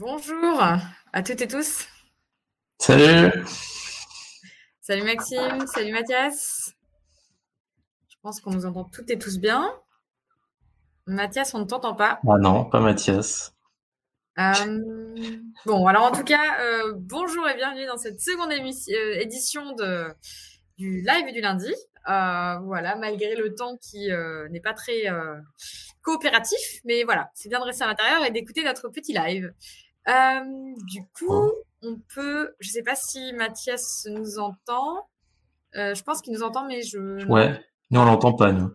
Bonjour 0.00 0.62
à 1.12 1.22
toutes 1.22 1.42
et 1.42 1.46
tous. 1.46 1.86
Salut. 2.78 3.44
Salut 4.80 5.02
Maxime, 5.02 5.66
salut 5.66 5.92
Mathias. 5.92 6.74
Je 8.08 8.16
pense 8.22 8.40
qu'on 8.40 8.50
nous 8.50 8.64
entend 8.64 8.84
toutes 8.84 9.10
et 9.10 9.18
tous 9.18 9.38
bien. 9.38 9.70
Mathias, 11.06 11.52
on 11.52 11.58
ne 11.58 11.64
t'entend 11.66 11.94
pas. 11.94 12.18
Ah 12.26 12.38
non, 12.38 12.64
pas 12.64 12.80
Mathias. 12.80 13.54
Euh, 14.38 14.78
bon, 15.66 15.86
alors 15.86 16.04
en 16.04 16.12
tout 16.12 16.24
cas, 16.24 16.62
euh, 16.62 16.94
bonjour 16.96 17.46
et 17.46 17.56
bienvenue 17.56 17.84
dans 17.84 17.98
cette 17.98 18.22
seconde 18.22 18.52
euh, 18.52 19.20
édition 19.20 19.74
de, 19.74 20.06
du 20.78 21.02
live 21.02 21.30
du 21.34 21.42
lundi. 21.42 21.74
voilà, 22.06 22.96
malgré 22.96 23.36
le 23.36 23.54
temps 23.54 23.76
qui 23.76 24.08
n'est 24.50 24.62
pas 24.62 24.72
très 24.72 25.08
coopératif, 26.00 26.80
mais 26.86 27.04
voilà, 27.04 27.30
c'est 27.34 27.50
bien 27.50 27.60
de 27.60 27.64
rester 27.64 27.84
à 27.84 27.88
l'intérieur 27.88 28.24
et 28.24 28.30
d'écouter 28.30 28.64
notre 28.64 28.88
petit 28.88 29.12
live. 29.12 29.52
Du 30.06 31.04
coup, 31.14 31.52
on 31.82 31.96
peut, 32.14 32.54
je 32.60 32.68
ne 32.68 32.72
sais 32.72 32.82
pas 32.82 32.96
si 32.96 33.32
Mathias 33.32 34.06
nous 34.10 34.38
entend. 34.38 35.08
je 35.74 36.02
pense 36.02 36.20
qu'il 36.22 36.32
nous 36.32 36.42
entend, 36.42 36.66
mais 36.66 36.82
je. 36.82 37.26
Ouais, 37.26 37.60
nous 37.90 38.00
on 38.00 38.04
l'entend 38.04 38.32
pas, 38.34 38.52
nous. 38.52 38.74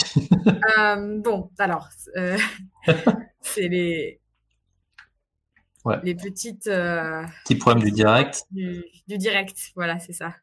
bon, 1.22 1.50
alors, 1.58 1.88
c'est 3.40 3.68
les 3.68 4.20
les 6.02 6.14
petites. 6.14 6.66
Euh, 6.66 7.22
Petits 7.44 7.56
problèmes 7.56 7.84
du 7.84 7.90
direct. 7.90 8.44
Du, 8.50 8.84
direct, 9.08 9.72
voilà, 9.76 9.98
c'est 9.98 10.12
ça. 10.12 10.34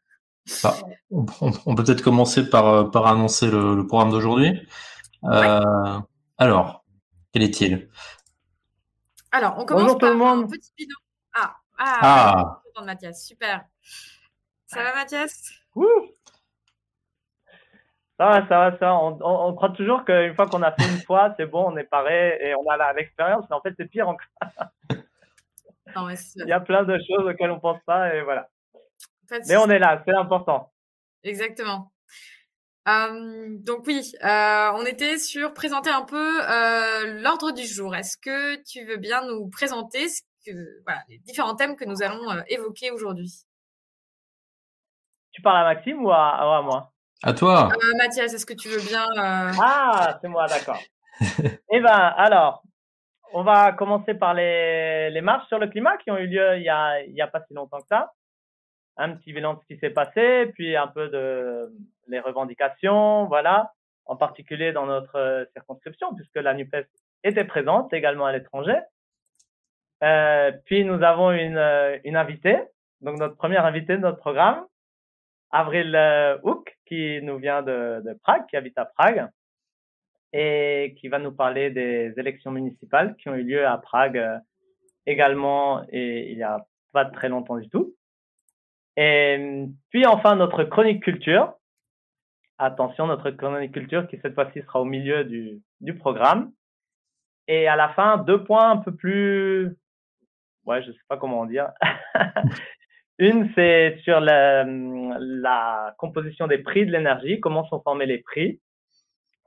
Ah, 0.64 0.74
on, 1.10 1.24
peut 1.24 1.84
peut-être 1.84 2.02
commencer 2.02 2.48
par, 2.48 2.66
euh, 2.66 2.84
par 2.84 3.06
annoncer 3.06 3.50
le, 3.50 3.86
programme 3.86 4.10
d'aujourd'hui. 4.10 4.60
Euh, 5.24 6.00
alors, 6.38 6.84
quel 7.32 7.42
est-il? 7.42 7.88
Alors, 9.32 9.58
on 9.58 9.64
commence 9.64 9.98
par 9.98 10.10
un 10.10 10.46
petit 10.46 10.72
bilan. 10.76 10.96
Ah, 11.34 11.56
ah, 11.78 12.62
ah. 12.76 12.84
Mathias, 12.84 13.26
super. 13.26 13.64
Ça 14.66 14.82
va, 14.82 14.94
Mathias? 14.94 15.52
Ça 18.18 18.26
va, 18.26 18.46
ça 18.46 18.58
va, 18.58 18.78
ça 18.78 18.94
On, 18.94 19.18
on, 19.20 19.54
croit 19.54 19.70
toujours 19.70 20.04
qu'une 20.04 20.34
fois 20.34 20.46
qu'on 20.46 20.62
a 20.62 20.72
fait 20.72 20.88
une 20.88 21.02
fois, 21.06 21.34
c'est 21.36 21.46
bon, 21.46 21.72
on 21.72 21.76
est 21.76 21.84
paré 21.84 22.38
et 22.40 22.54
on 22.54 22.68
a 22.68 22.92
l'expérience, 22.92 23.46
mais 23.50 23.56
en 23.56 23.60
fait, 23.60 23.74
c'est 23.76 23.86
pire 23.86 24.08
encore. 24.08 24.26
Il 26.36 26.48
y 26.48 26.52
a 26.52 26.60
plein 26.60 26.84
de 26.84 26.96
choses 26.98 27.26
auxquelles 27.26 27.50
on 27.50 27.60
pense 27.60 27.82
pas 27.84 28.14
et 28.14 28.22
voilà. 28.22 28.48
mais 29.30 29.56
on 29.56 29.68
est 29.68 29.78
là, 29.78 30.02
c'est 30.06 30.14
important. 30.14 30.72
Exactement. 31.22 31.91
Donc 32.86 33.86
oui, 33.86 34.12
euh, 34.24 34.70
on 34.74 34.84
était 34.84 35.18
sur 35.18 35.54
présenter 35.54 35.90
un 35.90 36.02
peu 36.02 36.40
euh, 36.42 37.20
l'ordre 37.20 37.52
du 37.52 37.64
jour. 37.64 37.94
Est-ce 37.94 38.16
que 38.18 38.62
tu 38.64 38.84
veux 38.84 38.96
bien 38.96 39.24
nous 39.26 39.48
présenter 39.50 40.08
ce 40.08 40.22
que, 40.44 40.82
voilà, 40.84 41.00
les 41.08 41.18
différents 41.18 41.54
thèmes 41.54 41.76
que 41.76 41.84
nous 41.84 42.02
allons 42.02 42.30
euh, 42.30 42.42
évoquer 42.48 42.90
aujourd'hui? 42.90 43.32
Tu 45.32 45.42
parles 45.42 45.66
à 45.66 45.74
Maxime 45.74 46.04
ou 46.04 46.10
à, 46.10 46.58
à 46.58 46.62
moi? 46.62 46.92
À 47.22 47.32
toi. 47.32 47.68
Mathias, 47.98 48.34
est-ce 48.34 48.46
que 48.46 48.52
tu 48.52 48.68
veux 48.68 48.80
bien 48.80 49.06
Ah, 49.16 50.18
c'est 50.20 50.28
moi, 50.28 50.46
d'accord. 50.48 50.80
eh 51.70 51.80
ben, 51.80 52.14
alors, 52.16 52.64
on 53.32 53.44
va 53.44 53.72
commencer 53.72 54.14
par 54.14 54.34
les, 54.34 55.08
les, 55.10 55.20
marches 55.20 55.46
sur 55.46 55.58
le 55.58 55.68
climat 55.68 55.96
qui 55.98 56.10
ont 56.10 56.18
eu 56.18 56.26
lieu 56.26 56.56
il 56.56 56.64
y 56.64 56.68
a, 56.68 57.00
il 57.02 57.14
y 57.14 57.20
a 57.20 57.28
pas 57.28 57.42
si 57.46 57.54
longtemps 57.54 57.80
que 57.80 57.86
ça. 57.88 58.12
Un 58.96 59.16
petit 59.16 59.32
bilan 59.32 59.54
de 59.54 59.60
ce 59.60 59.74
qui 59.74 59.78
s'est 59.78 59.90
passé, 59.90 60.50
puis 60.54 60.76
un 60.76 60.88
peu 60.88 61.08
de 61.08 61.72
les 62.12 62.20
revendications, 62.20 63.26
voilà, 63.26 63.72
en 64.06 64.16
particulier 64.16 64.72
dans 64.72 64.86
notre 64.86 65.48
circonscription, 65.52 66.14
puisque 66.14 66.36
la 66.36 66.54
NUPES 66.54 66.86
était 67.24 67.44
présente 67.44 67.92
également 67.92 68.26
à 68.26 68.32
l'étranger. 68.32 68.78
Euh, 70.02 70.52
puis 70.64 70.84
nous 70.84 71.02
avons 71.02 71.30
une, 71.32 72.00
une 72.04 72.16
invitée, 72.16 72.58
donc 73.00 73.18
notre 73.18 73.36
première 73.36 73.64
invitée 73.64 73.96
de 73.96 74.02
notre 74.02 74.18
programme, 74.18 74.64
Avril 75.50 75.94
euh, 75.94 76.38
Hook, 76.42 76.76
qui 76.86 77.20
nous 77.22 77.38
vient 77.38 77.62
de, 77.62 78.02
de 78.04 78.14
Prague, 78.22 78.46
qui 78.48 78.56
habite 78.56 78.78
à 78.78 78.86
Prague 78.86 79.28
et 80.32 80.94
qui 80.98 81.08
va 81.08 81.18
nous 81.18 81.32
parler 81.32 81.70
des 81.70 82.14
élections 82.16 82.50
municipales 82.50 83.14
qui 83.16 83.28
ont 83.28 83.34
eu 83.34 83.42
lieu 83.42 83.66
à 83.66 83.76
Prague 83.76 84.16
euh, 84.16 84.38
également 85.06 85.84
et 85.90 86.32
il 86.32 86.38
y 86.38 86.42
a 86.42 86.64
pas 86.92 87.04
très 87.04 87.28
longtemps 87.28 87.58
du 87.58 87.68
tout. 87.68 87.94
Et 88.96 89.66
puis 89.90 90.06
enfin 90.06 90.36
notre 90.36 90.64
chronique 90.64 91.02
culture. 91.02 91.54
Attention, 92.58 93.06
notre 93.06 93.30
chronique 93.30 93.72
culture 93.72 94.06
qui 94.06 94.18
cette 94.20 94.34
fois-ci 94.34 94.62
sera 94.62 94.80
au 94.80 94.84
milieu 94.84 95.24
du, 95.24 95.60
du 95.80 95.94
programme. 95.94 96.52
Et 97.48 97.66
à 97.66 97.76
la 97.76 97.88
fin, 97.90 98.18
deux 98.18 98.44
points 98.44 98.70
un 98.70 98.76
peu 98.76 98.94
plus, 98.94 99.76
ouais, 100.64 100.82
je 100.82 100.92
sais 100.92 100.98
pas 101.08 101.16
comment 101.16 101.44
dire. 101.46 101.70
Une, 103.18 103.52
c'est 103.54 103.98
sur 104.04 104.20
la, 104.20 104.64
la 104.64 105.94
composition 105.98 106.46
des 106.46 106.58
prix 106.58 106.86
de 106.86 106.92
l'énergie, 106.92 107.40
comment 107.40 107.66
sont 107.68 107.80
formés 107.82 108.06
les 108.06 108.18
prix. 108.18 108.60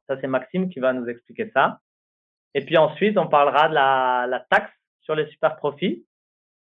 Ça, 0.08 0.18
c'est 0.20 0.28
Maxime 0.28 0.70
qui 0.70 0.80
va 0.80 0.94
nous 0.94 1.08
expliquer 1.08 1.50
ça. 1.54 1.80
Et 2.54 2.62
puis 2.62 2.78
ensuite, 2.78 3.18
on 3.18 3.28
parlera 3.28 3.70
de 3.70 3.74
la, 3.74 4.28
la 4.30 4.40
taxe 4.40 4.72
sur 5.02 5.16
les 5.16 5.28
super 5.28 5.56
profits. 5.58 6.06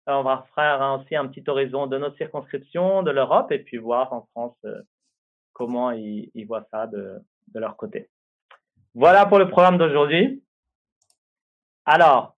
Euh, 0.09 0.15
on 0.15 0.23
va 0.23 0.47
faire 0.55 0.99
aussi 1.01 1.17
un 1.17 1.27
petit 1.27 1.45
horizon 1.49 1.87
de 1.87 1.99
notre 1.99 2.17
circonscription, 2.17 3.03
de 3.03 3.11
l'Europe, 3.11 3.51
et 3.53 3.59
puis 3.59 3.77
voir 3.77 4.13
en 4.13 4.27
France 4.33 4.57
euh, 4.65 4.83
comment 5.57 5.91
ils, 5.91 6.31
ils, 6.35 6.45
voient 6.45 6.67
ça 6.71 6.87
de, 6.87 7.19
de 7.49 7.61
leur 7.61 7.77
côté. 7.79 8.11
Voilà 8.95 9.25
pour 9.25 9.39
le 9.39 9.49
programme 9.49 9.79
d'aujourd'hui. 9.79 10.45
Alors, 11.87 12.37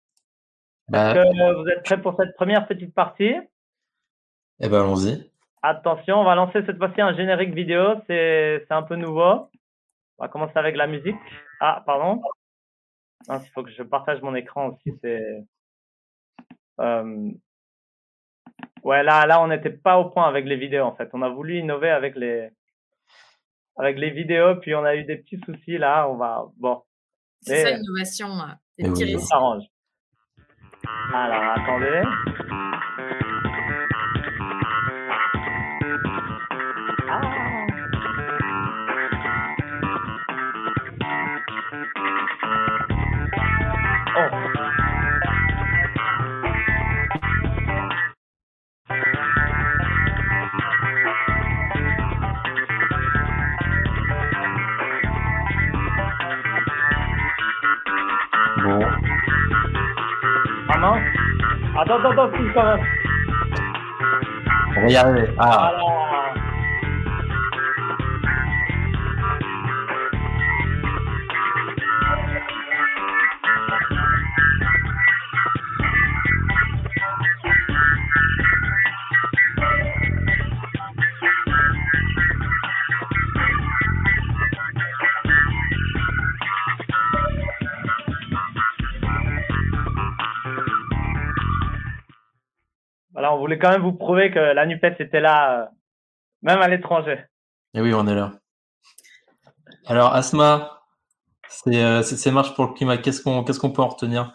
est-ce 0.89 0.91
bah, 0.91 1.13
que 1.15 1.61
vous 1.61 1.67
êtes 1.69 1.83
prêts 1.83 1.99
pour 1.99 2.15
cette 2.15 2.35
première 2.35 2.67
petite 2.67 2.93
partie? 2.93 3.33
Eh 4.59 4.69
ben, 4.69 4.81
allons-y. 4.81 5.31
Attention, 5.63 6.17
on 6.19 6.23
va 6.23 6.35
lancer 6.35 6.63
cette 6.65 6.77
fois-ci 6.77 7.01
un 7.01 7.15
générique 7.15 7.55
vidéo. 7.55 7.95
C'est 8.05 8.67
un 8.69 8.83
peu 8.83 8.95
nouveau. 8.95 9.49
On 10.17 10.23
va 10.23 10.27
commencer 10.27 10.55
avec 10.57 10.75
la 10.75 10.85
musique. 10.85 11.15
Ah, 11.59 11.81
pardon. 11.87 12.21
il 13.29 13.49
faut 13.53 13.63
que 13.63 13.71
je 13.71 13.81
partage 13.81 14.21
mon 14.21 14.35
écran 14.35 14.67
aussi. 14.67 14.95
C'est. 15.01 15.43
Euh... 16.79 17.31
Ouais, 18.83 19.01
là, 19.01 19.25
là, 19.25 19.41
on 19.41 19.47
n'était 19.47 19.71
pas 19.71 19.97
au 19.97 20.05
point 20.11 20.27
avec 20.27 20.45
les 20.45 20.55
vidéos 20.55 20.85
en 20.85 20.95
fait. 20.95 21.09
On 21.13 21.23
a 21.23 21.29
voulu 21.29 21.57
innover 21.57 21.89
avec 21.89 22.15
les 22.15 22.51
avec 23.77 23.97
les 23.97 24.09
vidéos, 24.09 24.55
puis 24.61 24.75
on 24.75 24.83
a 24.83 24.95
eu 24.95 25.03
des 25.03 25.17
petits 25.17 25.39
soucis 25.45 25.77
là. 25.77 26.07
On 26.09 26.17
va 26.17 26.45
bon. 26.57 26.81
C'est 27.41 27.63
ça 27.63 27.71
l'innovation. 27.71 28.29
Des 28.77 28.89
petits 28.89 29.19
s'arrange. 29.19 29.63
Alors, 31.13 31.57
attendez. 31.57 32.01
Attends, 61.79 61.99
attends, 61.99 62.11
attends, 62.11 62.31
quand 62.55 62.63
même. 62.63 62.79
On 64.77 64.81
va 64.81 64.89
y 64.89 64.95
arriver. 64.95 65.29
Ah. 65.37 65.71
Voulait 93.47 93.59
quand 93.59 93.69
même 93.69 93.81
vous 93.81 93.93
prouver 93.93 94.29
que 94.29 94.39
la 94.39 94.65
NUPES 94.65 94.99
était 94.99 95.21
là, 95.21 95.61
euh, 95.61 95.65
même 96.41 96.59
à 96.59 96.67
l'étranger. 96.67 97.23
Et 97.73 97.79
eh 97.79 97.81
oui, 97.81 97.93
on 97.93 98.05
est 98.05 98.13
là. 98.13 98.33
Alors, 99.85 100.13
Asma, 100.13 100.83
c'est 101.47 101.81
euh, 101.81 102.03
ces 102.03 102.31
marches 102.31 102.53
pour 102.55 102.65
le 102.65 102.73
climat, 102.73 102.97
qu'est-ce 102.97 103.21
qu'on 103.21 103.71
peut 103.71 103.81
en 103.81 103.87
retenir? 103.87 104.33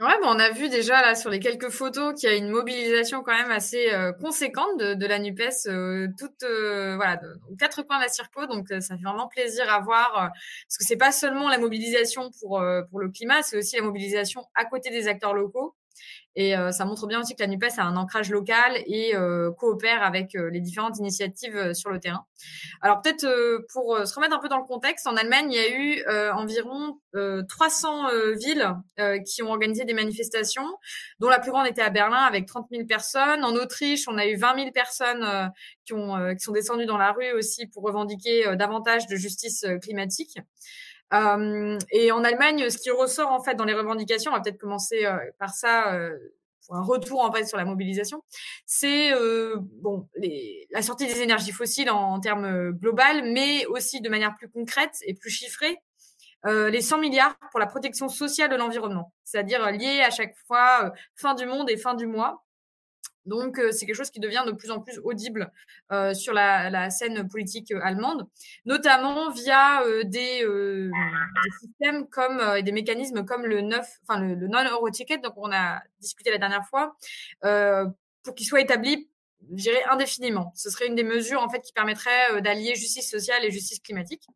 Ouais, 0.00 0.14
on 0.24 0.38
a 0.38 0.50
vu 0.50 0.70
déjà 0.70 1.02
là 1.02 1.14
sur 1.14 1.30
les 1.30 1.38
quelques 1.38 1.70
photos 1.70 2.18
qu'il 2.18 2.30
y 2.30 2.32
a 2.32 2.36
une 2.36 2.48
mobilisation 2.48 3.22
quand 3.22 3.32
même 3.32 3.50
assez 3.50 3.92
euh, 3.92 4.12
conséquente 4.12 4.78
de, 4.78 5.06
la 5.06 5.18
Nupes, 5.18 5.40
euh, 5.66 6.08
toute 6.18 6.44
voilà, 6.44 7.20
aux 7.50 7.56
quatre 7.56 7.82
coins 7.82 7.98
de 7.98 8.04
la 8.04 8.08
circo. 8.08 8.46
Donc 8.46 8.68
ça 8.68 8.96
fait 8.96 9.02
vraiment 9.02 9.28
plaisir 9.28 9.70
à 9.70 9.80
voir 9.80 10.12
parce 10.12 10.78
que 10.78 10.84
c'est 10.84 10.98
pas 10.98 11.12
seulement 11.12 11.48
la 11.48 11.58
mobilisation 11.58 12.30
pour 12.40 12.62
pour 12.90 13.00
le 13.00 13.08
climat, 13.10 13.42
c'est 13.42 13.56
aussi 13.56 13.76
la 13.76 13.82
mobilisation 13.82 14.44
à 14.54 14.66
côté 14.66 14.90
des 14.90 15.08
acteurs 15.08 15.32
locaux 15.32 15.74
Et 16.38 16.54
ça 16.70 16.84
montre 16.84 17.06
bien 17.06 17.20
aussi 17.20 17.34
que 17.34 17.42
la 17.42 17.46
NUPES 17.46 17.78
a 17.78 17.84
un 17.84 17.96
ancrage 17.96 18.28
local 18.28 18.76
et 18.84 19.14
coopère 19.56 20.02
avec 20.02 20.34
les 20.34 20.60
différentes 20.60 20.98
initiatives 20.98 21.72
sur 21.72 21.88
le 21.88 21.98
terrain. 21.98 22.26
Alors 22.82 23.00
peut-être 23.00 23.26
pour 23.72 24.06
se 24.06 24.14
remettre 24.14 24.36
un 24.36 24.38
peu 24.38 24.48
dans 24.48 24.58
le 24.58 24.64
contexte, 24.64 25.06
en 25.06 25.16
Allemagne, 25.16 25.50
il 25.50 25.56
y 25.56 25.58
a 25.58 25.70
eu 25.70 26.04
environ 26.32 27.00
300 27.48 28.08
villes 28.34 28.70
qui 29.24 29.42
ont 29.42 29.48
organisé 29.48 29.86
des 29.86 29.94
manifestations, 29.94 30.68
dont 31.20 31.30
la 31.30 31.38
plus 31.38 31.52
grande 31.52 31.68
était 31.68 31.80
à 31.80 31.88
Berlin 31.88 32.20
avec 32.24 32.44
30 32.44 32.66
000 32.70 32.86
personnes. 32.86 33.42
En 33.42 33.54
Autriche, 33.54 34.06
on 34.06 34.18
a 34.18 34.26
eu 34.26 34.36
20 34.36 34.56
000 34.56 34.72
personnes 34.72 35.50
qui, 35.86 35.94
ont, 35.94 36.34
qui 36.34 36.44
sont 36.44 36.52
descendues 36.52 36.84
dans 36.84 36.98
la 36.98 37.12
rue 37.12 37.32
aussi 37.32 37.66
pour 37.66 37.82
revendiquer 37.82 38.56
davantage 38.56 39.06
de 39.06 39.16
justice 39.16 39.64
climatique. 39.80 40.36
Euh, 41.14 41.78
et 41.92 42.10
en 42.10 42.24
Allemagne, 42.24 42.68
ce 42.68 42.78
qui 42.78 42.90
ressort 42.90 43.30
en 43.30 43.42
fait 43.42 43.54
dans 43.54 43.64
les 43.64 43.74
revendications, 43.74 44.32
on 44.32 44.34
va 44.34 44.40
peut-être 44.40 44.58
commencer 44.58 45.06
euh, 45.06 45.16
par 45.38 45.50
ça 45.54 45.94
euh, 45.94 46.16
un 46.70 46.82
retour 46.82 47.20
en 47.20 47.32
fait 47.32 47.44
sur 47.44 47.56
la 47.56 47.64
mobilisation, 47.64 48.24
c'est 48.64 49.12
bon 49.80 50.08
les, 50.16 50.66
la 50.72 50.82
sortie 50.82 51.06
des 51.06 51.22
énergies 51.22 51.52
fossiles 51.52 51.90
en, 51.90 52.14
en 52.14 52.18
termes 52.18 52.72
global, 52.72 53.22
mais 53.32 53.66
aussi 53.66 54.00
de 54.00 54.08
manière 54.08 54.34
plus 54.34 54.48
concrète 54.48 54.96
et 55.02 55.14
plus 55.14 55.30
chiffrée, 55.30 55.78
les 56.44 56.80
100 56.80 56.98
milliards 56.98 57.36
pour 57.52 57.60
la 57.60 57.66
protection 57.66 58.08
sociale 58.08 58.50
de 58.50 58.56
l'environnement, 58.56 59.12
c'est-à-dire 59.22 59.70
lié 59.70 60.00
à 60.04 60.10
chaque 60.10 60.34
fois 60.48 60.92
fin 61.14 61.34
du 61.34 61.46
monde 61.46 61.70
et 61.70 61.76
fin 61.76 61.94
du 61.94 62.08
mois. 62.08 62.45
Donc, 63.26 63.58
euh, 63.58 63.72
c'est 63.72 63.86
quelque 63.86 63.96
chose 63.96 64.10
qui 64.10 64.20
devient 64.20 64.44
de 64.46 64.52
plus 64.52 64.70
en 64.70 64.80
plus 64.80 64.98
audible 65.04 65.52
euh, 65.92 66.14
sur 66.14 66.32
la, 66.32 66.90
scène 66.90 67.28
politique 67.28 67.72
euh, 67.72 67.80
allemande, 67.82 68.26
notamment 68.64 69.30
via 69.30 69.82
des, 70.04 70.46
systèmes 71.60 72.08
comme 72.08 72.62
des 72.62 72.72
mécanismes 72.72 73.24
comme 73.24 73.44
le 73.44 73.62
enfin 74.02 74.20
le, 74.20 74.46
non-euro 74.46 74.90
ticket, 74.90 75.18
donc 75.18 75.34
on 75.36 75.50
a 75.52 75.82
discuté 76.00 76.30
la 76.30 76.38
dernière 76.38 76.64
fois, 76.66 76.96
pour 78.22 78.34
qu'il 78.34 78.46
soit 78.46 78.60
établi, 78.60 79.08
je 79.54 79.70
indéfiniment. 79.90 80.52
Ce 80.54 80.70
serait 80.70 80.86
une 80.86 80.94
des 80.94 81.04
mesures 81.04 81.42
en 81.42 81.48
fait 81.48 81.60
qui 81.60 81.72
permettrait 81.72 82.40
d'allier 82.42 82.74
justice 82.74 83.10
sociale 83.10 83.44
et 83.44 83.50
justice 83.50 83.80
climatique. 83.80 84.26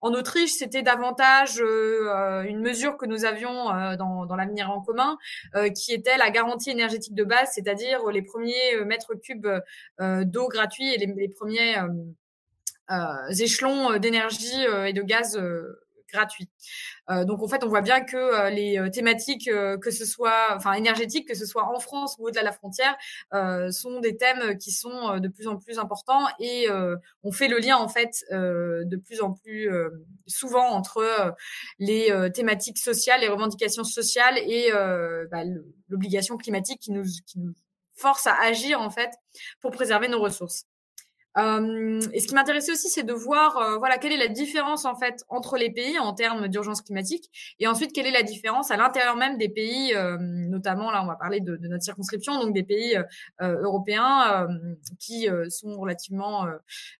En 0.00 0.12
Autriche, 0.12 0.52
c'était 0.52 0.82
davantage 0.82 1.60
euh, 1.60 2.42
une 2.42 2.60
mesure 2.60 2.96
que 2.96 3.06
nous 3.06 3.24
avions 3.24 3.72
euh, 3.74 3.96
dans, 3.96 4.26
dans 4.26 4.36
l'avenir 4.36 4.70
en 4.70 4.80
commun, 4.80 5.18
euh, 5.54 5.68
qui 5.70 5.92
était 5.92 6.16
la 6.16 6.30
garantie 6.30 6.70
énergétique 6.70 7.14
de 7.14 7.24
base, 7.24 7.50
c'est-à-dire 7.54 8.06
les 8.10 8.22
premiers 8.22 8.84
mètres 8.84 9.14
cubes 9.14 9.48
d'eau 9.98 10.48
gratuits 10.48 10.92
et 10.94 10.98
les, 10.98 11.06
les 11.06 11.28
premiers 11.28 11.76
échelons 13.38 13.98
d'énergie 13.98 14.64
et 14.86 14.92
de 14.92 15.02
gaz 15.02 15.38
gratuit. 16.12 16.48
Euh, 17.10 17.24
donc 17.24 17.42
en 17.42 17.48
fait, 17.48 17.64
on 17.64 17.68
voit 17.68 17.80
bien 17.80 18.00
que 18.00 18.16
euh, 18.16 18.50
les 18.50 18.78
euh, 18.78 18.90
thématiques, 18.90 19.50
que 19.80 19.90
ce 19.90 20.04
soit, 20.04 20.54
enfin 20.54 20.72
énergétiques, 20.72 21.28
que 21.28 21.34
ce 21.34 21.46
soit 21.46 21.64
en 21.64 21.78
France 21.78 22.16
ou 22.18 22.26
au-delà 22.26 22.42
de 22.42 22.46
la 22.46 22.52
frontière, 22.52 22.96
sont 23.70 24.00
des 24.00 24.16
thèmes 24.16 24.58
qui 24.58 24.72
sont 24.72 25.18
de 25.18 25.28
plus 25.28 25.46
en 25.48 25.56
plus 25.56 25.78
importants 25.78 26.26
et 26.38 26.66
on 27.22 27.32
fait 27.32 27.48
le 27.48 27.58
lien 27.58 27.76
en 27.76 27.88
fait 27.88 28.24
de 28.30 28.96
plus 28.96 29.20
en 29.20 29.32
plus 29.32 29.70
souvent 30.26 30.66
entre 30.68 31.34
les 31.78 32.12
thématiques 32.34 32.78
sociales, 32.78 33.20
les 33.20 33.28
revendications 33.28 33.84
sociales 33.84 34.38
et 34.38 34.70
bah, 35.30 35.42
l'obligation 35.88 36.36
climatique 36.36 36.80
qui 36.80 36.92
nous, 36.92 37.04
qui 37.26 37.38
nous 37.38 37.54
force 37.94 38.26
à 38.26 38.34
agir 38.40 38.80
en 38.80 38.90
fait 38.90 39.10
pour 39.60 39.70
préserver 39.70 40.08
nos 40.08 40.20
ressources. 40.20 40.64
Euh, 41.38 42.00
et 42.12 42.20
ce 42.20 42.26
qui 42.26 42.34
m'intéressait 42.34 42.72
aussi, 42.72 42.88
c'est 42.88 43.04
de 43.04 43.12
voir, 43.12 43.56
euh, 43.58 43.76
voilà, 43.78 43.98
quelle 43.98 44.12
est 44.12 44.18
la 44.18 44.28
différence 44.28 44.84
en 44.84 44.96
fait 44.96 45.24
entre 45.28 45.56
les 45.56 45.70
pays 45.70 45.98
en 45.98 46.12
termes 46.12 46.48
d'urgence 46.48 46.82
climatique, 46.82 47.30
et 47.60 47.66
ensuite 47.66 47.92
quelle 47.92 48.06
est 48.06 48.12
la 48.12 48.22
différence 48.22 48.70
à 48.70 48.76
l'intérieur 48.76 49.16
même 49.16 49.38
des 49.38 49.48
pays, 49.48 49.94
euh, 49.94 50.16
notamment 50.18 50.90
là, 50.90 51.02
on 51.02 51.06
va 51.06 51.16
parler 51.16 51.40
de, 51.40 51.56
notre 51.68 51.84
circonscription, 51.84 52.40
donc 52.40 52.54
des 52.54 52.62
pays 52.62 52.98
européens 53.40 54.48
qui 54.98 55.28
sont 55.48 55.78
relativement 55.78 56.46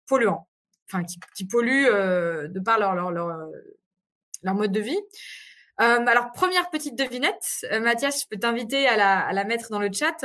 polluants, 0.06 0.46
enfin 0.87 1.05
qui, 1.35 1.46
polluent 1.46 1.87
de 1.87 2.61
par 2.61 2.79
leur 2.79 2.94
leur, 2.94 3.11
leur 3.11 3.49
leur 4.43 4.55
mode 4.55 4.73
de 4.73 4.81
vie. 4.81 4.99
alors 5.79 6.32
première 6.32 6.70
petite 6.70 6.96
devinette, 6.96 7.67
Mathias, 7.81 8.23
je 8.23 8.29
peux 8.29 8.38
t'inviter 8.38 8.87
à 8.87 8.96
la, 8.96 9.20
à 9.20 9.32
la 9.32 9.44
mettre 9.44 9.70
dans 9.70 9.81
le 9.81 9.90
chat 9.93 10.25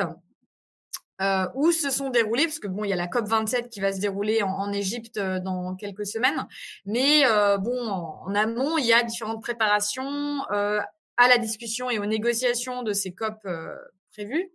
euh, 1.23 1.47
où 1.53 1.71
se 1.71 1.89
sont 1.89 2.09
déroulés, 2.09 2.43
parce 2.45 2.59
que 2.59 2.67
bon, 2.67 2.83
il 2.83 2.89
y 2.89 2.93
a 2.93 2.97
la 2.97 3.07
COP 3.07 3.27
27 3.27 3.69
qui 3.69 3.79
va 3.79 3.93
se 3.93 3.99
dérouler 3.99 4.43
en, 4.43 4.73
Égypte 4.73 5.17
euh, 5.17 5.39
dans 5.39 5.75
quelques 5.75 6.05
semaines, 6.05 6.47
mais 6.85 7.25
euh, 7.25 7.57
bon, 7.57 7.87
en, 7.87 8.35
amont, 8.35 8.77
il 8.77 8.85
y 8.85 8.93
a 8.93 9.03
différentes 9.03 9.41
préparations 9.41 10.41
à 10.49 11.27
la 11.27 11.37
discussion 11.37 11.89
et 11.89 11.99
aux 11.99 12.05
négociations 12.05 12.83
de 12.83 12.91
ces 12.91 13.13
COP 13.13 13.37
prévues. 14.11 14.51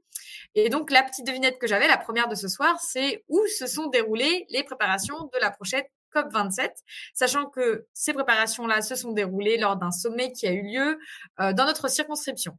Et 0.55 0.69
donc, 0.69 0.91
la 0.91 1.03
petite 1.03 1.27
devinette 1.27 1.59
que 1.59 1.67
j'avais, 1.67 1.89
la 1.89 1.97
première 1.97 2.29
de 2.29 2.35
ce 2.35 2.49
soir, 2.49 2.79
c'est 2.81 3.25
où 3.29 3.41
se 3.59 3.67
sont 3.67 3.87
déroulées 3.87 4.47
les 4.51 4.65
préparations 4.65 5.31
de 5.33 5.39
la 5.41 5.51
prochaine 5.51 5.85
COP 6.13 6.33
27, 6.33 6.73
sachant 7.15 7.47
que 7.47 7.87
ces 7.95 8.13
préparations-là 8.13 8.83
se 8.83 8.95
sont 8.95 9.13
déroulées 9.13 9.57
lors 9.57 9.77
d'un 9.77 9.93
sommet 9.93 10.33
qui 10.33 10.47
a 10.47 10.53
eu 10.53 10.63
lieu 10.63 10.99
dans 11.39 11.65
notre 11.67 11.89
circonscription. 11.89 12.59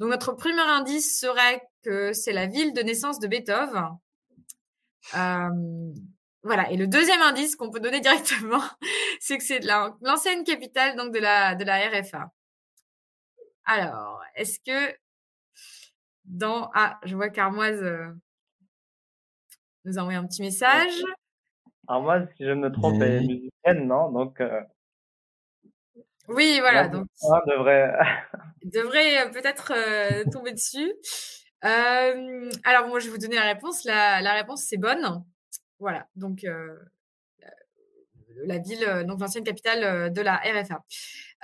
Donc 0.00 0.08
notre 0.08 0.32
premier 0.32 0.62
indice 0.62 1.20
serait 1.20 1.62
que 1.84 2.14
c'est 2.14 2.32
la 2.32 2.46
ville 2.46 2.72
de 2.72 2.80
naissance 2.80 3.20
de 3.20 3.28
Beethoven. 3.28 3.98
Euh, 5.14 5.92
voilà. 6.42 6.70
Et 6.70 6.78
le 6.78 6.86
deuxième 6.86 7.20
indice 7.20 7.54
qu'on 7.54 7.70
peut 7.70 7.80
donner 7.80 8.00
directement, 8.00 8.62
c'est 9.20 9.36
que 9.36 9.44
c'est 9.44 9.60
l'ancienne 10.00 10.42
capitale 10.44 10.96
donc 10.96 11.12
de 11.12 11.18
la 11.18 11.54
de 11.54 11.64
la 11.64 11.88
RFA. 11.88 12.32
Alors, 13.66 14.22
est-ce 14.34 14.58
que 14.60 14.96
dans 16.24 16.70
ah, 16.74 16.98
je 17.04 17.14
vois 17.14 17.28
qu'Armoise 17.28 17.82
euh, 17.82 18.08
nous 19.84 19.98
a 19.98 20.00
envoyé 20.00 20.18
un 20.18 20.26
petit 20.26 20.42
message. 20.42 21.02
Armoise, 21.88 22.26
si 22.36 22.44
je 22.44 22.50
ne 22.50 22.60
me 22.60 22.72
trompe, 22.72 23.02
est 23.02 23.20
musicienne, 23.20 23.86
non? 23.86 24.10
Donc 24.10 24.40
euh, 24.40 24.62
oui, 26.30 26.58
voilà. 26.60 26.88
Donc, 26.88 27.06
devrait 27.46 27.92
devrait 28.64 29.26
euh, 29.26 29.30
peut-être 29.30 29.72
euh, 29.74 30.24
tomber 30.30 30.52
dessus. 30.52 30.92
Euh, 31.64 32.50
alors 32.64 32.88
moi, 32.88 33.00
je 33.00 33.06
vais 33.06 33.10
vous 33.10 33.18
donner 33.18 33.36
la 33.36 33.44
réponse. 33.44 33.84
La, 33.84 34.20
la 34.20 34.32
réponse 34.34 34.62
c'est 34.62 34.76
bonne. 34.76 35.24
Voilà. 35.78 36.06
Donc 36.14 36.44
euh, 36.44 36.76
la 38.44 38.58
ville, 38.58 39.04
donc 39.06 39.20
l'ancienne 39.20 39.44
capitale 39.44 40.12
de 40.12 40.22
la 40.22 40.36
RFA. 40.36 40.82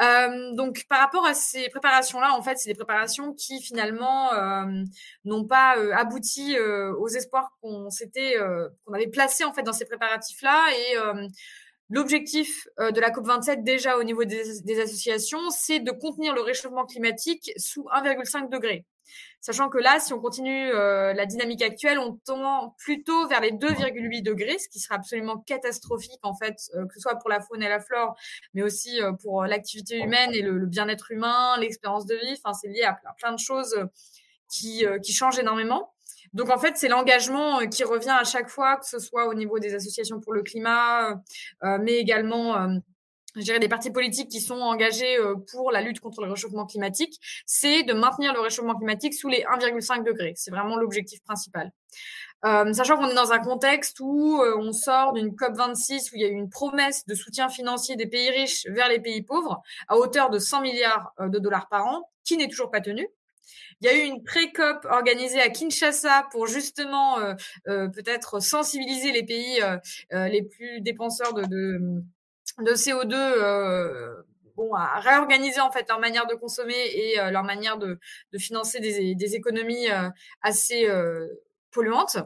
Euh, 0.00 0.52
donc 0.54 0.84
par 0.88 1.00
rapport 1.00 1.24
à 1.24 1.34
ces 1.34 1.68
préparations-là, 1.70 2.34
en 2.34 2.42
fait, 2.42 2.56
c'est 2.58 2.68
des 2.68 2.74
préparations 2.74 3.32
qui 3.32 3.62
finalement 3.62 4.32
euh, 4.34 4.84
n'ont 5.24 5.46
pas 5.46 5.78
euh, 5.78 5.92
abouti 5.94 6.58
aux 6.58 7.08
espoirs 7.08 7.50
qu'on 7.60 7.90
s'était, 7.90 8.36
qu'on 8.84 8.94
avait 8.94 9.08
placés 9.08 9.44
en 9.44 9.52
fait 9.52 9.62
dans 9.62 9.72
ces 9.72 9.86
préparatifs-là 9.86 10.66
et 10.72 10.96
L'objectif 11.88 12.66
euh, 12.80 12.90
de 12.90 13.00
la 13.00 13.10
COP27 13.10 13.62
déjà 13.62 13.96
au 13.96 14.02
niveau 14.02 14.24
des, 14.24 14.80
associations, 14.80 15.50
c'est 15.50 15.78
de 15.78 15.92
contenir 15.92 16.34
le 16.34 16.40
réchauffement 16.40 16.84
climatique 16.84 17.52
sous 17.56 17.84
1,5 17.94 18.50
degré. 18.50 18.84
Sachant 19.40 19.68
que 19.68 19.78
là, 19.78 20.00
si 20.00 20.12
on 20.12 20.20
continue 20.20 20.68
euh, 20.72 21.12
la 21.12 21.26
dynamique 21.26 21.62
actuelle, 21.62 22.00
on 22.00 22.16
tend 22.24 22.74
plutôt 22.78 23.28
vers 23.28 23.40
les 23.40 23.52
2,8 23.52 24.22
degrés, 24.22 24.58
ce 24.58 24.68
qui 24.68 24.80
sera 24.80 24.96
absolument 24.96 25.38
catastrophique 25.38 26.18
en 26.24 26.34
fait, 26.34 26.56
euh, 26.74 26.86
que 26.86 26.94
ce 26.94 27.00
soit 27.00 27.14
pour 27.20 27.30
la 27.30 27.40
faune 27.40 27.62
et 27.62 27.68
la 27.68 27.78
flore, 27.78 28.16
mais 28.52 28.62
aussi 28.62 28.98
pour 29.22 29.44
l'activité 29.44 29.98
humaine 29.98 30.30
et 30.34 30.42
le, 30.42 30.66
bien-être 30.66 31.12
humain, 31.12 31.56
l'expérience 31.60 32.04
de 32.06 32.16
vie. 32.16 32.40
Enfin, 32.44 32.52
c'est 32.52 32.68
lié 32.68 32.82
à 32.82 32.98
plein, 33.16 33.32
de 33.32 33.38
choses 33.38 33.76
qui 34.48 35.12
changent 35.12 35.38
énormément. 35.38 35.92
Donc 36.36 36.50
en 36.50 36.58
fait, 36.58 36.76
c'est 36.76 36.88
l'engagement 36.88 37.60
euh, 37.60 37.66
qui 37.66 37.82
revient 37.82 38.10
à 38.20 38.24
chaque 38.24 38.50
fois, 38.50 38.76
que 38.76 38.86
ce 38.86 38.98
soit 38.98 39.26
au 39.26 39.32
niveau 39.32 39.58
des 39.58 39.74
associations 39.74 40.20
pour 40.20 40.34
le 40.34 40.42
climat, 40.42 41.10
euh, 41.10 41.14
euh, 41.64 41.78
mais 41.80 41.94
également 41.94 42.68
je 43.34 43.42
dirais 43.42 43.58
des 43.58 43.68
partis 43.68 43.90
politiques 43.90 44.30
qui 44.30 44.40
sont 44.40 44.60
engagés 44.60 45.18
pour 45.52 45.70
la 45.70 45.82
lutte 45.82 46.00
contre 46.00 46.22
le 46.24 46.30
réchauffement 46.30 46.64
climatique, 46.64 47.20
c'est 47.44 47.82
de 47.82 47.92
maintenir 47.92 48.32
le 48.32 48.40
réchauffement 48.40 48.74
climatique 48.74 49.12
sous 49.12 49.28
les 49.28 49.44
1,5 49.44 50.04
degrés. 50.04 50.32
C'est 50.36 50.50
vraiment 50.50 50.76
l'objectif 50.76 51.22
principal. 51.22 51.70
Sachant 52.42 52.96
qu'on 52.96 53.10
est 53.10 53.14
dans 53.14 53.32
un 53.32 53.38
contexte 53.38 54.00
où 54.00 54.42
on 54.42 54.72
sort 54.72 55.12
d'une 55.12 55.34
COP26 55.34 56.12
où 56.12 56.16
il 56.16 56.22
y 56.22 56.24
a 56.24 56.28
eu 56.28 56.32
une 56.32 56.48
promesse 56.48 57.04
de 57.04 57.14
soutien 57.14 57.50
financier 57.50 57.96
des 57.96 58.06
pays 58.06 58.30
riches 58.30 58.64
vers 58.68 58.88
les 58.88 59.00
pays 59.00 59.20
pauvres 59.20 59.60
à 59.88 59.98
hauteur 59.98 60.30
de 60.30 60.38
100 60.38 60.62
milliards 60.62 61.12
de 61.20 61.38
dollars 61.38 61.68
par 61.68 61.84
an, 61.84 62.08
qui 62.24 62.38
n'est 62.38 62.48
toujours 62.48 62.70
pas 62.70 62.80
tenue. 62.80 63.06
Il 63.80 63.86
y 63.86 63.90
a 63.90 63.94
eu 63.94 64.06
une 64.06 64.22
pré-COP 64.24 64.86
organisée 64.90 65.40
à 65.40 65.50
Kinshasa 65.50 66.28
pour 66.30 66.46
justement 66.46 67.18
euh, 67.18 67.34
euh, 67.68 67.88
peut-être 67.88 68.40
sensibiliser 68.40 69.12
les 69.12 69.24
pays 69.24 69.60
euh, 69.62 70.28
les 70.28 70.42
plus 70.42 70.80
dépenseurs 70.80 71.34
de, 71.34 71.42
de, 71.42 71.80
de 72.60 72.72
CO2 72.72 74.24
bon, 74.56 74.72
à 74.72 74.98
réorganiser 75.00 75.60
en 75.60 75.70
fait 75.70 75.86
leur 75.88 76.00
manière 76.00 76.26
de 76.26 76.34
consommer 76.34 76.74
et 76.74 77.16
leur 77.30 77.44
manière 77.44 77.76
de, 77.76 77.98
financer 78.38 78.80
des 78.80 79.34
économies 79.34 79.88
assez 80.40 80.88
polluante. 81.76 82.16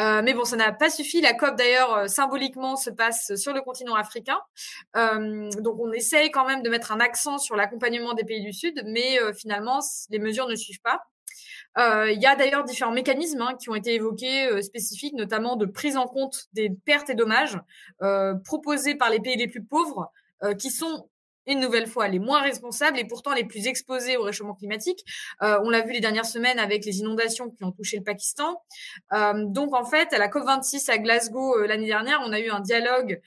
Euh, 0.00 0.20
mais 0.22 0.34
bon, 0.34 0.44
ça 0.44 0.56
n'a 0.56 0.70
pas 0.70 0.90
suffi. 0.90 1.20
La 1.22 1.32
COP, 1.32 1.56
d'ailleurs, 1.56 1.94
euh, 1.94 2.06
symboliquement, 2.06 2.76
se 2.76 2.90
passe 2.90 3.34
sur 3.36 3.54
le 3.54 3.62
continent 3.62 3.94
africain. 3.94 4.38
Euh, 4.96 5.48
donc, 5.60 5.80
on 5.80 5.90
essaye 5.92 6.30
quand 6.30 6.46
même 6.46 6.62
de 6.62 6.68
mettre 6.68 6.92
un 6.92 7.00
accent 7.00 7.38
sur 7.38 7.56
l'accompagnement 7.56 8.12
des 8.12 8.24
pays 8.24 8.42
du 8.42 8.52
Sud, 8.52 8.82
mais 8.86 9.18
finalement, 9.34 9.80
les 10.10 10.18
mesures 10.18 10.46
ne 10.46 10.54
suivent 10.54 10.82
pas. 10.82 11.00
il 12.10 12.20
y 12.20 12.26
a 12.26 12.36
d'ailleurs 12.36 12.64
différents 12.64 12.92
mécanismes 12.92 13.40
hein, 13.40 13.54
qui 13.58 13.70
ont 13.70 13.74
été 13.74 13.94
évoqués 13.94 14.62
spécifiques, 14.62 15.14
notamment 15.14 15.56
de 15.56 15.64
prise 15.64 15.96
en 15.96 16.06
compte 16.06 16.46
des 16.52 16.70
pertes 16.70 17.08
et 17.08 17.14
dommages 17.14 17.58
proposés 18.44 18.94
par 18.94 19.10
les 19.10 19.20
pays 19.20 19.36
les 19.36 19.48
plus 19.48 19.64
pauvres, 19.64 20.12
qui 20.58 20.70
sont 20.70 21.08
une 21.48 21.60
nouvelle 21.60 21.86
fois 21.86 22.06
les 22.08 22.18
moins 22.18 22.42
responsables 22.42 22.98
et 22.98 23.04
pourtant 23.04 23.34
les 23.34 23.44
plus 23.44 23.66
exposés 23.66 24.16
au 24.16 24.22
réchauffement 24.22 24.54
climatique. 24.54 25.04
Euh, 25.42 25.58
on 25.64 25.70
l'a 25.70 25.80
vu 25.80 25.92
les 25.92 26.00
dernières 26.00 26.26
semaines 26.26 26.58
avec 26.58 26.84
les 26.84 26.98
inondations 26.98 27.50
qui 27.50 27.64
ont 27.64 27.72
touché 27.72 27.96
le 27.96 28.04
Pakistan. 28.04 28.62
Euh, 29.12 29.44
donc 29.46 29.74
en 29.74 29.84
fait, 29.84 30.12
à 30.12 30.18
la 30.18 30.28
COP26 30.28 30.90
à 30.90 30.98
Glasgow 30.98 31.56
euh, 31.56 31.66
l'année 31.66 31.86
dernière, 31.86 32.20
on 32.24 32.32
a 32.32 32.38
eu 32.38 32.50
un 32.50 32.60
dialogue 32.60 33.20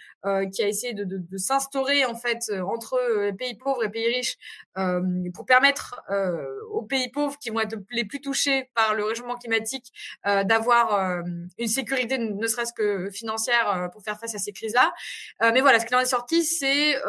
qui 0.53 0.61
a 0.61 0.67
essayé 0.67 0.93
de, 0.93 1.03
de, 1.03 1.37
s'instaurer 1.37 2.05
en 2.05 2.13
fait 2.13 2.51
entre 2.63 3.31
pays 3.39 3.55
pauvres 3.55 3.83
et 3.83 3.89
pays 3.89 4.05
riches 4.05 4.37
pour 5.33 5.47
permettre 5.47 5.99
aux 6.71 6.83
pays 6.83 7.09
pauvres 7.09 7.39
qui 7.39 7.49
vont 7.49 7.59
être 7.59 7.75
les 7.89 8.05
plus 8.05 8.21
touchés 8.21 8.69
par 8.75 8.93
le 8.93 9.03
réchauffement 9.03 9.35
climatique 9.35 9.91
d'avoir 10.23 11.23
une 11.57 11.67
sécurité 11.67 12.19
ne 12.19 12.45
serait-ce 12.45 12.71
que 12.71 13.09
financière 13.09 13.89
pour 13.91 14.03
faire 14.03 14.19
face 14.19 14.35
à 14.35 14.37
ces 14.37 14.51
crises-là. 14.51 14.93
mais 15.41 15.61
voilà, 15.61 15.79
ce 15.79 15.87
qui 15.87 15.95
en 15.95 15.99
est 15.99 16.05
sorti, 16.05 16.43
c'est 16.43 17.01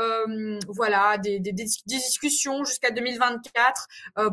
voilà 0.68 1.01
des, 1.18 1.40
discussions 1.40 2.64
jusqu'à 2.64 2.90
2024 2.90 3.88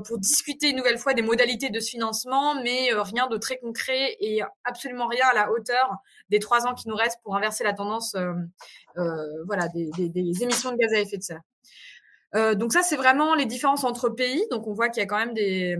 pour 0.05 0.17
discuter 0.19 0.69
une 0.69 0.77
nouvelle 0.77 0.97
fois 0.97 1.13
des 1.13 1.21
modalités 1.21 1.69
de 1.69 1.79
ce 1.79 1.91
financement, 1.91 2.61
mais 2.61 2.89
rien 2.93 3.27
de 3.27 3.37
très 3.37 3.57
concret 3.57 4.15
et 4.19 4.41
absolument 4.63 5.07
rien 5.07 5.27
à 5.31 5.33
la 5.33 5.51
hauteur 5.51 5.97
des 6.29 6.39
trois 6.39 6.65
ans 6.67 6.73
qui 6.73 6.87
nous 6.87 6.95
restent 6.95 7.21
pour 7.23 7.35
inverser 7.35 7.63
la 7.63 7.73
tendance 7.73 8.15
euh, 8.97 9.43
voilà, 9.45 9.67
des, 9.69 9.89
émissions 10.43 10.71
de 10.71 10.77
gaz 10.77 10.93
à 10.93 10.99
effet 10.99 11.17
de 11.17 11.23
serre. 11.23 11.41
Euh, 12.35 12.53
donc 12.53 12.73
ça, 12.73 12.83
c'est 12.83 12.95
vraiment 12.95 13.33
les 13.33 13.45
différences 13.45 13.83
entre 13.83 14.09
pays. 14.09 14.43
Donc 14.51 14.67
on 14.67 14.73
voit 14.73 14.89
qu'il 14.89 15.01
y 15.01 15.03
a 15.03 15.07
quand 15.07 15.17
même 15.17 15.33
des, 15.33 15.77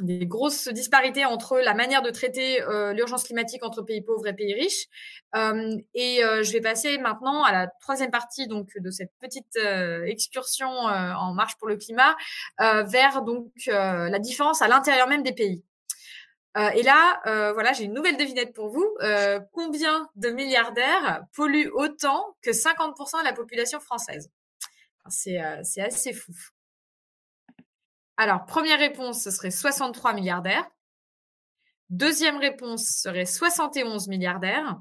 grosses 0.00 0.68
disparités 0.68 1.24
entre 1.24 1.58
la 1.58 1.74
manière 1.74 2.02
de 2.02 2.10
traiter 2.10 2.62
euh, 2.62 2.92
l'urgence 2.92 3.24
climatique 3.24 3.64
entre 3.64 3.82
pays 3.82 4.02
pauvres 4.02 4.26
et 4.26 4.34
pays 4.34 4.54
riches. 4.54 4.88
et 5.94 6.20
je 6.20 6.52
vais 6.52 6.60
passer 6.60 6.98
maintenant 6.98 7.42
à 7.42 7.52
la 7.52 7.66
troisième 7.80 8.10
partie 8.10 8.46
donc 8.46 8.68
de 8.76 8.90
cette 8.90 9.12
petite 9.20 9.58
excursion 10.06 10.68
en 10.68 11.32
marche 11.34 11.56
pour 11.56 11.68
le 11.68 11.76
climat 11.76 12.16
vers 12.58 13.22
donc 13.22 13.50
la 13.66 14.18
différence 14.18 14.62
à 14.62 14.68
l'intérieur 14.68 15.08
même 15.08 15.22
des 15.22 15.32
pays. 15.32 15.62
Euh, 16.56 16.68
et 16.70 16.82
là, 16.82 17.20
euh, 17.26 17.52
voilà, 17.52 17.72
j'ai 17.72 17.84
une 17.84 17.94
nouvelle 17.94 18.16
devinette 18.16 18.52
pour 18.52 18.68
vous. 18.68 18.86
Euh, 19.00 19.40
combien 19.52 20.08
de 20.16 20.28
milliardaires 20.28 21.24
polluent 21.34 21.70
autant 21.72 22.36
que 22.42 22.52
50% 22.52 23.20
de 23.20 23.24
la 23.24 23.32
population 23.32 23.80
française? 23.80 24.30
C'est 25.08 25.38
assez 25.38 26.12
fou. 26.12 26.32
Alors, 28.22 28.46
première 28.46 28.78
réponse, 28.78 29.20
ce 29.20 29.32
serait 29.32 29.50
63 29.50 30.12
milliardaires. 30.14 30.70
Deuxième 31.90 32.36
réponse 32.36 32.84
serait 32.84 33.26
71 33.26 34.06
milliardaires. 34.06 34.80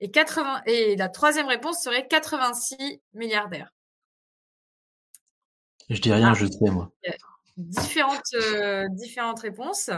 Et, 0.00 0.10
80, 0.10 0.62
et 0.66 0.96
la 0.96 1.08
troisième 1.08 1.46
réponse 1.46 1.80
serait 1.80 2.08
86 2.08 3.00
milliardaires. 3.12 3.70
Je 5.88 6.00
dis 6.00 6.12
rien, 6.12 6.32
ah. 6.32 6.34
je 6.34 6.46
sais, 6.46 6.70
moi. 6.72 6.90
Différentes, 7.56 8.34
différentes 8.90 9.38
réponses. 9.38 9.90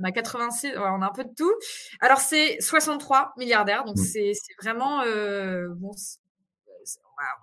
On 0.00 0.04
a 0.04 0.10
86, 0.10 0.72
on 0.76 1.00
a 1.00 1.06
un 1.06 1.12
peu 1.12 1.22
de 1.22 1.32
tout. 1.32 1.54
Alors 2.00 2.18
c'est 2.18 2.60
63 2.60 3.34
milliardaires, 3.36 3.84
donc 3.84 3.98
mmh. 3.98 4.04
c'est 4.04 4.32
vraiment 4.60 5.02
euh, 5.02 5.68
bon. 5.76 5.92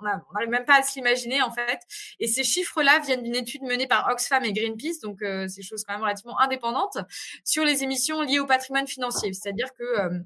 On 0.01 0.05
n'arrive 0.05 0.49
même 0.49 0.65
pas 0.65 0.79
à 0.79 0.83
s'imaginer 0.83 1.41
en 1.41 1.51
fait. 1.51 1.79
Et 2.19 2.27
ces 2.27 2.43
chiffres-là 2.43 2.99
viennent 2.99 3.23
d'une 3.23 3.35
étude 3.35 3.63
menée 3.63 3.87
par 3.87 4.09
Oxfam 4.09 4.43
et 4.43 4.53
Greenpeace, 4.53 4.99
donc 5.01 5.21
euh, 5.21 5.47
c'est 5.47 5.61
chose 5.61 5.83
quand 5.83 5.93
même 5.93 6.03
relativement 6.03 6.39
indépendante, 6.39 6.97
sur 7.43 7.63
les 7.63 7.83
émissions 7.83 8.21
liées 8.21 8.39
au 8.39 8.45
patrimoine 8.45 8.87
financier. 8.87 9.33
C'est-à-dire 9.33 9.73
que 9.73 9.83
euh, 9.83 10.19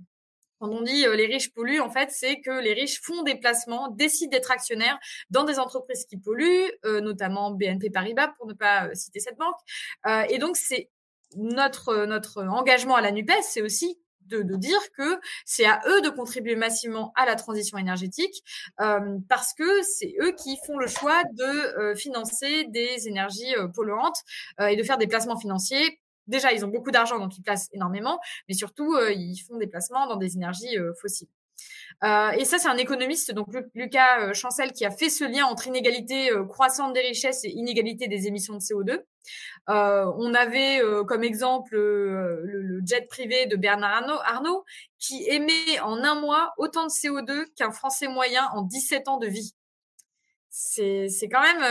quand 0.59 0.69
on 0.69 0.81
dit 0.81 1.05
euh, 1.05 1.15
les 1.15 1.27
riches 1.27 1.53
polluent, 1.53 1.81
en 1.81 1.89
fait, 1.89 2.09
c'est 2.11 2.41
que 2.41 2.59
les 2.59 2.73
riches 2.73 3.01
font 3.01 3.23
des 3.23 3.35
placements, 3.35 3.89
décident 3.89 4.31
d'être 4.31 4.51
actionnaires 4.51 4.97
dans 5.29 5.43
des 5.43 5.59
entreprises 5.59 6.05
qui 6.05 6.17
polluent, 6.17 6.71
euh, 6.85 7.01
notamment 7.01 7.51
BNP 7.51 7.89
Paribas, 7.89 8.29
pour 8.37 8.47
ne 8.47 8.53
pas 8.53 8.93
citer 8.95 9.19
cette 9.19 9.37
banque. 9.37 9.57
et 10.29 10.37
donc, 10.39 10.57
c'est 10.57 10.89
notre, 11.35 12.05
notre 12.05 12.43
engagement 12.43 12.95
à 12.95 13.01
la 13.01 13.11
NUPES, 13.11 13.43
c'est 13.43 13.61
aussi 13.61 13.99
de, 14.27 14.55
dire 14.55 14.79
que 14.97 15.19
c'est 15.45 15.65
à 15.65 15.81
eux 15.87 16.01
de 16.01 16.09
contribuer 16.09 16.55
massivement 16.55 17.13
à 17.15 17.25
la 17.25 17.35
transition 17.35 17.77
énergétique 17.77 18.43
euh, 18.81 19.17
parce 19.29 19.53
que 19.53 19.81
c'est 19.83 20.15
eux 20.21 20.33
qui 20.33 20.57
font 20.65 20.77
le 20.77 20.87
choix 20.87 21.23
de 21.33 21.43
euh, 21.43 21.95
financer 21.95 22.65
des 22.65 23.07
énergies 23.07 23.55
euh, 23.55 23.67
polluantes 23.67 24.19
et 24.59 24.75
de 24.75 24.83
faire 24.83 24.97
des 24.97 25.07
placements 25.07 25.37
financiers. 25.37 25.99
Déjà, 26.27 26.51
ils 26.51 26.65
ont 26.65 26.67
beaucoup 26.67 26.91
d'argent, 26.91 27.19
donc 27.19 27.37
ils 27.37 27.41
placent 27.41 27.69
énormément, 27.71 28.19
mais 28.49 28.53
surtout, 28.53 28.97
ils 29.09 29.37
font 29.37 29.57
des 29.57 29.67
placements 29.67 30.07
dans 30.07 30.17
des 30.17 30.35
énergies 30.35 30.75
fossiles. 30.99 31.29
Euh, 32.03 32.31
et 32.31 32.45
ça, 32.45 32.59
c'est 32.59 32.67
un 32.67 32.77
économiste, 32.77 33.31
donc 33.31 33.47
Lucas 33.73 34.21
euh, 34.21 34.33
Chancel, 34.33 34.71
qui 34.71 34.85
a 34.85 34.91
fait 34.91 35.09
ce 35.09 35.23
lien 35.23 35.45
entre 35.45 35.67
inégalité 35.67 36.31
euh, 36.31 36.45
croissante 36.45 36.93
des 36.93 37.01
richesses 37.01 37.43
et 37.43 37.49
inégalité 37.49 38.07
des 38.07 38.27
émissions 38.27 38.53
de 38.53 38.59
CO2. 38.59 38.99
on 39.67 40.33
avait 40.35 40.79
comme 41.07 41.23
exemple 41.23 41.75
le, 41.75 42.81
jet 42.85 43.07
privé 43.07 43.47
de 43.47 43.55
Bernard 43.55 44.21
Arnault, 44.25 44.63
qui 44.99 45.27
émet 45.27 45.79
en 45.81 46.03
un 46.03 46.15
mois 46.15 46.53
autant 46.57 46.85
de 46.85 46.91
CO2 46.91 47.45
qu'un 47.55 47.71
Français 47.71 48.07
moyen 48.07 48.47
en 48.53 48.61
17 48.61 49.07
ans 49.07 49.17
de 49.17 49.27
vie. 49.27 49.53
C'est, 50.49 51.07
c'est 51.09 51.29
quand 51.29 51.41
même 51.41 51.61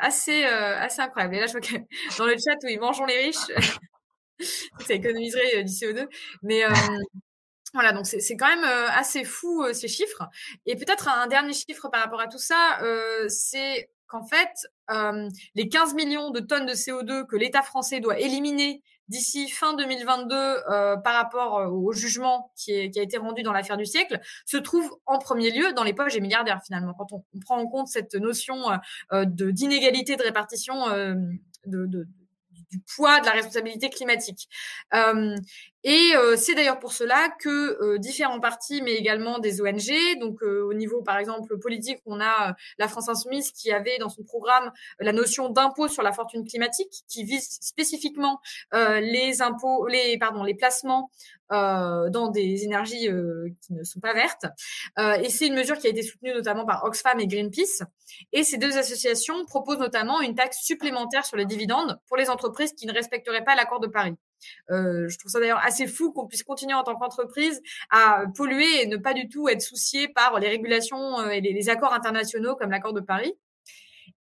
assez, 0.00 0.44
assez 0.44 1.00
incroyable. 1.00 1.36
Et 1.36 1.40
là, 1.40 1.46
je 1.46 1.52
vois 1.52 1.60
que 1.60 1.76
dans 2.18 2.26
le 2.26 2.34
chat 2.34 2.56
où 2.64 2.68
ils 2.68 2.80
mangent 2.80 3.02
les 3.06 3.18
riches, 3.18 3.36
ça 4.86 4.94
économiserait 4.94 5.64
du 5.64 5.72
CO2. 5.72 6.08
Mais 6.42 6.64
voilà, 7.74 7.92
donc 7.92 8.06
c'est 8.06 8.36
quand 8.36 8.48
même 8.48 8.64
euh, 8.64 8.88
assez 8.90 9.24
fou 9.24 9.62
euh, 9.62 9.72
ces 9.72 9.88
chiffres. 9.88 10.22
Et 10.66 10.76
peut-être 10.76 11.08
un, 11.08 11.26
dernier 11.26 11.52
chiffre 11.52 11.88
par 11.88 12.02
rapport 12.02 12.20
à 12.20 12.26
tout 12.26 12.38
ça, 12.38 12.78
euh, 12.82 13.26
c'est 13.28 13.90
qu'en 14.06 14.24
fait, 14.24 14.52
les 15.54 15.68
15 15.68 15.92
millions 15.94 16.30
de 16.30 16.40
tonnes 16.40 16.64
de 16.64 16.72
CO2 16.72 17.26
que 17.26 17.36
l'État 17.36 17.60
français 17.60 18.00
doit 18.00 18.18
éliminer 18.18 18.82
d'ici 19.08 19.50
fin 19.50 19.74
2022 19.74 20.34
par 21.04 21.14
rapport 21.14 21.70
au 21.70 21.92
jugement 21.92 22.50
qui, 22.56 22.72
est, 22.72 22.90
qui 22.90 23.00
a 23.00 23.02
été 23.02 23.18
rendu 23.18 23.42
dans 23.42 23.52
l'affaire 23.52 23.76
du 23.76 23.84
siècle 23.84 24.18
se 24.46 24.56
trouvent 24.56 24.90
en 25.04 25.18
premier 25.18 25.50
lieu 25.50 25.74
dans 25.74 25.84
les 25.84 25.92
poches 25.92 26.14
des 26.14 26.22
milliardaires 26.22 26.62
finalement. 26.64 26.94
Quand 26.94 27.12
on, 27.12 27.22
prend 27.44 27.58
en 27.58 27.66
compte 27.66 27.88
cette 27.88 28.14
notion 28.14 28.56
d'inégalité 29.12 30.16
de 30.16 30.22
répartition 30.22 30.86
de, 31.66 32.06
du 32.70 32.80
poids 32.96 33.20
de 33.20 33.26
la 33.26 33.32
responsabilité 33.32 33.90
climatique. 33.90 34.48
Euh, 35.86 35.90
et 35.90 36.16
euh, 36.16 36.36
c'est 36.36 36.54
d'ailleurs 36.54 36.78
pour 36.78 36.92
cela 36.92 37.28
que 37.40 37.82
euh, 37.82 37.98
différents 37.98 38.40
partis, 38.40 38.82
mais 38.82 38.94
également 38.94 39.38
des 39.38 39.60
ONG, 39.60 40.18
donc 40.20 40.42
au 40.42 40.74
niveau 40.74 41.02
par 41.02 41.18
exemple 41.18 41.58
politique, 41.58 41.98
on 42.06 42.20
a 42.20 42.54
la 42.78 42.88
France 42.88 43.08
Insoumise 43.08 43.52
qui 43.52 43.70
avait 43.70 43.98
dans 43.98 44.08
son 44.08 44.22
programme 44.22 44.72
la 45.00 45.12
notion 45.12 45.48
d'impôt 45.48 45.88
sur 45.88 46.02
la 46.02 46.12
fortune 46.12 46.46
climatique, 46.46 47.04
qui 47.08 47.24
vise 47.24 47.58
spécifiquement 47.60 48.40
les 48.72 49.42
impôts, 49.42 49.86
les 49.86 50.18
pardon, 50.18 50.42
les 50.42 50.54
placements 50.54 51.10
euh, 51.50 52.10
dans 52.10 52.28
des 52.28 52.64
énergies 52.64 53.08
euh, 53.08 53.48
qui 53.62 53.72
ne 53.72 53.82
sont 53.82 54.00
pas 54.00 54.12
vertes. 54.12 54.44
Euh, 54.98 55.14
et 55.14 55.30
c'est 55.30 55.46
une 55.46 55.54
mesure 55.54 55.78
qui 55.78 55.86
a 55.86 55.90
été 55.90 56.02
soutenue 56.02 56.34
notamment 56.34 56.66
par 56.66 56.84
Oxfam 56.84 57.18
et 57.20 57.26
Greenpeace. 57.26 57.84
Et 58.34 58.44
ces 58.44 58.58
deux 58.58 58.76
associations 58.76 59.46
proposent 59.46 59.78
notamment 59.78 60.20
une 60.20 60.34
taxe 60.34 60.58
supplémentaire 60.60 61.24
sur 61.24 61.38
les 61.38 61.46
dividendes 61.46 61.98
pour 62.06 62.18
les 62.18 62.28
entreprises 62.28 62.74
qui 62.74 62.86
ne 62.86 62.92
respecteraient 62.92 63.44
pas 63.44 63.54
l'accord 63.54 63.80
de 63.80 63.86
Paris. 63.86 64.14
Euh, 64.70 65.08
je 65.08 65.18
trouve 65.18 65.30
ça 65.30 65.40
d'ailleurs 65.40 65.64
assez 65.64 65.86
fou 65.86 66.12
qu'on 66.12 66.26
puisse 66.26 66.42
continuer 66.42 66.74
en 66.74 66.82
tant 66.82 66.96
qu'entreprise 66.96 67.60
à 67.90 68.24
polluer 68.34 68.82
et 68.82 68.86
ne 68.86 68.96
pas 68.96 69.14
du 69.14 69.28
tout 69.28 69.48
être 69.48 69.62
soucié 69.62 70.08
par 70.08 70.38
les 70.38 70.48
régulations 70.48 71.28
et 71.30 71.40
les 71.40 71.68
accords 71.68 71.92
internationaux 71.92 72.56
comme 72.56 72.70
l'accord 72.70 72.92
de 72.92 73.00
Paris. 73.00 73.34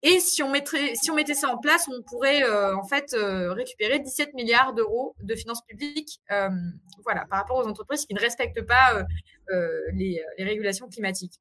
Et 0.04 0.20
si 0.20 0.44
on, 0.44 0.54
si 0.94 1.12
on 1.12 1.16
mettait 1.16 1.34
ça 1.34 1.50
en 1.50 1.58
place, 1.58 1.88
on 1.88 2.04
pourrait 2.04 2.44
euh, 2.44 2.76
en 2.76 2.84
fait 2.84 3.14
euh, 3.14 3.52
récupérer 3.54 4.00
17 4.00 4.34
milliards 4.36 4.74
d'euros 4.74 5.16
de 5.22 5.36
finances 5.36 5.64
publiques 5.66 6.20
euh, 6.32 6.50
voilà, 7.04 7.26
par 7.26 7.40
rapport 7.40 7.58
aux 7.58 7.68
entreprises 7.68 8.06
qui 8.06 8.14
ne 8.14 8.20
respectent 8.20 8.66
pas 8.66 9.04
les, 9.94 10.22
régulations 10.38 10.88
climatiques. 10.88 11.40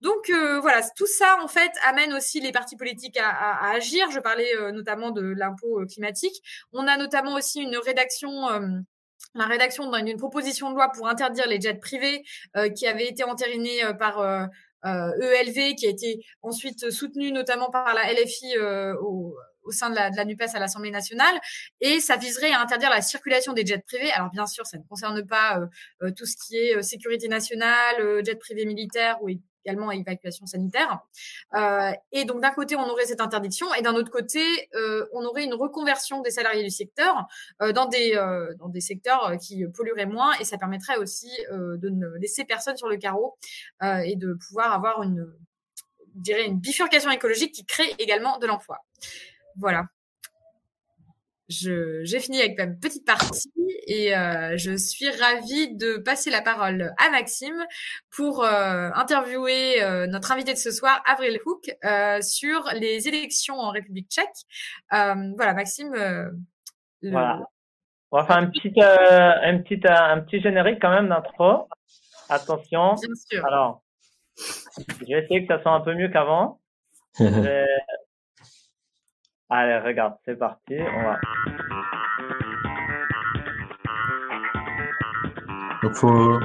Donc 0.00 0.30
voilà, 0.60 0.82
tout 0.96 1.06
ça 1.06 1.38
en 1.42 1.48
fait 1.48 1.70
amène 1.86 2.12
aussi 2.12 2.40
les 2.40 2.52
partis 2.52 2.76
politiques 2.76 3.18
à, 3.18 3.70
agir. 3.70 4.10
Je 4.10 4.20
parlais 4.20 4.50
notamment 4.72 5.10
de 5.10 5.22
l'impôt 5.22 5.84
climatique. 5.86 6.42
On 6.72 6.86
a 6.86 6.96
notamment 6.96 7.34
aussi 7.34 7.60
une 7.60 7.76
rédaction 7.76 8.48
la 9.34 9.46
rédaction 9.46 9.90
d'une 9.90 10.16
proposition 10.16 10.70
de 10.70 10.76
loi 10.76 10.90
pour 10.94 11.08
interdire 11.08 11.48
les 11.48 11.60
jets 11.60 11.74
privés 11.74 12.22
euh, 12.56 12.68
qui 12.68 12.86
avait 12.86 13.08
été 13.08 13.24
entérinée 13.24 13.80
par 13.98 14.20
euh, 14.84 15.10
ELV, 15.20 15.58
euh, 15.58 15.70
e 15.70 15.74
qui 15.74 15.86
a 15.86 15.90
été 15.90 16.24
ensuite 16.42 16.90
soutenu 16.90 17.32
notamment 17.32 17.70
par 17.70 17.94
la 17.94 18.12
LFI 18.12 18.56
euh, 18.58 18.94
au, 19.00 19.34
sein 19.70 19.88
de 19.88 19.94
la, 19.94 20.10
de 20.10 20.16
la 20.16 20.26
NUPES 20.26 20.54
à 20.54 20.58
l'Assemblée 20.58 20.90
nationale, 20.90 21.34
et 21.80 21.98
ça 21.98 22.16
viserait 22.16 22.52
à 22.52 22.60
interdire 22.60 22.90
la 22.90 23.00
circulation 23.00 23.54
des 23.54 23.64
jets 23.64 23.78
privés. 23.78 24.10
Alors 24.12 24.30
bien 24.30 24.46
sûr, 24.46 24.66
ça 24.66 24.76
ne 24.76 24.82
concerne 24.82 25.26
pas 25.26 25.58
euh, 26.02 26.10
tout 26.14 26.26
ce 26.26 26.36
qui 26.36 26.56
est 26.58 26.82
sécurité 26.82 27.28
nationale, 27.28 28.22
jets 28.24 28.36
privés 28.36 28.66
militaires 28.66 29.16
ou 29.22 29.30
également 29.64 29.90
évacuation 29.90 30.46
sanitaire. 30.46 31.00
et 32.12 32.24
donc 32.24 32.40
d'un 32.40 32.50
côté, 32.50 32.76
on 32.76 32.88
aurait 32.88 33.06
cette 33.06 33.20
interdiction, 33.20 33.72
et 33.74 33.82
d'un 33.82 33.94
autre 33.94 34.10
côté, 34.10 34.40
on 35.12 35.24
aurait 35.24 35.44
une 35.44 35.54
reconversion 35.54 36.20
des 36.20 36.30
salariés 36.30 36.64
du 36.64 36.70
secteur 36.70 37.26
dans 37.60 37.86
des 37.86 38.14
dans 38.58 38.68
des 38.68 38.80
secteurs 38.80 39.36
qui 39.40 39.64
pollueraient 39.66 40.06
moins, 40.06 40.32
et 40.40 40.44
ça 40.44 40.58
permettrait 40.58 40.96
aussi 40.96 41.30
de 41.50 41.88
ne 41.88 42.08
laisser 42.18 42.44
personne 42.44 42.76
sur 42.76 42.88
le 42.88 42.96
carreau 42.96 43.36
et 43.82 44.16
de 44.16 44.34
pouvoir 44.34 44.72
avoir 44.72 45.02
une 45.02 45.32
je 46.16 46.20
dirais 46.20 46.46
une 46.46 46.60
bifurcation 46.60 47.10
écologique 47.10 47.52
qui 47.52 47.64
crée 47.64 47.92
également 47.98 48.38
de 48.38 48.46
l'emploi. 48.46 48.84
Voilà 49.56 49.86
j'ai 51.48 52.20
fini 52.20 52.40
avec 52.40 52.58
ma 52.58 52.66
petite 52.68 53.04
partie 53.04 53.52
et 53.86 54.16
euh, 54.16 54.56
je 54.56 54.76
suis 54.76 55.10
ravie 55.10 55.76
de 55.76 55.98
passer 55.98 56.30
la 56.30 56.40
parole 56.40 56.92
à 56.98 57.10
Maxime 57.10 57.64
pour 58.16 58.44
euh, 58.44 58.90
interviewer 58.94 59.82
euh, 59.82 60.06
notre 60.06 60.32
invité 60.32 60.52
de 60.52 60.58
ce 60.58 60.70
soir, 60.70 61.02
Avril 61.06 61.38
Hook, 61.44 61.70
sur 62.22 62.64
les 62.74 63.08
élections 63.08 63.58
en 63.58 63.70
République 63.70 64.08
tchèque. 64.10 64.28
voilà, 64.90 65.54
Maxime. 65.54 65.94
Voilà. 67.02 67.40
On 68.10 68.18
va 68.18 68.26
faire 68.26 68.36
un 68.36 68.46
petit, 68.46 68.72
un 68.80 69.58
petit, 69.58 69.80
un 69.86 70.20
petit 70.20 70.40
générique 70.40 70.78
quand 70.80 70.90
même 70.90 71.08
d'intro. 71.08 71.68
Attention. 72.28 72.94
Bien 72.94 73.14
sûr. 73.30 73.46
Alors, 73.46 73.82
je 74.36 75.06
vais 75.06 75.24
essayer 75.24 75.46
que 75.46 75.54
ça 75.54 75.62
soit 75.62 75.72
un 75.72 75.80
peu 75.80 75.94
mieux 75.94 76.08
qu'avant. 76.08 76.60
Allez, 79.50 79.78
regarde, 79.78 80.14
c'est 80.24 80.38
parti. 80.38 80.78
On 80.80 81.02
va. 81.02 81.20
Donc 85.82 85.94
faut. 85.94 86.40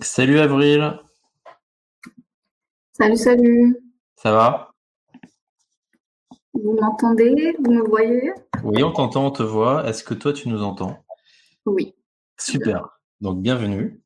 Donc, 0.00 0.06
salut 0.06 0.38
Avril. 0.38 0.98
Salut, 2.92 3.18
salut. 3.18 3.76
Ça 4.16 4.32
va? 4.32 4.70
Vous 6.54 6.72
m'entendez? 6.80 7.54
Vous 7.62 7.70
me 7.70 7.86
voyez? 7.86 8.32
Oui, 8.64 8.82
on 8.82 8.92
t'entend, 8.92 9.26
on 9.26 9.30
te 9.30 9.42
voit. 9.42 9.86
Est-ce 9.86 10.02
que 10.02 10.14
toi, 10.14 10.32
tu 10.32 10.48
nous 10.48 10.62
entends? 10.62 10.96
Oui. 11.66 11.94
Super. 12.38 12.98
Donc, 13.20 13.42
bienvenue. 13.42 14.00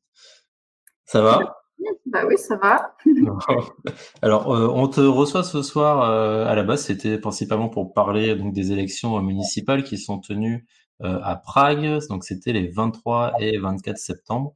Ça 1.05 1.21
va? 1.21 1.61
Bah 2.07 2.25
oui, 2.27 2.37
ça 2.37 2.57
va. 2.57 2.97
Alors, 4.21 4.53
euh, 4.53 4.67
on 4.67 4.89
te 4.89 4.99
reçoit 4.99 5.43
ce 5.43 5.61
soir. 5.61 6.09
Euh, 6.09 6.45
à 6.45 6.55
la 6.55 6.63
base, 6.63 6.83
c'était 6.83 7.17
principalement 7.17 7.69
pour 7.69 7.93
parler 7.93 8.35
donc 8.35 8.51
des 8.51 8.73
élections 8.73 9.21
municipales 9.21 9.85
qui 9.85 9.97
sont 9.97 10.19
tenues 10.19 10.67
euh, 11.03 11.21
à 11.23 11.37
Prague. 11.37 11.99
Donc, 12.09 12.25
c'était 12.25 12.51
les 12.51 12.67
23 12.67 13.35
et 13.39 13.57
24 13.59 13.97
septembre. 13.97 14.53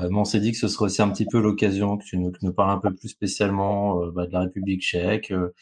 Euh, 0.00 0.08
on 0.12 0.24
s'est 0.24 0.40
dit 0.40 0.52
que 0.52 0.58
ce 0.58 0.68
serait 0.68 0.86
aussi 0.86 1.02
un 1.02 1.10
petit 1.10 1.26
peu 1.26 1.40
l'occasion 1.40 1.96
que 1.98 2.04
tu 2.04 2.18
nous, 2.18 2.52
parles 2.52 2.70
un 2.70 2.78
peu 2.78 2.94
plus 2.94 3.08
spécialement 3.08 4.02
euh, 4.02 4.10
bah, 4.10 4.26
de 4.26 4.32
la 4.32 4.40
République 4.40 4.82
tchèque 4.82 5.30
euh, 5.32 5.54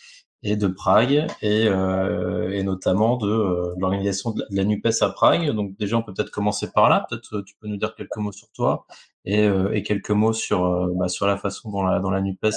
et 0.43 0.57
de 0.57 0.69
Prague 0.69 1.27
et, 1.43 1.67
et 1.67 2.63
notamment 2.63 3.19
de, 3.19 3.75
l'organisation 3.79 4.31
de 4.31 4.45
la 4.51 4.65
NUPES 4.65 5.03
à 5.03 5.11
Prague. 5.11 5.51
Donc 5.51 5.77
déjà, 5.77 5.99
on 5.99 6.03
peut 6.03 6.15
peut-être 6.15 6.31
commencer 6.31 6.71
par 6.73 6.89
là. 6.89 7.07
Peut-être 7.11 7.43
tu 7.43 7.55
peux 7.61 7.69
nous 7.69 7.77
dire 7.77 7.95
quelques 7.95 8.17
mots 8.17 8.33
sur 8.33 8.49
toi 8.53 8.87
et, 9.27 9.45
et 9.73 9.83
quelques 9.83 10.11
mots 10.13 10.33
sur, 10.33 10.89
bah, 10.97 11.09
sur 11.09 11.27
la 11.27 11.37
façon 11.37 11.71
dont 11.71 11.83
la, 11.83 12.01
dont 12.01 12.09
la 12.09 12.23
NUPES 12.23 12.53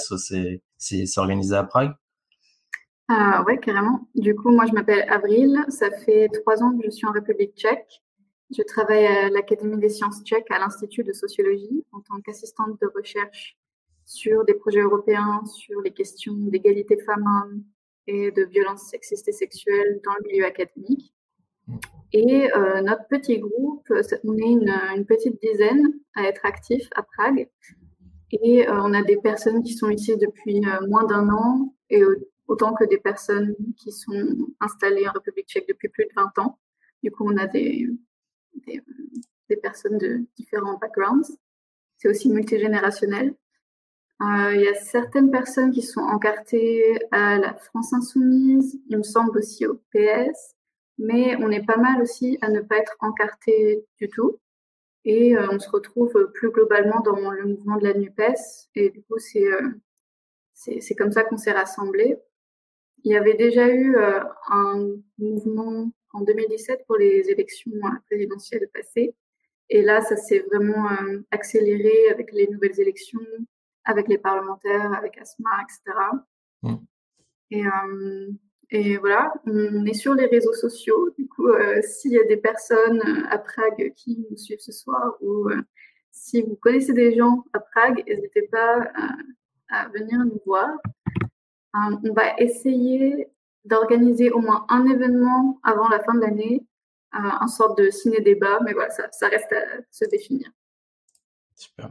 s'est 0.78 1.18
organisée 1.18 1.56
à 1.56 1.64
Prague. 1.64 1.92
Ah 3.08 3.44
ouais, 3.46 3.58
carrément. 3.58 4.08
Du 4.14 4.34
coup, 4.34 4.50
moi, 4.50 4.64
je 4.64 4.72
m'appelle 4.72 5.04
Avril. 5.10 5.62
Ça 5.68 5.90
fait 5.90 6.28
trois 6.42 6.62
ans 6.62 6.74
que 6.78 6.86
je 6.86 6.90
suis 6.90 7.06
en 7.06 7.12
République 7.12 7.54
tchèque. 7.54 8.02
Je 8.50 8.62
travaille 8.62 9.06
à 9.06 9.30
l'Académie 9.30 9.78
des 9.78 9.88
sciences 9.88 10.22
tchèques 10.22 10.50
à 10.50 10.58
l'Institut 10.58 11.02
de 11.02 11.12
sociologie 11.12 11.84
en 11.92 12.00
tant 12.00 12.20
qu'assistante 12.20 12.80
de 12.80 12.90
recherche 12.94 13.56
sur 14.04 14.44
des 14.44 14.54
projets 14.54 14.80
européens, 14.80 15.44
sur 15.46 15.80
les 15.80 15.92
questions 15.92 16.34
d'égalité 16.34 16.98
femmes-hommes 16.98 17.64
et 18.06 18.30
de 18.30 18.44
violences 18.44 18.88
sexistes 18.90 19.28
et 19.28 19.32
sexuelles 19.32 20.00
dans 20.04 20.12
le 20.20 20.28
milieu 20.30 20.44
académique. 20.44 21.14
Et 22.12 22.52
euh, 22.54 22.82
notre 22.82 23.06
petit 23.08 23.38
groupe, 23.38 23.90
on 24.24 24.36
est 24.36 24.96
une, 24.96 25.04
petite 25.06 25.40
dizaine 25.40 25.94
à 26.14 26.24
être 26.24 26.44
actifs 26.44 26.88
à 26.94 27.02
Prague. 27.02 27.48
Et 28.30 28.68
euh, 28.68 28.82
on 28.82 28.92
a 28.92 29.02
des 29.02 29.16
personnes 29.16 29.62
qui 29.62 29.72
sont 29.72 29.90
ici 29.90 30.16
depuis 30.16 30.64
euh, 30.66 30.86
moins 30.86 31.04
d'un 31.04 31.28
an 31.30 31.74
et 31.90 32.02
autant 32.46 32.74
que 32.74 32.84
des 32.84 32.98
personnes 32.98 33.54
qui 33.78 33.90
sont 33.90 34.36
installées 34.60 35.08
en 35.08 35.12
République 35.12 35.48
tchèque 35.48 35.68
depuis 35.68 35.88
plus 35.88 36.04
de 36.04 36.10
20 36.14 36.38
ans. 36.38 36.58
Du 37.02 37.10
coup, 37.10 37.26
on 37.26 37.36
a 37.36 37.46
des, 37.46 37.88
des, 38.66 39.56
personnes 39.56 39.98
de 39.98 40.24
différents 40.36 40.78
backgrounds. 40.78 41.38
C'est 41.96 42.08
aussi 42.08 42.28
multigénérationnel. 42.28 43.34
Euh, 44.22 44.54
il 44.54 44.60
y 44.60 44.68
a 44.68 44.74
certaines 44.74 45.30
personnes 45.30 45.72
qui 45.72 45.82
sont 45.82 46.00
encartées 46.00 46.98
à 47.10 47.38
la 47.38 47.54
France 47.54 47.92
Insoumise, 47.92 48.80
il 48.88 48.98
me 48.98 49.02
semble 49.02 49.38
aussi 49.38 49.66
au 49.66 49.80
PS, 49.92 50.54
mais 50.98 51.36
on 51.40 51.50
est 51.50 51.64
pas 51.64 51.76
mal 51.76 52.00
aussi 52.00 52.38
à 52.40 52.48
ne 52.48 52.60
pas 52.60 52.76
être 52.78 52.96
encarté 53.00 53.84
du 53.98 54.08
tout. 54.08 54.38
Et 55.04 55.36
euh, 55.36 55.48
on 55.50 55.58
se 55.58 55.68
retrouve 55.68 56.30
plus 56.32 56.50
globalement 56.50 57.00
dans 57.00 57.30
le 57.30 57.44
mouvement 57.44 57.76
de 57.76 57.84
la 57.84 57.94
NUPES. 57.94 58.68
Et 58.76 58.90
du 58.90 59.02
coup, 59.02 59.18
c'est 59.18 59.46
euh, 59.46 60.94
comme 60.96 61.12
ça 61.12 61.24
qu'on 61.24 61.36
s'est 61.36 61.52
rassemblés. 61.52 62.16
Il 63.02 63.12
y 63.12 63.16
avait 63.16 63.34
déjà 63.34 63.68
eu 63.68 63.96
un 64.48 64.88
mouvement 65.18 65.90
en 66.14 66.22
2017 66.22 66.84
pour 66.86 66.96
les 66.96 67.28
élections 67.30 67.72
euh, 67.84 67.90
présidentielles 68.06 68.68
passées. 68.72 69.14
Et 69.68 69.82
là, 69.82 70.00
ça 70.00 70.16
s'est 70.16 70.44
vraiment 70.50 70.90
euh, 70.90 71.20
accéléré 71.30 72.08
avec 72.10 72.32
les 72.32 72.46
nouvelles 72.48 72.80
élections, 72.80 73.20
avec 73.84 74.08
les 74.08 74.18
parlementaires, 74.18 74.92
avec 74.94 75.18
ASMA, 75.18 75.50
etc. 75.62 75.98
Mm. 76.62 76.74
Et, 77.50 77.66
euh, 77.66 78.30
et, 78.70 78.96
voilà, 78.96 79.32
on 79.46 79.84
est 79.84 79.94
sur 79.94 80.14
les 80.14 80.26
réseaux 80.26 80.54
sociaux. 80.54 81.10
Du 81.18 81.28
coup, 81.28 81.48
s'il 81.82 82.12
y 82.12 82.18
a 82.18 82.24
des 82.24 82.38
personnes 82.38 83.02
à 83.30 83.38
Prague 83.38 83.92
qui 83.94 84.24
nous 84.30 84.36
suivent 84.36 84.60
ce 84.60 84.72
soir 84.72 85.16
ou 85.20 85.50
si 86.10 86.42
vous 86.42 86.56
connaissez 86.56 86.92
des 86.92 87.14
gens 87.14 87.44
à 87.52 87.60
Prague, 87.60 88.02
n'hésitez 88.06 88.48
pas 88.50 88.90
à 89.68 89.88
venir 89.88 90.18
nous 90.18 90.40
voir. 90.46 90.70
on 91.74 92.12
va 92.12 92.36
essayer 92.38 93.28
d'organiser 93.64 94.30
au 94.30 94.40
moins 94.40 94.66
un 94.68 94.86
événement 94.86 95.60
avant 95.62 95.88
la 95.88 96.00
fin 96.02 96.14
de 96.14 96.20
l'année, 96.20 96.66
euh, 97.14 97.18
un 97.18 97.48
sorte 97.48 97.78
de 97.78 97.90
ciné-débat, 97.90 98.60
mais 98.64 98.72
voilà, 98.72 98.90
ça, 98.90 99.28
reste 99.28 99.52
à 99.52 99.82
se 99.90 100.04
définir. 100.06 100.50
Super. 101.54 101.90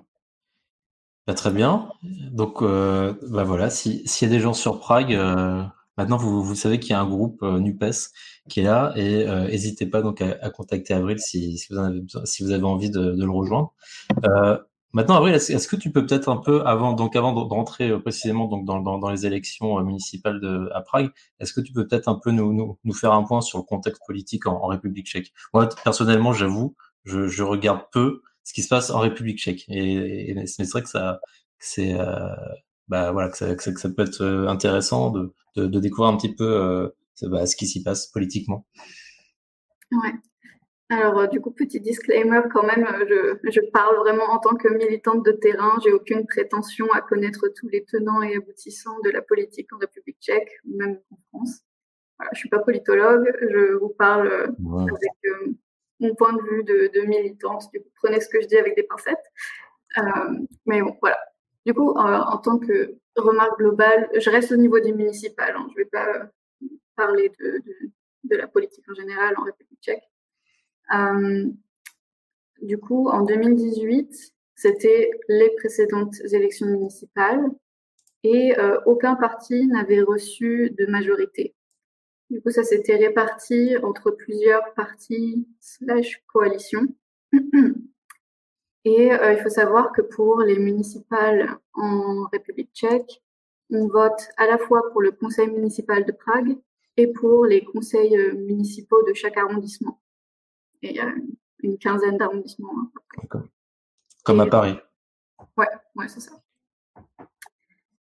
Bah, 1.25 1.33
très 1.33 1.51
bien. 1.51 1.89
Donc, 2.03 2.61
euh, 2.61 3.13
bah 3.29 3.43
voilà, 3.43 3.69
s'il 3.69 4.03
y 4.03 4.25
a 4.25 4.27
des 4.27 4.41
gens 4.41 4.53
sur 4.53 4.79
Prague, 4.79 5.13
euh, 5.13 5.63
maintenant 5.97 6.17
vous, 6.17 6.43
vous 6.43 6.55
savez 6.55 6.79
qu'il 6.79 6.91
y 6.91 6.93
a 6.93 6.99
un 6.99 7.07
groupe 7.07 7.41
NUPES 7.41 8.11
qui 8.49 8.59
est 8.59 8.63
là 8.63 8.91
et 8.97 9.25
n'hésitez 9.25 9.85
pas 9.85 10.01
donc 10.01 10.21
à, 10.21 10.49
contacter 10.49 10.93
Avril 10.93 11.19
si, 11.19 11.65
vous 11.69 11.77
avez, 11.77 12.03
si 12.25 12.43
vous 12.43 12.51
avez 12.51 12.65
envie 12.65 12.89
de 12.89 13.15
le 13.17 13.31
rejoindre. 13.31 13.73
Maintenant, 14.93 15.15
Avril, 15.15 15.33
est-ce 15.33 15.67
que 15.67 15.75
tu 15.75 15.91
peux 15.91 16.05
peut-être 16.05 16.29
un 16.29 16.37
peu 16.37 16.61
avant, 16.67 16.93
donc 16.93 17.15
avant 17.15 17.33
d'entrer 17.33 17.89
euh, 17.89 17.99
précisément 17.99 18.47
donc 18.47 18.63
dans, 18.63 18.79
dans, 18.79 18.99
dans 18.99 19.09
les 19.09 19.25
élections 19.25 19.79
euh, 19.79 19.83
municipales 19.83 20.39
de, 20.39 20.69
à 20.71 20.81
Prague, 20.81 21.11
est-ce 21.39 21.51
que 21.51 21.61
tu 21.61 21.73
peux 21.73 21.87
peut-être 21.87 22.07
un 22.07 22.19
peu 22.23 22.29
nous, 22.29 22.53
nous, 22.53 22.77
nous, 22.83 22.93
faire 22.93 23.13
un 23.13 23.23
point 23.23 23.41
sur 23.41 23.57
le 23.57 23.63
contexte 23.63 24.03
politique 24.05 24.45
en, 24.45 24.67
République 24.67 25.07
tchèque? 25.07 25.33
Moi, 25.51 25.67
personnellement, 25.83 26.31
j'avoue, 26.31 26.75
je, 27.05 27.27
je, 27.27 27.41
regarde 27.41 27.81
peu 27.91 28.21
ce 28.43 28.53
qui 28.53 28.61
se 28.61 28.67
passe 28.67 28.91
en 28.91 28.99
République 28.99 29.39
tchèque, 29.39 29.65
et, 29.67 30.35
c'est 30.45 30.69
vrai 30.69 30.83
que 30.83 30.89
ça, 30.89 31.19
c'est, 31.57 31.99
euh, 31.99 32.29
bah 32.87 33.11
voilà, 33.11 33.29
que 33.29 33.37
ça, 33.37 33.55
que 33.55 33.63
ça, 33.63 33.89
peut 33.89 34.03
être 34.03 34.23
intéressant 34.47 35.09
de, 35.09 35.33
de, 35.55 35.65
de, 35.65 35.79
découvrir 35.79 36.13
un 36.13 36.17
petit 36.17 36.35
peu 36.35 36.45
euh, 36.45 36.89
bah, 37.23 37.47
ce 37.47 37.55
qui 37.55 37.65
s'y 37.65 37.81
passe 37.81 38.07
politiquement. 38.07 38.67
Ouais. 39.91 40.13
Alors, 40.93 41.19
euh, 41.19 41.27
du 41.27 41.41
coup, 41.41 41.51
petit 41.51 41.79
disclaimer 41.79 42.41
quand 42.51 42.63
même, 42.63 42.85
euh, 42.85 43.37
je, 43.43 43.51
je, 43.51 43.61
parle 43.71 43.97
vraiment 43.97 44.25
en 44.25 44.39
tant 44.39 44.55
que 44.55 44.67
militante 44.67 45.25
de 45.25 45.31
terrain. 45.31 45.79
J'ai 45.83 45.91
aucune 45.91 46.25
prétention 46.27 46.91
à 46.93 47.01
connaître 47.01 47.47
tous 47.55 47.67
les 47.69 47.83
tenants 47.83 48.21
et 48.21 48.35
aboutissants 48.35 48.99
de 49.03 49.09
la 49.09 49.21
politique 49.21 49.73
en 49.73 49.77
République 49.79 50.17
tchèque 50.21 50.51
ou 50.65 50.77
même 50.77 50.99
en 51.11 51.17
France. 51.29 51.61
Voilà, 52.19 52.29
je 52.33 52.39
suis 52.39 52.49
pas 52.49 52.59
politologue, 52.59 53.31
je 53.41 53.73
vous 53.73 53.89
parle 53.89 54.27
euh, 54.27 54.47
avec 54.47 55.57
mon 55.99 56.13
point 56.15 56.33
de 56.33 56.41
vue 56.43 56.63
de, 56.63 56.91
de, 56.93 57.05
militante. 57.07 57.63
Du 57.73 57.79
coup, 57.81 57.89
prenez 57.95 58.19
ce 58.21 58.29
que 58.29 58.39
je 58.41 58.47
dis 58.47 58.57
avec 58.57 58.75
des 58.75 58.83
pincettes. 58.83 59.31
mais 60.65 60.81
bon, 60.81 60.95
voilà. 61.01 61.17
Du 61.65 61.73
coup, 61.73 61.91
en 61.91 62.37
tant 62.37 62.59
que 62.59 62.95
remarque 63.15 63.57
globale, 63.57 64.09
je 64.15 64.29
reste 64.29 64.51
au 64.51 64.57
niveau 64.57 64.79
du 64.79 64.93
municipal. 64.93 65.55
Hein. 65.57 65.67
Je 65.71 65.77
vais 65.81 65.89
pas 65.89 66.29
parler 66.95 67.31
de, 67.39 67.57
de 67.65 67.91
de 68.23 68.35
la 68.35 68.47
politique 68.47 68.85
en 68.89 68.93
général 68.93 69.35
en 69.37 69.43
République 69.43 69.79
tchèque. 69.81 70.03
Du 72.61 72.77
coup, 72.77 73.09
en 73.09 73.23
2018, 73.23 74.33
c'était 74.55 75.09
les 75.27 75.49
précédentes 75.57 76.15
élections 76.31 76.67
municipales 76.67 77.49
et 78.23 78.53
aucun 78.85 79.15
parti 79.15 79.67
n'avait 79.67 80.01
reçu 80.01 80.71
de 80.77 80.85
majorité. 80.85 81.55
Du 82.29 82.41
coup, 82.41 82.49
ça 82.49 82.63
s'était 82.63 82.95
réparti 82.95 83.75
entre 83.83 84.11
plusieurs 84.11 84.73
partis 84.73 85.47
slash 85.59 86.23
coalitions. 86.27 86.87
Et 88.85 89.13
euh, 89.13 89.33
il 89.33 89.39
faut 89.41 89.49
savoir 89.49 89.93
que 89.93 90.01
pour 90.01 90.41
les 90.41 90.59
municipales 90.59 91.57
en 91.73 92.25
République 92.31 92.71
tchèque, 92.73 93.23
on 93.69 93.87
vote 93.87 94.29
à 94.37 94.45
la 94.45 94.57
fois 94.57 94.81
pour 94.91 95.01
le 95.01 95.11
conseil 95.11 95.47
municipal 95.49 96.05
de 96.05 96.11
Prague 96.11 96.57
et 96.97 97.07
pour 97.07 97.45
les 97.45 97.63
conseils 97.63 98.17
euh, 98.17 98.33
municipaux 98.33 99.01
de 99.07 99.13
chaque 99.13 99.37
arrondissement. 99.37 100.01
Et 100.83 100.89
il 100.89 100.95
y 100.95 100.99
a 100.99 101.11
une 101.63 101.77
quinzaine 101.77 102.17
d'arrondissements. 102.17 102.73
Hein, 102.77 103.39
Comme 104.23 104.41
à 104.41 104.45
Paris. 104.47 104.77
Ouais, 105.57 105.67
ouais, 105.95 106.07
c'est 106.09 106.19
ça. 106.19 106.33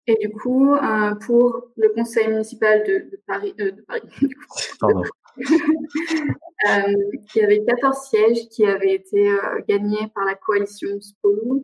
Et 0.06 0.16
du 0.16 0.30
coup, 0.30 0.74
euh, 0.74 1.14
pour 1.26 1.68
le 1.76 1.90
conseil 1.90 2.28
municipal 2.28 2.82
de, 2.84 3.20
Paris, 3.26 3.54
euh, 3.60 3.70
de 3.70 3.82
Paris 3.82 4.02
Pardon. 4.80 5.02
euh, 5.36 6.94
il 7.34 7.40
y 7.40 7.42
avait 7.42 7.64
14 7.64 8.08
sièges 8.08 8.48
qui 8.48 8.64
avaient 8.64 8.94
été 8.94 9.30
euh, 9.30 9.60
gagnés 9.68 10.08
par 10.14 10.24
la 10.24 10.34
coalition 10.34 11.00
Spolu. 11.00 11.62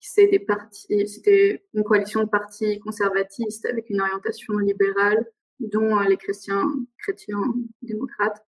C'était 0.00 0.44
une 1.74 1.82
coalition 1.82 2.22
de 2.22 2.28
partis 2.28 2.78
conservatistes 2.78 3.66
avec 3.66 3.90
une 3.90 4.00
orientation 4.00 4.56
libérale, 4.58 5.26
dont 5.58 5.98
les 6.00 6.16
chrétiens, 6.16 6.70
chrétiens 6.98 7.42
démocrates. 7.82 8.46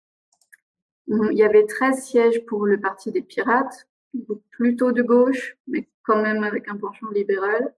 Il 1.08 1.38
y 1.38 1.42
avait 1.42 1.64
13 1.64 2.02
sièges 2.02 2.44
pour 2.46 2.66
le 2.66 2.78
parti 2.80 3.10
des 3.10 3.22
pirates, 3.22 3.88
plutôt 4.50 4.92
de 4.92 5.02
gauche, 5.02 5.56
mais 5.66 5.88
quand 6.02 6.20
même 6.20 6.44
avec 6.44 6.68
un 6.68 6.76
penchant 6.76 7.08
libéral. 7.10 7.74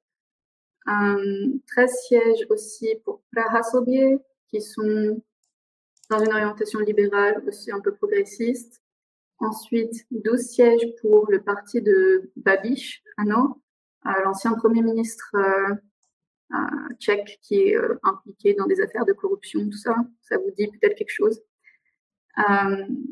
13 0.86 1.58
sièges 2.06 2.46
aussi 2.48 2.96
pour 3.04 3.22
Praha 3.32 3.62
Sobie, 3.62 4.18
qui 4.48 4.60
sont 4.60 5.22
dans 6.08 6.18
une 6.18 6.32
orientation 6.32 6.80
libérale, 6.80 7.42
aussi 7.46 7.70
un 7.70 7.80
peu 7.80 7.94
progressiste. 7.94 8.82
Ensuite, 9.38 10.06
12 10.10 10.40
sièges 10.40 10.86
pour 11.00 11.30
le 11.30 11.40
parti 11.40 11.80
de 11.80 12.30
Babiš, 12.36 13.02
Ano, 13.16 13.62
euh, 14.06 14.10
l'ancien 14.24 14.52
premier 14.54 14.82
ministre 14.82 15.30
euh, 15.34 15.74
euh, 16.52 16.94
tchèque 16.98 17.38
qui 17.42 17.60
est 17.60 17.76
impliqué 18.02 18.54
dans 18.54 18.66
des 18.66 18.80
affaires 18.80 19.04
de 19.04 19.12
corruption, 19.12 19.64
tout 19.64 19.78
ça. 19.78 19.94
Ça 20.22 20.36
vous 20.36 20.50
dit 20.58 20.66
peut-être 20.68 20.96
quelque 20.96 21.12
chose? 21.12 21.40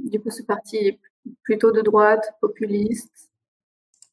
Du 0.05 0.21
coup, 0.21 0.31
ce 0.31 0.43
parti 0.43 0.77
est 0.77 1.01
plutôt 1.43 1.73
de 1.73 1.81
droite, 1.81 2.25
populiste, 2.41 3.29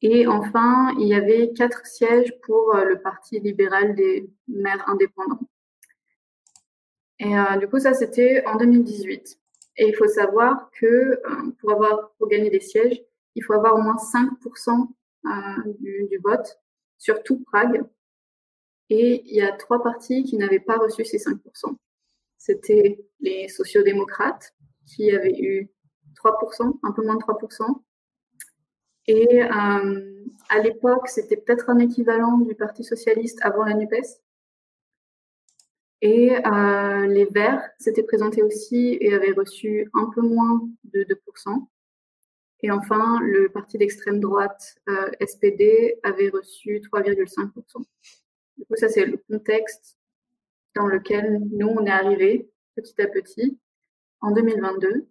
et 0.07 0.27
enfin, 0.27 0.93
il 0.99 1.07
y 1.07 1.15
avait 1.15 1.51
quatre 1.53 1.85
sièges 1.85 2.31
pour 2.43 2.75
euh, 2.75 2.85
le 2.85 3.01
Parti 3.01 3.39
libéral 3.39 3.95
des 3.95 4.29
maires 4.47 4.87
indépendants. 4.87 5.39
Et 7.17 7.35
euh, 7.35 7.57
du 7.57 7.67
coup, 7.67 7.79
ça, 7.79 7.95
c'était 7.95 8.45
en 8.45 8.55
2018. 8.57 9.39
Et 9.77 9.87
il 9.87 9.95
faut 9.95 10.07
savoir 10.07 10.69
que 10.79 10.85
euh, 10.85 11.19
pour, 11.59 11.71
avoir, 11.71 12.11
pour 12.19 12.27
gagner 12.27 12.51
des 12.51 12.59
sièges, 12.59 13.01
il 13.33 13.43
faut 13.43 13.53
avoir 13.53 13.75
au 13.75 13.81
moins 13.81 13.95
5% 13.95 14.87
du, 15.79 16.07
du, 16.07 16.17
vote 16.23 16.59
sur 16.99 17.23
tout 17.23 17.43
Prague. 17.43 17.83
Et 18.91 19.23
il 19.25 19.35
y 19.35 19.41
a 19.41 19.53
trois 19.53 19.81
partis 19.81 20.23
qui 20.23 20.37
n'avaient 20.37 20.59
pas 20.59 20.77
reçu 20.77 21.03
ces 21.03 21.17
5%. 21.17 21.75
C'était 22.37 23.03
les 23.21 23.47
sociodémocrates 23.47 24.53
qui 24.85 25.11
avaient 25.11 25.37
eu 25.39 25.69
3%, 26.15 26.79
un 26.83 26.91
peu 26.91 27.03
moins 27.03 27.15
de 27.15 27.21
3%, 27.21 27.81
et 29.07 29.43
euh, 29.43 30.25
à 30.49 30.59
l'époque, 30.59 31.07
c'était 31.07 31.37
peut-être 31.37 31.69
un 31.69 31.79
équivalent 31.79 32.39
du 32.39 32.55
Parti 32.55 32.83
socialiste 32.83 33.39
avant 33.43 33.63
la 33.63 33.75
NUPES. 33.75 34.21
Et 36.01 36.35
euh, 36.45 37.07
les 37.07 37.25
Verts 37.25 37.69
s'étaient 37.79 38.03
présentés 38.03 38.43
aussi 38.43 38.97
et 38.99 39.13
avaient 39.13 39.31
reçu 39.31 39.89
un 39.93 40.09
peu 40.13 40.21
moins 40.21 40.61
de 40.83 41.03
2%. 41.03 41.67
Et 42.61 42.71
enfin, 42.71 43.19
le 43.21 43.49
parti 43.49 43.77
d'extrême 43.77 44.19
droite 44.19 44.75
euh, 44.89 45.11
SPD 45.25 45.99
avait 46.03 46.29
reçu 46.29 46.79
3,5%. 46.79 47.85
Du 48.57 48.65
coup, 48.65 48.75
ça, 48.75 48.89
c'est 48.89 49.05
le 49.05 49.17
contexte 49.29 49.97
dans 50.75 50.87
lequel 50.87 51.41
nous, 51.51 51.67
on 51.67 51.85
est 51.85 51.91
arrivés 51.91 52.49
petit 52.75 52.99
à 53.01 53.07
petit 53.07 53.59
en 54.25 54.31
2022. 54.31 55.07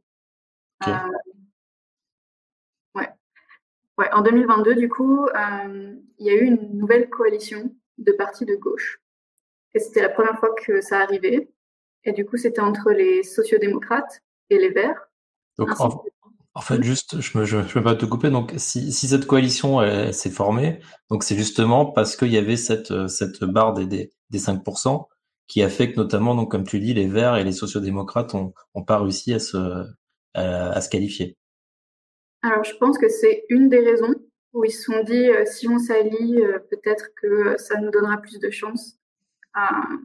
Ouais, 3.96 4.10
en 4.12 4.22
2022, 4.22 4.74
du 4.74 4.88
coup, 4.88 5.24
euh, 5.26 5.94
il 6.18 6.26
y 6.26 6.30
a 6.30 6.34
eu 6.34 6.46
une 6.46 6.76
nouvelle 6.76 7.08
coalition 7.08 7.72
de 7.98 8.10
partis 8.10 8.44
de 8.44 8.56
gauche. 8.56 9.00
Et 9.72 9.78
c'était 9.78 10.02
la 10.02 10.08
première 10.08 10.36
fois 10.40 10.52
que 10.66 10.80
ça 10.80 10.98
arrivait. 11.00 11.48
Et 12.02 12.12
du 12.12 12.26
coup, 12.26 12.36
c'était 12.36 12.60
entre 12.60 12.90
les 12.90 13.22
sociodémocrates 13.22 14.20
et 14.50 14.58
les 14.58 14.70
Verts. 14.70 15.08
Donc, 15.58 15.70
en, 16.54 16.60
fait, 16.60 16.82
juste, 16.82 17.20
je 17.20 17.38
me, 17.38 17.44
je, 17.44 17.58
me 17.58 17.82
pas 17.82 17.94
te 17.94 18.04
couper. 18.04 18.30
Donc, 18.30 18.52
si, 18.56 18.92
si 18.92 19.06
cette 19.06 19.26
coalition 19.26 19.80
s'est 20.12 20.30
formée, 20.30 20.80
donc 21.08 21.22
c'est 21.22 21.36
justement 21.36 21.86
parce 21.86 22.16
qu'il 22.16 22.32
y 22.32 22.36
avait 22.36 22.56
cette, 22.56 23.06
cette 23.06 23.44
barre 23.44 23.74
des, 23.74 23.86
des, 23.86 24.12
des 24.30 24.38
5% 24.40 25.06
qui 25.46 25.62
a 25.62 25.68
fait 25.68 25.92
que 25.92 25.96
notamment, 25.96 26.34
donc, 26.34 26.50
comme 26.50 26.66
tu 26.66 26.80
dis, 26.80 26.94
les 26.94 27.06
Verts 27.06 27.36
et 27.36 27.44
les 27.44 27.52
sociodémocrates 27.52 28.34
ont, 28.34 28.54
ont 28.74 28.82
pas 28.82 28.98
réussi 28.98 29.34
à 29.34 29.38
se, 29.38 30.88
qualifier. 30.88 31.36
Alors, 32.42 32.64
je 32.64 32.74
pense 32.76 32.98
que 32.98 33.08
c'est 33.08 33.44
une 33.48 33.68
des 33.68 33.80
raisons 33.80 34.14
où 34.52 34.64
ils 34.64 34.70
se 34.70 34.84
sont 34.84 35.02
dit, 35.02 35.28
euh, 35.28 35.44
si 35.46 35.68
on 35.68 35.78
s'allie, 35.78 36.40
euh, 36.40 36.58
peut-être 36.70 37.10
que 37.16 37.56
ça 37.58 37.80
nous 37.80 37.90
donnera 37.90 38.18
plus 38.18 38.38
de 38.38 38.50
chance. 38.50 38.98
Euh, 39.56 39.96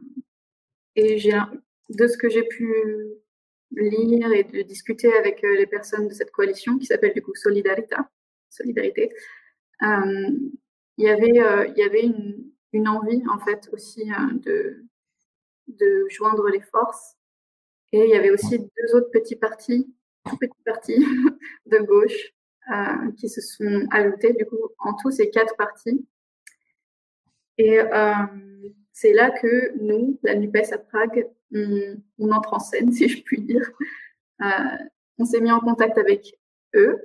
et 0.96 1.16
de 1.88 2.06
ce 2.06 2.18
que 2.18 2.28
j'ai 2.28 2.42
pu 2.42 2.74
lire 3.72 4.32
et 4.32 4.44
de 4.44 4.62
discuter 4.62 5.12
avec 5.14 5.42
les 5.42 5.66
personnes 5.66 6.08
de 6.08 6.12
cette 6.12 6.30
coalition, 6.30 6.78
qui 6.78 6.86
s'appelle 6.86 7.14
du 7.14 7.22
coup 7.22 7.34
Solidarité, 7.34 7.96
il 9.80 10.50
y 10.98 11.08
avait, 11.08 11.30
il 11.68 11.74
y 11.76 11.82
avait 11.82 12.02
une, 12.02 12.44
une, 12.72 12.88
envie, 12.88 13.22
en 13.28 13.38
fait, 13.38 13.68
aussi 13.72 14.10
de, 14.44 14.84
de 15.78 16.06
joindre 16.08 16.48
les 16.48 16.60
forces. 16.60 17.16
Et 17.92 18.04
il 18.04 18.10
y 18.10 18.14
avait 18.14 18.30
aussi 18.30 18.58
deux 18.58 18.94
autres 18.94 19.10
petits 19.10 19.36
partis 19.36 19.92
tout 20.28 20.36
petit 20.36 20.62
parti 20.64 20.94
de 21.66 21.78
gauche 21.78 22.32
euh, 22.72 23.12
qui 23.18 23.28
se 23.28 23.40
sont 23.40 23.86
ajoutés. 23.90 24.32
Du 24.34 24.46
coup, 24.46 24.58
en 24.78 24.94
tout, 24.94 25.10
c'est 25.10 25.30
quatre 25.30 25.56
partis. 25.56 26.06
Et 27.58 27.78
euh, 27.80 28.14
c'est 28.92 29.12
là 29.12 29.30
que 29.30 29.76
nous, 29.80 30.18
la 30.22 30.34
NUPES 30.34 30.72
à 30.72 30.78
Prague, 30.78 31.28
on, 31.52 32.30
entre 32.30 32.54
en 32.54 32.58
scène, 32.58 32.92
si 32.92 33.08
je 33.08 33.22
puis 33.22 33.40
dire. 33.40 33.70
Euh, 34.42 34.76
on 35.18 35.24
s'est 35.24 35.40
mis 35.40 35.52
en 35.52 35.60
contact 35.60 35.98
avec 35.98 36.38
eux. 36.74 36.96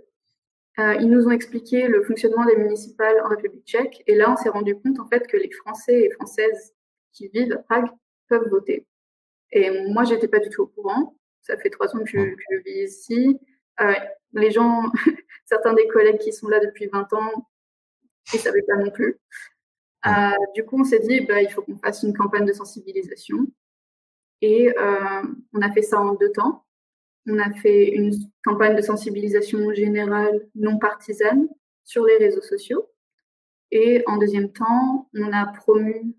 ils 0.78 1.10
nous 1.10 1.28
ont 1.28 1.32
expliqué 1.32 1.88
le 1.88 2.04
fonctionnement 2.04 2.46
des 2.46 2.56
municipales 2.56 3.20
en 3.22 3.30
République 3.30 3.66
tchèque. 3.66 4.04
Et 4.08 4.16
là, 4.16 4.32
on 4.32 4.38
s'est 4.38 4.50
rendu 4.50 4.76
compte 4.76 5.00
en 5.00 5.08
fait 5.08 5.28
que 5.28 5.36
les 5.36 5.52
Français 5.52 6.04
et 6.04 6.12
Françaises 6.12 6.74
qui 7.12 7.28
vivent 7.30 7.54
à 7.54 7.58
Prague 7.58 7.90
peuvent 8.28 8.50
voter. 8.50 8.86
Et 9.52 9.90
moi, 9.90 10.04
j'étais 10.04 10.28
pas 10.28 10.40
du 10.40 10.50
tout 10.50 10.64
au 10.64 10.68
courant. 10.68 11.16
Ça 11.42 11.58
fait 11.58 11.70
trois 11.70 11.96
ans 11.96 12.04
que 12.04 12.10
je, 12.10 12.20
vis 12.66 12.84
ici. 12.84 13.40
Euh, 13.82 13.94
les 14.34 14.52
gens, 14.52 14.84
certains 15.46 15.74
des 15.74 15.88
collègues 15.88 16.18
qui 16.18 16.34
sont 16.34 16.48
là 16.48 16.60
depuis 16.60 16.88
20 16.88 17.14
ans, 17.14 17.48
ils 18.34 18.38
ne 18.38 18.42
savaient 18.42 18.64
pas 18.64 18.76
non 18.76 18.90
plus. 18.90 19.20
Euh, 20.08 20.12
du 20.54 20.66
coup, 20.66 20.80
on 20.80 20.84
s'est 20.84 21.00
dit, 21.00 21.22
bah, 21.22 21.42
il 21.42 21.50
faut 21.50 21.62
qu'on 21.62 21.78
fasse 21.78 22.04
une 22.04 22.16
campagne 22.16 22.46
de 22.46 22.54
sensibilisation. 22.54 23.48
Et 24.42 24.74
euh, 24.78 25.24
on 25.54 25.62
a 25.62 25.72
fait 25.72 25.82
ça 25.82 26.00
en 26.00 26.14
deux 26.14 26.32
temps. 26.32 26.66
On 27.28 27.40
a 27.40 27.52
fait 27.54 27.90
une 27.90 28.12
campagne 28.44 28.76
de 28.76 28.82
sensibilisation 28.82 29.74
générale 29.74 30.48
non 30.54 30.78
partisane 30.78 31.48
sur 31.84 32.06
les 32.06 32.18
réseaux 32.18 32.42
sociaux. 32.42 32.88
Et 33.72 34.04
en 34.08 34.18
deuxième 34.18 34.52
temps, 34.52 35.10
on 35.14 35.34
a 35.34 35.46
promu 35.48 36.14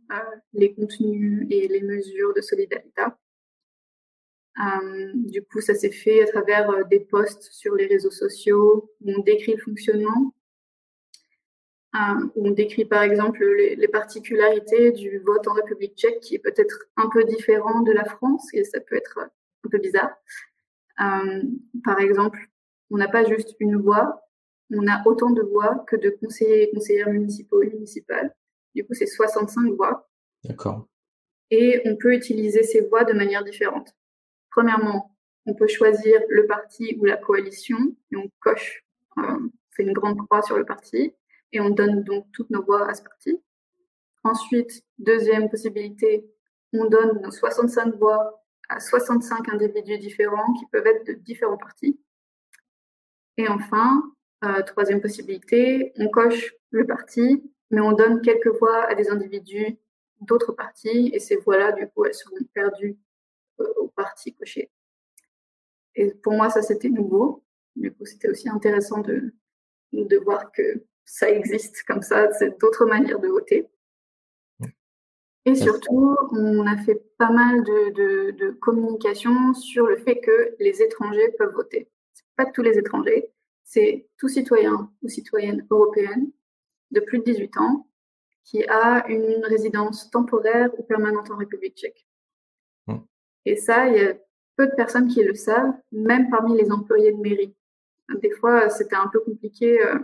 les 0.52 0.74
contenus 0.74 1.46
et 1.50 1.68
les 1.68 1.82
mesures 1.82 2.34
de 2.34 2.40
solidarité 2.40 3.02
euh, 4.58 5.10
du 5.14 5.42
coup, 5.42 5.60
ça 5.60 5.74
s'est 5.74 5.90
fait 5.90 6.22
à 6.22 6.26
travers 6.26 6.70
euh, 6.70 6.82
des 6.84 7.00
posts 7.00 7.52
sur 7.52 7.74
les 7.74 7.86
réseaux 7.86 8.10
sociaux 8.10 8.90
où 9.02 9.12
on 9.12 9.22
décrit 9.22 9.52
le 9.52 9.62
fonctionnement, 9.62 10.34
euh, 11.94 12.26
où 12.34 12.48
on 12.48 12.50
décrit 12.52 12.84
par 12.86 13.02
exemple 13.02 13.44
les, 13.44 13.88
particularités 13.88 14.92
du 14.92 15.18
vote 15.18 15.46
en 15.46 15.52
République 15.52 15.96
tchèque 15.96 16.20
qui 16.20 16.34
est 16.34 16.38
peut-être 16.38 16.86
un 16.96 17.08
peu 17.10 17.24
différent 17.24 17.80
de 17.82 17.92
la 17.92 18.04
France 18.04 18.48
et 18.54 18.64
ça 18.64 18.80
peut 18.80 18.96
être 18.96 19.18
un 19.64 19.68
peu 19.68 19.78
bizarre. 19.78 20.10
Euh, 21.00 21.42
par 21.84 22.00
exemple, 22.00 22.38
on 22.90 22.96
n'a 22.96 23.08
pas 23.08 23.24
juste 23.24 23.56
une 23.60 23.76
voix, 23.76 24.25
on 24.74 24.86
a 24.88 25.02
autant 25.06 25.30
de 25.30 25.42
voix 25.42 25.84
que 25.86 25.96
de 25.96 26.10
conseillers 26.10 26.64
et 26.64 26.70
conseillères 26.72 27.10
municipaux 27.10 27.62
et 27.62 27.70
municipales. 27.70 28.34
Du 28.74 28.84
coup, 28.84 28.94
c'est 28.94 29.06
65 29.06 29.72
voix. 29.74 30.08
D'accord. 30.44 30.86
Et 31.50 31.82
on 31.84 31.96
peut 31.96 32.14
utiliser 32.14 32.62
ces 32.62 32.80
voix 32.80 33.04
de 33.04 33.12
manière 33.12 33.44
différente. 33.44 33.94
Premièrement, 34.50 35.16
on 35.46 35.54
peut 35.54 35.68
choisir 35.68 36.20
le 36.28 36.46
parti 36.46 36.96
ou 36.98 37.04
la 37.04 37.16
coalition 37.16 37.78
et 38.10 38.16
on 38.16 38.30
coche, 38.40 38.84
euh, 39.18 39.22
on 39.22 39.50
fait 39.70 39.84
une 39.84 39.92
grande 39.92 40.18
croix 40.18 40.42
sur 40.42 40.58
le 40.58 40.64
parti 40.64 41.14
et 41.52 41.60
on 41.60 41.70
donne 41.70 42.02
donc 42.02 42.26
toutes 42.32 42.50
nos 42.50 42.64
voix 42.64 42.88
à 42.88 42.94
ce 42.94 43.02
parti. 43.02 43.40
Ensuite, 44.24 44.84
deuxième 44.98 45.48
possibilité, 45.48 46.28
on 46.72 46.86
donne 46.86 47.20
nos 47.22 47.30
65 47.30 47.94
voix 47.94 48.42
à 48.68 48.80
65 48.80 49.48
individus 49.48 49.98
différents 49.98 50.52
qui 50.54 50.66
peuvent 50.72 50.86
être 50.86 51.06
de 51.06 51.12
différents 51.12 51.56
partis. 51.56 52.00
Et 53.36 53.48
enfin, 53.48 54.02
euh, 54.44 54.62
troisième 54.62 55.00
possibilité, 55.00 55.92
on 55.96 56.08
coche 56.08 56.54
le 56.70 56.86
parti, 56.86 57.42
mais 57.70 57.80
on 57.80 57.92
donne 57.92 58.20
quelques 58.20 58.54
voix 58.58 58.84
à 58.84 58.94
des 58.94 59.08
individus 59.10 59.78
d'autres 60.20 60.52
partis, 60.52 61.10
et 61.12 61.18
ces 61.18 61.36
voix-là, 61.36 61.72
du 61.72 61.86
coup, 61.88 62.04
elles 62.04 62.14
seront 62.14 62.36
perdues 62.54 62.96
euh, 63.60 63.72
au 63.78 63.88
parti 63.88 64.34
coché. 64.34 64.70
Et 65.94 66.12
pour 66.12 66.34
moi, 66.34 66.50
ça, 66.50 66.62
c'était 66.62 66.88
nouveau. 66.88 67.44
Du 67.74 67.92
coup, 67.92 68.04
c'était 68.04 68.28
aussi 68.28 68.48
intéressant 68.48 69.00
de, 69.00 69.34
de 69.92 70.16
voir 70.18 70.52
que 70.52 70.84
ça 71.04 71.30
existe 71.30 71.82
comme 71.84 72.02
ça, 72.02 72.30
c'est 72.32 72.58
d'autres 72.60 72.84
manières 72.84 73.20
de 73.20 73.28
voter. 73.28 73.68
Et 75.44 75.54
surtout, 75.54 76.16
on 76.32 76.66
a 76.66 76.76
fait 76.78 77.00
pas 77.18 77.30
mal 77.30 77.62
de, 77.62 77.90
de, 77.90 78.30
de, 78.32 78.50
communication 78.50 79.54
sur 79.54 79.86
le 79.86 79.96
fait 79.96 80.18
que 80.18 80.56
les 80.58 80.82
étrangers 80.82 81.30
peuvent 81.38 81.54
voter. 81.54 81.88
Pas 82.34 82.46
tous 82.46 82.62
les 82.62 82.76
étrangers, 82.78 83.30
c'est 83.66 84.08
tout 84.16 84.28
citoyen 84.28 84.90
ou 85.02 85.08
citoyenne 85.08 85.66
européenne 85.70 86.30
de 86.92 87.00
plus 87.00 87.18
de 87.18 87.24
18 87.24 87.56
ans 87.58 87.86
qui 88.44 88.64
a 88.68 89.04
une 89.08 89.44
résidence 89.44 90.08
temporaire 90.10 90.70
ou 90.78 90.84
permanente 90.84 91.30
en 91.32 91.36
République 91.36 91.76
tchèque. 91.76 92.06
Hmm. 92.86 93.00
Et 93.44 93.56
ça, 93.56 93.88
il 93.88 93.96
y 93.96 94.06
a 94.06 94.14
peu 94.56 94.68
de 94.68 94.74
personnes 94.76 95.08
qui 95.08 95.22
le 95.22 95.34
savent, 95.34 95.74
même 95.90 96.30
parmi 96.30 96.56
les 96.56 96.70
employés 96.70 97.12
de 97.12 97.18
mairie. 97.18 97.54
Des 98.22 98.30
fois, 98.30 98.70
c'était 98.70 98.94
un 98.94 99.08
peu 99.12 99.18
compliqué. 99.18 99.84
Euh, 99.84 99.98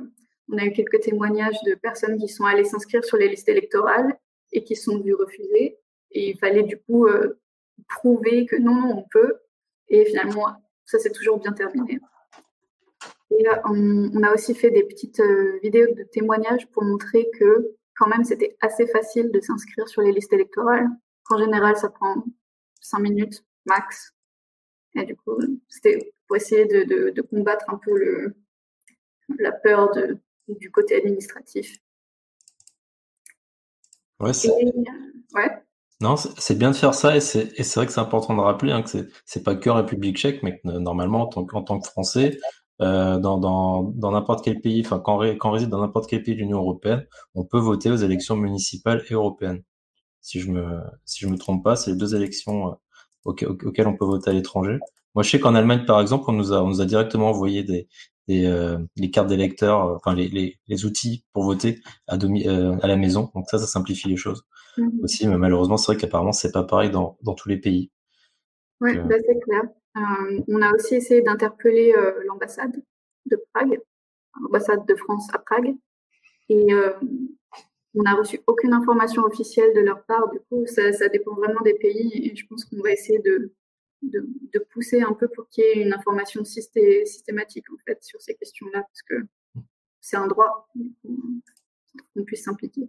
on 0.51 0.59
a 0.59 0.65
eu 0.65 0.73
quelques 0.73 1.01
témoignages 1.01 1.63
de 1.65 1.77
personnes 1.77 2.19
qui 2.19 2.29
sont 2.29 2.45
allées 2.45 2.65
s'inscrire 2.65 3.05
sur 3.05 3.17
les 3.17 3.29
listes 3.29 3.49
électorales 3.49 4.19
et 4.51 4.65
qui 4.65 4.75
sont 4.75 4.99
vues 4.99 5.15
refuser. 5.15 5.79
Et 6.11 6.31
il 6.31 6.37
fallait 6.37 6.65
du 6.65 6.79
coup 6.79 7.07
euh, 7.07 7.41
prouver 7.89 8.45
que 8.47 8.57
non, 8.57 8.75
non, 8.75 8.99
on 8.99 9.07
peut. 9.09 9.37
Et 9.87 10.05
finalement, 10.05 10.49
ça 10.85 10.99
s'est 10.99 11.13
toujours 11.13 11.39
bien 11.39 11.53
terminé. 11.53 12.01
Et 13.39 13.47
on, 13.65 14.23
a 14.23 14.33
aussi 14.35 14.55
fait 14.55 14.71
des 14.71 14.83
petites 14.85 15.21
euh, 15.21 15.59
vidéos 15.63 15.95
de 15.95 16.03
témoignages 16.05 16.67
pour 16.73 16.85
montrer 16.85 17.31
que 17.39 17.75
quand 17.97 18.07
même 18.07 18.25
c'était 18.25 18.57
assez 18.61 18.87
facile 18.87 19.31
de 19.31 19.41
s'inscrire 19.41 19.89
sur 19.89 20.03
les 20.03 20.13
listes 20.13 20.33
électorales. 20.33 20.87
En 21.31 21.39
général, 21.39 21.77
ça 21.77 21.89
prend 21.89 22.25
cinq 22.81 23.01
minutes 23.01 23.45
max. 23.65 24.13
Et 24.95 25.05
du 25.05 25.17
coup, 25.17 25.39
c'était 25.69 26.13
pour 26.27 26.37
essayer 26.37 26.67
de, 26.67 27.11
de, 27.11 27.23
combattre 27.23 27.65
un 27.69 27.79
peu 27.79 27.97
le, 27.97 28.37
la 29.39 29.53
peur 29.53 29.91
de, 29.93 30.19
du 30.49 30.71
côté 30.71 30.97
administratif. 30.97 31.79
Ouais, 34.21 34.33
Non, 36.01 36.17
c'est 36.17 36.59
bien 36.59 36.71
de 36.71 36.77
faire 36.77 36.95
ça 36.95 37.17
et 37.17 37.21
c'est 37.21 37.75
vrai 37.75 37.87
que 37.87 37.93
c'est 37.93 38.01
important 38.01 38.37
de 38.37 38.41
rappeler 38.41 38.73
hein, 38.73 38.83
que 38.83 39.09
c'est 39.25 39.43
pas 39.43 39.57
que 39.57 39.71
République 39.71 40.17
tchèque, 40.17 40.43
mais 40.43 40.59
que 40.59 40.69
normalement, 40.69 41.23
en 41.23 41.27
tant, 41.27 41.47
en 41.53 41.63
tant 41.63 41.81
que 41.81 41.89
Français, 41.89 42.39
euh, 42.83 43.19
dans 43.19 43.39
dans 43.39 44.11
n'importe 44.11 44.45
quel 44.45 44.61
pays, 44.61 44.83
enfin 44.85 44.99
quand, 44.99 45.19
quand 45.39 45.49
on 45.51 45.53
réside 45.53 45.71
dans 45.71 45.81
n'importe 45.81 46.09
quel 46.11 46.23
pays 46.23 46.35
de 46.35 46.41
l'Union 46.41 46.59
européenne, 46.59 47.07
on 47.35 47.45
peut 47.45 47.59
voter 47.59 47.91
aux 47.91 47.97
élections 47.97 48.37
municipales 48.37 49.03
et 49.09 49.15
européennes. 49.15 49.63
Si 50.21 50.41
je 50.41 50.51
me 50.51 50.81
si 51.05 51.21
je 51.25 51.29
me 51.29 51.37
trompe 51.39 51.65
pas, 51.65 51.77
c'est 51.77 51.93
les 51.93 51.97
deux 51.97 52.15
élections 52.15 52.69
euh, 52.69 52.73
auxquelles 53.25 53.89
on 53.89 53.97
peut 53.97 54.05
voter 54.05 54.31
à 54.31 54.33
l'étranger. 54.33 54.79
Moi, 55.15 55.23
je 55.25 55.31
sais 55.31 55.41
qu'en 55.41 55.55
Allemagne, 55.55 55.85
par 55.87 56.01
exemple, 56.01 56.25
on 56.29 56.33
nous 56.33 56.53
a 56.53 56.63
on 56.63 56.69
nous 56.69 56.81
a 56.81 56.87
directement 56.87 57.31
envoyé 57.31 57.63
des 57.65 57.89
des 58.29 58.47
euh, 58.47 58.79
les 58.97 59.11
cartes 59.11 59.29
d'électeurs, 59.29 59.87
euh, 59.87 59.97
enfin 59.97 60.15
les, 60.15 60.29
les, 60.29 60.59
les 60.69 60.85
outils 60.85 61.25
pour 61.33 61.45
voter 61.45 61.81
à 62.07 62.17
demi 62.17 62.47
à 62.49 62.87
la 62.87 62.97
maison. 62.97 63.31
Donc 63.35 63.47
ça, 63.51 63.59
ça 63.59 63.67
simplifie 63.67 64.09
les 64.09 64.17
choses 64.17 64.45
mmh 64.79 64.89
aussi. 65.03 65.27
Mais 65.29 65.39
malheureusement, 65.39 65.77
c'est 65.77 65.93
vrai 65.93 66.01
qu'apparemment, 66.01 66.33
c'est 66.33 66.53
pas 66.53 66.65
pareil 66.65 66.91
dans 66.91 67.19
dans 67.23 67.35
tous 67.35 67.49
les 67.49 67.59
pays. 67.59 67.91
Oui, 68.81 68.97
bah, 68.97 69.17
c'est 69.27 69.41
clair. 69.41 69.63
Euh, 69.97 70.41
on 70.49 70.63
a 70.63 70.73
aussi 70.73 70.95
essayé 70.95 71.21
d'interpeller 71.23 71.93
euh, 71.95 72.23
l'ambassade 72.25 72.83
de 73.27 73.37
Prague, 73.53 73.81
l'ambassade 74.41 74.87
de 74.87 74.95
France 74.95 75.29
à 75.35 75.39
Prague, 75.39 75.75
et 76.49 76.73
euh, 76.73 76.93
on 77.95 78.03
n'a 78.03 78.15
reçu 78.15 78.41
aucune 78.47 78.73
information 78.73 79.23
officielle 79.25 79.75
de 79.75 79.81
leur 79.81 80.03
part. 80.05 80.31
Du 80.31 80.41
coup, 80.41 80.65
ça, 80.67 81.09
dépend 81.09 81.35
vraiment 81.35 81.61
des 81.61 81.75
pays, 81.75 82.31
et 82.31 82.35
je 82.35 82.47
pense 82.47 82.65
qu'on 82.65 82.81
va 82.81 82.93
essayer 82.93 83.19
de, 83.19 83.53
pousser 84.71 85.03
un 85.03 85.13
peu 85.13 85.29
pour 85.29 85.49
qu'il 85.49 85.65
y 85.65 85.67
ait 85.67 85.83
une 85.83 85.93
information 85.93 86.45
systématique 86.45 87.71
en 87.71 87.77
fait 87.87 88.03
sur 88.03 88.21
ces 88.21 88.35
questions-là, 88.35 88.83
parce 88.83 89.03
que 89.03 89.15
c'est 90.01 90.17
un 90.17 90.27
droit 90.27 90.69
qu'on 92.15 92.25
puisse 92.25 92.45
s'impliquer. 92.45 92.89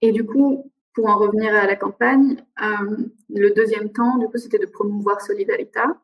Et 0.00 0.12
du 0.12 0.24
coup, 0.24 0.72
pour 0.98 1.08
en 1.08 1.16
revenir 1.16 1.54
à 1.54 1.64
la 1.64 1.76
campagne, 1.76 2.44
euh, 2.60 2.96
le 3.28 3.50
deuxième 3.50 3.92
temps, 3.92 4.18
du 4.18 4.26
coup, 4.26 4.36
c'était 4.36 4.58
de 4.58 4.66
promouvoir 4.66 5.20
Solidarita. 5.20 5.96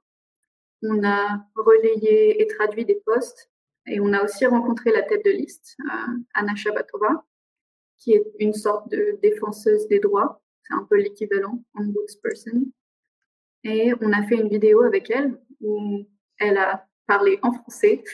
On 0.83 1.03
a 1.03 1.45
relayé 1.57 2.41
et 2.41 2.47
traduit 2.47 2.85
des 2.85 3.03
posts 3.05 3.51
et 3.89 3.99
on 3.99 4.13
a 4.13 4.23
aussi 4.23 4.47
rencontré 4.47 4.93
la 4.93 5.03
tête 5.03 5.25
de 5.25 5.33
liste, 5.33 5.77
euh, 5.85 6.13
Anna 6.35 6.55
Shabatova, 6.55 7.25
qui 7.99 8.13
est 8.13 8.25
une 8.39 8.53
sorte 8.53 8.89
de 8.93 9.19
défenseuse 9.21 9.89
des 9.89 9.99
droits. 9.99 10.41
C'est 10.63 10.75
un 10.75 10.87
peu 10.89 10.97
l'équivalent 10.97 11.61
en 11.75 11.83
person. 12.23 12.65
Et 13.65 13.95
on 14.01 14.13
a 14.13 14.23
fait 14.23 14.37
une 14.37 14.49
vidéo 14.49 14.83
avec 14.83 15.11
elle 15.11 15.41
où 15.61 16.07
elle 16.39 16.57
a 16.57 16.87
parlé 17.09 17.41
en 17.43 17.51
français 17.51 18.05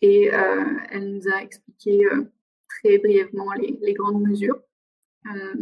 et 0.00 0.32
euh, 0.32 0.64
elle 0.92 1.12
nous 1.12 1.28
a 1.28 1.42
expliqué 1.42 2.06
très 2.68 2.98
brièvement 2.98 3.52
les 3.54 3.94
grandes 3.94 4.22
mesures. 4.22 4.60
Euh, 5.26 5.54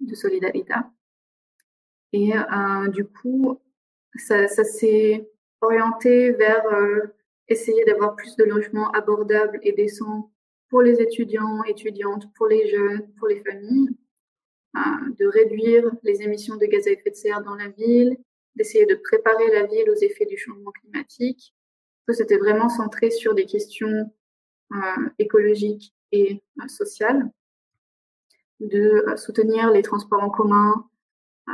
de, 0.00 0.14
Solidarité. 0.16 0.74
Et 2.12 2.32
euh, 2.36 2.88
du 2.88 3.04
coup, 3.04 3.60
ça, 4.16 4.48
s'est 4.48 5.30
orienté 5.60 6.32
vers 6.32 6.66
euh, 6.66 7.06
essayer 7.48 7.84
d'avoir 7.84 8.16
plus 8.16 8.34
de 8.36 8.42
logements 8.42 8.90
abordables 8.90 9.60
et 9.62 9.72
décents 9.72 10.32
pour 10.68 10.82
les 10.82 11.00
étudiants, 11.00 11.62
étudiantes, 11.64 12.26
pour 12.34 12.48
les 12.48 12.68
jeunes, 12.68 13.12
pour 13.14 13.28
les 13.28 13.42
familles, 13.44 13.90
de 14.74 15.26
réduire 15.26 15.88
les 16.02 16.22
émissions 16.22 16.56
de 16.56 16.66
gaz 16.66 16.88
à 16.88 16.90
effet 16.90 17.10
de 17.10 17.14
serre 17.14 17.42
dans 17.42 17.54
la 17.54 17.68
ville, 17.68 18.18
d'essayer 18.56 18.84
de 18.84 18.96
préparer 18.96 19.50
la 19.52 19.66
ville 19.66 19.88
aux 19.88 20.02
effets 20.02 20.26
du 20.26 20.36
changement 20.36 20.72
climatique. 20.72 21.54
C'était 22.10 22.38
vraiment 22.38 22.68
centré 22.68 23.10
sur 23.10 23.34
des 23.34 23.46
questions 23.46 24.12
écologiques 25.18 25.94
et 26.10 26.42
sociales 26.66 27.30
de 28.60 29.04
euh, 29.08 29.16
soutenir 29.16 29.70
les 29.70 29.82
transports 29.82 30.22
en 30.22 30.30
commun 30.30 30.88
euh, 31.48 31.52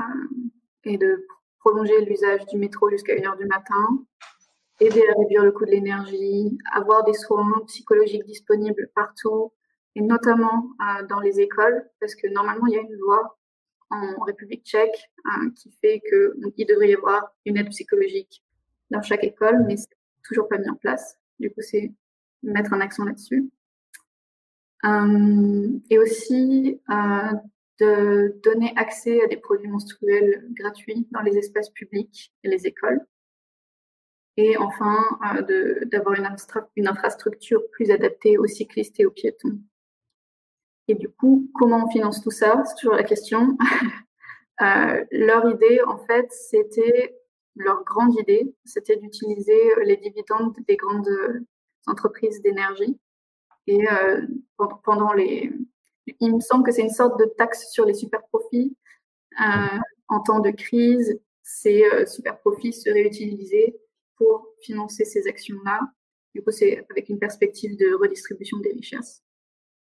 et 0.85 0.99
de 0.99 1.27
prolonger 1.61 2.05
l'usage 2.05 2.47
du 2.47 2.59
métro 2.59 2.91
jusqu'à 2.91 3.15
1h 3.15 3.37
du 3.39 3.47
matin, 3.47 4.05
aider 4.81 5.03
à 5.09 5.19
réduire 5.19 5.45
le 5.45 5.53
coût 5.53 5.67
de 5.67 5.71
l'énergie, 5.71 6.57
avoir 6.73 7.05
des 7.05 7.15
soins 7.15 7.63
psychologiques 7.67 8.25
disponibles 8.25 8.91
partout, 8.95 9.53
et 9.95 10.01
notamment 10.01 10.71
euh, 10.81 11.07
dans 11.07 11.21
les 11.21 11.41
écoles, 11.41 11.89
parce 12.01 12.15
que 12.15 12.29
normalement, 12.29 12.67
il 12.67 12.75
y 12.75 12.79
a 12.79 12.83
une 12.83 12.95
loi 12.95 13.39
en 13.91 14.23
République 14.25 14.65
tchèque 14.67 15.11
qui 15.57 15.73
fait 15.81 16.01
qu'il 16.01 16.67
devrait 16.67 16.91
y 16.91 16.95
avoir 16.95 17.35
une 17.47 17.57
aide 17.57 17.71
psychologique 17.71 18.45
dans 18.91 19.01
chaque 19.01 19.25
école, 19.25 19.65
mais 19.67 19.79
c'est 19.79 19.89
toujours 20.23 20.47
pas 20.47 20.59
mis 20.59 20.69
en 20.69 20.75
place. 20.75 21.19
Du 21.41 21.51
coup, 21.51 21.63
c'est 21.63 21.91
mettre 22.43 22.75
un 22.75 22.81
accent 22.81 23.05
là-dessus. 23.05 23.51
Euh, 24.85 25.79
et 25.91 25.99
aussi 25.99 26.81
euh, 26.89 27.33
de 27.81 28.41
donner 28.45 28.73
accès 28.77 29.23
à 29.23 29.27
des 29.27 29.37
produits 29.37 29.69
menstruels 29.69 30.47
gratuits 30.53 31.09
dans 31.11 31.21
les 31.21 31.37
espaces 31.37 31.71
publics 31.71 32.33
et 32.45 32.49
les 32.49 32.67
écoles. 32.67 33.01
Et 34.37 34.57
enfin, 34.57 34.99
euh, 35.37 35.85
d'avoir 35.87 36.15
une, 36.77 36.87
infrastructure 36.87 37.61
plus 37.73 37.91
adaptée 37.91 38.39
aux 38.39 38.47
cyclistes 38.47 39.01
et 39.01 39.07
aux 39.07 39.11
piétons. 39.11 39.59
Et 40.87 40.95
du 40.95 41.09
coup, 41.09 41.51
comment 41.55 41.85
on 41.87 41.91
finance 41.91 42.23
tout 42.23 42.31
ça? 42.31 42.63
C'est 42.65 42.77
toujours 42.77 42.95
la 42.95 43.03
question. 43.03 43.59
leur 44.61 45.51
idée, 45.51 45.81
en 45.87 45.99
fait, 45.99 46.31
c'était, 46.31 47.19
leur 47.57 47.83
grande 47.83 48.15
idée, 48.15 48.55
c'était 48.65 48.97
d'utiliser 48.97 49.61
les 49.85 49.97
dividendes 49.97 50.57
des 50.69 50.77
grandes 50.77 51.11
entreprises 51.87 52.41
d'énergie 52.43 52.99
et 53.69 53.87
euh, 53.87 54.27
pendant 54.83 55.13
les, 55.13 55.53
il 56.21 56.35
me 56.35 56.41
semble 56.41 56.65
que 56.65 56.73
c'est 56.73 56.83
une 56.83 56.91
sorte 56.91 57.19
de 57.21 57.27
taxe 57.37 57.71
sur 57.71 57.85
les 57.85 57.93
super 57.93 58.21
profits. 58.29 58.75
Euh, 59.41 59.79
en 60.09 60.21
temps 60.21 60.41
de 60.41 60.51
crise, 60.51 61.21
ces 61.43 61.85
euh, 61.85 62.07
super 62.07 62.41
profits 62.41 62.73
seraient 62.73 63.07
utilisés 63.07 63.77
pour 64.17 64.49
financer 64.63 65.05
ces 65.05 65.29
actions-là. 65.29 65.81
Du 66.35 66.43
coup, 66.43 66.51
c'est 66.51 66.87
avec 66.91 67.11
une 67.11 67.19
perspective 67.19 67.77
de 67.77 67.95
redistribution 67.95 68.59
des 68.61 68.73
richesses. 68.73 69.23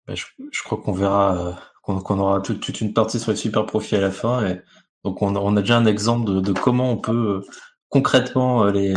Bah, 0.08 0.14
je, 0.16 0.62
crois 0.64 0.78
qu'on 0.78 0.92
verra, 0.92 1.60
qu'on 1.82 2.18
aura 2.18 2.40
toute 2.40 2.80
une 2.80 2.92
partie 2.92 3.20
sur 3.20 3.30
les 3.30 3.36
super 3.36 3.64
profits 3.64 3.94
à 3.94 4.00
la 4.00 4.10
fin. 4.10 4.44
Et 4.48 4.60
Donc 5.04 5.22
on 5.22 5.36
a, 5.36 5.38
on 5.38 5.56
a 5.56 5.60
déjà 5.60 5.78
un 5.78 5.86
exemple 5.86 6.28
de, 6.28 6.40
de 6.40 6.52
comment 6.52 6.90
on 6.90 6.98
peut 6.98 7.42
concrètement 7.90 8.64
les, 8.66 8.94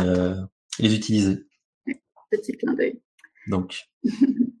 les 0.78 0.94
utiliser. 0.94 1.46
Petit 2.30 2.56
clin 2.56 2.72
d'œil. 2.74 3.00
Donc. 3.46 3.84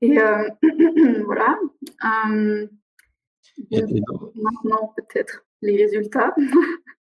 et 0.00 0.18
voilà. 1.24 1.58
maintenant, 3.72 4.94
peut-être 4.96 5.44
les 5.62 5.84
résultats. 5.84 6.34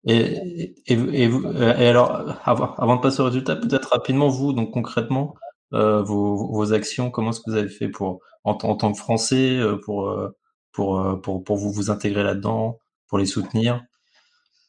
Et, 0.06 0.74
et, 0.88 1.24
et, 1.24 1.88
alors, 1.88 2.39
avant, 2.46 2.96
de 2.96 3.02
passer 3.02 3.22
aux 3.22 3.26
résultats, 3.26 3.56
peut-être 3.56 3.89
rapidement, 3.89 4.30
vous, 4.30 4.54
donc 4.54 4.72
concrètement, 4.72 5.36
euh, 5.74 6.02
vos, 6.02 6.52
vos, 6.52 6.74
actions, 6.74 7.12
comment 7.12 7.30
est-ce 7.30 7.42
que 7.42 7.52
vous 7.52 7.58
avez 7.58 7.70
fait 7.70 7.89
pour, 7.89 8.22
en, 8.44 8.52
en 8.54 8.76
tant 8.76 8.92
que 8.92 8.98
Français, 8.98 9.58
euh, 9.58 9.78
pour, 9.78 10.10
euh, 10.10 10.30
pour, 10.72 11.00
euh, 11.00 11.15
pour, 11.18 11.44
pour, 11.44 11.58
vous, 11.58 11.72
vous 11.72 11.92
intégrer 11.92 12.24
là-dedans, 12.24 12.80
pour 13.08 13.18
les 13.18 13.26
soutenir? 13.26 13.84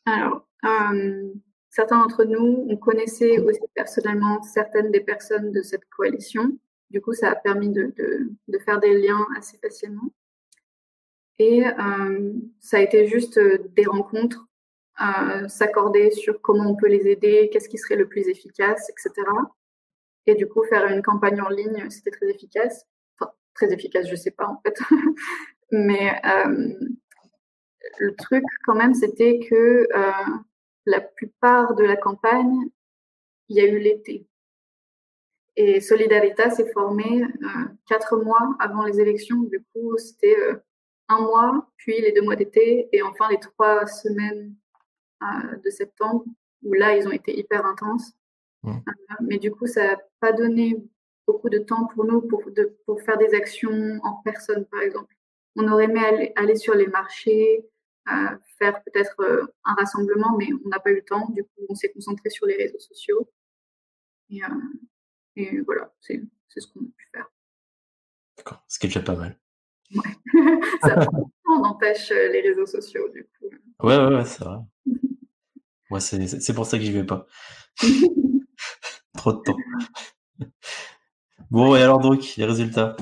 Alors, 0.05 0.47
euh, 0.65 1.33
certains 1.71 1.99
d'entre 1.99 2.25
nous, 2.25 2.67
on 2.69 2.77
connaissait 2.77 3.39
aussi 3.39 3.61
personnellement 3.75 4.43
certaines 4.43 4.91
des 4.91 5.01
personnes 5.01 5.53
de 5.53 5.63
cette 5.63 5.85
coalition. 5.97 6.59
Du 6.91 7.01
coup, 7.01 7.13
ça 7.13 7.31
a 7.31 7.37
permis 7.37 7.71
de, 7.71 7.95
faire 8.65 8.81
des 8.81 8.99
liens 9.01 9.27
assez 9.37 9.59
facilement. 9.59 10.11
Et 11.39 11.65
euh, 11.65 12.33
ça 12.59 12.79
a 12.79 12.81
été 12.81 13.07
juste 13.07 13.41
des 13.75 13.87
rencontres 13.87 14.47
s'accorder 15.49 16.11
sur 16.11 16.43
comment 16.43 16.73
on 16.73 16.77
peut 16.77 16.89
les 16.89 17.09
aider, 17.09 17.49
qu'est-ce 17.51 17.71
qui 17.71 17.79
serait 17.79 17.97
le 17.97 18.07
plus 18.07 18.29
efficace, 18.29 18.91
etc. 18.91 19.27
Et 20.27 20.35
du 20.35 20.47
coup, 20.47 20.63
faire 20.65 20.87
une 20.87 21.03
campagne 21.03 21.41
en 21.41 21.49
ligne, 21.49 21.89
c'était 21.91 22.11
très 22.11 22.29
efficace. 22.29 22.87
Enfin, 23.19 23.33
très 23.55 23.73
efficace, 23.73 24.09
je 24.09 24.17
sais 24.17 24.31
pas 24.31 24.47
en 24.47 24.61
fait. 24.61 24.79
Mais 25.73 26.21
euh, 26.25 26.75
le 27.99 28.15
truc 28.17 28.45
quand 28.65 28.75
même, 28.75 28.95
c'était 28.95 29.39
que 29.39 29.89
euh, 29.95 30.13
la 30.87 31.01
plupart 31.01 31.75
de 31.75 31.85
la 31.85 31.97
campagne, 31.97 32.71
il 33.49 33.57
y 33.57 33.61
a 33.61 33.67
eu 33.67 33.79
l'été. 33.79 34.27
Et 35.63 35.81
Solidarita 35.83 36.49
s'est 36.49 36.73
formé 36.73 37.23
euh, 37.23 37.49
quatre 37.87 38.17
mois 38.17 38.57
avant 38.59 38.85
les 38.87 38.99
élections. 38.99 39.43
Du 39.43 39.63
coup, 39.75 39.99
c'était 39.99 40.35
euh, 40.39 40.55
un 41.11 41.21
mois, 41.21 41.69
puis 41.77 42.01
les 42.01 42.13
deux 42.13 42.23
mois 42.23 42.35
d'été, 42.35 42.89
et 42.93 43.03
enfin 43.03 43.29
les 43.29 43.39
trois 43.39 43.87
semaines 43.87 44.55
de 45.63 45.69
septembre, 45.69 46.25
où 46.63 46.73
là, 46.73 46.97
ils 46.97 47.07
ont 47.07 47.13
été 47.13 47.39
hyper 47.39 47.67
intenses. 47.67 48.13
Mmh. 48.63 48.71
Euh, 48.71 49.15
mais 49.21 49.37
du 49.37 49.51
coup, 49.51 49.67
ça 49.67 49.83
n'a 49.87 49.99
pas 50.19 50.33
donné 50.33 50.83
beaucoup 51.27 51.51
de 51.51 51.59
temps 51.59 51.89
pour 51.89 52.07
nous 52.07 52.23
pour, 52.23 52.43
de, 52.51 52.75
pour 52.87 53.03
faire 53.03 53.19
des 53.19 53.35
actions 53.35 54.01
en 54.03 54.15
personne, 54.25 54.65
par 54.65 54.81
exemple. 54.81 55.15
On 55.57 55.71
aurait 55.71 55.85
aimé 55.85 56.01
aller, 56.03 56.33
aller 56.37 56.57
sur 56.57 56.75
les 56.75 56.87
marchés, 56.87 57.67
euh, 58.09 58.37
faire 58.59 58.83
peut-être 58.85 59.15
euh, 59.21 59.45
un 59.67 59.75
rassemblement, 59.75 60.39
mais 60.39 60.49
on 60.65 60.69
n'a 60.71 60.81
pas 60.81 60.91
eu 60.91 60.97
le 60.97 61.05
temps. 61.05 61.29
Du 61.31 61.43
coup, 61.45 61.67
on 61.69 61.75
s'est 61.75 61.93
concentré 61.93 62.31
sur 62.31 62.47
les 62.47 62.57
réseaux 62.57 62.79
sociaux. 62.79 63.29
Et, 64.31 64.43
euh, 64.43 64.49
et 65.41 65.61
voilà, 65.61 65.93
c'est 66.01 66.23
ce 66.49 66.67
qu'on 66.69 66.81
a 66.81 66.91
pu 66.97 67.09
faire. 67.13 67.31
D'accord, 68.37 68.65
ce 68.69 68.79
qui 68.79 68.87
est 68.87 68.89
déjà 68.89 69.03
pas 69.03 69.17
mal. 69.17 69.39
Ouais. 69.95 70.03
ça 70.83 71.07
on 71.49 71.65
empêche 71.65 72.11
les 72.11 72.41
réseaux 72.41 72.67
sociaux, 72.67 73.09
du 73.13 73.25
coup. 73.25 73.47
Ouais, 73.83 73.97
ouais, 73.97 74.17
ouais 74.17 74.25
c'est 74.25 74.45
vrai. 74.45 74.59
Moi, 75.91 76.01
c'est 76.01 76.55
pour 76.55 76.67
ça 76.67 76.79
que 76.79 76.85
j'y 76.85 76.93
vais 76.93 77.05
pas. 77.05 77.27
Trop 79.17 79.33
de 79.33 79.43
temps. 79.43 79.57
Bon, 81.51 81.75
et 81.75 81.83
alors 81.83 81.99
donc, 81.99 82.37
les 82.37 82.45
résultats? 82.45 82.97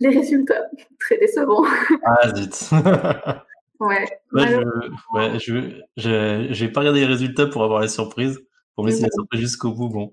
Les 0.00 0.08
résultats, 0.08 0.64
très 0.98 1.18
décevants. 1.18 1.64
Ah, 2.04 2.34
zut. 2.34 2.70
ouais. 3.80 4.06
je, 4.32 4.90
ouais, 5.14 5.38
je, 5.38 5.82
je, 5.96 6.48
j'ai 6.50 6.68
pas 6.68 6.80
regardé 6.80 7.00
les 7.00 7.06
résultats 7.06 7.46
pour 7.46 7.62
avoir 7.62 7.80
les 7.80 7.88
surprises, 7.88 8.40
pour 8.74 8.84
me 8.84 8.90
laisser 8.90 9.04
les 9.04 9.10
surprises 9.12 9.40
jusqu'au 9.40 9.72
bout. 9.72 9.88
Bon. 9.88 10.12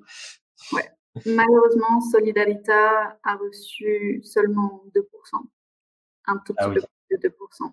Malheureusement, 1.25 2.01
Solidarita 2.01 3.17
a 3.23 3.35
reçu 3.35 4.21
seulement 4.23 4.83
2%. 4.95 5.01
Un 6.27 6.37
tout 6.39 6.53
petit 6.53 6.65
ah, 6.65 6.69
peu 6.69 6.81
plus 7.09 7.17
de 7.17 7.29
2%. 7.29 7.71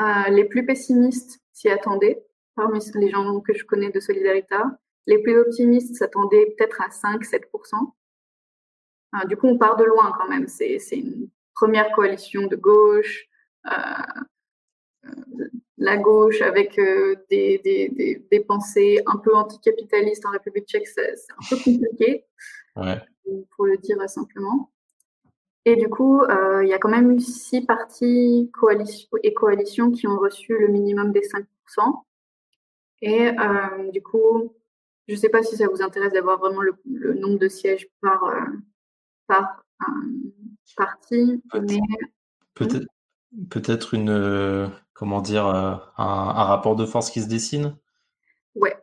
Euh, 0.00 0.30
les 0.30 0.44
plus 0.44 0.66
pessimistes 0.66 1.40
s'y 1.52 1.68
attendaient 1.68 2.24
parmi 2.56 2.80
les 2.94 3.10
gens 3.10 3.40
que 3.40 3.54
je 3.54 3.64
connais 3.64 3.90
de 3.90 4.00
Solidarita. 4.00 4.78
Les 5.06 5.22
plus 5.22 5.38
optimistes 5.38 5.96
s'attendaient 5.96 6.54
peut-être 6.56 6.80
à 6.80 6.88
5-7%. 6.88 7.92
Euh, 9.14 9.24
du 9.26 9.36
coup, 9.36 9.46
on 9.46 9.58
part 9.58 9.76
de 9.76 9.84
loin 9.84 10.12
quand 10.18 10.28
même. 10.28 10.48
C'est 10.48 10.78
une 10.90 11.28
première 11.54 11.92
coalition 11.92 12.46
de 12.46 12.56
gauche, 12.56 13.26
euh, 13.66 13.70
la 15.84 15.96
gauche 15.96 16.40
avec 16.40 16.78
euh, 16.78 17.16
des, 17.30 17.60
des, 17.64 17.88
des, 17.90 18.26
des, 18.30 18.40
pensées 18.40 19.00
un 19.06 19.18
peu 19.18 19.34
anticapitalistes 19.34 20.24
en 20.26 20.30
République 20.30 20.66
tchèque, 20.66 20.86
c'est 20.86 21.12
un 21.30 21.48
peu 21.48 21.56
compliqué, 21.56 22.24
ouais. 22.76 23.00
pour 23.54 23.66
le 23.66 23.76
dire 23.78 23.98
simplement. 24.08 24.70
Et 25.64 25.76
du 25.76 25.88
coup, 25.88 26.20
euh, 26.20 26.62
il 26.62 26.68
y 26.68 26.74
a 26.74 26.78
quand 26.78 26.90
même 26.90 27.10
eu 27.10 27.20
six 27.20 27.62
partis 27.62 28.50
coalition, 28.52 29.08
et 29.22 29.32
coalitions 29.32 29.90
qui 29.90 30.06
ont 30.06 30.18
reçu 30.18 30.56
le 30.58 30.68
minimum 30.68 31.12
des 31.12 31.22
5%. 31.22 31.44
Et 33.00 33.28
euh, 33.28 33.90
du 33.90 34.02
coup, 34.02 34.54
je 35.08 35.14
ne 35.14 35.18
sais 35.18 35.28
pas 35.28 35.42
si 35.42 35.56
ça 35.56 35.66
vous 35.68 35.82
intéresse 35.82 36.12
d'avoir 36.12 36.38
vraiment 36.38 36.62
le, 36.62 36.74
le, 36.84 37.14
nombre 37.14 37.38
de 37.38 37.48
sièges 37.48 37.88
par, 38.00 38.22
par 39.26 39.64
parti. 40.76 41.42
Peut-être 42.54 42.86
peut, 43.50 43.60
peut 43.60 43.96
une, 43.96 44.70
comment 44.94 45.20
dire, 45.20 45.46
un, 45.46 45.82
un, 45.98 46.44
rapport 46.44 46.76
de 46.76 46.86
force 46.86 47.10
qui 47.10 47.20
se 47.20 47.28
dessine? 47.28 47.76
Ouais. 48.54 48.76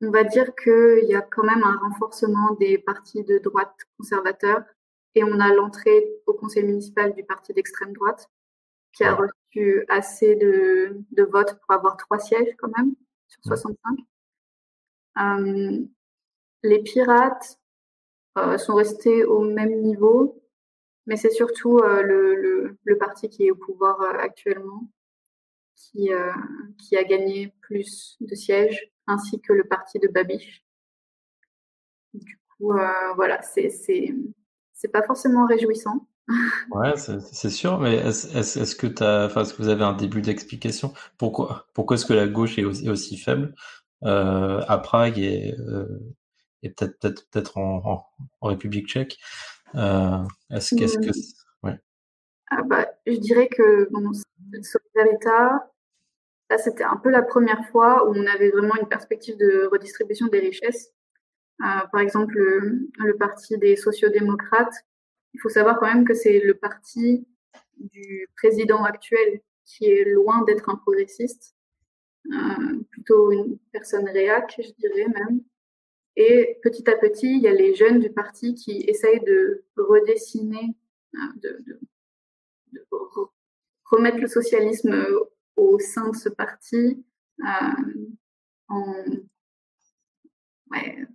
On 0.00 0.10
va 0.10 0.24
dire 0.24 0.54
qu'il 0.54 1.04
y 1.04 1.14
a 1.14 1.22
quand 1.22 1.44
même 1.44 1.62
un 1.62 1.76
renforcement 1.78 2.54
des 2.58 2.78
partis 2.78 3.24
de 3.24 3.38
droite 3.38 3.74
conservateurs 3.98 4.62
et 5.14 5.24
on 5.24 5.40
a 5.40 5.52
l'entrée 5.52 6.08
au 6.26 6.34
conseil 6.34 6.64
municipal 6.64 7.14
du 7.14 7.24
parti 7.24 7.52
d'extrême 7.52 7.92
droite 7.92 8.30
qui 8.92 9.04
a 9.04 9.14
reçu 9.14 9.84
assez 9.88 10.36
de, 10.36 10.96
de 11.10 11.22
votes 11.24 11.58
pour 11.60 11.74
avoir 11.74 11.96
trois 11.96 12.18
sièges 12.18 12.54
quand 12.58 12.70
même 12.76 12.94
sur 13.28 13.42
65. 13.44 13.98
Euh, 15.20 15.84
les 16.62 16.82
pirates 16.82 17.58
euh, 18.38 18.58
sont 18.58 18.74
restés 18.74 19.24
au 19.24 19.40
même 19.40 19.80
niveau, 19.82 20.42
mais 21.06 21.16
c'est 21.16 21.30
surtout 21.30 21.78
euh, 21.78 22.02
le, 22.02 22.34
le, 22.34 22.78
le, 22.84 22.98
parti 22.98 23.28
qui 23.28 23.46
est 23.46 23.50
au 23.50 23.56
pouvoir 23.56 24.00
euh, 24.00 24.12
actuellement 24.18 24.88
qui, 25.78 26.12
euh, 26.12 26.32
qui 26.78 26.96
a 26.96 27.04
gagné 27.04 27.54
plus 27.60 28.16
de 28.20 28.34
sièges, 28.34 28.90
ainsi 29.06 29.40
que 29.40 29.52
le 29.52 29.64
parti 29.64 29.98
de 29.98 30.08
Babiche. 30.08 30.64
Du 32.14 32.38
coup, 32.58 32.72
voilà, 33.16 33.40
c'est 33.42 33.70
c'est 33.70 34.88
pas 34.88 35.02
forcément 35.02 35.46
réjouissant. 35.46 36.08
Ouais, 36.70 36.92
c'est 36.96 37.50
sûr, 37.50 37.78
mais 37.78 37.96
est-ce 37.96 38.36
est 38.36 38.56
est 38.62 38.78
que 38.78 38.86
tu 38.86 39.02
enfin, 39.02 39.42
est-ce 39.42 39.54
que 39.54 39.62
vous 39.62 39.68
avez 39.68 39.84
un 39.84 39.94
début 39.94 40.20
d'explication? 40.20 40.92
Pourquoi 41.16 41.68
pourquoi 41.72 41.96
est-ce 41.96 42.04
que 42.04 42.12
la 42.12 42.28
gauche 42.28 42.58
est 42.58 42.64
aussi, 42.64 42.86
est 42.86 42.90
aussi 42.90 43.16
faible? 43.16 43.54
Euh, 44.04 44.62
à 44.68 44.78
Prague 44.78 45.18
et, 45.18 45.56
euh, 45.58 46.14
et 46.62 46.70
peut-être 46.70 46.98
peut-être 47.00 47.28
peut-être 47.30 47.58
en, 47.58 47.82
en, 47.84 48.06
en, 48.40 48.46
République 48.48 48.86
tchèque 48.86 49.18
euh, 49.74 50.22
Est-ce 50.50 50.76
que 50.76 50.84
mmh. 50.84 51.10
ouais. 51.10 51.34
Ah 52.50 52.62
bah, 52.62 52.88
je 53.06 53.16
dirais 53.16 53.48
que 53.48 53.88
bon, 53.90 54.10
Solidarita, 54.62 55.70
là 56.50 56.58
c'était 56.58 56.84
un 56.84 56.96
peu 56.96 57.10
la 57.10 57.22
première 57.22 57.66
fois 57.70 58.08
où 58.08 58.14
on 58.14 58.26
avait 58.26 58.50
vraiment 58.50 58.76
une 58.80 58.88
perspective 58.88 59.36
de 59.36 59.68
redistribution 59.70 60.26
des 60.28 60.40
richesses. 60.40 60.92
Euh, 61.60 61.86
par 61.90 62.00
exemple, 62.00 62.34
le, 62.34 62.88
le 62.98 63.16
parti 63.16 63.58
des 63.58 63.76
sociodémocrates 63.76 64.84
il 65.34 65.40
faut 65.40 65.48
savoir 65.48 65.78
quand 65.78 65.86
même 65.86 66.04
que 66.04 66.14
c'est 66.14 66.40
le 66.40 66.54
parti 66.54 67.26
du 67.76 68.28
président 68.36 68.84
actuel 68.84 69.40
qui 69.64 69.86
est 69.86 70.04
loin 70.04 70.42
d'être 70.44 70.68
un 70.68 70.76
progressiste, 70.76 71.54
euh, 72.32 72.80
plutôt 72.90 73.30
une 73.30 73.58
personne 73.72 74.08
réac, 74.08 74.54
je 74.58 74.70
dirais 74.78 75.08
même. 75.08 75.42
Et 76.16 76.58
petit 76.62 76.88
à 76.90 76.96
petit, 76.96 77.36
il 77.36 77.42
y 77.42 77.48
a 77.48 77.52
les 77.52 77.74
jeunes 77.74 78.00
du 78.00 78.10
parti 78.10 78.54
qui 78.54 78.84
essayent 78.88 79.22
de 79.22 79.64
redessiner, 79.76 80.74
euh, 81.14 81.18
de, 81.36 81.64
de, 81.66 81.80
de, 82.72 82.86
remettre 83.84 84.18
le 84.18 84.28
socialisme 84.28 85.06
au 85.56 85.78
sein 85.78 86.10
de 86.10 86.16
ce 86.16 86.28
parti 86.28 87.04
euh, 87.40 88.04
en, 88.68 89.04
ouais, 90.70 91.06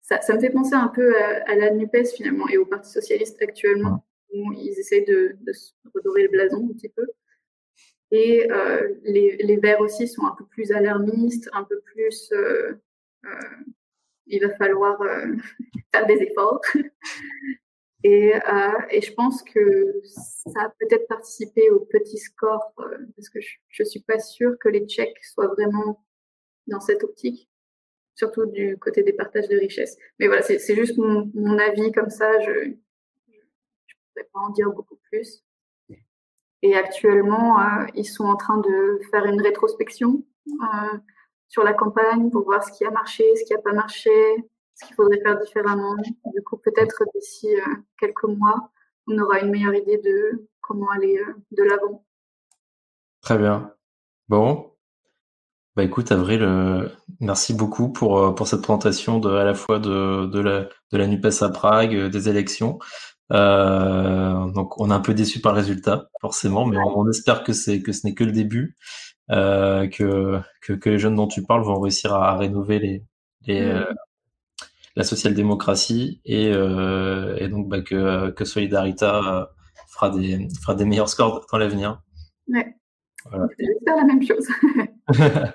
ça, 0.00 0.20
ça, 0.20 0.34
me 0.34 0.40
fait 0.40 0.50
penser 0.50 0.74
un 0.74 0.88
peu 0.88 1.16
à, 1.16 1.50
à, 1.50 1.54
la 1.54 1.70
NUPES 1.72 2.06
finalement 2.16 2.48
et 2.48 2.56
au 2.56 2.66
Parti 2.66 2.90
Socialiste 2.90 3.40
actuellement, 3.42 4.04
où 4.32 4.52
ils 4.52 4.78
essayent 4.78 5.04
de, 5.04 5.36
de 5.40 5.52
redorer 5.94 6.22
le 6.22 6.28
blason 6.28 6.68
un 6.70 6.72
petit 6.72 6.88
peu. 6.88 7.06
Et 8.10 8.50
euh, 8.50 8.94
les, 9.04 9.38
les, 9.38 9.56
Verts 9.56 9.80
aussi 9.80 10.06
sont 10.06 10.26
un 10.26 10.34
peu 10.36 10.44
plus 10.44 10.70
alarmistes, 10.72 11.48
un 11.54 11.64
peu 11.64 11.80
plus. 11.80 12.30
Euh, 12.32 12.74
euh, 13.24 13.30
il 14.26 14.46
va 14.46 14.54
falloir 14.56 14.98
faire 15.94 16.06
des 16.06 16.22
efforts. 16.22 16.60
Et, 18.04 18.34
euh, 18.34 18.72
et, 18.90 19.00
je 19.00 19.12
pense 19.14 19.42
que 19.42 20.00
ça 20.04 20.62
a 20.62 20.68
peut-être 20.80 21.06
participé 21.06 21.70
au 21.70 21.80
petit 21.80 22.18
score, 22.18 22.72
euh, 22.80 22.98
parce 23.16 23.28
que 23.28 23.40
je 23.40 23.82
ne 23.82 23.88
suis 23.88 24.00
pas 24.00 24.18
sûre 24.18 24.54
que 24.60 24.68
les 24.68 24.86
Tchèques 24.86 25.24
soient 25.24 25.46
vraiment 25.48 26.04
dans 26.66 26.80
cette 26.80 27.04
optique, 27.04 27.48
surtout 28.14 28.46
du 28.46 28.76
côté 28.78 29.02
des 29.02 29.12
partages 29.12 29.48
de 29.48 29.56
richesses. 29.56 29.96
Mais 30.18 30.26
voilà, 30.26 30.42
c'est 30.42 30.74
juste 30.74 30.98
mon, 30.98 31.58
avis 31.58 31.92
comme 31.92 32.10
ça, 32.10 32.40
je 32.40 32.50
ne 32.50 32.74
pourrais 34.14 34.28
pas 34.32 34.40
en 34.40 34.50
dire 34.50 34.70
beaucoup 34.70 34.98
plus. 35.10 35.44
Et 36.62 36.76
actuellement, 36.76 37.60
euh, 37.60 37.86
ils 37.94 38.04
sont 38.04 38.24
en 38.24 38.36
train 38.36 38.58
de 38.58 39.00
faire 39.10 39.24
une 39.26 39.40
rétrospection 39.42 40.24
euh, 40.48 40.98
sur 41.48 41.64
la 41.64 41.74
campagne 41.74 42.30
pour 42.30 42.44
voir 42.44 42.62
ce 42.64 42.72
qui 42.72 42.84
a 42.84 42.90
marché, 42.90 43.24
ce 43.36 43.44
qui 43.44 43.52
n'a 43.52 43.60
pas 43.60 43.72
marché, 43.72 44.10
ce 44.82 44.86
qu'il 44.86 44.96
faudrait 44.96 45.20
faire 45.20 45.38
différemment. 45.38 45.94
Du 45.96 46.42
coup, 46.42 46.56
peut-être 46.58 47.04
d'ici 47.14 47.54
euh, 47.54 47.60
quelques 47.98 48.24
mois, 48.24 48.70
on 49.06 49.18
aura 49.18 49.40
une 49.40 49.50
meilleure 49.50 49.74
idée 49.74 49.98
de 49.98 50.48
comment 50.60 50.90
aller 50.90 51.18
euh, 51.18 51.34
de 51.52 51.62
l'avant. 51.62 52.04
Très 53.20 53.38
bien. 53.38 53.72
Bon. 54.28 54.70
Bah 55.74 55.84
écoute, 55.84 56.12
Avril, 56.12 56.42
euh, 56.42 56.86
merci 57.20 57.54
beaucoup 57.54 57.90
pour, 57.90 58.34
pour 58.34 58.46
cette 58.46 58.60
présentation 58.60 59.18
de, 59.20 59.30
à 59.30 59.44
la 59.44 59.54
fois 59.54 59.78
de, 59.78 60.26
de, 60.26 60.38
la, 60.38 60.68
de 60.92 60.98
la 60.98 61.06
NUPES 61.06 61.42
à 61.42 61.48
Prague, 61.48 62.08
des 62.10 62.28
élections. 62.28 62.78
donc 63.30 64.78
on 64.78 64.90
est 64.90 64.94
un 64.94 65.00
peu 65.00 65.14
déçu 65.14 65.40
par 65.40 65.54
le 65.54 65.60
résultat, 65.60 66.10
forcément, 66.20 66.66
mais 66.66 66.76
on, 66.76 67.08
espère 67.08 67.42
que 67.42 67.54
c'est 67.54 67.80
que 67.80 67.92
ce 67.92 68.06
n'est 68.06 68.12
que 68.12 68.24
le 68.24 68.32
début, 68.32 68.76
que, 69.30 70.40
que, 70.60 70.72
que 70.74 70.90
les 70.90 70.98
jeunes 70.98 71.14
dont 71.14 71.26
tu 71.26 71.42
parles 71.42 71.62
vont 71.62 71.80
réussir 71.80 72.12
à, 72.12 72.36
rénover 72.36 72.78
les, 72.78 73.04
les, 73.46 73.72
mmh 73.72 73.86
la 74.96 75.04
social-démocratie 75.04 76.20
et, 76.24 76.52
euh, 76.52 77.36
et, 77.38 77.48
donc 77.48 77.68
bah, 77.68 77.80
que, 77.80 78.30
que 78.30 78.44
Solidarita 78.44 79.40
euh, 79.40 79.46
fera, 79.88 80.10
des, 80.10 80.48
fera 80.60 80.74
des 80.74 80.84
meilleurs 80.84 81.08
scores 81.08 81.46
dans 81.50 81.58
l'avenir. 81.58 82.02
Ouais. 82.48 82.76
Voilà. 83.24 83.46
J'espère 83.58 83.96
la 83.96 84.04
même 84.04 84.22
chose. 84.22 84.48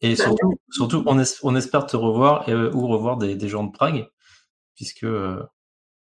et 0.00 0.16
surtout, 0.16 0.54
surtout 0.70 1.02
on, 1.06 1.22
on, 1.42 1.56
espère 1.56 1.86
te 1.86 1.96
revoir 1.96 2.48
et, 2.48 2.52
euh, 2.52 2.72
ou 2.72 2.86
revoir 2.86 3.18
des, 3.18 3.36
des, 3.36 3.48
gens 3.48 3.64
de 3.64 3.72
Prague, 3.72 4.08
puisque 4.74 5.04
euh, 5.04 5.42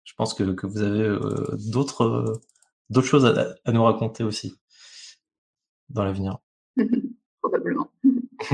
je 0.05 0.15
pense 0.15 0.35
que, 0.35 0.45
que 0.45 0.67
vous 0.67 0.83
avez 0.83 1.03
euh, 1.03 1.57
d'autres 1.71 2.41
d'autres 2.91 3.07
choses 3.07 3.27
à, 3.27 3.55
à, 3.65 3.73
nous 3.73 3.83
raconter 3.83 4.25
aussi 4.25 4.55
dans 5.89 6.05
l'avenir. 6.05 6.39
Probablement. 7.41 7.89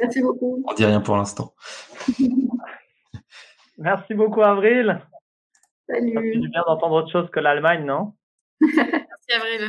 Merci 0.00 0.20
beaucoup. 0.20 0.62
On 0.68 0.74
dit 0.74 0.84
rien 0.84 1.00
pour 1.00 1.16
l'instant. 1.16 1.54
Merci 3.78 4.14
beaucoup, 4.14 4.42
Avril. 4.42 5.00
Salut. 5.88 6.32
C'est 6.42 6.48
bien 6.48 6.62
d'entendre 6.66 6.94
autre 6.96 7.10
chose 7.10 7.30
que 7.30 7.40
l'Allemagne, 7.40 7.84
non? 7.84 8.14
Merci, 8.60 9.32
Avril. 9.34 9.68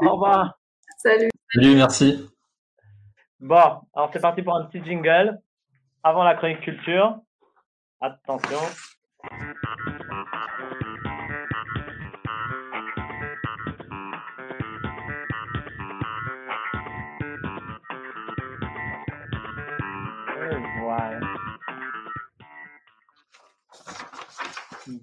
Au 0.00 0.12
revoir. 0.12 0.58
Salut. 0.98 1.30
Salut, 1.54 1.76
merci. 1.76 2.28
Bon, 3.40 3.80
alors 3.94 4.10
c'est 4.12 4.20
parti 4.20 4.42
pour 4.42 4.56
un 4.56 4.64
petit 4.64 4.84
jingle 4.84 5.38
avant 6.02 6.24
la 6.24 6.34
chronique 6.34 6.60
culture. 6.60 7.20
Attention. 8.00 8.58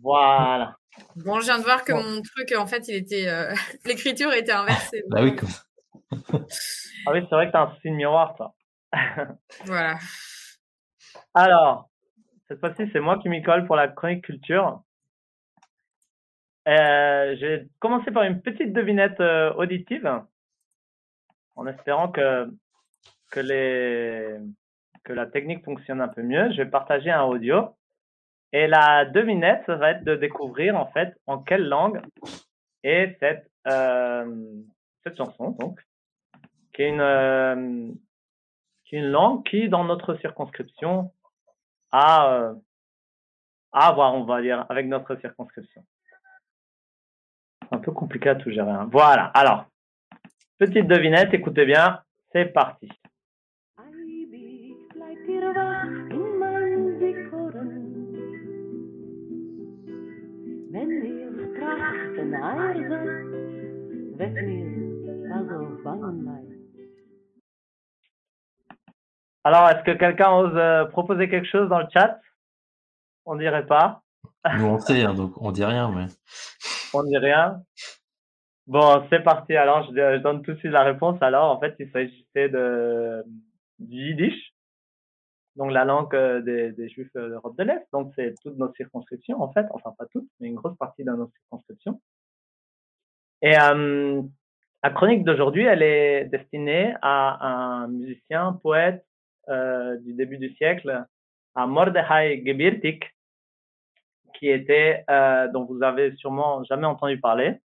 Voilà. 0.01 0.77
Bon, 1.15 1.39
je 1.39 1.45
viens 1.45 1.59
de 1.59 1.63
voir 1.63 1.83
que 1.83 1.93
mon 1.93 2.21
truc, 2.21 2.53
en 2.57 2.67
fait, 2.67 2.87
il 2.87 2.95
était, 2.95 3.27
euh, 3.27 3.53
l'écriture 3.85 4.33
était 4.33 4.51
inversée. 4.51 5.03
bah 5.09 5.21
oui. 5.23 5.35
ah 6.11 7.11
oui, 7.11 7.19
c'est 7.29 7.35
vrai 7.35 7.47
que 7.47 7.51
t'as 7.51 7.63
un 7.63 7.75
signe 7.81 7.95
miroir, 7.95 8.35
toi. 8.35 8.53
voilà. 9.65 9.97
Alors, 11.33 11.89
cette 12.47 12.59
fois-ci, 12.59 12.89
c'est 12.93 12.99
moi 12.99 13.19
qui 13.19 13.29
m'y 13.29 13.41
colle 13.43 13.65
pour 13.65 13.75
la 13.75 13.87
chronique 13.87 14.23
culture. 14.23 14.81
Euh, 16.67 17.35
J'ai 17.39 17.67
commencé 17.79 18.11
par 18.11 18.23
une 18.23 18.41
petite 18.41 18.73
devinette 18.73 19.19
euh, 19.19 19.53
auditive, 19.53 20.23
en 21.55 21.67
espérant 21.67 22.11
que 22.11 22.49
que 23.31 23.39
les 23.39 24.39
que 25.03 25.13
la 25.13 25.27
technique 25.27 25.63
fonctionne 25.63 26.01
un 26.01 26.07
peu 26.07 26.23
mieux. 26.23 26.51
Je 26.51 26.57
vais 26.63 26.69
partager 26.69 27.11
un 27.11 27.23
audio 27.23 27.75
et 28.51 28.67
la 28.67 29.05
devinette, 29.05 29.63
ça 29.65 29.75
va 29.75 29.91
être 29.91 30.03
de 30.03 30.15
découvrir 30.15 30.75
en 30.75 30.87
fait 30.87 31.17
en 31.27 31.39
quelle 31.39 31.67
langue 31.67 32.01
est 32.83 33.17
cette, 33.19 33.51
euh, 33.67 34.63
cette 35.03 35.17
chanson, 35.17 35.51
donc, 35.59 35.79
qui 36.73 36.83
est, 36.83 36.89
une, 36.89 37.01
euh, 37.01 37.91
qui 38.85 38.95
est 38.95 38.99
une 38.99 39.09
langue 39.09 39.43
qui, 39.45 39.69
dans 39.69 39.83
notre 39.83 40.15
circonscription, 40.15 41.11
a, 41.91 42.31
euh, 42.33 42.53
à 43.71 43.91
voir, 43.91 44.13
on 44.13 44.23
va 44.23 44.41
dire, 44.41 44.65
avec 44.69 44.87
notre 44.87 45.15
circonscription. 45.17 45.83
Un 47.71 47.79
peu 47.79 47.91
compliqué 47.91 48.29
à 48.29 48.35
tout 48.35 48.51
gérer. 48.51 48.71
Hein. 48.71 48.87
Voilà, 48.91 49.25
alors, 49.33 49.65
petite 50.59 50.87
devinette, 50.87 51.33
écoutez 51.33 51.65
bien, 51.65 52.01
c'est 52.31 52.45
parti. 52.45 52.89
Alors, 69.45 69.69
est-ce 69.69 69.83
que 69.83 69.91
quelqu'un 69.91 70.31
ose 70.31 70.55
euh, 70.55 70.85
proposer 70.85 71.29
quelque 71.29 71.47
chose 71.47 71.69
dans 71.69 71.77
le 71.77 71.85
chat? 71.93 72.19
On 73.27 73.35
dirait 73.35 73.67
pas. 73.67 74.01
Nous 74.57 74.65
on 74.65 74.79
sait, 74.79 75.03
hein, 75.03 75.13
donc 75.13 75.39
on 75.39 75.51
dit 75.51 75.63
rien, 75.63 75.91
mais. 75.91 76.07
On 76.95 77.03
dit 77.03 77.17
rien. 77.17 77.61
Bon, 78.65 79.05
c'est 79.11 79.19
parti. 79.19 79.55
Alors, 79.55 79.83
je, 79.85 80.17
donne 80.17 80.41
tout 80.41 80.53
de 80.53 80.57
suite 80.57 80.71
la 80.71 80.81
réponse. 80.81 81.21
Alors, 81.21 81.55
en 81.55 81.59
fait, 81.59 81.75
il 81.77 81.91
s'agissait 81.91 82.49
de 82.49 83.23
du 83.77 84.09
yiddish, 84.09 84.53
donc 85.57 85.71
la 85.71 85.85
langue 85.85 86.15
euh, 86.15 86.41
des, 86.41 86.71
des 86.71 86.89
Juifs 86.89 87.13
d'Europe 87.13 87.55
de 87.55 87.65
l'Est. 87.65 87.85
Donc, 87.93 88.13
c'est 88.15 88.33
toutes 88.41 88.57
nos 88.57 88.73
circonscriptions, 88.73 89.39
en 89.39 89.53
fait. 89.53 89.67
Enfin, 89.69 89.93
pas 89.95 90.07
toutes, 90.07 90.27
mais 90.39 90.47
une 90.47 90.55
grosse 90.55 90.77
partie 90.77 91.03
de 91.03 91.11
nos 91.11 91.29
circonscriptions. 91.29 92.01
Et 93.43 93.55
euh, 93.59 94.23
la 94.83 94.89
chronique 94.89 95.23
d'aujourd'hui, 95.23 95.65
elle 95.65 95.83
est 95.83 96.25
destinée 96.25 96.95
à 97.03 97.83
un 97.83 97.87
musicien, 97.89 98.53
poète 98.63 99.05
euh, 99.49 99.97
du 99.97 100.13
début 100.13 100.37
du 100.37 100.53
siècle, 100.55 101.05
à 101.55 101.67
Mordechai 101.67 102.43
Gebirtik, 102.45 103.03
qui 104.33 104.49
était, 104.49 105.03
euh, 105.09 105.47
dont 105.47 105.65
vous 105.65 105.81
avez 105.83 106.15
sûrement 106.15 106.63
jamais 106.65 106.87
entendu 106.87 107.19
parler, 107.19 107.59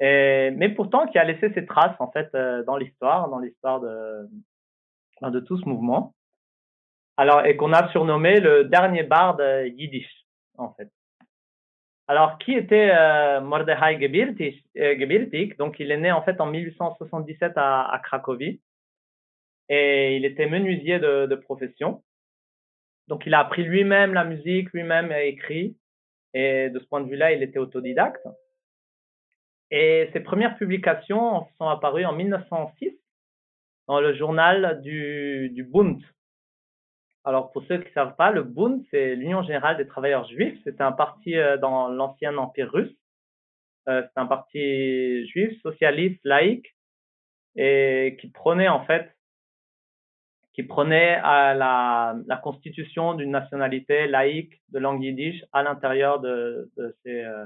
mais 0.00 0.68
pourtant 0.76 1.06
qui 1.06 1.18
a 1.18 1.24
laissé 1.24 1.52
ses 1.54 1.64
traces 1.64 1.96
en 2.00 2.10
fait 2.10 2.28
euh, 2.34 2.62
dans 2.64 2.76
l'histoire, 2.76 3.28
dans 3.30 3.38
l'histoire 3.38 3.80
de, 3.80 4.28
de 5.22 5.40
tout 5.40 5.58
ce 5.58 5.68
mouvement. 5.68 6.14
Alors, 7.16 7.46
et 7.46 7.56
qu'on 7.56 7.72
a 7.72 7.88
surnommé 7.92 8.40
le 8.40 8.64
dernier 8.64 9.02
barde 9.02 9.42
yiddish, 9.74 10.26
en 10.58 10.74
fait. 10.74 10.90
Alors, 12.08 12.38
qui 12.38 12.52
était 12.52 12.90
euh, 12.94 13.40
Mordechai 13.40 13.98
Gebirtik, 14.00 14.64
euh, 14.76 15.54
Donc, 15.58 15.80
il 15.80 15.90
est 15.90 15.96
né 15.96 16.12
en 16.12 16.22
fait 16.22 16.40
en 16.40 16.46
1877 16.46 17.54
à, 17.56 17.90
à 17.90 17.98
Cracovie 17.98 18.60
et 19.68 20.16
il 20.16 20.24
était 20.24 20.46
menuisier 20.46 20.98
de, 20.98 21.26
de, 21.26 21.34
profession. 21.34 22.02
Donc, 23.08 23.24
il 23.26 23.34
a 23.34 23.40
appris 23.40 23.64
lui-même 23.64 24.14
la 24.14 24.24
musique, 24.24 24.72
lui-même 24.72 25.12
écrit 25.12 25.76
et 26.34 26.70
de 26.70 26.78
ce 26.78 26.84
point 26.86 27.00
de 27.00 27.08
vue-là, 27.08 27.32
il 27.32 27.42
était 27.42 27.58
autodidacte. 27.58 28.26
Et 29.70 30.10
ses 30.12 30.20
premières 30.20 30.56
publications 30.56 31.46
sont 31.58 31.68
apparues 31.68 32.04
en 32.04 32.12
1906 32.12 32.92
dans 33.88 34.00
le 34.00 34.14
journal 34.14 34.80
du, 34.82 35.50
du 35.50 35.64
Bund, 35.64 36.00
alors, 37.26 37.50
pour 37.50 37.64
ceux 37.64 37.78
qui 37.78 37.88
ne 37.88 37.92
savent 37.92 38.14
pas, 38.14 38.30
le 38.30 38.44
Bund, 38.44 38.84
c'est 38.92 39.16
l'Union 39.16 39.42
générale 39.42 39.76
des 39.76 39.88
travailleurs 39.88 40.28
juifs. 40.28 40.56
C'était 40.62 40.84
un 40.84 40.92
parti 40.92 41.36
euh, 41.36 41.56
dans 41.56 41.88
l'ancien 41.88 42.36
empire 42.38 42.70
russe. 42.70 42.96
Euh, 43.88 44.02
c'est 44.02 44.20
un 44.20 44.26
parti 44.26 45.26
juif, 45.26 45.60
socialiste, 45.60 46.20
laïque, 46.22 46.76
et 47.56 48.16
qui 48.20 48.30
prenait 48.30 48.68
en 48.68 48.84
fait, 48.84 49.15
qui 50.56 50.62
prenait 50.62 51.16
à 51.16 51.52
la, 51.52 52.16
la 52.26 52.36
constitution 52.38 53.12
d'une 53.12 53.30
nationalité 53.30 54.06
laïque 54.06 54.54
de 54.70 54.78
langue 54.78 55.04
yiddish 55.04 55.44
à 55.52 55.62
l'intérieur 55.62 56.18
de, 56.18 56.70
de, 56.78 56.96
ces, 57.02 57.24
euh, 57.24 57.44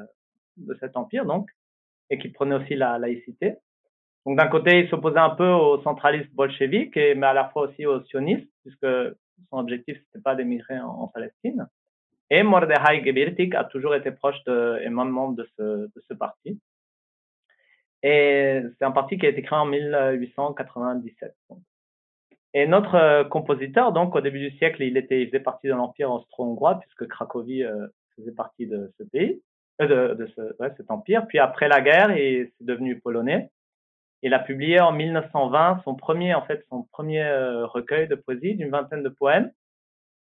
de 0.57 0.77
cet 0.79 0.97
empire, 0.97 1.27
donc, 1.27 1.51
et 2.09 2.19
qui 2.19 2.29
prenait 2.29 2.55
aussi 2.55 2.77
la 2.77 2.99
laïcité. 3.01 3.57
Donc, 4.25 4.39
d'un 4.39 4.47
côté, 4.47 4.79
il 4.79 4.89
s'opposait 4.89 5.19
un 5.19 5.31
peu 5.31 5.49
aux 5.49 5.83
centralistes 5.83 6.33
bolcheviques, 6.35 6.95
mais 6.95 7.27
à 7.27 7.33
la 7.33 7.49
fois 7.49 7.63
aussi 7.63 7.85
aux 7.85 8.01
sionistes, 8.05 8.49
puisque 8.63 8.87
son 9.51 9.59
objectif, 9.59 9.99
c'était 9.99 10.23
pas 10.23 10.37
d'émigrer 10.37 10.79
en, 10.79 11.09
Palestine. 11.09 11.67
Et 12.31 12.45
Mordechai 12.45 13.03
Gebirtik 13.05 13.57
a 13.57 13.65
toujours 13.65 13.97
été 13.97 14.13
proche 14.13 14.41
de, 14.45 14.79
et 14.85 14.89
membre 14.89 15.35
de 15.35 15.49
ce, 15.57 15.63
de 15.63 16.03
ce 16.09 16.15
parti. 16.15 16.61
Et 18.05 18.63
c'est 18.79 18.85
un 18.85 18.93
parti 18.93 19.19
qui 19.19 19.27
a 19.27 19.31
été 19.31 19.43
créé 19.43 19.59
en 19.59 19.67
1897. 19.67 21.35
Et 22.53 22.67
notre 22.67 22.97
euh, 22.97 23.25
compositeur, 23.25 23.93
donc 23.93 24.15
au 24.15 24.21
début 24.21 24.41
du 24.41 24.57
siècle, 24.59 24.83
il, 24.83 24.97
était, 24.97 25.23
il 25.23 25.27
faisait 25.29 25.41
partie 25.41 25.69
de 25.69 25.73
l'empire 25.73 26.11
austro-hongrois, 26.11 26.81
puisque 26.81 27.07
Cracovie 27.07 27.63
euh, 27.63 27.87
faisait 28.17 28.33
partie 28.33 28.67
de 28.67 28.93
ce 28.99 29.05
pays, 29.05 29.41
euh, 29.81 30.15
de, 30.15 30.25
de 30.25 30.27
ce, 30.35 30.41
ouais, 30.61 30.73
cet 30.77 30.91
empire. 30.91 31.27
Puis 31.29 31.39
après 31.39 31.69
la 31.69 31.81
guerre, 31.81 32.11
il 32.17 32.23
est 32.23 32.53
devenu 32.61 32.99
polonais. 32.99 33.51
Il 34.23 34.35
a 34.35 34.41
publié 34.41 34.81
en 34.81 34.93
1920 34.93 35.83
son 35.85 35.95
premier, 35.95 36.35
en 36.35 36.43
fait, 36.43 36.67
son 36.69 36.83
premier 36.93 37.25
recueil 37.65 38.07
de 38.07 38.17
poésie 38.17 38.55
d'une 38.55 38.69
vingtaine 38.69 39.03
de 39.03 39.09
poèmes, 39.09 39.51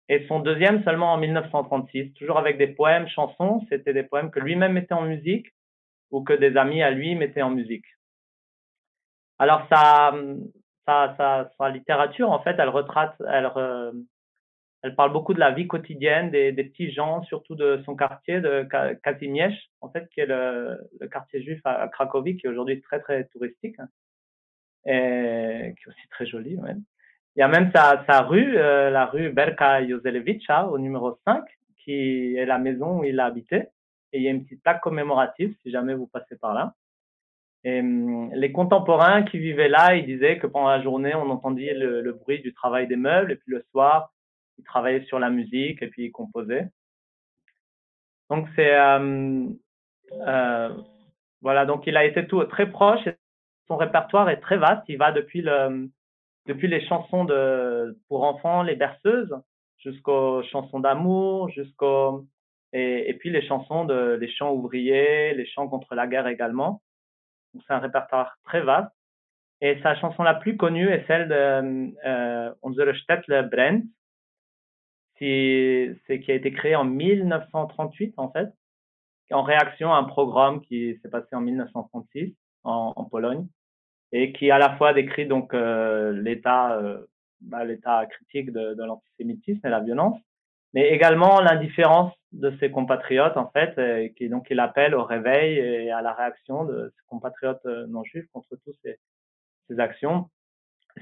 et 0.07 0.25
son 0.27 0.39
deuxième 0.39 0.81
seulement 0.85 1.11
en 1.11 1.17
1936, 1.17 2.13
toujours 2.13 2.37
avec 2.37 2.57
des 2.57 2.67
poèmes, 2.67 3.09
chansons. 3.09 3.65
C'était 3.69 3.93
des 3.93 4.03
poèmes 4.03 4.31
que 4.31 4.39
lui-même 4.39 4.71
mettait 4.71 4.93
en 4.93 5.01
musique 5.01 5.47
ou 6.09 6.23
que 6.23 6.31
des 6.31 6.55
amis 6.55 6.81
à 6.81 6.91
lui 6.91 7.15
mettaient 7.15 7.41
en 7.41 7.49
musique. 7.49 7.85
Alors 9.39 9.67
sa, 9.69 10.13
sa, 10.85 11.15
sa, 11.17 11.51
sa 11.57 11.69
littérature, 11.69 12.31
en 12.31 12.41
fait, 12.41 12.55
elle 12.57 12.69
retrace, 12.69 13.13
elle, 13.27 13.49
elle 14.83 14.95
parle 14.95 15.13
beaucoup 15.13 15.33
de 15.33 15.39
la 15.39 15.51
vie 15.51 15.67
quotidienne 15.67 16.31
des, 16.31 16.51
des, 16.51 16.63
petits 16.63 16.91
gens, 16.91 17.23
surtout 17.23 17.55
de 17.55 17.81
son 17.85 17.95
quartier 17.95 18.41
de 18.41 18.67
Kazimierz, 19.03 19.53
en 19.81 19.89
fait, 19.89 20.09
qui 20.09 20.21
est 20.21 20.25
le, 20.25 20.79
le 20.99 21.07
quartier 21.07 21.43
juif 21.43 21.61
à, 21.65 21.87
Cracovie, 21.87 22.37
qui 22.37 22.47
est 22.47 22.49
aujourd'hui 22.49 22.81
très 22.81 22.99
très 22.99 23.25
touristique 23.25 23.79
hein, 23.79 23.87
et 24.85 25.75
qui 25.75 25.83
est 25.83 25.87
aussi 25.87 26.07
très 26.09 26.25
joli. 26.25 26.55
Ouais. 26.57 26.75
Il 27.35 27.39
y 27.39 27.43
a 27.43 27.47
même 27.47 27.71
sa, 27.73 28.03
sa 28.09 28.21
rue, 28.21 28.57
euh, 28.57 28.89
la 28.89 29.05
rue 29.05 29.29
Berka 29.31 29.87
Jozelevica, 29.87 30.67
au 30.67 30.79
numéro 30.79 31.17
5, 31.25 31.43
qui 31.77 32.35
est 32.35 32.45
la 32.45 32.57
maison 32.57 32.99
où 32.99 33.03
il 33.03 33.19
a 33.19 33.25
habité. 33.25 33.67
Et 34.13 34.17
il 34.17 34.23
y 34.23 34.27
a 34.27 34.31
une 34.31 34.43
petite 34.43 34.61
plaque 34.63 34.81
commémorative 34.81 35.55
si 35.61 35.71
jamais 35.71 35.93
vous 35.93 36.07
passez 36.07 36.35
par 36.35 36.53
là. 36.53 36.73
Et 37.63 37.79
hum, 37.79 38.33
les 38.33 38.51
contemporains 38.51 39.23
qui 39.23 39.39
vivaient 39.39 39.69
là, 39.69 39.95
ils 39.95 40.05
disaient 40.05 40.39
que 40.39 40.47
pendant 40.47 40.69
la 40.69 40.81
journée, 40.81 41.13
on 41.15 41.29
entendait 41.29 41.73
le, 41.73 42.01
le, 42.01 42.13
bruit 42.13 42.41
du 42.41 42.53
travail 42.53 42.87
des 42.87 42.95
meubles, 42.95 43.31
et 43.31 43.35
puis 43.35 43.51
le 43.51 43.63
soir, 43.71 44.11
ils 44.57 44.63
travaillaient 44.63 45.05
sur 45.05 45.19
la 45.19 45.29
musique, 45.29 45.81
et 45.81 45.87
puis 45.87 46.05
ils 46.05 46.11
composaient. 46.11 46.67
Donc 48.31 48.47
c'est 48.55 48.73
euh, 48.73 49.49
euh, 50.13 50.69
voilà, 51.41 51.65
donc 51.65 51.85
il 51.85 51.97
a 51.97 52.05
été 52.05 52.25
tout 52.27 52.43
très 52.45 52.69
proche. 52.71 53.07
Son 53.67 53.77
répertoire 53.77 54.29
est 54.29 54.39
très 54.39 54.57
vaste. 54.57 54.83
Il 54.87 54.97
va 54.97 55.11
depuis 55.11 55.41
le 55.41 55.89
depuis 56.47 56.67
les 56.67 56.85
chansons 56.87 57.25
de 57.25 57.99
pour 58.07 58.23
enfants, 58.23 58.63
les 58.63 58.75
berceuses, 58.75 59.35
jusqu'aux 59.77 60.43
chansons 60.43 60.79
d'amour, 60.79 61.49
jusqu'aux 61.49 62.25
et, 62.73 63.09
et, 63.09 63.13
puis 63.15 63.29
les 63.29 63.45
chansons 63.45 63.83
de 63.85 64.17
les 64.19 64.31
chants 64.31 64.53
ouvriers, 64.53 65.33
les 65.33 65.45
chants 65.45 65.67
contre 65.67 65.93
la 65.93 66.07
guerre 66.07 66.27
également. 66.27 66.81
C'est 67.53 67.73
un 67.73 67.79
répertoire 67.79 68.37
très 68.45 68.61
vaste. 68.61 68.91
Et 69.61 69.79
sa 69.83 69.95
chanson 69.95 70.23
la 70.23 70.33
plus 70.33 70.57
connue 70.57 70.89
est 70.89 71.05
celle 71.05 71.27
de 71.27 71.93
euh, 72.05 72.53
Unsere 72.63 72.95
Städtle 72.95 73.49
brennt, 73.51 73.83
qui, 75.17 75.87
qui 76.07 76.31
a 76.31 76.35
été 76.35 76.51
créée 76.51 76.75
en 76.75 76.83
1938 76.83 78.15
en 78.17 78.31
fait, 78.31 78.49
en 79.31 79.43
réaction 79.43 79.93
à 79.93 79.97
un 79.97 80.03
programme 80.03 80.61
qui 80.61 80.97
s'est 81.01 81.09
passé 81.09 81.35
en 81.35 81.41
1936 81.41 82.35
en, 82.63 82.93
en, 82.95 83.05
Pologne 83.05 83.47
et 84.11 84.33
qui 84.33 84.51
à 84.51 84.57
la 84.57 84.75
fois 84.77 84.93
décrit 84.93 85.27
donc 85.27 85.53
euh, 85.53 86.11
l'état 86.11 86.73
euh, 86.73 87.05
bah, 87.39 87.63
l'état 87.63 88.05
critique 88.07 88.51
de, 88.51 88.73
de 88.73 88.83
l'antisémitisme 88.83 89.65
et 89.65 89.69
la 89.69 89.79
violence, 89.79 90.19
mais 90.73 90.89
également 90.89 91.39
l'indifférence 91.39 92.13
de 92.31 92.55
ses 92.59 92.71
compatriotes 92.71 93.37
en 93.37 93.49
fait, 93.49 93.77
et 93.77 94.13
qui 94.13 94.29
donc 94.29 94.47
il 94.49 94.59
appelle 94.59 94.95
au 94.95 95.03
réveil 95.03 95.57
et 95.57 95.91
à 95.91 96.01
la 96.01 96.13
réaction 96.13 96.63
de 96.63 96.91
ses 96.95 97.05
compatriotes 97.07 97.65
euh, 97.65 97.87
non 97.87 98.03
juifs 98.03 98.27
contre 98.31 98.55
toutes 98.63 98.77
ces, 98.83 98.97
ces 99.67 99.79
actions. 99.79 100.29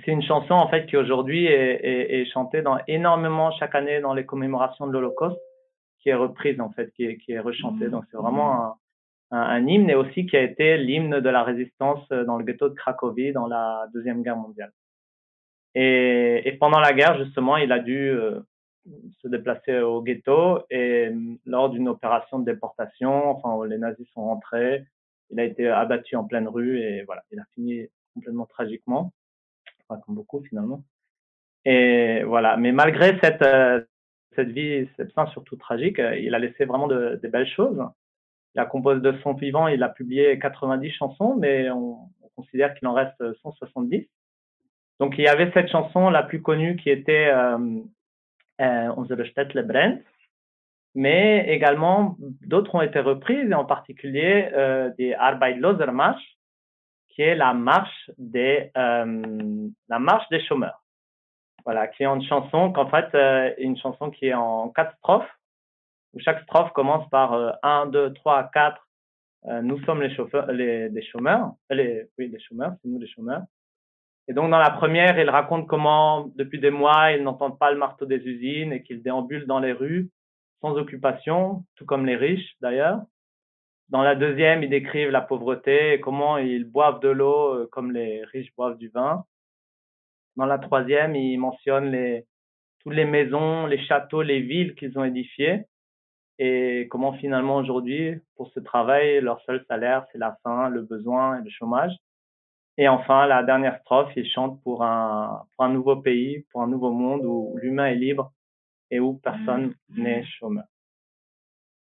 C'est 0.03 0.11
une 0.11 0.23
chanson 0.23 0.53
en 0.53 0.67
fait 0.69 0.85
qui 0.87 0.97
aujourd'hui 0.97 1.45
est, 1.45 1.79
est, 1.83 2.21
est, 2.21 2.25
chantée 2.25 2.61
dans 2.61 2.79
énormément 2.87 3.51
chaque 3.51 3.75
année 3.75 4.01
dans 4.01 4.13
les 4.13 4.25
commémorations 4.25 4.87
de 4.87 4.91
l'Holocauste, 4.91 5.39
qui 5.99 6.09
est 6.09 6.15
reprise 6.15 6.59
en 6.61 6.71
fait, 6.71 6.91
qui 6.93 7.05
est, 7.05 7.17
qui 7.17 7.31
est 7.31 7.39
rechantée. 7.39 7.89
Donc 7.89 8.05
c'est 8.11 8.17
vraiment 8.17 8.53
un, 8.53 8.75
un, 9.31 9.41
un, 9.41 9.67
hymne 9.67 9.89
et 9.89 9.95
aussi 9.95 10.25
qui 10.25 10.37
a 10.37 10.41
été 10.41 10.77
l'hymne 10.77 11.19
de 11.19 11.29
la 11.29 11.43
résistance 11.43 12.05
euh, 12.11 12.23
dans 12.23 12.37
le 12.37 12.43
ghetto 12.43 12.69
de 12.69 12.75
Cracovie 12.75 13.33
dans 13.33 13.47
la 13.47 13.87
deuxième 13.93 14.23
guerre 14.23 14.37
mondiale. 14.37 14.71
Et, 15.75 16.41
et 16.47 16.51
pendant 16.53 16.79
la 16.79 16.93
guerre 16.93 17.23
justement, 17.23 17.57
il 17.57 17.71
a 17.71 17.79
dû 17.79 18.09
euh, 18.09 18.39
se 19.21 19.27
déplacer 19.27 19.79
au 19.79 20.01
ghetto 20.01 20.63
et 20.69 21.11
lors 21.45 21.69
d'une 21.69 21.87
opération 21.87 22.39
de 22.39 22.45
déportation, 22.45 23.29
enfin 23.29 23.65
les 23.67 23.77
nazis 23.77 24.07
sont 24.13 24.23
rentrés, 24.23 24.85
il 25.29 25.39
a 25.39 25.43
été 25.43 25.67
abattu 25.67 26.15
en 26.15 26.25
pleine 26.25 26.47
rue 26.47 26.79
et 26.79 27.03
voilà, 27.03 27.23
il 27.31 27.39
a 27.39 27.45
fini 27.53 27.87
complètement 28.13 28.45
tragiquement, 28.45 29.13
enfin 29.87 30.01
comme 30.05 30.15
beaucoup 30.15 30.41
finalement. 30.41 30.83
Et 31.65 32.23
voilà, 32.23 32.57
mais 32.57 32.71
malgré 32.71 33.19
cette 33.19 33.41
euh, 33.41 33.81
cette 34.35 34.49
vie, 34.49 34.87
cette 34.95 35.11
fin 35.13 35.25
surtout 35.27 35.55
tragique, 35.55 35.99
euh, 35.99 36.17
il 36.17 36.33
a 36.35 36.39
laissé 36.39 36.65
vraiment 36.65 36.87
de, 36.87 37.19
de 37.21 37.27
belles 37.27 37.47
choses. 37.47 37.83
Il 38.55 38.61
a 38.61 38.65
composé 38.65 39.01
de 39.01 39.13
son 39.23 39.33
vivant, 39.33 39.67
il 39.67 39.83
a 39.83 39.89
publié 39.89 40.39
90 40.39 40.91
chansons, 40.91 41.35
mais 41.35 41.69
on, 41.69 41.97
on 42.21 42.29
considère 42.35 42.73
qu'il 42.75 42.87
en 42.87 42.93
reste 42.93 43.21
170. 43.41 44.07
Donc 44.99 45.15
il 45.17 45.23
y 45.23 45.27
avait 45.27 45.51
cette 45.53 45.69
chanson 45.69 46.09
la 46.09 46.23
plus 46.23 46.41
connue 46.41 46.75
qui 46.75 46.89
était 46.89 47.29
euh, 47.33 47.81
euh, 48.59 48.89
unsere 48.97 49.25
Städtle 49.25 49.63
brennt. 49.63 50.01
Mais 50.95 51.45
également, 51.47 52.17
d'autres 52.19 52.75
ont 52.75 52.81
été 52.81 52.99
reprises, 52.99 53.53
en 53.53 53.65
particulier 53.65 54.49
euh, 54.53 54.89
des 54.97 55.13
Arbeitslosermarsch, 55.13 56.39
qui 57.09 57.21
est 57.21 57.35
la 57.35 57.53
marche 57.53 58.11
des, 58.17 58.71
euh, 58.77 59.67
la 59.87 59.99
marche 59.99 60.27
des 60.29 60.43
chômeurs. 60.45 60.83
Voilà, 61.65 61.87
qui 61.87 62.03
est 62.03 62.07
une 62.07 62.23
chanson 62.23 62.71
qu'en 62.71 62.89
fait, 62.89 63.13
euh, 63.13 63.53
une 63.59 63.77
chanson 63.77 64.09
qui 64.09 64.27
est 64.27 64.33
en 64.33 64.69
quatre 64.69 64.95
strophes, 64.97 65.29
où 66.13 66.19
chaque 66.19 66.41
strophe 66.43 66.71
commence 66.73 67.07
par 67.09 67.33
euh, 67.33 67.51
1, 67.61 67.87
2, 67.87 68.13
3, 68.13 68.49
4. 68.53 68.87
nous 69.63 69.83
sommes 69.83 70.01
les 70.01 70.15
chauffeurs, 70.15 70.51
les, 70.51 70.89
des 70.89 71.03
chômeurs, 71.03 71.51
les, 71.69 72.09
oui, 72.17 72.29
les 72.29 72.39
chômeurs, 72.39 72.73
c'est 72.81 72.87
nous 72.87 72.99
les 72.99 73.07
chômeurs. 73.07 73.43
Et 74.29 74.33
donc, 74.33 74.51
dans 74.51 74.59
la 74.59 74.69
première, 74.69 75.19
il 75.19 75.29
raconte 75.29 75.67
comment, 75.67 76.31
depuis 76.35 76.59
des 76.59 76.69
mois, 76.69 77.11
ils 77.11 77.23
n'entendent 77.23 77.57
pas 77.57 77.71
le 77.71 77.77
marteau 77.77 78.05
des 78.05 78.17
usines 78.17 78.71
et 78.71 78.83
qu'ils 78.83 79.01
déambulent 79.01 79.47
dans 79.47 79.59
les 79.59 79.73
rues 79.73 80.09
sans 80.61 80.75
occupation, 80.77 81.65
tout 81.75 81.85
comme 81.85 82.05
les 82.05 82.15
riches 82.15 82.55
d'ailleurs. 82.61 83.01
Dans 83.89 84.03
la 84.03 84.13
deuxième, 84.13 84.61
ils 84.61 84.69
décrivent 84.69 85.09
la 85.09 85.21
pauvreté 85.21 85.93
et 85.93 85.99
comment 85.99 86.37
ils 86.37 86.63
boivent 86.63 86.99
de 86.99 87.09
l'eau 87.09 87.55
euh, 87.55 87.69
comme 87.71 87.91
les 87.91 88.23
riches 88.25 88.53
boivent 88.55 88.77
du 88.77 88.89
vin. 88.89 89.25
Dans 90.35 90.45
la 90.45 90.59
troisième, 90.59 91.15
ils 91.15 91.37
mentionnent 91.39 91.89
les, 91.89 92.27
toutes 92.83 92.93
les 92.93 93.05
maisons, 93.05 93.65
les 93.65 93.83
châteaux, 93.85 94.21
les 94.21 94.41
villes 94.41 94.75
qu'ils 94.75 94.99
ont 94.99 95.03
édifiées 95.03 95.65
et 96.37 96.87
comment 96.91 97.13
finalement 97.13 97.57
aujourd'hui, 97.57 98.15
pour 98.35 98.51
ce 98.51 98.59
travail, 98.59 99.21
leur 99.21 99.41
seul 99.41 99.65
salaire, 99.67 100.05
c'est 100.11 100.19
la 100.19 100.37
faim, 100.43 100.69
le 100.69 100.83
besoin 100.83 101.39
et 101.39 101.43
le 101.43 101.49
chômage. 101.49 101.93
Et 102.81 102.87
enfin, 102.87 103.27
la 103.27 103.43
dernière 103.43 103.77
strophe, 103.81 104.09
il 104.15 104.25
chante 104.25 104.63
pour 104.63 104.83
un, 104.85 105.43
pour 105.53 105.65
un 105.65 105.69
nouveau 105.69 105.97
pays, 105.97 106.45
pour 106.49 106.61
un 106.61 106.67
nouveau 106.67 106.91
monde 106.91 107.25
où 107.25 107.57
l'humain 107.61 107.87
est 107.87 107.95
libre 107.95 108.31
et 108.89 109.01
où 109.01 109.15
personne 109.15 109.73
mmh. 109.89 110.01
n'est 110.01 110.23
chômeur. 110.23 110.63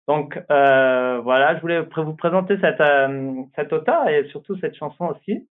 Donc 0.08 0.42
euh, 0.50 1.20
voilà, 1.20 1.54
je 1.56 1.60
voulais 1.60 1.82
vous 1.82 2.16
présenter 2.16 2.56
cette, 2.62 2.80
euh, 2.80 3.42
cet 3.56 3.74
auteur 3.74 4.08
et 4.08 4.26
surtout 4.28 4.56
cette 4.58 4.74
chanson 4.74 5.08
aussi, 5.08 5.46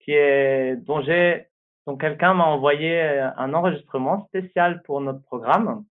qui 0.00 0.12
est 0.12 0.76
dont 0.76 1.00
j'ai 1.00 1.46
donc 1.86 2.02
quelqu'un 2.02 2.34
m'a 2.34 2.44
envoyé 2.44 3.00
un 3.00 3.54
enregistrement 3.54 4.26
spécial 4.26 4.82
pour 4.82 5.00
notre 5.00 5.22
programme. 5.22 5.86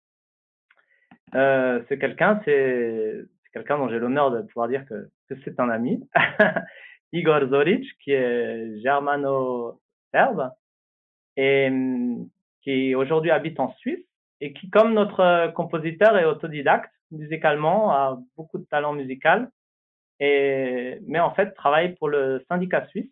Euh, 1.36 1.84
c'est 1.88 2.00
quelqu'un, 2.00 2.40
c'est 2.44 3.26
quelqu'un 3.52 3.78
dont 3.78 3.88
j'ai 3.88 4.00
l'honneur 4.00 4.32
de 4.32 4.42
pouvoir 4.42 4.66
dire 4.66 4.84
que, 4.86 5.08
que 5.28 5.36
c'est 5.44 5.60
un 5.60 5.70
ami. 5.70 6.04
Igor 7.12 7.48
Zoric, 7.48 7.86
qui 8.02 8.12
est 8.12 8.80
germano-serbe 8.82 10.50
et 11.36 11.70
qui 12.62 12.94
aujourd'hui 12.94 13.30
habite 13.30 13.60
en 13.60 13.72
Suisse 13.74 14.04
et 14.40 14.52
qui, 14.52 14.68
comme 14.70 14.94
notre 14.94 15.52
compositeur, 15.52 16.16
est 16.18 16.24
autodidacte 16.24 16.92
musicalement, 17.10 17.92
a 17.92 18.18
beaucoup 18.36 18.58
de 18.58 18.64
talent 18.64 18.92
musical, 18.92 19.50
et, 20.20 20.98
mais 21.06 21.20
en 21.20 21.32
fait 21.34 21.52
travaille 21.52 21.94
pour 21.94 22.08
le 22.08 22.44
syndicat 22.48 22.86
suisse. 22.88 23.10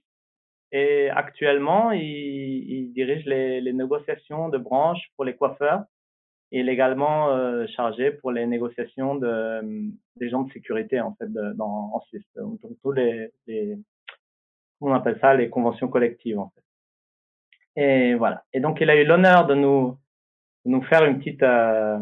Et 0.73 1.09
actuellement, 1.11 1.93
il, 1.93 2.03
il 2.03 2.93
dirige 2.93 3.25
les, 3.27 3.61
les, 3.61 3.73
négociations 3.73 4.49
de 4.49 4.59
branche 4.59 5.01
pour 5.15 5.25
les 5.25 5.37
coiffeurs. 5.37 5.85
Il 6.57 6.69
est 6.69 6.73
également 6.73 7.31
euh, 7.31 7.67
chargé 7.67 8.13
pour 8.13 8.31
les 8.31 8.47
négociations 8.47 9.15
mm, 9.15 9.91
des 10.17 10.31
gens 10.31 10.43
de 10.43 10.53
sécurité 10.53 11.01
en 11.01 11.13
fait 11.17 11.27
dans, 11.33 12.01
Suisse. 12.07 12.23
Tous 12.81 12.93
les, 12.93 13.33
on 14.81 14.95
appelle 14.95 15.19
ça 15.21 15.35
les 15.35 15.51
conventions 15.51 15.89
collectives. 15.89 16.39
Et 17.75 18.15
voilà. 18.15 18.45
Et 18.53 18.61
donc 18.61 18.81
il 18.81 18.89
a 18.89 18.95
eu 18.95 19.05
l'honneur 19.05 19.49
de 19.49 19.57
nous 19.57 19.99
nous 20.65 20.83
faire 20.83 21.05
une 21.05 21.19
petite 21.19 21.43
euh, 21.43 21.99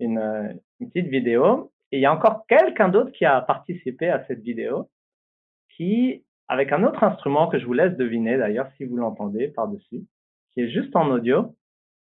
une, 0.00 0.58
petite 0.80 1.08
vidéo. 1.08 1.70
Et 1.90 1.98
il 1.98 2.00
y 2.00 2.06
a 2.06 2.14
encore 2.14 2.46
quelqu'un 2.46 2.88
d'autre 2.88 3.12
qui 3.12 3.26
a 3.26 3.42
participé 3.42 4.08
à 4.08 4.24
cette 4.24 4.40
vidéo, 4.40 4.88
qui, 5.76 6.24
avec 6.48 6.72
un 6.72 6.82
autre 6.82 7.04
instrument 7.04 7.48
que 7.48 7.58
je 7.58 7.66
vous 7.66 7.74
laisse 7.74 7.94
deviner 7.98 8.38
d'ailleurs 8.38 8.70
si 8.78 8.86
vous 8.86 8.96
l'entendez 8.96 9.48
par-dessus, 9.48 10.06
qui 10.54 10.62
est 10.62 10.70
juste 10.70 10.96
en 10.96 11.10
audio. 11.10 11.54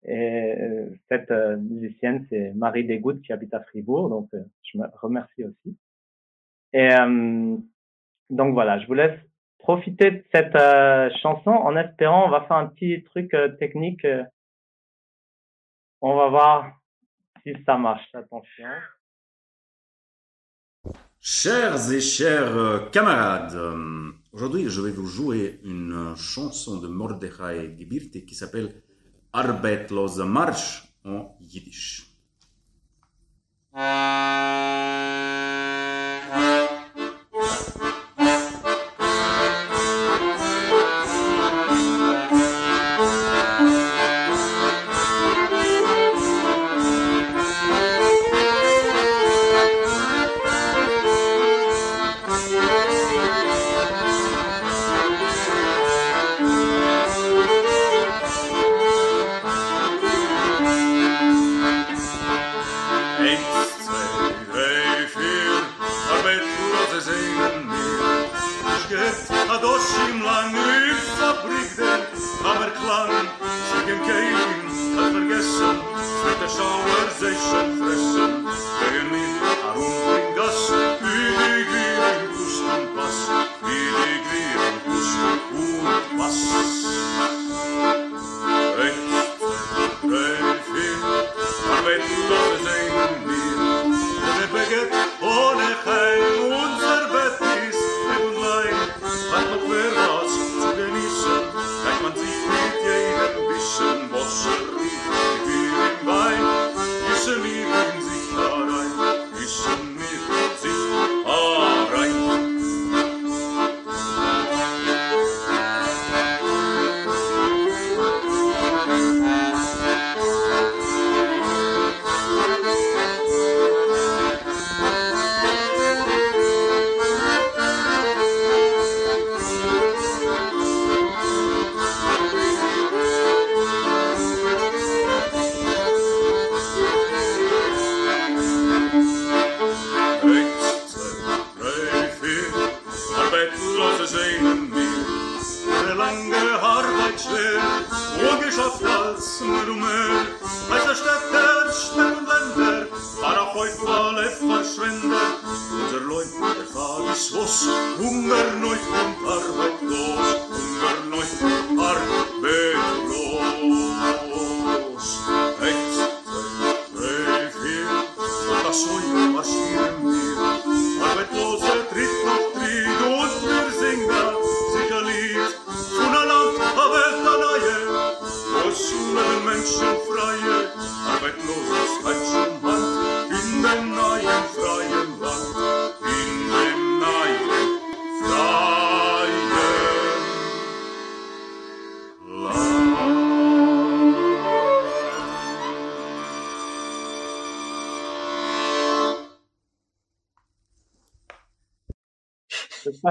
Et 0.07 0.55
euh, 0.61 0.91
cette 1.09 1.31
euh, 1.31 1.57
musicienne, 1.57 2.27
c'est 2.29 2.53
Marie 2.55 2.85
Desgouttes 2.85 3.23
qui 3.23 3.33
habite 3.33 3.55
à 3.55 3.61
Fribourg, 3.61 4.11
donc 4.11 4.29
euh, 4.35 4.43
je 4.63 4.79
me 4.79 4.85
remercie 5.01 5.45
aussi. 5.45 5.77
Et 6.75 6.89
donc 8.31 8.53
voilà, 8.53 8.81
je 8.81 8.87
vous 8.89 8.95
laisse 8.95 9.17
profiter 9.59 10.11
de 10.11 10.25
cette 10.35 10.59
chanson 11.23 11.51
en 11.51 11.77
espérant, 11.77 12.27
on 12.27 12.31
va 12.31 12.41
faire 12.49 12.57
un 12.57 12.67
petit 12.67 13.05
truc 13.05 13.31
technique. 13.61 14.05
on 16.01 16.17
va 16.17 16.29
voir 16.31 16.73
si 17.45 17.55
ça 17.65 17.79
marche. 17.79 18.13
Attention. 18.13 18.67
Chers 21.21 21.93
et 21.93 22.01
chers 22.01 22.91
camarades, 22.91 23.57
aujourd'hui 24.33 24.69
je 24.69 24.81
vais 24.81 24.91
vous 24.91 25.07
jouer 25.07 25.61
une 25.63 26.17
chanson 26.17 26.81
de 26.81 26.89
Mordechai 26.89 27.77
Gebirte 27.79 28.27
qui 28.27 28.35
s'appelle 28.35 28.83
Arbeitloser 29.35 30.27
Marsch 30.27 30.85
en 31.03 31.27
Brüder, 71.45 71.99
aber 72.43 72.71
klar, 72.71 73.09
sag 73.71 73.87
ihm 73.89 74.01
kein, 74.09 74.35
hat 74.97 75.13
vergessen, 75.13 75.77
mit 76.25 76.41
der 76.41 76.49
Schauer 76.49 77.05
sich 77.19 77.39
schon 77.51 77.69
frischen, 77.79 78.47
gegen 78.81 79.15
ihn. 79.15 79.34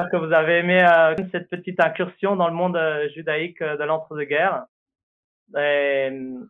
J'espère 0.03 0.19
que 0.19 0.25
vous 0.25 0.33
avez 0.33 0.57
aimé 0.59 0.83
euh, 0.83 1.15
cette 1.31 1.49
petite 1.49 1.79
incursion 1.79 2.35
dans 2.35 2.47
le 2.49 2.53
monde 2.53 2.75
euh, 2.75 3.07
judaïque 3.09 3.61
euh, 3.61 3.77
de 3.77 3.83
l'entre-deux-guerres. 3.83 4.65
Et, 5.57 6.09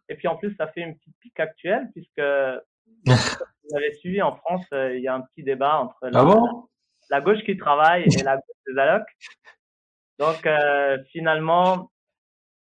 et, 0.09 0.15
puis 0.15 0.27
en 0.27 0.37
plus, 0.37 0.55
ça 0.55 0.67
fait 0.67 0.81
une 0.81 0.95
petite 0.95 1.15
pique 1.19 1.39
actuelle 1.39 1.89
puisque 1.93 2.19
vous 3.05 3.75
avez 3.77 3.93
suivi 3.95 4.21
en 4.21 4.35
France, 4.35 4.65
il 4.71 5.01
y 5.01 5.07
a 5.07 5.13
un 5.13 5.21
petit 5.21 5.43
débat 5.43 5.77
entre 5.77 5.97
la, 6.07 6.21
ah 6.21 6.41
la 7.09 7.21
gauche 7.21 7.43
qui 7.43 7.57
travaille 7.57 8.03
et 8.03 8.23
la 8.23 8.37
gauche 8.37 8.63
des 8.65 8.79
allocs. 8.79 9.09
Donc 10.19 10.47
finalement, 11.11 11.91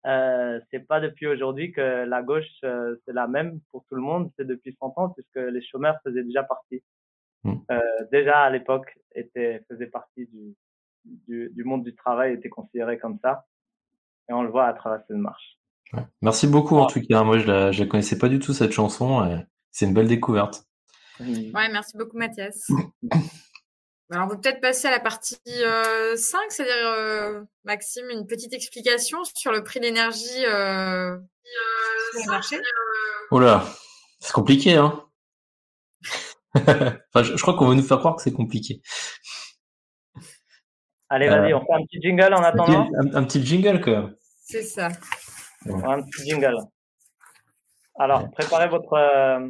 euh, 0.07 0.59
c'est 0.71 0.87
pas 0.87 1.01
depuis 1.01 1.27
aujourd'hui 1.27 1.73
que 1.73 2.05
la 2.05 2.23
gauche 2.23 2.49
c'est 2.61 3.13
la 3.13 3.29
même 3.29 3.61
pour 3.71 3.85
tout 3.89 3.95
le 3.95 4.03
monde, 4.03 4.31
c'est 4.37 4.47
depuis 4.47 4.77
100 4.81 4.95
ans 4.97 5.11
puisque 5.11 5.37
les 5.37 5.63
chômeurs 5.63 5.97
faisaient 6.03 6.25
déjà 6.25 6.43
partie. 6.43 6.83
Mm. 7.47 7.55
Euh, 7.71 7.81
déjà 8.11 8.41
à 8.41 8.51
l'époque 8.51 8.93
était 9.15 9.63
faisait 9.69 9.87
partie 9.87 10.27
du, 10.27 10.57
du, 11.27 11.51
du, 11.55 11.65
monde 11.65 11.85
du 11.85 11.95
travail, 11.95 12.35
était 12.35 12.49
considéré 12.49 12.99
comme 12.99 13.19
ça. 13.23 13.47
Et 14.29 14.33
on 14.33 14.43
le 14.43 14.51
voit 14.51 14.67
à 14.67 14.73
travers 14.73 15.01
cette 15.07 15.17
marche. 15.17 15.59
Merci 16.21 16.47
beaucoup 16.47 16.77
en 16.77 16.87
tout 16.87 17.01
cas. 17.01 17.23
Moi, 17.23 17.39
je 17.39 17.47
la, 17.47 17.73
je 17.73 17.83
la 17.83 17.89
connaissais 17.89 18.19
pas 18.19 18.29
du 18.29 18.39
tout 18.39 18.53
cette 18.53 18.73
chanson. 18.73 19.45
C'est 19.71 19.87
une 19.87 19.95
belle 19.95 20.09
découverte. 20.09 20.65
Ouais, 21.21 21.69
merci 21.71 21.97
beaucoup 21.97 22.17
Mathias. 22.17 22.69
Alors, 24.11 24.27
on 24.27 24.29
peut 24.29 24.41
peut-être 24.41 24.61
passer 24.61 24.87
à 24.87 24.93
la 24.93 25.01
partie 25.01 25.37
euh, 25.49 26.17
5, 26.17 26.41
c'est-à-dire, 26.49 26.87
euh, 26.87 27.43
Maxime, 27.65 28.09
une 28.11 28.27
petite 28.27 28.53
explication 28.53 29.19
sur 29.35 29.51
le 29.51 29.65
prix 29.65 29.81
de 29.81 29.87
l'énergie 29.87 30.45
euh, 30.47 31.19
sur 32.13 32.21
le 32.21 32.31
marché. 32.31 32.57
Oh 33.33 33.41
là, 33.41 33.67
c'est 34.21 34.33
compliqué, 34.33 34.75
hein 34.75 35.03
enfin, 36.55 37.23
je, 37.23 37.43
crois 37.43 37.55
qu'on 37.55 37.67
veut 37.67 37.75
nous 37.75 37.83
faire 37.83 37.99
croire 37.99 38.15
que 38.15 38.23
c'est 38.23 38.33
compliqué. 38.33 38.81
Allez, 41.09 41.29
vas-y, 41.29 41.53
euh, 41.53 41.59
on 41.59 41.65
fait 41.65 41.73
un 41.73 41.85
petit 41.87 42.01
jingle 42.03 42.35
en 42.35 42.43
attendant. 42.43 42.89
Un, 43.15 43.25
petit 43.25 43.45
jingle, 43.45 43.81
quoi. 43.81 44.11
C'est 44.43 44.63
ça. 44.63 44.89
Un 45.67 46.03
petit 46.03 46.29
jingle. 46.29 46.57
Alors, 47.99 48.31
préparez 48.33 48.69
votre. 48.69 48.93
Euh, 48.95 49.49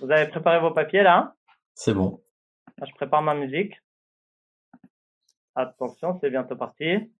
vous 0.00 0.10
avez 0.10 0.26
préparé 0.28 0.58
vos 0.58 0.70
papiers 0.70 1.02
là 1.02 1.16
hein? 1.16 1.34
C'est 1.74 1.92
bon. 1.92 2.22
Je 2.84 2.92
prépare 2.94 3.22
ma 3.22 3.34
musique. 3.34 3.74
Attention, 5.54 6.18
c'est 6.20 6.30
bientôt 6.30 6.56
parti. 6.56 7.12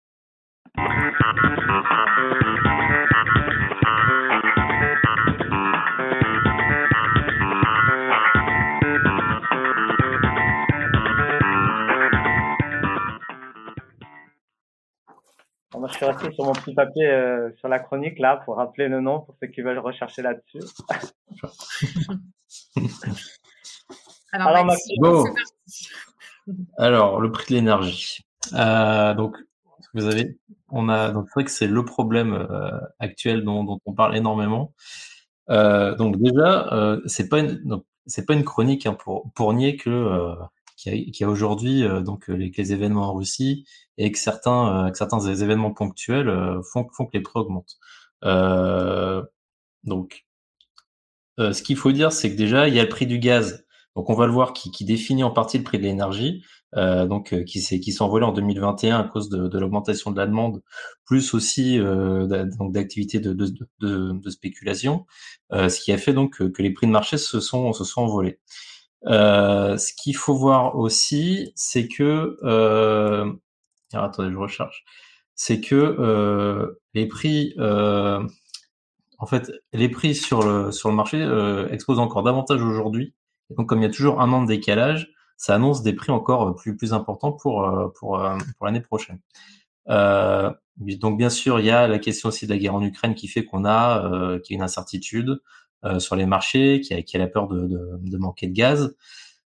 Moi, 15.79 15.89
je 15.89 15.95
suis 15.95 16.05
resté 16.05 16.31
sur 16.33 16.45
mon 16.45 16.53
petit 16.53 16.73
papier 16.73 17.07
euh, 17.07 17.49
sur 17.57 17.67
la 17.67 17.79
chronique 17.79 18.19
là 18.19 18.37
pour 18.45 18.55
rappeler 18.57 18.87
le 18.87 19.01
nom 19.01 19.21
pour 19.21 19.35
ceux 19.41 19.47
qui 19.47 19.61
veulent 19.61 19.79
rechercher 19.79 20.21
là-dessus. 20.21 20.59
Alors, 24.31 24.47
Alors, 24.47 24.65
Maxime, 24.65 24.95
Bon. 24.99 25.25
c'est 25.25 25.31
parti. 25.33 25.89
Alors, 26.77 27.21
le 27.21 27.31
prix 27.31 27.45
de 27.53 27.59
l'énergie. 27.59 28.25
Euh, 28.53 29.13
donc, 29.13 29.37
vous 29.93 30.05
avez, 30.07 30.37
on 30.69 30.89
a, 30.89 31.11
donc 31.11 31.27
c'est 31.27 31.33
vrai 31.35 31.43
que 31.45 31.51
c'est 31.51 31.67
le 31.67 31.85
problème 31.85 32.33
euh, 32.33 32.79
actuel 32.99 33.43
dont, 33.43 33.63
dont 33.63 33.79
on 33.85 33.93
parle 33.93 34.17
énormément. 34.17 34.73
Euh, 35.49 35.95
donc 35.95 36.17
déjà, 36.17 36.73
euh, 36.73 37.01
c'est 37.05 37.29
pas 37.29 37.39
une, 37.39 37.57
donc, 37.63 37.85
c'est 38.05 38.25
pas 38.25 38.33
une 38.33 38.43
chronique 38.43 38.85
hein, 38.85 38.93
pour 38.93 39.31
pour 39.33 39.53
nier 39.53 39.77
que 39.77 40.35
euh, 40.87 40.95
y 40.95 41.23
a, 41.23 41.27
a 41.27 41.29
aujourd'hui 41.29 41.83
euh, 41.83 42.01
donc 42.01 42.27
les, 42.27 42.51
les 42.55 42.73
événements 42.73 43.09
en 43.09 43.13
Russie 43.15 43.65
et 43.97 44.11
que 44.11 44.17
certains 44.19 44.87
euh, 44.87 44.91
que 44.91 44.97
certains 44.97 45.19
événements 45.21 45.73
ponctuels 45.73 46.29
euh, 46.29 46.61
font 46.73 46.87
font 46.95 47.05
que 47.05 47.17
les 47.17 47.21
prix 47.21 47.39
augmentent. 47.39 47.77
Euh, 48.25 49.23
donc, 49.83 50.25
euh, 51.39 51.53
ce 51.53 51.63
qu'il 51.63 51.77
faut 51.77 51.91
dire, 51.91 52.11
c'est 52.11 52.31
que 52.31 52.37
déjà 52.37 52.67
il 52.67 52.75
y 52.75 52.79
a 52.79 52.83
le 52.83 52.89
prix 52.89 53.07
du 53.07 53.19
gaz. 53.19 53.65
Donc 53.95 54.09
on 54.09 54.15
va 54.15 54.25
le 54.25 54.31
voir 54.33 54.53
qui, 54.53 54.71
qui 54.71 54.85
définit 54.85 55.23
en 55.23 55.31
partie 55.31 55.57
le 55.59 55.63
prix 55.63 55.77
de 55.77 55.83
l'énergie, 55.83 56.43
euh, 56.75 57.05
donc 57.05 57.33
euh, 57.33 57.43
qui 57.43 57.61
s'est 57.61 57.79
qui 57.79 57.91
s'est 57.93 58.01
envolé 58.01 58.25
en 58.25 58.31
2021 58.33 58.99
à 58.99 59.03
cause 59.03 59.29
de, 59.29 59.47
de 59.47 59.59
l'augmentation 59.59 60.11
de 60.11 60.17
la 60.17 60.25
demande, 60.27 60.63
plus 61.05 61.33
aussi 61.35 61.79
euh, 61.79 62.25
d'activités 62.71 63.19
de, 63.19 63.33
de, 63.33 63.47
de, 63.81 64.11
de 64.13 64.29
spéculation, 64.31 65.05
euh, 65.53 65.69
ce 65.69 65.79
qui 65.79 65.91
a 65.91 65.97
fait 65.99 66.13
donc 66.13 66.37
que, 66.37 66.43
que 66.45 66.63
les 66.63 66.71
prix 66.73 66.87
de 66.87 66.91
marché 66.91 67.17
se 67.19 67.39
sont 67.39 67.71
se 67.73 67.83
sont 67.83 68.01
envolés. 68.01 68.39
Euh, 69.07 69.77
ce 69.77 69.93
qu'il 69.93 70.15
faut 70.15 70.35
voir 70.35 70.77
aussi, 70.77 71.51
c'est 71.55 71.87
que 71.87 72.37
euh, 72.43 73.31
attendez, 73.93 74.31
je 74.31 74.37
recherche, 74.37 74.85
c'est 75.35 75.59
que 75.61 75.75
euh, 75.75 76.81
les 76.93 77.07
prix 77.07 77.53
euh, 77.59 78.25
en 79.19 79.25
fait, 79.25 79.51
les 79.73 79.89
prix 79.89 80.15
sur 80.15 80.43
le 80.43 80.71
sur 80.71 80.89
le 80.89 80.95
marché 80.95 81.21
euh, 81.21 81.69
explosent 81.69 81.99
encore 81.99 82.23
davantage 82.23 82.61
aujourd'hui. 82.61 83.13
Donc, 83.51 83.67
comme 83.69 83.79
il 83.79 83.83
y 83.83 83.87
a 83.87 83.91
toujours 83.91 84.21
un 84.21 84.31
an 84.33 84.41
de 84.41 84.47
décalage, 84.47 85.11
ça 85.37 85.55
annonce 85.55 85.83
des 85.83 85.93
prix 85.93 86.11
encore 86.11 86.55
plus 86.55 86.75
plus 86.77 86.93
importants 86.93 87.33
pour 87.33 87.69
pour 87.99 88.21
pour 88.57 88.65
l'année 88.65 88.81
prochaine. 88.81 89.19
Donc, 89.87 91.17
bien 91.17 91.29
sûr, 91.29 91.59
il 91.59 91.65
y 91.65 91.71
a 91.71 91.87
la 91.87 91.99
question 91.99 92.29
aussi 92.29 92.45
de 92.47 92.53
la 92.53 92.57
guerre 92.57 92.75
en 92.75 92.81
Ukraine 92.81 93.15
qui 93.15 93.27
fait 93.27 93.45
qu'on 93.45 93.65
a 93.65 94.39
qu'il 94.39 94.53
y 94.53 94.55
a 94.55 94.59
une 94.59 94.63
incertitude 94.63 95.39
sur 95.99 96.15
les 96.15 96.25
marchés, 96.25 96.81
qui 96.81 96.93
a 96.93 97.01
qui 97.01 97.15
a 97.17 97.19
la 97.19 97.27
peur 97.27 97.47
de, 97.47 97.67
de, 97.67 97.99
de 98.01 98.17
manquer 98.17 98.47
de 98.47 98.53
gaz. 98.53 98.95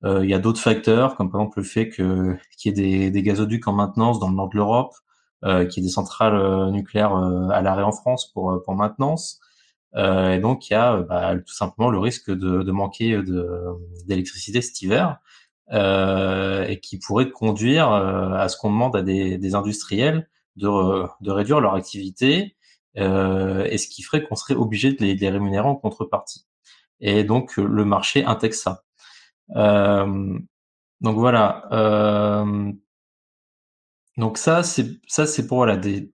Euh, 0.04 0.24
il 0.24 0.30
y 0.30 0.34
a 0.34 0.38
d'autres 0.38 0.60
facteurs, 0.60 1.16
comme 1.16 1.30
par 1.30 1.40
exemple 1.40 1.58
le 1.58 1.64
fait 1.64 1.88
que 1.88 2.36
qu'il 2.58 2.70
y 2.70 2.72
ait 2.72 2.82
des, 2.82 3.10
des 3.10 3.22
gazoducs 3.22 3.66
en 3.68 3.72
maintenance 3.72 4.18
dans 4.20 4.28
le 4.28 4.36
nord 4.36 4.50
de 4.50 4.56
l'Europe, 4.56 4.94
euh, 5.44 5.64
qu'il 5.66 5.82
y 5.82 5.86
ait 5.86 5.88
des 5.88 5.92
centrales 5.92 6.34
euh, 6.34 6.70
nucléaires 6.70 7.14
euh, 7.16 7.48
à 7.50 7.62
l'arrêt 7.62 7.82
en 7.82 7.92
France 7.92 8.30
pour 8.32 8.62
pour 8.64 8.74
maintenance. 8.74 9.40
Euh, 9.94 10.34
et 10.34 10.40
donc 10.40 10.68
il 10.68 10.74
y 10.74 10.76
a 10.76 10.94
euh, 10.96 11.02
bah, 11.02 11.34
tout 11.36 11.54
simplement 11.54 11.90
le 11.90 11.98
risque 11.98 12.30
de, 12.30 12.62
de 12.62 12.72
manquer 12.72 13.16
de 13.22 13.48
d'électricité 14.06 14.60
cet 14.60 14.82
hiver, 14.82 15.18
euh, 15.72 16.66
et 16.66 16.78
qui 16.80 16.98
pourrait 16.98 17.30
conduire 17.30 17.90
euh, 17.92 18.32
à 18.34 18.48
ce 18.48 18.56
qu'on 18.58 18.70
demande 18.70 18.96
à 18.96 19.02
des, 19.02 19.38
des 19.38 19.54
industriels 19.54 20.28
de, 20.56 20.68
de 21.20 21.30
réduire 21.30 21.60
leur 21.60 21.74
activité, 21.74 22.32
euh, 22.34 22.50
et 23.66 23.78
ce 23.78 23.88
qui 23.88 24.02
ferait 24.02 24.22
qu'on 24.24 24.36
serait 24.36 24.54
obligé 24.54 24.92
de 24.92 25.02
les, 25.04 25.14
de 25.14 25.20
les 25.20 25.30
rémunérer 25.30 25.66
en 25.68 25.76
contrepartie. 25.76 26.46
Et 27.00 27.24
donc 27.24 27.58
euh, 27.58 27.64
le 27.66 27.84
marché 27.84 28.24
intègre 28.24 28.54
ça. 28.54 28.84
Euh, 29.56 30.38
donc 31.02 31.18
voilà. 31.18 31.68
Euh, 31.72 32.72
donc 34.16 34.38
ça, 34.38 34.62
c'est 34.62 34.86
ça, 35.06 35.26
c'est 35.26 35.46
pour 35.46 35.58
voilà 35.58 35.76
des 35.76 36.10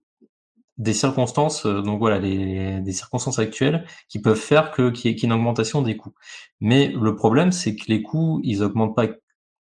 des 0.78 0.94
circonstances. 0.94 1.66
euh, 1.66 1.82
donc 1.82 2.00
voilà, 2.00 2.18
les 2.20 2.80
des 2.82 2.92
circonstances 2.92 3.38
actuelles 3.38 3.86
qui 4.08 4.20
peuvent 4.22 4.38
faire 4.38 4.70
que 4.72 4.90
qu'il 4.90 5.10
y 5.12 5.14
y 5.14 5.18
ait 5.18 5.20
une 5.22 5.32
augmentation 5.32 5.82
des 5.82 5.96
coûts. 5.96 6.14
Mais 6.60 6.88
le 6.88 7.16
problème, 7.16 7.52
c'est 7.52 7.76
que 7.76 7.84
les 7.88 8.02
coûts, 8.02 8.40
ils 8.44 8.62
augmentent 8.64 8.96
pas 8.96 9.08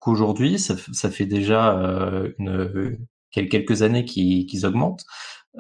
qu'aujourd'hui. 0.01 0.59
Ça, 0.61 0.77
ça 0.93 1.11
fait 1.11 1.27
déjà 1.27 1.79
euh, 1.79 2.33
une 2.39 2.99
quel- 3.33 3.49
quelques 3.49 3.83
années 3.83 4.05
qu'ils 4.07 4.47
qu'ils 4.47 4.67
augmentent. 4.67 5.05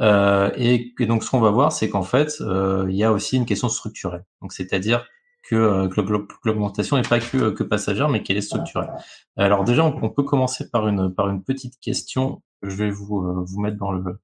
Euh, 0.01 0.51
et, 0.57 0.95
et 1.01 1.07
donc 1.07 1.25
ce 1.25 1.31
qu'on 1.31 1.41
va 1.41 1.51
voir, 1.51 1.73
c'est 1.73 1.89
qu'en 1.89 2.03
fait, 2.03 2.41
euh, 2.41 2.87
il 2.89 2.97
y 2.97 3.05
a 3.05 3.13
aussi 3.13 3.37
une 3.37 3.47
question 3.47 3.69
structurelle. 3.69 4.25
Donc 4.43 4.53
c'est-à-dire 4.53 5.07
que, 5.43 5.57
euh, 5.57 5.89
que 5.89 6.01
l'aug- 6.01 6.27
que 6.27 6.35
l'augmentation 6.45 6.97
n'est 6.97 7.03
pas 7.03 7.21
que, 7.21 7.51
que 7.51 7.65
passagère, 7.65 8.09
mais 8.09 8.23
qu'elle 8.23 8.37
est 8.37 8.43
structurelle. 8.43 8.91
Alors 9.37 9.65
déjà, 9.65 9.85
on, 9.85 10.11
peut 10.11 10.23
commencer 10.23 10.71
par 10.71 10.89
une 10.89 11.13
par 11.15 11.29
une 11.29 11.43
petite 11.43 11.79
question. 11.81 12.43
que 12.63 12.69
Je 12.69 12.77
vais 12.77 12.91
vous 12.91 13.23
euh, 13.23 13.45
vous 13.47 13.61
mettre 13.61 13.79
dans 13.79 13.93
le 13.93 14.21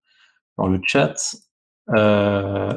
dans 0.59 0.67
le 0.67 0.81
chat. 0.85 1.37
Euh, 1.95 2.73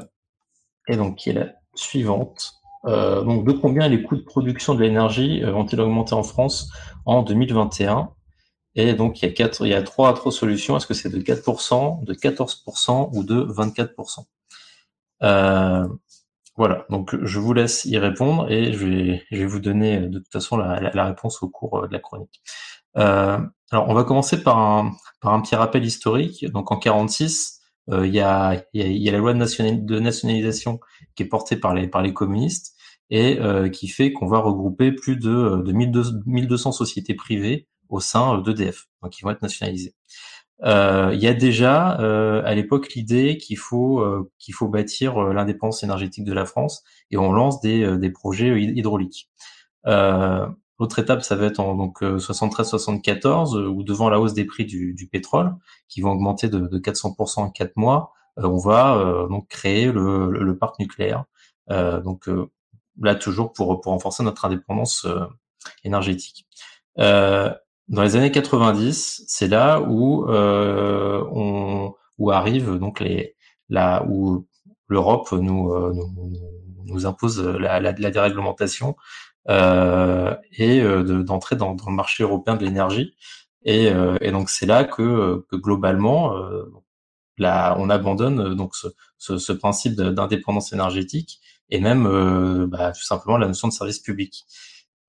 et 0.87 0.97
donc 0.97 1.17
qui 1.17 1.29
est 1.29 1.33
la 1.33 1.47
suivante. 1.75 2.53
Euh, 2.85 3.23
donc 3.23 3.45
de 3.45 3.51
combien 3.51 3.87
les 3.89 4.01
coûts 4.03 4.15
de 4.15 4.21
production 4.21 4.75
de 4.75 4.81
l'énergie 4.81 5.43
euh, 5.43 5.53
ont-ils 5.53 5.79
augmenté 5.81 6.13
en 6.13 6.23
France 6.23 6.71
en 7.05 7.23
2021 7.23 8.11
Et 8.77 8.93
donc 8.93 9.21
il 9.21 9.25
y 9.25 9.29
a 9.29 9.33
quatre, 9.33 9.65
il 9.65 9.69
y 9.69 9.73
a 9.73 9.81
trois, 9.81 10.13
trois 10.13 10.31
solutions. 10.31 10.77
Est-ce 10.77 10.87
que 10.87 10.93
c'est 10.93 11.09
de 11.09 11.19
4%, 11.19 12.03
de 12.05 12.13
14% 12.13 13.09
ou 13.13 13.23
de 13.23 13.41
24% 13.43 14.25
euh, 15.23 15.87
Voilà. 16.55 16.85
Donc 16.89 17.15
je 17.23 17.39
vous 17.39 17.53
laisse 17.53 17.85
y 17.85 17.97
répondre 17.97 18.49
et 18.51 18.71
je 18.71 18.85
vais, 18.85 19.23
je 19.31 19.37
vais 19.37 19.45
vous 19.45 19.59
donner 19.59 19.99
de 20.01 20.19
toute 20.19 20.31
façon 20.31 20.57
la, 20.57 20.79
la, 20.79 20.91
la 20.93 21.05
réponse 21.05 21.41
au 21.41 21.49
cours 21.49 21.79
euh, 21.79 21.87
de 21.87 21.93
la 21.93 21.99
chronique. 21.99 22.41
Euh, 22.97 23.39
alors 23.71 23.89
on 23.89 23.93
va 23.95 24.03
commencer 24.03 24.43
par 24.43 24.59
un, 24.59 24.91
par 25.21 25.33
un 25.33 25.41
petit 25.41 25.55
rappel 25.55 25.83
historique. 25.83 26.45
Donc 26.51 26.71
en 26.71 26.77
46, 26.77 27.59
euh, 27.89 28.05
il 28.05 28.13
y, 28.13 28.19
a, 28.19 28.63
il 28.73 28.81
y, 28.81 28.83
a, 28.83 28.87
il 28.87 29.01
y 29.01 29.09
a 29.09 29.11
la 29.11 29.17
loi 29.17 29.33
de, 29.33 29.85
de 29.85 29.99
nationalisation 29.99 30.79
qui 31.15 31.23
est 31.23 31.27
portée 31.27 31.55
par 31.55 31.73
les, 31.73 31.87
par 31.87 32.03
les 32.03 32.13
communistes 32.13 32.75
et 33.09 33.39
euh, 33.39 33.69
qui 33.69 33.87
fait 33.87 34.11
qu'on 34.13 34.27
va 34.27 34.39
regrouper 34.39 34.91
plus 34.91 35.15
de, 35.15 35.63
de 35.63 35.71
1200, 35.71 36.11
1200 36.25 36.71
sociétés 36.73 37.15
privées 37.15 37.67
au 37.89 37.99
sein 37.99 38.39
d'EDF, 38.39 38.87
donc 39.01 39.11
qui 39.11 39.21
vont 39.23 39.31
être 39.31 39.41
nationalisées. 39.41 39.95
Euh, 40.63 41.11
il 41.13 41.19
y 41.21 41.27
a 41.27 41.33
déjà 41.33 41.99
euh, 41.99 42.41
à 42.43 42.55
l'époque 42.55 42.93
l'idée 42.95 43.37
qu'il 43.37 43.59
faut 43.59 43.99
euh, 43.99 44.31
qu'il 44.39 44.55
faut 44.55 44.67
bâtir 44.67 45.17
euh, 45.17 45.31
l'indépendance 45.31 45.83
énergétique 45.83 46.23
de 46.23 46.33
la 46.33 46.45
France 46.45 46.83
et 47.11 47.17
on 47.17 47.31
lance 47.31 47.61
des, 47.61 47.83
euh, 47.83 47.97
des 47.97 48.09
projets 48.09 48.59
hydrauliques. 48.59 49.29
Euh, 49.85 50.47
L'autre 50.79 50.99
étape, 50.99 51.23
ça 51.23 51.35
va 51.35 51.47
être 51.47 51.59
en 51.59 51.73
donc 51.73 52.03
73-74, 52.03 53.65
où 53.65 53.81
devant 53.81 54.11
la 54.11 54.19
hausse 54.19 54.35
des 54.35 54.45
prix 54.45 54.63
du, 54.63 54.93
du 54.93 55.07
pétrole, 55.07 55.55
qui 55.87 56.01
vont 56.01 56.11
augmenter 56.11 56.49
de, 56.49 56.59
de 56.59 56.77
400% 56.77 57.39
en 57.39 57.49
quatre 57.49 57.75
mois, 57.77 58.13
on 58.35 58.57
va 58.57 59.25
donc 59.27 59.47
créer 59.47 59.91
le, 59.91 60.29
le, 60.29 60.55
parc 60.55 60.77
nucléaire. 60.77 61.25
Donc 61.67 62.29
là 63.01 63.15
toujours 63.15 63.53
pour 63.53 63.81
pour 63.81 63.91
renforcer 63.91 64.21
notre 64.21 64.45
indépendance 64.45 65.07
énergétique. 65.83 66.47
Euh, 66.99 67.53
dans 67.89 68.01
les 68.03 68.15
années 68.15 68.31
90, 68.31 69.23
c'est 69.27 69.47
là 69.47 69.81
où 69.81 70.29
euh, 70.29 71.23
on 71.31 71.93
où 72.17 72.31
arrive 72.31 72.77
donc 72.77 72.99
les 72.99 73.35
là 73.69 74.05
où 74.09 74.47
l'Europe 74.87 75.31
nous, 75.31 75.71
euh, 75.73 75.93
nous, 75.93 76.33
nous 76.85 77.05
impose 77.05 77.41
la, 77.41 77.79
la, 77.79 77.91
la 77.91 78.11
déréglementation 78.11 78.95
euh, 79.49 80.35
et 80.53 80.81
euh, 80.81 81.23
d'entrer 81.23 81.55
dans, 81.55 81.73
dans, 81.75 81.89
le 81.89 81.95
marché 81.95 82.23
européen 82.23 82.55
de 82.55 82.65
l'énergie. 82.65 83.15
Et, 83.63 83.89
euh, 83.89 84.17
et, 84.21 84.31
donc 84.31 84.49
c'est 84.49 84.65
là 84.65 84.83
que, 84.83 85.45
que 85.49 85.55
globalement, 85.55 86.37
euh, 86.37 86.65
là, 87.37 87.75
on 87.79 87.89
abandonne 87.89 88.55
donc 88.55 88.75
ce, 88.75 88.87
ce, 89.17 89.37
ce 89.37 89.53
principe 89.53 89.95
d'indépendance 89.95 90.73
énergétique 90.73 91.39
et 91.69 91.79
même 91.81 92.67
bah, 92.67 92.91
tout 92.93 93.03
simplement 93.03 93.37
la 93.37 93.47
notion 93.47 93.67
de 93.67 93.73
service 93.73 93.99
public. 93.99 94.45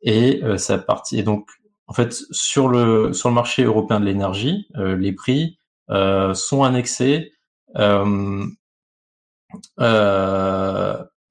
Et 0.03 0.43
ça 0.59 0.79
partie. 0.79 1.19
Et 1.19 1.23
donc 1.23 1.49
en 1.89 1.95
fait 1.95 2.13
sur 2.31 2.69
le 2.69 3.13
sur 3.13 3.31
le 3.31 3.35
marché 3.35 3.65
européen 3.65 3.99
de 3.99 4.05
l'énergie, 4.05 4.69
euh, 4.77 4.97
les 4.97 5.13
prix 5.13 5.59
euh, 5.91 6.35
sont 6.35 6.63
annexés. 6.63 7.33
Euh, 7.77 8.47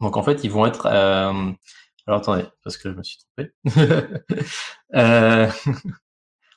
donc 0.01 0.17
en 0.17 0.23
fait 0.23 0.43
ils 0.43 0.51
vont 0.51 0.65
être 0.65 0.87
alors 0.87 2.21
attendez, 2.21 2.45
parce 2.63 2.77
que 2.77 2.91
je 2.91 2.95
me 2.97 3.03
suis 3.03 3.17
trompé. 3.35 3.51
euh... 4.95 5.49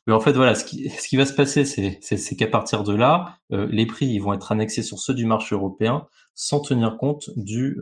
Oui, 0.06 0.14
en 0.14 0.20
fait, 0.20 0.32
voilà, 0.32 0.54
ce 0.54 0.64
qui, 0.64 1.16
va 1.18 1.26
se 1.26 1.34
passer, 1.34 1.66
c'est 1.66 2.36
qu'à 2.36 2.46
partir 2.46 2.84
de 2.84 2.94
là, 2.94 3.36
les 3.50 3.84
prix 3.84 4.06
ils 4.06 4.18
vont 4.18 4.32
être 4.32 4.50
annexés 4.50 4.82
sur 4.82 4.98
ceux 4.98 5.12
du 5.12 5.26
marché 5.26 5.54
européen 5.54 6.08
sans 6.34 6.60
tenir 6.60 6.96
compte 6.96 7.28
du, 7.36 7.78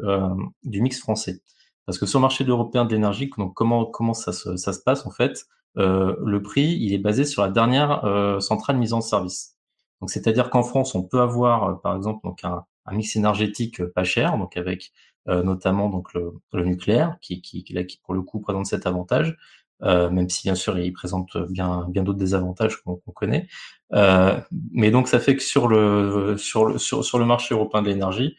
du 0.64 0.82
mix 0.82 0.98
français. 0.98 1.40
Parce 1.86 1.96
que 1.96 2.06
sur 2.06 2.18
le 2.18 2.22
marché 2.22 2.42
européen 2.42 2.84
de 2.84 2.92
l'énergie, 2.92 3.30
comment, 3.30 3.86
comment 3.86 4.14
ça, 4.14 4.32
se, 4.32 4.56
ça 4.56 4.72
se 4.72 4.80
passe 4.80 5.06
en 5.06 5.12
fait 5.12 5.46
Le 5.76 6.40
prix, 6.42 6.76
il 6.80 6.92
est 6.92 6.98
basé 6.98 7.24
sur 7.24 7.42
la 7.42 7.50
dernière 7.50 8.04
euh, 8.04 8.40
centrale 8.40 8.76
mise 8.78 8.92
en 8.92 9.00
service. 9.00 9.56
Donc 10.00 10.10
c'est-à-dire 10.10 10.50
qu'en 10.50 10.62
France, 10.62 10.94
on 10.94 11.02
peut 11.02 11.20
avoir, 11.20 11.80
par 11.80 11.96
exemple, 11.96 12.20
donc 12.24 12.44
un, 12.44 12.64
un 12.86 12.94
mix 12.94 13.16
énergétique 13.16 13.84
pas 13.84 14.04
cher, 14.04 14.38
donc 14.38 14.56
avec 14.56 14.92
euh, 15.28 15.42
notamment 15.42 15.88
donc 15.88 16.14
le, 16.14 16.32
le, 16.52 16.64
nucléaire, 16.64 17.16
qui, 17.20 17.42
qui, 17.42 17.64
qui, 17.64 18.00
pour 18.04 18.14
le 18.14 18.22
coup 18.22 18.40
présente 18.40 18.66
cet 18.66 18.86
avantage. 18.86 19.36
même 19.82 20.28
si 20.28 20.42
bien 20.42 20.54
sûr 20.54 20.78
il 20.78 20.92
présente 20.92 21.36
bien 21.50 21.86
bien 21.88 22.02
d'autres 22.02 22.18
désavantages 22.18 22.76
qu'on 22.82 22.96
connaît. 23.14 23.46
mais 23.90 24.90
donc 24.90 25.08
ça 25.08 25.20
fait 25.20 25.36
que 25.36 25.42
sur 25.42 25.68
le 25.68 26.36
sur 26.38 26.64
le 26.66 26.78
sur, 26.78 27.04
sur 27.04 27.18
le 27.18 27.24
marché 27.24 27.54
européen 27.54 27.82
de 27.82 27.88
l'énergie, 27.88 28.36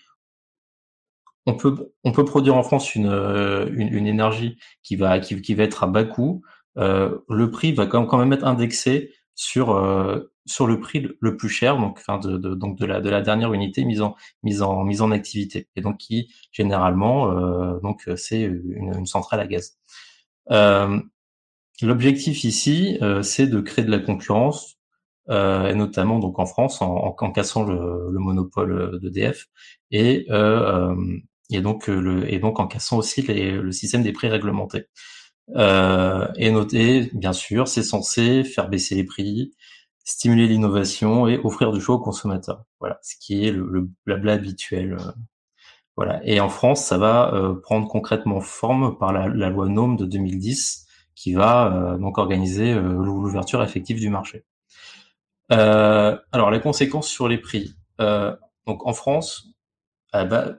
on 1.45 1.55
peut 1.55 1.93
on 2.03 2.11
peut 2.11 2.25
produire 2.25 2.55
en 2.55 2.63
France 2.63 2.95
une 2.95 3.07
une, 3.07 3.93
une 3.93 4.07
énergie 4.07 4.57
qui 4.83 4.95
va 4.95 5.19
qui, 5.19 5.41
qui 5.41 5.55
va 5.55 5.63
être 5.63 5.83
à 5.83 5.87
bas 5.87 6.03
coût. 6.03 6.41
Le 6.75 7.47
prix 7.51 7.73
va 7.73 7.85
quand 7.87 8.17
même 8.17 8.33
être 8.33 8.45
indexé 8.45 9.13
sur 9.35 9.69
sur 10.45 10.67
le 10.67 10.79
prix 10.79 11.07
le 11.19 11.37
plus 11.37 11.49
cher, 11.49 11.77
donc, 11.77 11.97
enfin 11.99 12.17
de, 12.19 12.37
de, 12.37 12.55
donc 12.55 12.77
de 12.77 12.85
la 12.85 13.01
de 13.01 13.09
la 13.09 13.21
dernière 13.21 13.53
unité 13.53 13.85
mise 13.85 14.01
en 14.01 14.15
mise 14.43 14.61
en 14.61 14.83
mise 14.83 15.01
en 15.01 15.11
activité, 15.11 15.67
et 15.75 15.81
donc 15.81 15.97
qui 15.97 16.33
généralement 16.51 17.31
euh, 17.31 17.79
donc 17.81 18.09
c'est 18.15 18.41
une, 18.41 18.93
une, 18.97 19.05
centrale 19.05 19.39
à 19.41 19.47
gaz. 19.47 19.77
Euh, 20.51 20.99
L'objectif 21.81 22.43
ici, 22.43 22.97
euh, 23.01 23.21
c'est 23.23 23.47
de 23.47 23.61
créer 23.61 23.85
de 23.85 23.91
la 23.91 23.99
concurrence, 23.99 24.77
euh, 25.29 25.67
et 25.69 25.75
notamment 25.75 26.19
donc 26.19 26.37
en 26.39 26.45
France 26.45 26.81
en, 26.81 27.15
en, 27.17 27.31
cassant 27.31 27.63
le, 27.63 28.09
le 28.11 28.19
monopole 28.19 28.99
d'EDF 29.01 29.45
et 29.91 30.25
euh, 30.29 30.95
et 31.51 31.61
donc 31.61 31.87
le 31.87 32.31
et 32.33 32.39
donc 32.39 32.59
en 32.59 32.67
cassant 32.67 32.97
aussi 32.97 33.21
les, 33.21 33.51
le 33.53 33.71
système 33.71 34.03
des 34.03 34.11
prix 34.13 34.27
réglementés. 34.27 34.85
Euh, 35.55 36.27
et 36.35 36.51
noter, 36.51 37.09
bien 37.13 37.33
sûr, 37.33 37.67
c'est 37.67 37.83
censé 37.83 38.43
faire 38.43 38.69
baisser 38.69 38.95
les 38.95 39.03
prix, 39.03 39.51
stimuler 40.09 40.47
l'innovation 40.47 41.27
et 41.27 41.39
offrir 41.43 41.71
du 41.71 41.79
choix 41.79 41.95
aux 41.95 41.99
consommateurs. 41.99 42.63
Voilà, 42.79 42.99
ce 43.03 43.15
qui 43.19 43.45
est 43.45 43.51
le, 43.51 43.89
blabla 44.05 44.33
habituel. 44.33 44.93
Euh, 44.93 45.11
voilà. 45.95 46.19
Et 46.23 46.39
en 46.39 46.49
France, 46.49 46.83
ça 46.85 46.97
va 46.97 47.33
euh, 47.33 47.55
prendre 47.55 47.87
concrètement 47.87 48.41
forme 48.41 48.97
par 48.97 49.13
la, 49.13 49.27
loi 49.27 49.67
NOM 49.67 49.97
de 49.97 50.05
2010, 50.05 50.87
qui 51.15 51.33
va 51.33 51.73
euh, 51.73 51.97
donc 51.97 52.17
organiser 52.17 52.73
l'ouverture 52.73 53.61
effective 53.61 53.99
du 53.99 54.09
marché. 54.09 54.45
alors, 55.49 56.51
les 56.51 56.61
conséquences 56.61 57.07
sur 57.07 57.27
les 57.27 57.37
prix. 57.37 57.75
donc, 57.99 58.85
en 58.85 58.93
France, 58.93 59.53
bah, 60.13 60.25
donc 60.29 60.57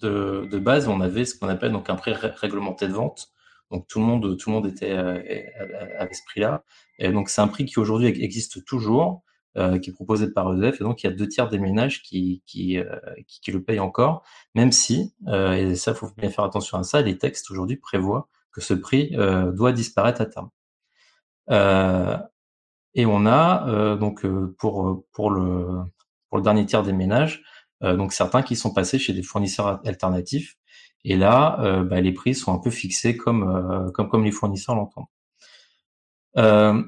de, 0.00 0.58
base, 0.58 0.88
on 0.88 1.00
avait 1.00 1.24
ce 1.24 1.38
qu'on 1.38 1.48
appelle 1.48 1.72
donc 1.72 1.90
un 1.90 1.96
prix 1.96 2.12
réglementé 2.12 2.88
de 2.88 2.92
vente. 2.92 3.28
Donc 3.70 3.88
tout 3.88 3.98
le 3.98 4.04
monde, 4.04 4.36
tout 4.38 4.50
le 4.50 4.54
monde 4.54 4.66
était 4.66 4.92
à 4.92 6.06
ce 6.12 6.20
prix-là. 6.26 6.64
Et 6.98 7.10
donc 7.10 7.28
c'est 7.28 7.40
un 7.40 7.48
prix 7.48 7.64
qui 7.64 7.78
aujourd'hui 7.78 8.06
existe 8.06 8.64
toujours, 8.64 9.22
euh, 9.56 9.78
qui 9.78 9.90
est 9.90 9.92
proposé 9.92 10.30
par 10.30 10.52
EDF, 10.52 10.80
et 10.80 10.84
donc 10.84 11.02
il 11.02 11.06
y 11.06 11.10
a 11.10 11.12
deux 11.12 11.28
tiers 11.28 11.48
des 11.48 11.58
ménages 11.58 12.02
qui, 12.02 12.42
qui, 12.46 12.78
euh, 12.78 12.98
qui, 13.26 13.50
le 13.52 13.62
payent 13.62 13.80
encore, 13.80 14.22
même 14.54 14.70
si, 14.70 15.14
euh, 15.28 15.52
et 15.54 15.74
ça 15.76 15.94
faut 15.94 16.10
bien 16.16 16.30
faire 16.30 16.44
attention 16.44 16.78
à 16.78 16.82
ça, 16.82 17.00
les 17.00 17.16
textes 17.16 17.50
aujourd'hui 17.50 17.76
prévoient 17.76 18.28
que 18.52 18.60
ce 18.60 18.74
prix 18.74 19.14
euh, 19.14 19.52
doit 19.52 19.72
disparaître 19.72 20.20
à 20.20 20.26
terme. 20.26 20.50
Euh, 21.50 22.18
et 22.94 23.06
on 23.06 23.26
a 23.26 23.96
donc 23.96 24.26
pour 24.58 25.04
pour 25.12 25.30
le 25.30 25.84
pour 26.28 26.38
le 26.38 26.42
dernier 26.42 26.66
tiers 26.66 26.82
des 26.82 26.92
ménages, 26.92 27.42
donc 27.82 28.12
certains 28.12 28.42
qui 28.42 28.56
sont 28.56 28.72
passés 28.72 28.98
chez 28.98 29.12
des 29.12 29.22
fournisseurs 29.22 29.80
alternatifs, 29.86 30.56
et 31.04 31.16
là 31.16 31.82
bah, 31.84 32.00
les 32.00 32.12
prix 32.12 32.34
sont 32.34 32.54
un 32.54 32.58
peu 32.58 32.70
fixés 32.70 33.16
comme 33.16 33.90
comme 33.94 34.08
comme 34.08 34.24
les 34.24 34.32
fournisseurs 34.32 34.74
l'entendent. 34.74 35.06
Euh, 36.36 36.82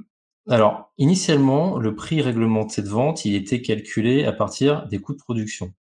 alors, 0.49 0.93
initialement, 0.99 1.78
le 1.78 1.95
prix 1.95 2.22
réglementé 2.22 2.82
de 2.82 2.89
vente, 2.89 3.24
il 3.24 3.34
était 3.34 3.61
calculé 3.61 4.24
à 4.24 4.32
partir 4.32 4.86
des 4.89 4.99
coûts 4.99 5.12
de 5.12 5.18
production. 5.18 5.72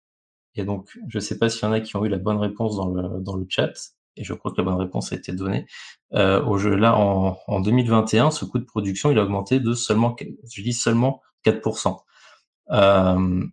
Et 0.56 0.64
donc, 0.64 0.98
je 1.08 1.18
ne 1.18 1.20
sais 1.20 1.38
pas 1.38 1.48
s'il 1.48 1.62
y 1.62 1.66
en 1.66 1.72
a 1.72 1.80
qui 1.80 1.96
ont 1.96 2.04
eu 2.04 2.08
la 2.08 2.18
bonne 2.18 2.38
réponse 2.38 2.76
dans 2.76 2.88
le, 2.88 3.20
dans 3.20 3.36
le 3.36 3.46
chat, 3.48 3.72
et 4.16 4.24
je 4.24 4.34
crois 4.34 4.50
que 4.50 4.56
la 4.58 4.64
bonne 4.64 4.80
réponse 4.80 5.12
a 5.12 5.16
été 5.16 5.32
donnée. 5.32 5.66
Euh, 6.14 6.42
au 6.44 6.58
jeu, 6.58 6.74
là, 6.74 6.96
en, 6.96 7.38
en 7.46 7.60
2021, 7.60 8.30
ce 8.30 8.44
coût 8.44 8.58
de 8.58 8.64
production, 8.64 9.10
il 9.10 9.18
a 9.18 9.22
augmenté 9.22 9.60
de 9.60 9.74
seulement, 9.74 10.16
je 10.50 10.62
dis 10.62 10.72
seulement 10.72 11.20
4%. 11.44 11.98
Euh, 12.70 13.44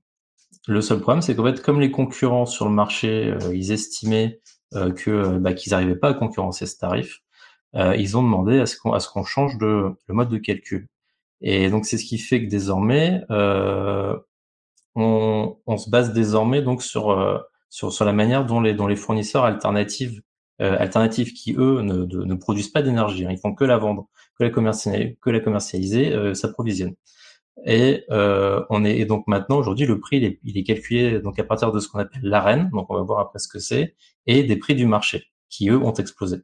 le 0.68 0.82
seul 0.82 1.00
problème, 1.00 1.22
c'est 1.22 1.36
qu'en 1.36 1.44
fait, 1.46 1.62
comme 1.62 1.82
les 1.82 1.92
concurrents 1.92 2.46
sur 2.46 2.66
le 2.66 2.72
marché, 2.72 3.32
euh, 3.32 3.56
ils 3.56 3.72
estimaient 3.72 4.42
euh, 4.76 4.92
que 4.92 5.38
bah, 5.38 5.54
qu'ils 5.54 5.72
n'arrivaient 5.72 5.96
pas 5.96 6.10
à 6.10 6.14
concurrencer 6.14 6.66
ce 6.66 6.78
tarif, 6.78 7.22
euh, 7.76 7.96
ils 7.96 8.18
ont 8.18 8.24
demandé 8.24 8.60
à 8.60 8.66
ce 8.66 8.78
qu'on 8.78 8.98
ce 9.00 9.10
qu'on 9.10 9.24
change 9.24 9.58
de 9.58 9.92
le 10.08 10.14
mode 10.14 10.30
de 10.30 10.38
calcul. 10.38 10.88
Et 11.42 11.70
donc 11.70 11.86
c'est 11.86 11.98
ce 11.98 12.06
qui 12.06 12.18
fait 12.18 12.44
que 12.46 12.50
désormais 12.50 13.24
euh, 13.32 14.18
on, 14.96 15.58
on, 15.66 15.78
se 15.78 15.90
base 15.90 16.14
désormais 16.14 16.62
donc 16.62 16.84
sur 16.84 17.12
euh, 17.12 17.40
sur 17.70 17.92
sur 17.94 18.06
la 18.06 18.14
manière 18.14 18.46
dont 18.46 18.62
les 18.62 18.74
dont 18.74 18.88
les 18.88 18.96
fournisseurs 18.96 19.46
alternatifs 19.46 20.20
euh, 20.62 20.78
alternatifs 20.80 21.34
qui 21.34 21.54
eux 21.58 21.82
ne, 21.82 22.06
ne 22.06 22.36
produisent 22.36 22.70
pas 22.70 22.82
d'énergie, 22.84 23.26
hein, 23.26 23.32
ils 23.32 23.40
font 23.40 23.54
que 23.56 23.64
la 23.66 23.78
vendre, 23.78 24.08
que 24.38 24.44
la 24.44 24.50
commercialiser, 24.52 25.18
que 25.22 25.30
la 25.32 25.40
commercialiser, 25.40 26.14
euh, 26.14 26.34
s'approvisionnent. 26.36 26.96
Et 27.66 28.04
euh, 28.12 28.64
on 28.70 28.84
est 28.84 28.98
et 28.98 29.06
donc 29.06 29.26
maintenant 29.28 29.58
aujourd'hui 29.58 29.86
le 29.86 30.00
prix 30.00 30.18
il 30.18 30.24
est, 30.26 30.40
il 30.44 30.58
est, 30.58 30.64
calculé 30.64 31.22
donc 31.22 31.40
à 31.40 31.44
partir 31.46 31.72
de 31.72 31.80
ce 31.80 31.88
qu'on 31.88 32.00
appelle 32.00 32.22
l'arène, 32.24 32.70
donc 32.74 32.88
on 32.90 32.96
va 32.96 33.04
voir 33.04 33.20
après 33.20 33.40
ce 33.40 33.48
que 33.48 33.60
c'est, 33.60 33.96
et 34.28 34.44
des 34.44 34.58
prix 34.58 34.76
du 34.76 34.86
marché 34.86 35.26
qui 35.50 35.70
eux 35.70 35.78
ont 35.78 35.94
explosé. 35.94 36.38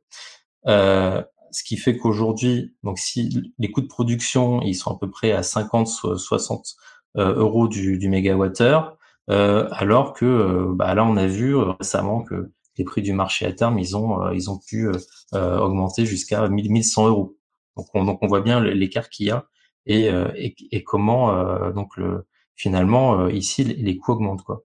Euh, 0.67 1.21
ce 1.51 1.63
qui 1.63 1.77
fait 1.77 1.97
qu'aujourd'hui, 1.97 2.75
donc 2.83 2.99
si 2.99 3.53
les 3.57 3.71
coûts 3.71 3.81
de 3.81 3.87
production 3.87 4.61
ils 4.61 4.75
sont 4.75 4.91
à 4.91 4.97
peu 4.99 5.09
près 5.09 5.31
à 5.31 5.43
50 5.43 5.87
60 5.87 6.75
euh, 7.17 7.35
euros 7.35 7.67
du, 7.67 7.97
du 7.97 8.07
mégawattheure, 8.07 8.97
euh, 9.29 9.67
alors 9.71 10.13
que 10.13 10.25
euh, 10.25 10.73
bah 10.73 10.93
là 10.95 11.03
on 11.05 11.17
a 11.17 11.27
vu 11.27 11.55
récemment 11.55 12.23
que 12.23 12.51
les 12.77 12.83
prix 12.83 13.01
du 13.01 13.13
marché 13.13 13.45
à 13.45 13.51
terme 13.51 13.77
ils 13.79 13.97
ont 13.97 14.31
ils 14.31 14.49
ont 14.49 14.59
pu 14.59 14.89
augmenter 15.33 16.05
jusqu'à 16.05 16.47
1100 16.47 17.07
euros. 17.07 17.37
Donc 17.75 17.87
on, 17.93 18.05
donc 18.05 18.19
on 18.21 18.27
voit 18.27 18.41
bien 18.41 18.61
l'écart 18.61 19.09
qu'il 19.09 19.27
y 19.27 19.31
a 19.31 19.45
et, 19.85 20.05
et, 20.35 20.55
et 20.71 20.83
comment 20.83 21.71
donc 21.71 21.97
le 21.97 22.25
finalement 22.55 23.27
ici 23.29 23.63
les 23.63 23.97
coûts 23.97 24.13
augmentent 24.13 24.43
quoi. 24.43 24.63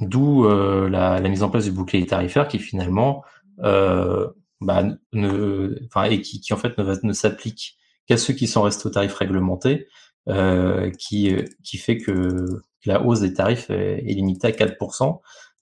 D'où 0.00 0.48
la, 0.48 1.20
la, 1.20 1.28
mise 1.28 1.42
en 1.42 1.50
place 1.50 1.64
du 1.64 1.72
bouclier 1.72 2.06
tarifaire 2.06 2.48
qui 2.48 2.58
finalement 2.58 3.24
euh, 3.62 4.28
bah, 4.60 4.82
ne, 5.12 5.78
enfin, 5.86 6.04
et 6.04 6.20
qui, 6.20 6.40
qui, 6.40 6.52
en 6.52 6.56
fait 6.56 6.76
ne, 6.78 6.94
ne 7.02 7.12
s'applique 7.12 7.76
qu'à 8.06 8.16
ceux 8.16 8.34
qui 8.34 8.46
sont 8.46 8.62
restés 8.62 8.86
au 8.86 8.90
tarif 8.90 9.14
réglementé, 9.14 9.88
euh, 10.28 10.90
qui, 10.98 11.34
qui 11.62 11.76
fait 11.76 11.98
que 11.98 12.46
la 12.86 13.02
hausse 13.02 13.20
des 13.20 13.34
tarifs 13.34 13.70
est, 13.70 14.00
limitée 14.02 14.48
à 14.48 14.50
4%, 14.50 15.20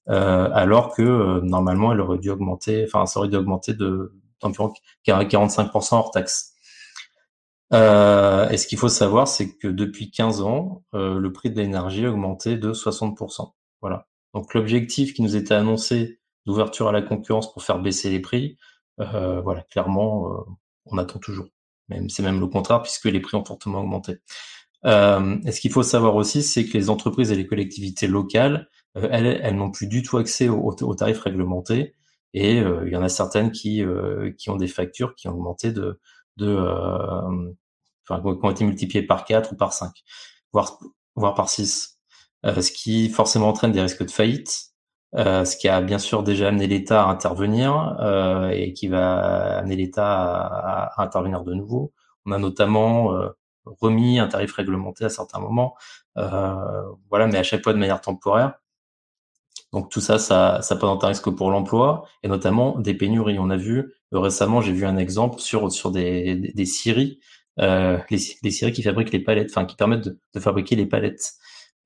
euh, 0.09 0.49
alors 0.53 0.95
que 0.95 1.03
euh, 1.03 1.41
normalement 1.43 1.93
elle 1.93 2.01
aurait 2.01 2.19
dû 2.19 2.31
augmenter, 2.31 2.85
enfin 2.87 3.07
ça 3.07 3.21
aurait 3.21 3.29
dû 3.29 3.37
augmenter 3.37 3.75
de 3.75 4.13
d'environ 4.41 4.73
45% 5.07 5.95
hors 5.95 6.11
taxe. 6.11 6.52
Euh, 7.73 8.49
et 8.51 8.59
ce 8.59 8.67
qu'il 8.67 8.79
faut 8.79 8.89
savoir, 8.89 9.29
c'est 9.29 9.57
que 9.57 9.69
depuis 9.69 10.11
15 10.11 10.43
ans, 10.43 10.85
euh, 10.95 11.19
le 11.19 11.33
prix 11.33 11.51
de 11.51 11.57
l'énergie 11.57 12.05
a 12.05 12.11
augmenté 12.11 12.57
de 12.57 12.73
60%. 12.73 13.53
Voilà. 13.81 14.09
Donc 14.35 14.55
l'objectif 14.55 15.15
qui 15.15 15.23
nous 15.23 15.37
était 15.37 15.55
annoncé 15.55 16.21
d'ouverture 16.47 16.89
à 16.89 16.93
la 16.93 17.03
concurrence 17.03 17.53
pour 17.53 17.63
faire 17.63 17.79
baisser 17.79 18.11
les 18.11 18.21
prix, 18.21 18.59
euh, 19.01 19.41
voilà, 19.41 19.63
clairement, 19.63 20.33
euh, 20.33 20.43
on 20.87 20.99
attend 20.99 21.19
toujours. 21.19 21.47
Même 21.89 22.09
c'est 22.09 22.23
même 22.23 22.41
le 22.41 22.47
contraire 22.47 22.83
puisque 22.83 23.07
les 23.07 23.21
prix 23.21 23.37
ont 23.37 23.45
fortement 23.45 23.81
augmenté. 23.81 24.19
Euh, 24.85 25.39
et 25.47 25.53
ce 25.53 25.61
qu'il 25.61 25.73
faut 25.73 25.83
savoir 25.83 26.17
aussi, 26.17 26.43
c'est 26.43 26.67
que 26.67 26.77
les 26.77 26.91
entreprises 26.91 27.33
et 27.33 27.37
les 27.37 27.47
collectivités 27.47 28.09
locales, 28.09 28.69
euh, 28.97 29.09
elles, 29.13 29.27
elles 29.43 29.57
n'ont 29.57 29.71
plus 29.71 29.87
du 29.87 30.03
tout 30.03 30.19
accès 30.19 30.49
aux, 30.49 30.95
tarifs 30.95 31.21
réglementés. 31.21 31.95
Et 32.35 32.59
il 32.59 32.89
y 32.89 32.97
en 32.97 33.03
a 33.03 33.11
certaines 33.11 33.53
qui, 33.53 33.85
qui 34.39 34.49
ont 34.49 34.57
des 34.57 34.67
factures 34.67 35.15
qui 35.15 35.29
ont 35.29 35.33
augmenté 35.33 35.71
de, 35.71 36.01
de 36.39 36.57
enfin, 38.09 38.21
qui 38.21 38.47
ont 38.47 38.51
été 38.51 38.65
multipliées 38.65 39.03
par 39.07 39.25
4 39.25 39.53
ou 39.53 39.57
par 39.57 39.73
5, 39.73 39.93
voire, 40.53 40.79
voire 41.15 41.35
par 41.35 41.49
6. 41.49 41.99
ce 42.45 42.73
qui 42.73 43.09
forcément 43.11 43.49
entraîne 43.49 43.73
des 43.73 43.81
risques 43.81 44.05
de 44.05 44.11
faillite, 44.11 44.73
euh, 45.15 45.45
ce 45.45 45.57
qui 45.57 45.69
a 45.69 45.81
bien 45.83 45.99
sûr 45.99 46.23
déjà 46.23 46.49
amené 46.49 46.67
l'État 46.67 47.05
à 47.05 47.09
intervenir 47.09 47.97
euh, 48.01 48.49
et 48.51 48.73
qui 48.73 48.89
va 48.89 49.59
amener 49.59 49.77
l'État 49.77 50.07
à, 50.07 51.03
intervenir 51.03 51.45
de 51.45 51.55
nouveau. 51.55 51.93
On 52.25 52.33
a 52.33 52.39
notamment 52.39 53.15
euh, 53.15 53.29
remis 53.67 54.19
un 54.19 54.29
tarif 54.29 54.55
réglementé 54.55 55.05
à 55.05 55.09
certains 55.11 55.41
moments, 55.41 55.77
euh, 56.19 56.83
voilà, 57.11 57.27
mais 57.27 57.39
à 57.39 57.43
chaque 57.43 57.63
fois 57.63 57.75
de 57.75 57.79
manière 57.79 58.01
temporaire. 58.01 58.55
Donc 59.73 59.91
tout 59.91 60.01
ça, 60.01 60.19
ça, 60.19 60.61
ça 60.63 60.77
présente 60.77 61.03
un 61.05 61.09
risque 61.09 61.31
pour 61.31 61.51
l'emploi 61.51 62.05
et 62.23 62.29
notamment 62.29 62.79
des 62.79 62.95
pénuries. 62.95 63.39
On 63.39 63.51
a 63.51 63.57
vu 63.57 63.95
récemment, 64.13 64.61
j'ai 64.61 64.73
vu 64.73 64.85
un 64.87 64.99
exemple 64.99 65.41
sur 65.41 65.73
sur 65.73 65.91
des 65.91 66.35
des, 66.55 66.67
les, 67.59 68.19
les 68.43 68.51
scieries 68.51 68.73
qui 68.73 68.83
fabriquent 68.83 69.13
les 69.13 69.21
palettes, 69.21 69.51
enfin 69.51 69.65
qui 69.65 69.77
permettent 69.77 70.05
de, 70.05 70.19
de 70.35 70.41
fabriquer 70.41 70.77
les 70.77 70.87
palettes. 70.87 71.35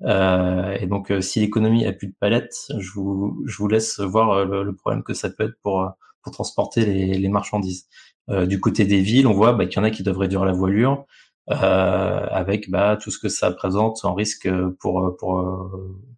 Euh, 0.02 0.76
et 0.78 0.86
donc, 0.86 1.10
euh, 1.10 1.20
si 1.20 1.40
l'économie 1.40 1.86
a 1.86 1.92
plus 1.92 2.08
de 2.08 2.14
palettes, 2.18 2.70
je 2.78 2.90
vous, 2.92 3.42
je 3.46 3.56
vous 3.56 3.68
laisse 3.68 4.00
voir 4.00 4.30
euh, 4.32 4.64
le, 4.64 4.74
problème 4.74 5.02
que 5.02 5.14
ça 5.14 5.30
peut 5.30 5.44
être 5.44 5.58
pour, 5.62 5.90
pour 6.22 6.32
transporter 6.32 6.84
les, 6.84 7.18
les 7.18 7.28
marchandises. 7.28 7.86
du 8.28 8.60
côté 8.60 8.84
des 8.84 9.00
villes, 9.00 9.26
on 9.26 9.32
voit 9.32 9.52
bah, 9.52 9.66
qu'il 9.66 9.76
y 9.76 9.80
en 9.80 9.84
a 9.84 9.90
qui 9.90 10.02
devraient 10.02 10.24
réduire 10.24 10.44
la 10.44 10.52
voilure, 10.52 11.06
euh, 11.50 12.26
avec 12.30 12.70
bah, 12.70 12.98
tout 13.00 13.10
ce 13.10 13.18
que 13.18 13.28
ça 13.28 13.50
présente 13.52 14.04
en 14.04 14.14
risque 14.14 14.48
pour, 14.80 15.16
pour 15.18 15.30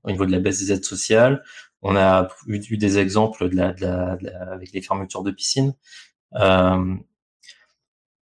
au 0.05 0.11
niveau 0.11 0.27
de 0.27 0.33
la 0.33 0.41
baisse 0.41 0.59
des 0.61 0.73
aides 0.73 0.85
sociales. 0.85 1.43
On 1.83 1.97
a 1.97 2.29
eu, 2.47 2.61
eu 2.71 2.79
des 2.79 2.99
exemples 2.99 3.49
de 3.51 3.57
la, 3.57 3.73
de 3.73 3.83
la, 3.83 4.17
de 4.17 4.25
la, 4.25 4.53
avec 4.53 4.73
les 4.73 4.83
fermetures 4.83 5.23
de 5.23 5.31
piscines. 5.31 5.75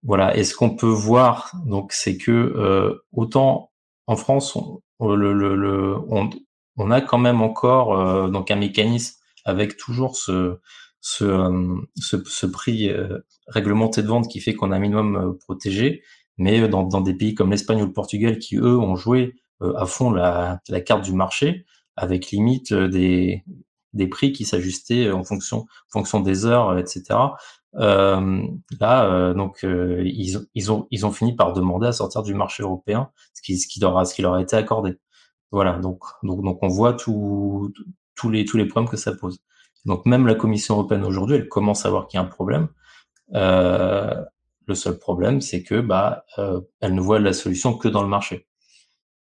Voilà. 0.04 0.36
Et 0.36 0.44
ce 0.44 0.54
qu'on 0.54 0.76
peut 0.76 0.86
voir, 0.86 1.50
donc, 1.66 1.92
c'est 1.92 2.16
que 2.16 3.00
autant 3.12 3.70
en 4.06 4.16
France, 4.16 4.56
le, 5.00 5.96
on, 6.76 6.90
a 6.90 7.00
quand 7.00 7.18
même 7.18 7.40
encore 7.40 8.30
donc 8.30 8.50
un 8.50 8.56
mécanisme 8.56 9.16
avec 9.44 9.76
toujours 9.76 10.16
ce, 10.16 10.58
prix 12.46 12.90
réglementé 13.48 14.02
de 14.02 14.08
vente 14.08 14.28
qui 14.28 14.40
fait 14.40 14.54
qu'on 14.54 14.72
a 14.72 14.76
un 14.76 14.80
minimum 14.80 15.36
protégé. 15.40 16.02
Mais 16.36 16.68
dans, 16.68 17.00
des 17.00 17.14
pays 17.14 17.34
comme 17.34 17.50
l'Espagne 17.50 17.82
ou 17.82 17.86
le 17.86 17.92
Portugal 17.92 18.38
qui, 18.38 18.56
eux, 18.56 18.78
ont 18.78 18.96
joué 18.96 19.36
à 19.60 19.86
fond 19.86 20.10
la, 20.10 20.60
carte 20.84 21.04
du 21.04 21.14
marché, 21.14 21.64
avec 21.96 22.30
limite 22.30 22.74
des, 22.74 23.42
des 23.94 24.08
prix 24.08 24.32
qui 24.32 24.44
s'ajustaient 24.44 25.10
en 25.10 25.24
fonction, 25.24 25.66
fonction 25.88 26.20
des 26.20 26.44
heures, 26.44 26.76
etc. 26.78 27.02
Euh, 27.78 28.42
là, 28.80 29.06
euh, 29.10 29.34
donc 29.34 29.64
euh, 29.64 30.02
ils, 30.04 30.38
ils, 30.54 30.72
ont 30.72 30.86
ils 30.90 31.06
ont 31.06 31.12
fini 31.12 31.34
par 31.34 31.52
demander 31.52 31.88
à 31.88 31.92
sortir 31.92 32.22
du 32.22 32.34
marché 32.34 32.62
européen, 32.62 33.10
ce 33.34 33.42
qui 33.42 33.58
ce 33.58 33.66
qui 33.66 33.80
leur 33.80 33.98
a 33.98 34.04
ce 34.04 34.14
qui 34.14 34.22
leur 34.22 34.34
a 34.34 34.42
été 34.42 34.56
accordé. 34.56 34.96
Voilà, 35.52 35.78
donc 35.78 36.04
donc 36.22 36.42
donc 36.44 36.58
on 36.62 36.68
voit 36.68 36.94
tous 36.94 37.72
tous 38.16 38.30
les 38.30 38.44
tous 38.44 38.56
les 38.58 38.66
problèmes 38.66 38.90
que 38.90 38.96
ça 38.96 39.12
pose. 39.14 39.40
Donc 39.86 40.06
même 40.06 40.26
la 40.26 40.34
Commission 40.34 40.74
européenne 40.74 41.04
aujourd'hui, 41.04 41.36
elle 41.36 41.48
commence 41.48 41.86
à 41.86 41.90
voir 41.90 42.08
qu'il 42.08 42.18
y 42.18 42.22
a 42.22 42.26
un 42.26 42.28
problème. 42.28 42.68
Euh, 43.34 44.24
le 44.66 44.74
seul 44.74 44.98
problème, 44.98 45.40
c'est 45.40 45.62
que 45.62 45.80
bah 45.80 46.24
elle 46.80 46.94
ne 46.94 47.00
voit 47.00 47.18
la 47.20 47.32
solution 47.32 47.76
que 47.76 47.88
dans 47.88 48.02
le 48.02 48.08
marché. 48.08 48.46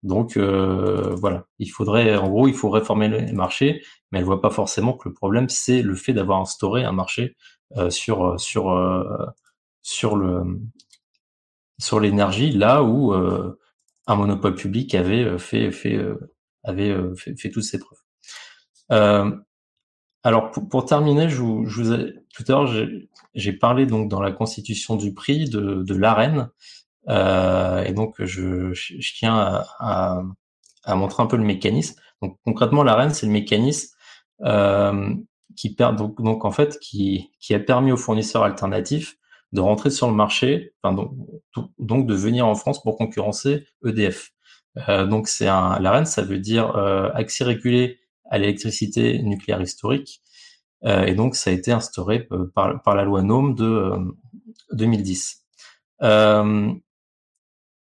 Donc 0.04 0.38
euh, 0.38 1.16
voilà, 1.16 1.45
il 1.60 1.68
faudrait, 1.70 2.16
en 2.18 2.30
gros, 2.30 2.48
il 2.48 2.54
faut 2.54 2.70
réformer 2.70 3.08
le 3.10 3.34
marché, 3.34 3.84
mais 4.12 4.20
elle 4.20 4.26
voit 4.26 4.41
pas 4.41 4.52
forcément 4.52 4.93
que 4.93 5.10
le 5.10 5.14
problème 5.14 5.50
c'est 5.50 5.82
le 5.82 5.95
fait 5.95 6.14
d'avoir 6.14 6.39
instauré 6.39 6.84
un 6.84 6.91
marché 6.91 7.24
euh, 7.24 7.57
sur 7.89 8.39
sur 8.39 8.72
euh, 8.72 9.26
sur 9.82 10.15
le 10.15 10.43
sur 11.80 11.99
l'énergie 11.99 12.51
là 12.51 12.84
où 12.84 13.13
un 13.13 14.15
monopole 14.15 14.55
public 14.55 14.95
avait 14.95 15.38
fait 15.38 15.72
fait 15.72 15.99
avait 16.63 16.95
fait, 17.15 17.49
toutes 17.49 17.63
ses 17.63 17.80
preuves. 17.80 19.39
alors 20.24 20.51
pour, 20.51 20.68
pour, 20.68 20.86
terminer, 20.86 21.30
je 21.30 21.38
vous, 21.41 21.65
je 21.65 21.82
vous 21.82 21.93
ai, 21.93 22.15
tout 22.34 22.43
à 22.47 22.51
l'heure 22.51 22.88
j'ai 23.36 23.53
parlé 23.53 23.86
donc 23.86 24.09
dans 24.09 24.22
la 24.22 24.32
constitution 24.32 24.95
du 24.95 25.13
prix 25.13 25.49
de, 25.49 25.84
de 25.84 25.95
l'arène 25.95 26.49
euh, 27.09 27.84
et 27.84 27.93
donc, 27.93 28.15
je, 28.24 28.74
je, 28.74 29.13
tiens 29.15 29.36
à, 29.80 30.24
à, 30.84 30.95
montrer 30.95 31.24
un 31.24 31.28
peu 31.28 31.38
le 31.38 31.43
mécanisme. 31.43 31.99
Donc, 32.22 32.38
concrètement, 32.45 32.84
l'arène, 32.84 33.11
c'est 33.13 33.26
le 33.26 33.32
mécanisme 33.32 33.95
euh, 34.43 35.13
qui 35.56 35.76
donc, 35.76 36.22
donc 36.22 36.45
en 36.45 36.52
fait 36.52 36.80
qui, 36.80 37.32
qui 37.39 37.54
a 37.56 37.60
permis 37.60 37.91
aux 37.91 37.98
fournisseurs 37.98 38.43
alternatifs 38.43 39.18
de 39.54 39.62
rentrer 39.62 39.89
sur 39.89 40.08
le 40.08 40.14
marché, 40.14 40.74
enfin, 40.84 40.93
donc, 40.93 41.14
donc 41.80 42.06
de 42.06 42.14
venir 42.14 42.45
en 42.45 42.56
France 42.56 42.82
pour 42.82 42.98
concurrencer 42.98 43.66
EDF. 43.86 44.32
Euh, 44.89 45.06
donc 45.08 45.28
c'est 45.28 45.48
un 45.48 45.80
l'AREN, 45.80 46.06
ça 46.06 46.22
veut 46.22 46.39
dire 46.39 46.76
euh, 46.76 47.10
accès 47.14 47.43
régulé 47.43 48.00
à 48.30 48.38
l'électricité 48.38 49.22
nucléaire 49.24 49.62
historique, 49.62 50.22
euh, 50.86 51.06
et 51.06 51.16
donc 51.16 51.36
ça 51.36 51.50
a 51.50 51.54
été 51.54 51.72
instauré 51.72 52.28
euh, 52.32 52.52
par, 52.54 52.82
par 52.84 52.95
la 52.95 53.04
loi 53.04 53.24
NOM 53.24 53.56
de 53.56 53.93
2010. 54.74 55.45
Euh, 56.04 56.72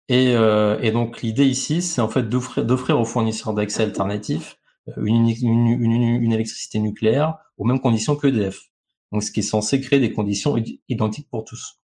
et, 0.09 0.35
euh, 0.35 0.77
et 0.81 0.91
donc 0.91 1.21
l'idée 1.21 1.45
ici, 1.45 1.81
c'est 1.81 2.01
en 2.01 2.09
fait 2.09 2.27
d'offrir 2.27 2.99
aux 2.99 3.05
fournisseurs 3.05 3.53
d'accès 3.53 3.83
alternatifs 3.83 4.57
une, 4.97 5.29
une, 5.29 5.67
une, 5.67 6.01
une, 6.01 6.33
électricité 6.33 6.79
nucléaire 6.79 7.37
aux 7.57 7.65
mêmes 7.65 7.79
conditions 7.79 8.15
que 8.15 8.27
EDF. 8.27 8.59
Donc 9.11 9.23
ce 9.23 9.31
qui 9.31 9.41
est 9.41 9.43
censé 9.43 9.81
créer 9.81 9.99
des 9.99 10.13
conditions 10.13 10.55
identiques 10.89 11.29
pour 11.29 11.43
tous. 11.43 11.79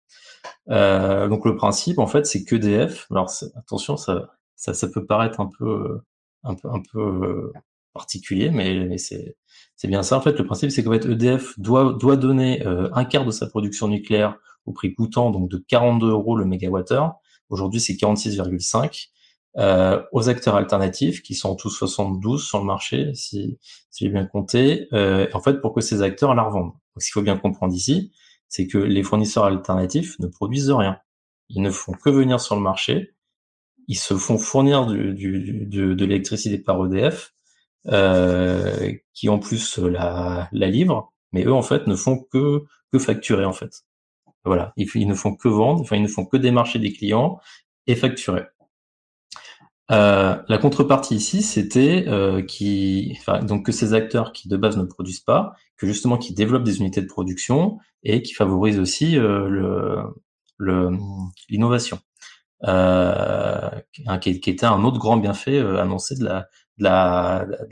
Euh, 0.70 1.28
donc 1.28 1.44
le 1.44 1.56
principe, 1.56 1.98
en 1.98 2.06
fait, 2.06 2.26
c'est 2.26 2.44
qu'EDF. 2.44 3.06
Alors 3.10 3.30
attention, 3.56 3.96
ça, 3.96 4.30
ça, 4.54 4.74
ça, 4.74 4.88
peut 4.88 5.04
paraître 5.04 5.40
un 5.40 5.50
peu, 5.58 6.00
un 6.44 6.54
peu, 6.54 6.68
un 6.70 6.82
peu 6.92 7.52
particulier, 7.92 8.50
mais, 8.50 8.86
mais 8.86 8.98
c'est 8.98 9.36
c'est 9.76 9.88
bien 9.88 10.02
ça. 10.02 10.16
En 10.16 10.20
fait, 10.20 10.38
le 10.38 10.46
principe, 10.46 10.70
c'est 10.70 10.84
qu'en 10.84 10.92
fait, 10.92 11.06
EDF 11.06 11.58
doit 11.58 11.92
doit 11.94 12.16
donner 12.16 12.64
euh, 12.66 12.88
un 12.92 13.04
quart 13.04 13.24
de 13.24 13.30
sa 13.30 13.46
production 13.46 13.88
nucléaire 13.88 14.38
au 14.64 14.72
prix 14.72 14.94
coûtant, 14.94 15.30
donc 15.30 15.50
de 15.50 15.58
42 15.58 16.10
euros 16.10 16.36
le 16.36 16.44
mégawattheure, 16.44 17.20
Aujourd'hui, 17.48 17.80
c'est 17.80 17.94
46,5 17.94 19.08
euh, 19.58 20.02
aux 20.12 20.28
acteurs 20.28 20.56
alternatifs 20.56 21.22
qui 21.22 21.34
sont 21.34 21.56
tous 21.56 21.70
72 21.70 22.44
sur 22.44 22.58
le 22.58 22.64
marché, 22.64 23.14
si, 23.14 23.58
si 23.90 24.04
j'ai 24.04 24.10
bien 24.10 24.26
compté. 24.26 24.88
Euh, 24.92 25.26
en 25.32 25.40
fait, 25.40 25.60
pour 25.60 25.74
que 25.74 25.80
ces 25.80 26.02
acteurs 26.02 26.34
la 26.34 26.42
revendent. 26.42 26.72
Donc, 26.72 27.02
ce 27.02 27.06
qu'il 27.06 27.12
faut 27.12 27.22
bien 27.22 27.38
comprendre 27.38 27.74
ici, 27.74 28.12
c'est 28.48 28.66
que 28.66 28.78
les 28.78 29.02
fournisseurs 29.02 29.44
alternatifs 29.44 30.18
ne 30.18 30.26
produisent 30.26 30.70
rien. 30.70 30.98
Ils 31.48 31.62
ne 31.62 31.70
font 31.70 31.92
que 31.92 32.10
venir 32.10 32.40
sur 32.40 32.56
le 32.56 32.62
marché. 32.62 33.14
Ils 33.88 33.98
se 33.98 34.14
font 34.14 34.38
fournir 34.38 34.86
du, 34.86 35.14
du, 35.14 35.66
de 35.66 36.04
l'électricité 36.04 36.58
par 36.58 36.84
EDF, 36.84 37.34
euh, 37.88 38.92
qui 39.14 39.28
en 39.28 39.38
plus 39.38 39.78
la, 39.78 40.48
la 40.52 40.68
livre, 40.68 41.12
mais 41.32 41.44
eux 41.44 41.52
en 41.52 41.62
fait 41.62 41.86
ne 41.86 41.94
font 41.94 42.18
que 42.18 42.64
que 42.92 42.98
facturer 42.98 43.44
en 43.44 43.52
fait. 43.52 43.84
Voilà, 44.44 44.72
ils, 44.76 45.08
ne 45.08 45.14
font 45.14 45.34
que 45.34 45.48
vendre, 45.48 45.80
enfin 45.80 45.96
ils 45.96 46.02
ne 46.02 46.08
font 46.08 46.24
que 46.24 46.36
démarcher 46.36 46.78
des 46.78 46.92
clients 46.92 47.40
et 47.86 47.96
facturer. 47.96 48.44
Euh, 49.92 50.36
la 50.48 50.58
contrepartie 50.58 51.14
ici, 51.14 51.42
c'était 51.42 52.06
euh, 52.08 52.42
donc 53.42 53.66
que 53.66 53.72
ces 53.72 53.94
acteurs 53.94 54.32
qui 54.32 54.48
de 54.48 54.56
base 54.56 54.76
ne 54.76 54.84
produisent 54.84 55.20
pas, 55.20 55.54
que 55.76 55.86
justement 55.86 56.18
qui 56.18 56.34
développent 56.34 56.64
des 56.64 56.80
unités 56.80 57.00
de 57.00 57.06
production 57.06 57.78
et 58.02 58.22
qui 58.22 58.34
favorisent 58.34 58.80
aussi 58.80 59.18
euh, 59.18 59.48
le 59.48 60.90
l'innovation, 61.48 61.98
euh, 62.64 63.68
qui, 64.20 64.40
qui, 64.40 64.50
était 64.50 64.66
un 64.66 64.82
autre 64.84 64.98
grand 64.98 65.16
bienfait 65.18 65.58
euh, 65.58 65.80
annoncé 65.80 66.16
de 66.16 66.24
la 66.24 66.48
de 66.78 66.84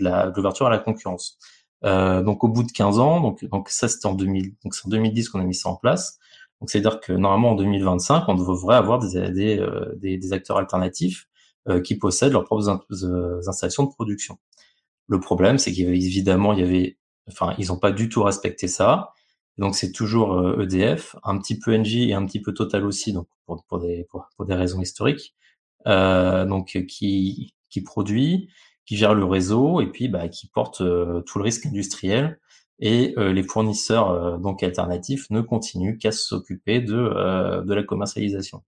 la 0.05 0.31
de 0.31 0.37
l'ouverture 0.37 0.67
à 0.67 0.71
la 0.71 0.79
concurrence. 0.79 1.39
Donc 1.83 2.45
au 2.45 2.49
bout 2.49 2.62
de 2.62 2.73
15 2.73 2.99
ans, 2.99 3.21
donc 3.21 3.45
donc 3.47 3.69
ça 3.69 3.89
c'était 3.89 4.07
en 4.07 4.15
2000, 4.15 4.55
donc 4.65 4.75
c'est 4.75 4.87
en 4.87 4.91
2010 4.91 5.29
qu'on 5.29 5.41
a 5.41 5.45
mis 5.45 5.55
ça 5.55 5.69
en 5.69 5.77
place. 5.77 6.19
Donc 6.61 6.71
c'est-à-dire 6.71 7.01
que 7.01 7.12
normalement 7.12 7.51
en 7.51 7.55
2025, 7.57 8.25
on 8.29 8.35
devrait 8.35 8.77
avoir 8.77 8.99
des, 8.99 9.31
des, 9.31 9.59
euh, 9.59 9.93
des, 9.97 10.33
acteurs 10.33 10.57
alternatifs 10.57 11.27
qui 11.83 11.97
possèdent 11.97 12.33
leurs 12.33 12.45
propres 12.45 12.69
euh, 13.05 13.41
installations 13.49 13.85
de 13.85 13.91
production. 13.91 14.39
Le 15.09 15.21
problème, 15.21 15.59
c'est 15.59 15.73
qu'évidemment, 15.73 16.53
il 16.53 16.61
y 16.61 16.62
avait, 16.62 16.99
enfin, 17.29 17.55
ils 17.59 17.69
n'ont 17.69 17.79
pas 17.79 17.93
du 17.93 18.09
tout 18.09 18.23
respecté 18.23 18.69
ça. 18.69 19.12
Donc 19.59 19.77
c'est 19.77 19.93
toujours 19.93 20.61
EDF, 20.61 21.15
e 21.15 21.19
un 21.23 21.39
petit 21.39 21.59
peu 21.59 21.77
Engie 21.79 22.11
et 22.11 22.15
un 22.15 22.27
petit 22.27 22.41
peu 22.41 22.53
Total 22.53 22.85
aussi, 22.85 23.12
donc 23.12 23.29
pour, 23.47 23.65
pour 23.65 23.79
des 23.79 24.07
pour, 24.11 24.27
des 24.47 24.55
raisons 24.55 24.81
historiques, 24.81 25.35
euh, 25.87 26.45
donc 26.45 26.79
qui 26.89 27.55
qui 27.71 27.81
produit, 27.83 28.49
qui 28.85 28.97
gère 28.97 29.15
le 29.15 29.25
réseau 29.25 29.81
et 29.81 29.87
puis 29.87 30.09
bah, 30.09 30.29
qui 30.29 30.49
porte 30.49 30.79
tout 30.79 31.39
le 31.39 31.45
risque 31.45 31.67
industriel 31.67 32.39
et 32.81 33.15
euh, 33.19 33.33
les 33.33 33.43
fournisseurs 33.43 34.11
euh, 34.11 34.39
donc 34.39 34.62
alternatifs 34.62 35.31
ne 35.31 35.41
continuent 35.41 35.97
qu'à 35.99 36.12
s'occuper 36.12 36.81
de, 36.81 36.95
euh, 36.95 37.62
de 37.62 37.75
la 37.75 37.83
commercialisation. 37.83 38.62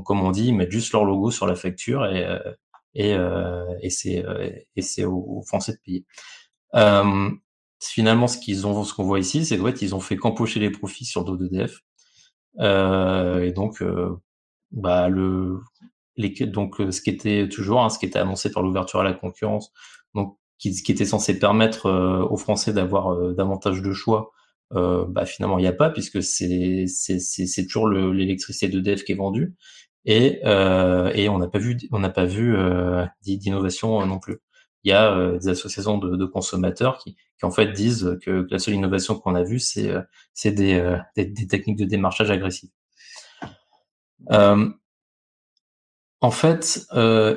Donc 0.00 0.06
comme 0.06 0.22
on 0.22 0.30
dit, 0.30 0.48
ils 0.48 0.54
mettent 0.54 0.70
juste 0.70 0.92
leur 0.92 1.04
logo 1.04 1.30
sur 1.30 1.46
la 1.46 1.54
facture 1.54 2.06
et, 2.06 2.26
et, 2.94 3.16
et 3.82 3.90
c'est 3.90 4.24
c'est 4.78 5.04
aux, 5.04 5.42
Français 5.46 5.72
de 5.72 5.78
payer. 5.84 6.06
finalement, 7.82 8.28
ce 8.28 8.38
qu'ils 8.38 8.66
ont, 8.66 8.82
ce 8.84 8.94
qu'on 8.94 9.04
voit 9.04 9.20
ici, 9.20 9.44
c'est 9.44 9.58
qu'en 9.58 9.66
fait, 9.66 9.82
ils 9.82 9.94
ont 9.94 10.00
fait 10.00 10.16
qu'empocher 10.16 10.58
les 10.58 10.70
profits 10.70 11.04
sur 11.04 11.24
dos 11.24 11.36
d'EDF. 11.36 11.80
et 12.58 13.52
donc, 13.52 13.84
bah 14.70 15.08
le 15.08 15.60
donc 16.46 16.76
ce 16.90 17.00
qui 17.00 17.10
était 17.10 17.48
toujours, 17.48 17.82
hein, 17.82 17.90
ce 17.90 17.98
qui 17.98 18.06
était 18.06 18.18
annoncé 18.18 18.50
par 18.50 18.62
l'ouverture 18.62 19.00
à 19.00 19.04
la 19.04 19.12
concurrence, 19.12 19.72
donc 20.14 20.38
qui, 20.58 20.68
était 20.88 21.06
censé 21.06 21.38
permettre 21.38 21.86
euh, 21.86 22.22
aux 22.28 22.36
Français 22.36 22.72
d'avoir 22.72 23.12
euh, 23.12 23.32
davantage 23.32 23.82
de 23.82 23.92
choix, 23.92 24.30
euh, 24.74 25.04
bah, 25.08 25.24
finalement 25.24 25.58
il 25.58 25.62
n'y 25.62 25.68
a 25.68 25.72
pas 25.72 25.90
puisque 25.90 26.22
c'est 26.22 26.86
c'est 26.86 27.66
toujours 27.66 27.88
l'électricité 27.88 28.68
d'EDF 28.68 29.04
qui 29.04 29.12
est 29.12 29.16
vendue 29.16 29.54
et 30.04 30.40
et 30.42 31.28
on 31.28 31.38
n'a 31.38 31.48
pas 31.48 31.58
vu 31.58 31.78
on 31.92 31.98
n'a 31.98 32.10
pas 32.10 32.24
vu 32.24 32.56
d'innovation 33.22 34.04
non 34.06 34.18
plus. 34.18 34.38
Il 34.84 34.90
y 34.90 34.94
a 34.94 35.38
des 35.38 35.48
associations 35.48 35.98
de, 35.98 36.16
de 36.16 36.24
consommateurs 36.24 36.98
qui, 36.98 37.14
qui, 37.14 37.44
en 37.44 37.50
fait 37.50 37.72
disent 37.72 38.18
que, 38.22 38.46
la 38.50 38.58
seule 38.58 38.74
innovation 38.74 39.18
qu'on 39.18 39.34
a 39.34 39.42
vue 39.42 39.60
c'est 39.60 39.92
c'est 40.34 40.52
des, 40.52 40.98
des, 41.16 41.26
des, 41.26 41.46
techniques 41.46 41.78
de 41.78 41.84
démarchage 41.84 42.30
agressif. 42.30 42.70
en 46.20 46.30
fait, 46.30 46.86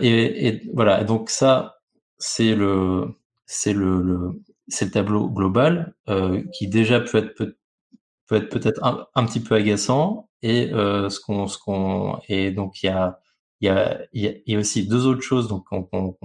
et, 0.02 0.48
et, 0.48 0.72
voilà, 0.74 1.04
donc 1.04 1.30
ça, 1.30 1.80
c'est 2.18 2.56
le 2.56 3.16
c'est 3.46 3.74
le, 3.74 4.02
le 4.02 4.42
c'est 4.68 4.86
le 4.86 4.92
tableau 4.92 5.30
global 5.30 5.94
euh, 6.10 6.42
qui 6.54 6.68
déjà 6.68 7.00
peut 7.02 7.18
être 7.20 7.36
peut, 7.36 7.58
peut 8.28 8.36
être 8.38 8.50
peut-être 8.50 8.80
un, 8.84 9.26
petit 9.26 9.42
peu 9.42 9.56
agaçant 9.56 10.30
et 10.44 10.72
euh, 10.72 11.10
ce 11.10 11.20
qu'on 11.20 11.48
ce 11.48 11.58
qu'on 11.58 12.20
et 12.30 12.52
donc 12.52 12.84
il 12.84 12.88
y 12.88 12.90
a 12.90 13.20
il 13.60 13.68
y 13.68 13.70
a 13.70 14.00
il 14.14 14.42
y 14.46 14.56
a 14.56 14.60
aussi 14.60 14.88
deux 14.88 15.08
autres 15.08 15.22
choses 15.22 15.48
donc 15.48 15.66
on, 15.72 15.88
on, 15.92 16.16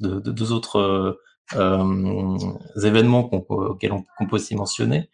de, 0.00 0.20
de, 0.20 0.32
deux 0.32 0.52
autres 0.52 1.20
euh, 1.56 2.38
événements 2.82 3.24
qu'on, 3.24 3.38
auxquels 3.48 3.92
on, 3.92 4.04
peut 4.26 4.36
aussi 4.36 4.54
mentionner. 4.54 5.10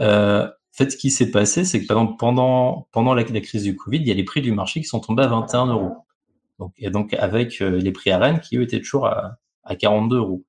Euh, 0.00 0.48
fait, 0.72 0.90
ce 0.90 0.96
qui 0.96 1.10
s'est 1.10 1.30
passé, 1.30 1.64
c'est 1.64 1.80
que 1.80 1.86
par 1.86 1.98
exemple, 1.98 2.16
pendant, 2.18 2.88
pendant 2.92 3.14
la, 3.14 3.24
crise 3.24 3.62
du 3.62 3.76
Covid, 3.76 3.98
il 3.98 4.08
y 4.08 4.10
a 4.10 4.14
les 4.14 4.24
prix 4.24 4.42
du 4.42 4.52
marché 4.52 4.80
qui 4.80 4.86
sont 4.86 5.00
tombés 5.00 5.22
à 5.22 5.28
21 5.28 5.66
euros. 5.66 5.92
Donc, 6.58 6.72
et 6.78 6.90
donc, 6.90 7.14
avec 7.14 7.60
euh, 7.60 7.78
les 7.78 7.92
prix 7.92 8.10
à 8.10 8.18
Rennes 8.18 8.40
qui, 8.40 8.56
eux, 8.56 8.62
étaient 8.62 8.80
toujours 8.80 9.06
à, 9.06 9.36
à 9.64 9.76
42 9.76 10.16
euros. 10.16 10.44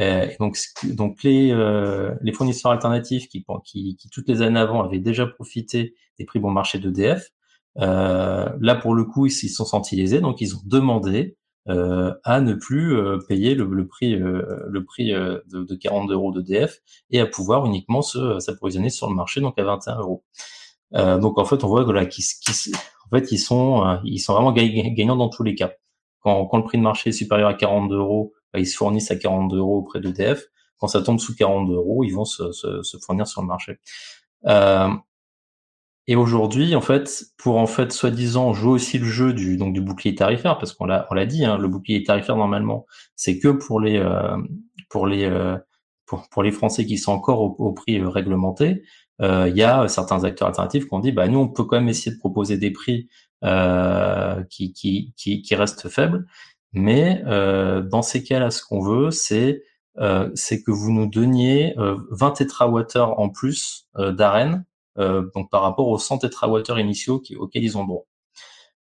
Et 0.00 0.36
donc, 0.38 0.56
donc 0.84 1.22
les, 1.24 1.50
euh, 1.50 2.14
les 2.22 2.32
fournisseurs 2.32 2.70
alternatifs 2.70 3.28
qui, 3.28 3.44
qui, 3.64 3.96
qui, 3.96 4.10
toutes 4.10 4.28
les 4.28 4.42
années 4.42 4.60
avant, 4.60 4.82
avaient 4.82 5.00
déjà 5.00 5.26
profité 5.26 5.94
des 6.18 6.24
prix 6.24 6.38
bon 6.38 6.50
marché 6.50 6.78
d'EDF, 6.78 7.30
euh, 7.80 8.48
là, 8.60 8.74
pour 8.76 8.94
le 8.94 9.04
coup, 9.04 9.26
ils 9.26 9.30
s'y 9.30 9.48
sont 9.48 9.64
sentis 9.64 9.96
lésés, 9.96 10.20
donc 10.20 10.40
ils 10.40 10.54
ont 10.54 10.60
demandé 10.64 11.36
euh, 11.68 12.14
à 12.24 12.40
ne 12.40 12.54
plus 12.54 12.96
euh, 12.96 13.18
payer 13.28 13.54
le, 13.54 13.66
le 13.66 13.86
prix, 13.86 14.14
euh, 14.14 14.64
le 14.68 14.84
prix 14.84 15.10
de, 15.10 15.44
de 15.52 15.74
40 15.74 16.10
euros 16.10 16.32
d'EDF 16.32 16.78
et 17.10 17.20
à 17.20 17.26
pouvoir 17.26 17.66
uniquement 17.66 18.00
se 18.00 18.38
s'approvisionner 18.38 18.88
sur 18.88 19.08
le 19.10 19.14
marché, 19.14 19.40
donc 19.40 19.58
à 19.58 19.64
21 19.64 19.98
euros. 19.98 20.24
donc 20.92 21.38
en 21.38 21.44
fait, 21.44 21.62
on 21.64 21.68
voit 21.68 21.84
voilà, 21.84 22.06
qu'ils, 22.06 22.24
en 23.06 23.16
fait, 23.16 23.32
ils 23.32 23.38
sont, 23.38 24.00
ils 24.04 24.18
sont 24.18 24.32
vraiment 24.32 24.52
gagnants 24.52 25.16
dans 25.16 25.28
tous 25.28 25.42
les 25.42 25.54
cas. 25.54 25.72
Quand, 26.20 26.46
quand 26.46 26.56
le 26.56 26.64
prix 26.64 26.78
de 26.78 26.82
marché 26.82 27.10
est 27.10 27.12
supérieur 27.12 27.48
à 27.48 27.54
42 27.54 27.96
euros, 27.96 28.32
ils 28.56 28.66
se 28.66 28.76
fournissent 28.76 29.10
à 29.10 29.16
42 29.16 29.58
euros 29.58 29.78
auprès 29.78 30.00
d'EDF. 30.00 30.44
Quand 30.78 30.88
ça 30.88 31.02
tombe 31.02 31.18
sous 31.18 31.34
42 31.34 31.74
euros, 31.74 32.04
ils 32.04 32.14
vont 32.14 32.24
se, 32.24 32.52
se, 32.52 32.98
fournir 33.04 33.26
sur 33.26 33.42
le 33.42 33.48
marché. 33.48 33.78
Euh, 34.46 34.88
et 36.10 36.16
aujourd'hui, 36.16 36.74
en 36.74 36.80
fait, 36.80 37.26
pour 37.36 37.58
en 37.58 37.66
fait 37.66 37.92
soi-disant 37.92 38.54
jouer 38.54 38.72
aussi 38.72 38.98
le 38.98 39.04
jeu 39.04 39.34
du 39.34 39.58
donc 39.58 39.74
du 39.74 39.82
bouclier 39.82 40.14
tarifaire, 40.14 40.56
parce 40.58 40.72
qu'on 40.72 40.86
l'a 40.86 41.06
on 41.10 41.14
l'a 41.14 41.26
dit, 41.26 41.44
hein, 41.44 41.58
le 41.58 41.68
bouclier 41.68 42.02
tarifaire 42.02 42.36
normalement, 42.36 42.86
c'est 43.14 43.38
que 43.38 43.48
pour 43.48 43.78
les 43.78 43.98
euh, 43.98 44.38
pour 44.88 45.06
les 45.06 45.26
euh, 45.26 45.58
pour, 46.06 46.26
pour 46.30 46.42
les 46.42 46.50
Français 46.50 46.86
qui 46.86 46.96
sont 46.96 47.12
encore 47.12 47.60
au, 47.60 47.72
prix 47.72 48.00
euh, 48.00 48.08
réglementé. 48.08 48.82
Il 49.20 49.52
y 49.54 49.62
a 49.64 49.88
certains 49.88 50.24
acteurs 50.24 50.48
alternatifs 50.48 50.86
qui 50.86 50.94
ont 50.94 51.00
dit, 51.00 51.12
bah 51.12 51.26
nous, 51.26 51.40
on 51.40 51.48
peut 51.48 51.64
quand 51.64 51.76
même 51.76 51.88
essayer 51.88 52.12
de 52.14 52.20
proposer 52.20 52.56
des 52.56 52.70
prix 52.70 53.08
qui, 54.48 54.72
qui 54.72 55.12
qui 55.16 55.42
qui 55.42 55.54
restent 55.56 55.88
faibles, 55.88 56.24
mais 56.72 57.22
dans 57.24 58.02
ces 58.02 58.22
cas-là, 58.22 58.50
ce 58.50 58.62
qu'on 58.62 58.80
veut, 58.80 59.10
c'est 59.10 59.62
c'est 60.34 60.62
que 60.62 60.70
vous 60.70 60.92
nous 60.92 61.06
donniez 61.06 61.74
20 61.76 62.32
térawattheures 62.32 63.18
en 63.18 63.28
plus 63.30 63.88
d'arène 63.96 64.64
euh, 64.98 65.30
donc 65.34 65.50
par 65.50 65.62
rapport 65.62 65.88
aux 65.88 65.98
100 65.98 66.18
térawattheures 66.18 66.78
initiaux 66.80 67.20
qui, 67.20 67.36
auxquels 67.36 67.64
ils 67.64 67.78
ont 67.78 67.84
droit. 67.84 68.06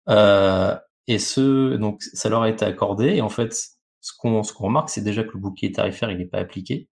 Euh, 0.10 0.76
et 1.08 1.20
ce, 1.20 1.76
donc 1.78 2.04
ça 2.04 2.30
leur 2.30 2.44
a 2.44 2.50
été 2.50 2.66
accordé. 2.66 3.16
Et 3.16 3.22
en 3.22 3.30
fait, 3.30 3.54
ce 4.02 4.14
qu'on 4.18 4.44
ce 4.44 4.54
qu'on 4.54 4.66
remarque, 4.66 4.90
c'est 4.90 5.02
déjà 5.04 5.24
que 5.24 5.32
le 5.34 5.40
bouclier 5.40 5.72
tarifaire 5.72 6.12
il 6.12 6.18
n'est 6.18 6.26
pas 6.26 6.40
appliqué. 6.40 6.90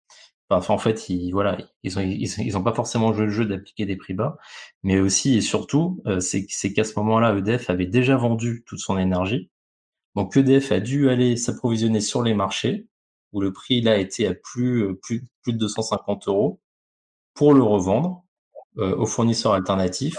Enfin, 0.51 0.75
en 0.75 0.79
fait, 0.79 1.09
ils, 1.09 1.33
voilà, 1.33 1.59
ils 1.83 1.99
ont 1.99 2.03
ils, 2.03 2.57
ont 2.57 2.63
pas 2.63 2.75
forcément 2.75 3.13
joué 3.13 3.27
le 3.27 3.33
jeu 3.33 3.47
d'appliquer 3.47 3.87
des 3.87 3.97
prix 3.97 4.15
bas, 4.15 4.39
mais 4.85 5.01
aussi 5.01 5.37
et 5.37 5.41
surtout, 5.41 6.01
euh, 6.07 6.21
c'est 6.21 6.47
qu'à 6.73 6.85
ce 6.85 6.99
moment-là, 6.99 7.37
EDF 7.37 7.71
avait 7.71 7.87
déjà 7.87 8.17
vendu 8.17 8.65
toute 8.67 8.79
son 8.81 8.99
énergie. 8.99 9.51
Donc 10.17 10.37
EDF 10.37 10.73
a 10.73 10.81
dû 10.81 11.11
aller 11.11 11.37
s'approvisionner 11.37 12.01
sur 12.01 12.23
les 12.23 12.35
marchés 12.35 12.89
où 13.33 13.41
le 13.41 13.53
prix 13.53 13.83
là 13.83 13.99
était 13.99 14.27
à 14.27 14.35
plus 14.35 14.97
plus 15.03 15.27
plus 15.43 15.53
de 15.53 15.59
250 15.59 16.27
euros 16.29 16.61
pour 17.35 17.55
le 17.55 17.63
revendre 17.63 18.25
euh, 18.79 18.97
aux 18.97 19.07
fournisseurs 19.07 19.53
alternatifs 19.53 20.17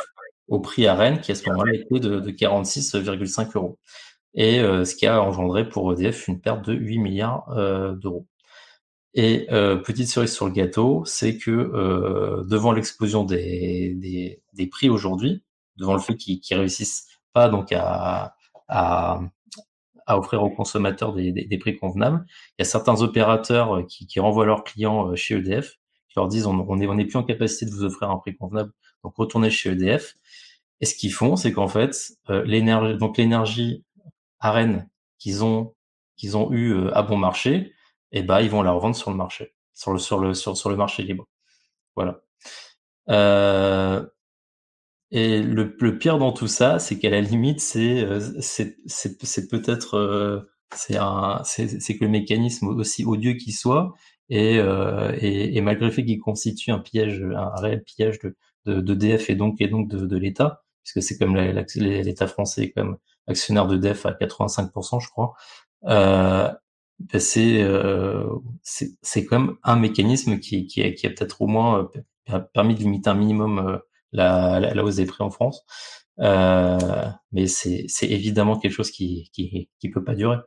au 0.47 0.59
prix 0.59 0.87
à 0.87 0.95
Rennes 0.95 1.19
qui 1.19 1.31
à 1.31 1.35
ce 1.35 1.49
moment-là 1.49 1.73
était 1.73 1.99
de, 1.99 2.19
de 2.19 2.31
46,5 2.31 3.57
euros. 3.57 3.79
Et 4.35 4.59
euh, 4.59 4.85
ce 4.85 4.95
qui 4.95 5.07
a 5.07 5.21
engendré 5.21 5.67
pour 5.67 5.91
EDF 5.93 6.27
une 6.27 6.39
perte 6.39 6.65
de 6.65 6.73
8 6.73 6.99
milliards 6.99 7.49
euh, 7.49 7.95
d'euros. 7.95 8.27
Et 9.13 9.47
petite 9.83 10.07
cerise 10.09 10.31
sur 10.31 10.45
le 10.45 10.51
gâteau, 10.51 11.03
c'est 11.05 11.39
que 11.39 12.43
devant 12.47 12.71
l'explosion 12.71 13.23
des, 13.23 13.95
des, 13.95 14.43
des, 14.53 14.67
prix 14.67 14.89
aujourd'hui, 14.89 15.43
devant 15.77 15.95
le 15.95 15.99
fait 15.99 16.15
qu'ils 16.15 16.39
ne 16.51 16.57
réussissent 16.57 17.07
pas 17.33 17.49
donc 17.49 17.71
à, 17.71 18.35
à, 18.67 19.19
à, 20.07 20.17
offrir 20.17 20.41
aux 20.43 20.49
consommateurs 20.49 21.13
des, 21.13 21.31
des, 21.31 21.57
prix 21.57 21.77
convenables, 21.77 22.25
il 22.57 22.61
y 22.61 22.63
a 22.63 22.65
certains 22.65 23.01
opérateurs 23.01 23.85
qui, 23.87 24.07
qui 24.07 24.19
renvoient 24.19 24.45
leurs 24.45 24.63
clients 24.63 25.15
chez 25.15 25.35
EDF 25.35 25.77
leur 26.17 26.27
disent 26.27 26.47
on 26.47 26.75
n'est 26.75 26.87
on 26.87 26.97
est 26.97 27.05
plus 27.05 27.17
en 27.17 27.23
capacité 27.23 27.65
de 27.65 27.71
vous 27.71 27.83
offrir 27.83 28.09
un 28.09 28.17
prix 28.17 28.35
convenable, 28.35 28.73
donc 29.03 29.15
retournez 29.15 29.49
chez 29.49 29.71
EDF. 29.71 30.15
Et 30.81 30.85
ce 30.85 30.95
qu'ils 30.95 31.13
font, 31.13 31.35
c'est 31.35 31.53
qu'en 31.53 31.67
fait, 31.67 31.95
euh, 32.29 32.43
l'énergie, 32.43 32.97
donc 32.97 33.17
l'énergie 33.17 33.83
à 34.39 34.63
qu'ils 35.19 35.43
ont 35.43 35.75
qu'ils 36.17 36.37
ont 36.37 36.51
eu 36.51 36.73
euh, 36.73 36.95
à 36.97 37.03
bon 37.03 37.17
marché, 37.17 37.73
eh 38.11 38.23
ben 38.23 38.41
ils 38.41 38.49
vont 38.49 38.61
la 38.61 38.71
revendre 38.71 38.95
sur 38.95 39.11
le 39.11 39.17
marché, 39.17 39.53
sur 39.73 39.93
le 39.93 39.99
sur 39.99 40.19
le 40.19 40.33
sur, 40.33 40.57
sur 40.57 40.69
le 40.69 40.75
marché 40.75 41.03
libre. 41.03 41.27
Voilà. 41.95 42.21
Euh, 43.09 44.05
et 45.11 45.41
le, 45.41 45.75
le, 45.79 45.97
pire 45.97 46.17
dans 46.17 46.33
tout 46.33 46.47
ça, 46.47 46.79
c'est 46.79 46.99
qu'à 46.99 47.09
la 47.09 47.21
limite, 47.21 47.61
c'est 47.61 48.03
euh, 48.03 48.19
c'est 48.41 49.47
peut-être 49.49 50.47
c'est 50.75 50.97
un 50.97 51.41
c'est 51.43 51.97
que 51.97 52.03
le 52.03 52.09
mécanisme 52.09 52.67
aussi 52.67 53.05
odieux 53.05 53.33
qu'il 53.33 53.53
soit, 53.53 53.93
et, 54.29 54.59
euh, 54.59 55.15
et, 55.19 55.55
et, 55.57 55.61
malgré 55.61 55.85
le 55.85 55.91
fait 55.91 56.03
qu'il 56.05 56.19
constitue 56.19 56.71
un 56.71 56.79
piège, 56.79 57.21
un 57.35 57.55
réel 57.55 57.83
piège 57.83 58.19
de, 58.19 58.35
de, 58.65 58.81
de 58.81 58.93
DF 58.93 59.29
et 59.29 59.35
donc 59.35 59.61
et 59.61 59.67
donc 59.67 59.89
de, 59.89 60.05
de 60.05 60.17
l'État, 60.17 60.63
puisque 60.83 61.01
c'est 61.01 61.17
comme 61.17 61.35
l'État 61.37 62.27
français 62.27 62.71
comme 62.71 62.97
actionnaire 63.27 63.67
de 63.67 63.77
DF 63.77 64.05
à 64.05 64.11
85%, 64.13 65.01
je 65.01 65.09
crois. 65.09 65.33
Euh, 65.85 66.51
ben 66.99 67.19
c'est 67.19 67.61
euh, 67.61 68.25
c'est 68.63 69.25
quand 69.25 69.39
même 69.39 69.55
un 69.63 69.75
mécanisme 69.75 70.39
qui, 70.39 70.65
qui, 70.65 70.81
a, 70.83 70.91
qui 70.91 71.05
a 71.07 71.09
peut-être 71.11 71.41
au 71.41 71.47
moins 71.47 71.89
euh, 72.33 72.39
permis 72.53 72.75
de 72.75 72.79
limiter 72.79 73.09
un 73.09 73.13
minimum 73.13 73.59
euh, 73.59 73.77
la, 74.11 74.59
la, 74.59 74.73
la, 74.73 74.83
hausse 74.83 74.95
des 74.97 75.05
prix 75.05 75.23
en 75.23 75.29
France. 75.29 75.65
Euh, 76.19 76.77
mais 77.31 77.45
c'est 77.47 77.87
évidemment 78.01 78.57
quelque 78.57 78.71
chose 78.71 78.91
qui, 78.91 79.29
qui, 79.33 79.69
qui 79.79 79.89
peut 79.89 80.03
pas 80.03 80.15
durer. 80.15 80.37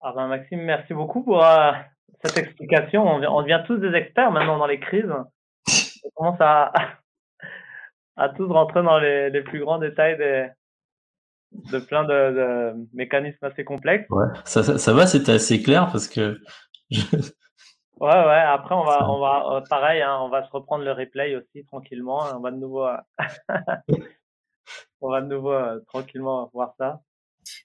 Ah 0.00 0.12
ben 0.14 0.28
Maxime, 0.28 0.60
merci 0.62 0.94
beaucoup 0.94 1.24
pour 1.24 1.44
euh, 1.44 1.72
cette 2.24 2.38
explication. 2.38 3.02
On, 3.02 3.22
on, 3.24 3.42
devient 3.42 3.62
tous 3.66 3.78
des 3.78 3.92
experts 3.94 4.30
maintenant 4.30 4.58
dans 4.58 4.66
les 4.66 4.78
crises. 4.78 5.12
On 6.04 6.10
commence 6.14 6.40
à, 6.40 6.72
à 8.16 8.28
tous 8.28 8.46
rentrer 8.46 8.82
dans 8.82 8.98
les, 8.98 9.30
les 9.30 9.42
plus 9.42 9.58
grands 9.60 9.78
détails 9.78 10.16
des, 10.16 10.48
de 11.72 11.78
plein 11.78 12.04
de, 12.04 12.08
de, 12.08 12.86
mécanismes 12.94 13.44
assez 13.44 13.64
complexes. 13.64 14.06
Ouais, 14.10 14.26
ça, 14.44 14.62
ça, 14.62 14.78
ça 14.78 14.92
va, 14.92 15.06
c'était 15.06 15.32
assez 15.32 15.62
clair 15.62 15.88
parce 15.90 16.08
que. 16.08 16.38
Ouais, 18.00 18.08
ouais. 18.08 18.42
Après, 18.46 18.74
on 18.74 18.84
va, 18.84 19.10
on 19.10 19.18
va, 19.20 19.56
euh, 19.56 19.60
pareil, 19.68 20.02
hein, 20.02 20.18
on 20.20 20.28
va 20.28 20.44
se 20.44 20.50
reprendre 20.50 20.84
le 20.84 20.92
replay 20.92 21.36
aussi 21.36 21.64
tranquillement. 21.64 22.24
On 22.34 22.40
va 22.40 22.50
de 22.50 22.56
nouveau, 22.56 22.86
euh, 22.86 22.96
on 25.00 25.10
va 25.10 25.20
de 25.22 25.26
nouveau 25.26 25.58
tranquillement 25.86 26.50
voir 26.52 26.74
ça. 26.78 27.00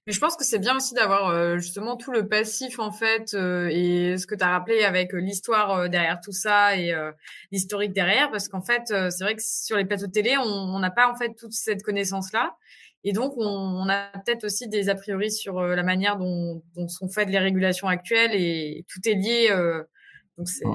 Mais 0.05 0.13
je 0.13 0.19
pense 0.19 0.35
que 0.35 0.43
c'est 0.43 0.59
bien 0.59 0.75
aussi 0.75 0.93
d'avoir 0.93 1.29
euh, 1.29 1.57
justement 1.57 1.95
tout 1.97 2.11
le 2.11 2.27
passif 2.27 2.79
en 2.79 2.91
fait 2.91 3.33
euh, 3.33 3.69
et 3.71 4.17
ce 4.17 4.27
que 4.27 4.35
tu 4.35 4.43
as 4.43 4.49
rappelé 4.49 4.83
avec 4.83 5.13
euh, 5.13 5.19
l'histoire 5.19 5.89
derrière 5.89 6.19
tout 6.21 6.31
ça 6.31 6.75
et 6.75 6.93
l'historique 7.51 7.93
derrière 7.93 8.31
parce 8.31 8.47
qu'en 8.47 8.61
fait 8.61 8.83
c'est 8.87 9.23
vrai 9.23 9.35
que 9.35 9.41
sur 9.43 9.77
les 9.77 9.85
plateaux 9.85 10.07
de 10.07 10.11
télé 10.11 10.37
on 10.37 10.79
n'a 10.79 10.91
pas 10.91 11.09
en 11.09 11.15
fait 11.15 11.33
toute 11.35 11.53
cette 11.53 11.83
connaissance 11.83 12.31
là 12.33 12.55
et 13.03 13.13
donc 13.13 13.33
on, 13.37 13.43
on 13.45 13.89
a 13.89 14.09
peut-être 14.25 14.43
aussi 14.43 14.67
des 14.67 14.89
a 14.89 14.95
priori 14.95 15.31
sur 15.31 15.61
la 15.61 15.83
manière 15.83 16.17
dont, 16.17 16.63
dont, 16.75 16.87
sont 16.87 17.09
faites 17.09 17.29
les 17.29 17.39
régulations 17.39 17.87
actuelles 17.87 18.31
et 18.33 18.85
tout 18.91 18.99
est 19.07 19.15
lié 19.15 19.49
donc 20.41 20.49
c'est 20.49 20.65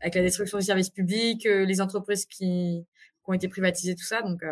avec 0.00 0.16
la 0.16 0.22
destruction 0.22 0.58
des 0.58 0.64
services 0.64 0.90
publics, 0.90 1.44
les 1.44 1.80
entreprises 1.80 2.26
qui, 2.26 2.84
qui, 3.24 3.30
ont 3.30 3.32
été 3.32 3.46
privatisées 3.48 3.94
tout 3.94 4.02
ça 4.02 4.20
donc 4.22 4.42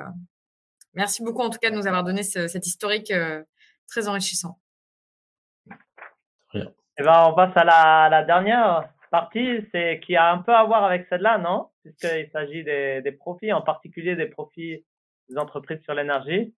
merci 0.95 1.25
beaucoup 1.25 1.43
en 1.43 1.51
tout 1.51 1.59
cas 1.59 1.71
de 1.71 1.77
nous 1.77 1.89
avoir 1.89 2.05
donné 2.05 2.23
ce, 2.23 2.47
cet 2.47 2.67
historique 2.67 3.13
très 3.89 4.07
enrichissant. 4.07 4.61
Et 6.55 6.63
eh 6.99 7.03
ben, 7.03 7.29
on 7.29 7.35
passe 7.35 7.57
à 7.57 7.65
la, 7.65 8.09
la 8.11 8.25
dernière 8.25 8.89
partie, 9.11 9.67
c'est 9.73 10.01
qui 10.05 10.17
a 10.17 10.33
un 10.33 10.39
peu 10.39 10.55
à 10.55 10.65
voir 10.65 10.85
avec 10.85 11.07
celle-là, 11.09 11.39
non? 11.39 11.69
Puisqu'il 11.83 12.29
s'agit 12.33 12.65
des, 12.65 13.01
des, 13.03 13.13
profits, 13.13 13.53
en 13.53 13.63
particulier 13.63 14.17
des 14.17 14.27
profits 14.27 14.85
des 15.29 15.39
entreprises 15.39 15.81
sur 15.83 15.95
l'énergie. 15.95 16.55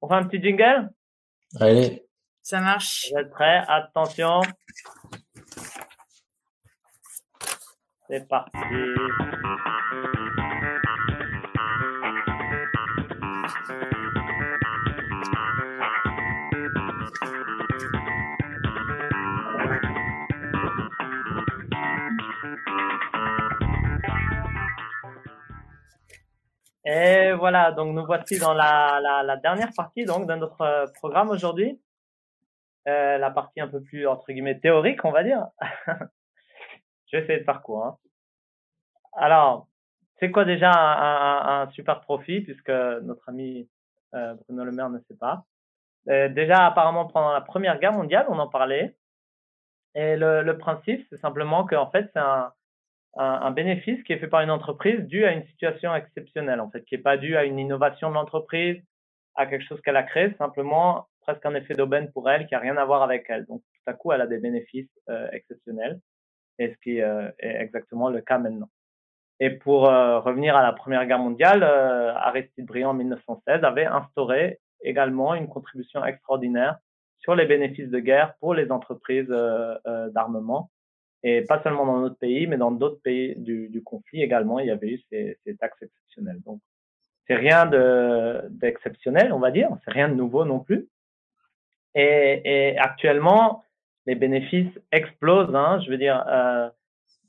On 0.00 0.08
fait 0.08 0.14
un 0.14 0.24
petit 0.24 0.42
jingle? 0.42 0.90
Allez. 1.60 2.02
Ça 2.42 2.60
marche. 2.60 3.08
Vous 3.12 3.18
êtes 3.18 3.30
prêts? 3.30 3.62
Attention. 3.68 4.40
C'est 8.10 8.26
parti. 8.26 8.50
Et 26.84 27.32
voilà, 27.34 27.70
donc 27.70 27.94
nous 27.94 28.04
voici 28.04 28.40
dans 28.40 28.52
la, 28.54 28.98
la, 29.24 29.36
dernière 29.36 29.70
partie 29.76 30.04
donc 30.04 30.26
de 30.26 30.34
notre 30.34 30.62
euh, 30.62 30.86
programme 30.94 31.30
aujourd'hui. 31.30 31.80
Euh, 32.88 33.18
la 33.18 33.30
partie 33.30 33.60
un 33.60 33.68
peu 33.68 33.80
plus 33.80 34.08
entre 34.08 34.32
guillemets 34.32 34.58
théorique, 34.58 35.04
on 35.04 35.12
va 35.12 35.22
dire. 35.22 35.46
Essayer 37.12 37.40
de 37.40 37.44
faire 37.44 37.62
court. 37.62 37.84
Hein. 37.84 37.96
alors, 39.14 39.66
c'est 40.18 40.30
quoi 40.30 40.44
déjà 40.44 40.70
un, 40.70 41.70
super 41.70 42.00
profit, 42.00 42.42
puisque 42.42 42.68
notre 42.68 43.28
ami 43.28 43.68
euh, 44.14 44.34
Bruno 44.34 44.64
Le 44.64 44.72
Maire 44.72 44.90
ne 44.90 44.98
sait 45.00 45.16
pas? 45.16 45.44
Euh, 46.08 46.28
déjà, 46.28 46.66
apparemment, 46.66 47.06
pendant 47.06 47.32
la 47.32 47.40
Première 47.40 47.78
Guerre 47.78 47.94
mondiale, 47.94 48.26
on 48.28 48.38
en 48.38 48.48
parlait. 48.48 48.96
Et 49.94 50.16
le, 50.16 50.42
le 50.42 50.58
principe, 50.58 51.04
c'est 51.10 51.20
simplement 51.20 51.66
qu'en 51.66 51.90
fait, 51.90 52.10
c'est 52.12 52.20
un, 52.20 52.52
un, 53.16 53.50
bénéfice 53.50 54.02
qui 54.04 54.12
est 54.12 54.18
fait 54.18 54.28
par 54.28 54.40
une 54.40 54.50
entreprise 54.50 55.00
dû 55.06 55.24
à 55.24 55.32
une 55.32 55.44
situation 55.46 55.94
exceptionnelle, 55.94 56.60
en 56.60 56.70
fait, 56.70 56.84
qui 56.84 56.96
n'est 56.96 57.02
pas 57.02 57.16
dû 57.16 57.36
à 57.36 57.44
une 57.44 57.58
innovation 57.58 58.08
de 58.08 58.14
l'entreprise, 58.14 58.82
à 59.34 59.46
quelque 59.46 59.64
chose 59.64 59.80
qu'elle 59.82 59.96
a 59.96 60.02
créé, 60.02 60.34
simplement 60.38 61.08
presque 61.22 61.44
un 61.44 61.54
effet 61.54 61.74
d'aubaine 61.74 62.10
pour 62.12 62.30
elle 62.30 62.46
qui 62.46 62.54
n'a 62.54 62.60
rien 62.60 62.76
à 62.76 62.84
voir 62.84 63.02
avec 63.02 63.26
elle. 63.28 63.46
Donc, 63.46 63.62
tout 63.62 63.90
à 63.90 63.94
coup, 63.94 64.12
elle 64.12 64.20
a 64.20 64.26
des 64.26 64.38
bénéfices 64.38 64.90
euh, 65.08 65.28
exceptionnels, 65.32 66.00
et 66.60 66.70
ce 66.70 66.76
qui 66.78 67.00
euh, 67.00 67.28
est 67.38 67.56
exactement 67.62 68.10
le 68.10 68.20
cas 68.20 68.38
maintenant. 68.38 68.68
Et 69.40 69.50
pour 69.50 69.88
euh, 69.88 70.20
revenir 70.20 70.54
à 70.54 70.62
la 70.62 70.72
Première 70.72 71.06
Guerre 71.06 71.18
mondiale, 71.18 71.64
Aristide 71.64 72.66
Briand 72.66 72.90
en 72.90 72.94
1916 72.94 73.64
avait 73.64 73.86
instauré 73.86 74.60
également 74.82 75.34
une 75.34 75.48
contribution 75.48 76.04
extraordinaire 76.04 76.78
sur 77.18 77.34
les 77.34 77.46
bénéfices 77.46 77.88
de 77.88 77.98
guerre 77.98 78.34
pour 78.40 78.54
les 78.54 78.70
entreprises 78.70 79.34
d'armement 80.14 80.70
et 81.22 81.42
pas 81.42 81.62
seulement 81.62 81.84
dans 81.84 81.98
notre 81.98 82.16
pays, 82.16 82.46
mais 82.46 82.56
dans 82.56 82.70
d'autres 82.70 83.00
pays 83.02 83.34
du, 83.36 83.82
conflit 83.84 84.22
également, 84.22 84.58
il 84.58 84.68
y 84.68 84.70
avait 84.70 84.88
eu 84.88 85.00
ces, 85.10 85.38
taxes 85.58 85.82
exceptionnelles. 85.82 86.40
Donc, 86.46 86.60
c'est 87.26 87.34
rien 87.34 87.66
d'exceptionnel, 88.50 89.32
on 89.32 89.38
va 89.38 89.50
dire, 89.50 89.68
c'est 89.84 89.90
rien 89.90 90.08
de 90.08 90.14
nouveau 90.14 90.46
non 90.46 90.60
plus. 90.60 90.88
Et 91.94 92.74
actuellement, 92.78 93.62
les 94.06 94.14
bénéfices 94.14 94.72
explosent. 94.92 95.54
Hein, 95.54 95.80
je 95.84 95.90
veux 95.90 95.98
dire, 95.98 96.24
euh, 96.28 96.68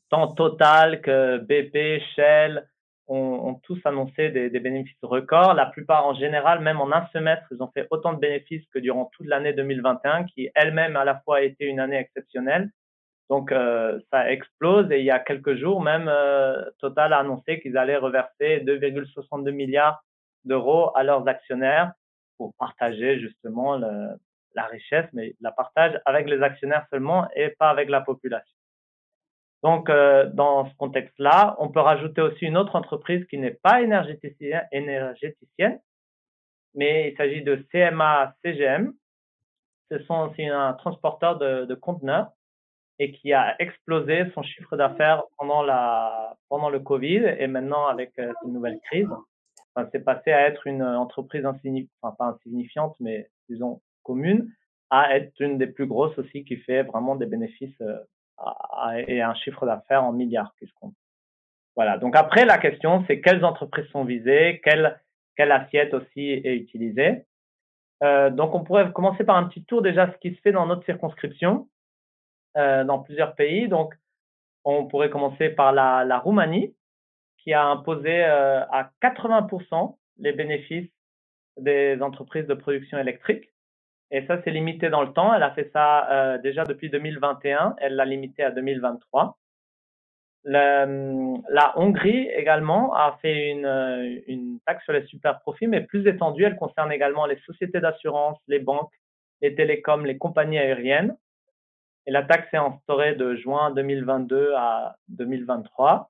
tant 0.10 0.28
Total 0.34 1.02
que 1.02 1.38
BP, 1.38 2.02
Shell 2.16 2.68
ont, 3.08 3.60
tous 3.64 3.78
annoncé 3.84 4.30
des, 4.30 4.50
des, 4.50 4.60
bénéfices 4.62 4.96
records. 5.02 5.54
La 5.54 5.66
plupart, 5.66 6.06
en 6.08 6.14
général, 6.14 6.62
même 6.62 6.80
en 6.80 6.94
un 6.94 7.06
semestre, 7.12 7.46
ils 7.52 7.62
ont 7.62 7.70
fait 7.74 7.86
autant 7.90 8.14
de 8.14 8.20
bénéfices 8.20 8.66
que 8.74 8.80
durant 8.80 9.12
toute 9.14 9.28
l'année 9.28 9.52
2021, 9.52 10.24
qui 10.24 10.50
elle-même 10.56 10.96
à 10.96 11.04
la 11.04 11.20
fois 11.20 11.38
a 11.38 11.42
été 11.42 11.66
une 11.66 11.82
année 11.82 11.98
exceptionnelle 11.98 12.72
donc 13.32 13.54
euh, 13.54 13.98
ça 14.12 14.30
explose 14.30 14.92
et 14.92 15.00
il 15.00 15.06
y 15.06 15.10
a 15.10 15.18
quelques 15.18 15.56
jours 15.56 15.82
même, 15.82 16.10
euh, 16.10 16.70
Total 16.80 17.14
a 17.14 17.20
annoncé 17.20 17.62
qu'ils 17.62 17.78
allaient 17.78 17.96
reverser 17.96 18.60
2,62 18.66 19.52
milliards 19.52 20.04
d'euros 20.44 20.92
à 20.98 21.04
leurs 21.04 21.26
actionnaires 21.30 21.94
pour 22.38 22.54
partager 22.56 23.22
justement 23.22 23.78
le, 23.78 23.88
la 24.56 24.66
richesse, 24.66 25.08
mais 25.14 25.36
la 25.42 25.52
partage 25.52 26.00
avec 26.06 26.30
les 26.30 26.42
actionnaires 26.42 26.86
seulement 26.90 27.28
et 27.36 27.50
pas 27.50 27.70
avec 27.70 27.90
la 27.90 28.02
population. 28.02 28.56
Donc 29.64 29.90
euh, 29.90 30.26
dans 30.34 30.70
ce 30.70 30.76
contexte-là, 30.76 31.56
on 31.60 31.70
peut 31.70 31.80
rajouter 31.80 32.22
aussi 32.22 32.46
une 32.46 32.58
autre 32.58 32.76
entreprise 32.76 33.26
qui 33.28 33.38
n'est 33.38 33.52
pas 33.64 33.82
énergéticienne, 33.82 35.80
mais 36.74 37.12
il 37.12 37.18
s'agit 37.18 37.44
de 37.44 37.66
CMA 37.72 38.34
CGM. 38.44 38.94
Ce 39.92 40.00
sont 40.04 40.30
aussi 40.30 40.48
un 40.48 40.74
transporteur 40.74 41.38
de, 41.38 41.66
de 41.66 41.76
conteneurs 41.76 42.32
et 42.98 43.12
qui 43.12 43.34
a 43.34 43.56
explosé 43.60 44.32
son 44.34 44.42
chiffre 44.42 44.78
d'affaires 44.78 45.24
pendant 45.38 45.64
la 45.64 46.36
pendant 46.50 46.70
le 46.70 46.80
Covid 46.80 47.36
et 47.40 47.48
maintenant 47.48 47.88
avec 47.88 48.18
euh, 48.20 48.32
cette 48.42 48.52
nouvelle 48.52 48.80
crise, 48.86 49.10
enfin, 49.74 49.88
c'est 49.92 50.04
passé 50.04 50.32
à 50.32 50.48
être 50.48 50.68
une 50.68 50.84
entreprise 50.84 51.46
insignifiante, 51.46 51.92
enfin 52.02 52.16
pas 52.18 52.26
insignifiante, 52.26 52.96
mais 53.00 53.30
disons 53.50 53.82
commune, 54.04 54.52
à 54.90 55.16
être 55.16 55.34
une 55.40 55.58
des 55.58 55.68
plus 55.68 55.88
grosses 55.88 56.18
aussi 56.18 56.44
qui 56.44 56.58
fait 56.58 56.84
vraiment 56.84 57.16
des 57.16 57.26
bénéfices 57.26 57.82
euh, 57.82 57.98
et 59.08 59.22
un 59.22 59.36
chiffre 59.36 59.66
d'affaires 59.66 60.04
en 60.04 60.14
milliards 60.14 60.54
qui. 60.60 60.70
Voilà. 61.76 61.98
Donc 61.98 62.16
après 62.16 62.46
la 62.46 62.58
question 62.58 63.04
c'est 63.08 63.22
quelles 63.22 63.46
entreprises 63.46 63.88
sont 63.88 64.04
visées, 64.04 64.62
quelle 64.64 65.00
quelle 65.38 65.52
assiette 65.52 65.94
aussi 65.94 66.30
est 66.30 66.56
utilisée. 66.56 67.26
Euh, 68.04 68.30
donc 68.30 68.54
on 68.54 68.64
pourrait 68.64 68.92
commencer 68.92 69.24
par 69.24 69.38
un 69.38 69.46
petit 69.46 69.64
tour 69.64 69.82
déjà 69.82 70.12
ce 70.12 70.18
qui 70.18 70.36
se 70.36 70.42
fait 70.42 70.52
dans 70.52 70.66
notre 70.66 70.86
circonscription. 70.86 71.68
Euh, 72.58 72.84
dans 72.84 73.00
plusieurs 73.00 73.36
pays. 73.36 73.70
Donc, 73.70 73.94
on 74.66 74.86
pourrait 74.86 75.10
commencer 75.10 75.50
par 75.50 75.72
la, 75.72 76.20
Roumanie, 76.20 76.76
qui 77.38 77.54
a 77.54 77.66
imposé 77.66 78.24
à 78.24 78.92
80% 79.02 79.96
les 80.18 80.34
bénéfices 80.34 80.92
des 81.58 81.98
entreprises 82.02 82.48
de 82.48 82.54
production 82.54 82.98
électrique. 82.98 83.50
Et 84.12 84.26
ça, 84.28 84.42
c'est 84.44 84.52
limité 84.52 84.90
dans 84.90 85.02
le 85.02 85.14
temps. 85.14 85.34
Elle 85.34 85.44
a 85.44 85.52
fait 85.52 85.70
ça 85.74 86.10
euh, 86.12 86.38
déjà 86.38 86.66
depuis 86.66 86.90
2021. 86.90 87.76
Elle 87.80 87.96
l'a 87.96 88.06
limité 88.06 88.44
à 88.44 88.52
2023. 88.52 89.38
La, 90.44 90.86
la, 90.86 91.78
Hongrie 91.78 92.28
également 92.30 92.94
a 92.96 93.18
fait 93.22 93.52
une, 93.52 94.24
une 94.28 94.60
taxe 94.66 94.84
sur 94.84 94.94
les 94.94 95.06
super 95.06 95.40
profits, 95.40 95.68
mais 95.68 95.82
plus 95.82 96.06
étendue. 96.08 96.44
Elle 96.44 96.58
concerne 96.58 96.92
également 96.92 97.26
les 97.26 97.38
sociétés 97.46 97.80
d'assurance, 97.80 98.38
les 98.48 98.60
banques, 98.60 98.92
les 99.42 99.56
télécoms, 99.56 100.04
les 100.04 100.18
compagnies 100.18 100.58
aériennes. 100.58 101.16
Et 102.08 102.12
la 102.12 102.24
taxe 102.24 102.48
est 102.54 102.58
instaurée 102.58 103.16
de 103.16 103.36
juin 103.36 103.72
2022 103.72 104.54
à 104.56 104.96
2023. 105.10 106.10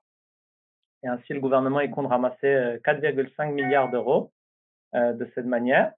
Et 1.04 1.08
ainsi, 1.08 1.32
le 1.32 1.40
gouvernement 1.40 1.86
compte 1.88 2.08
ramasser 2.08 2.78
4,5 2.84 3.50
euh, 3.50 3.52
milliards 3.52 3.90
d'euros 3.90 4.32
euh, 4.94 5.12
de 5.12 5.30
cette 5.34 5.46
manière. 5.46 5.92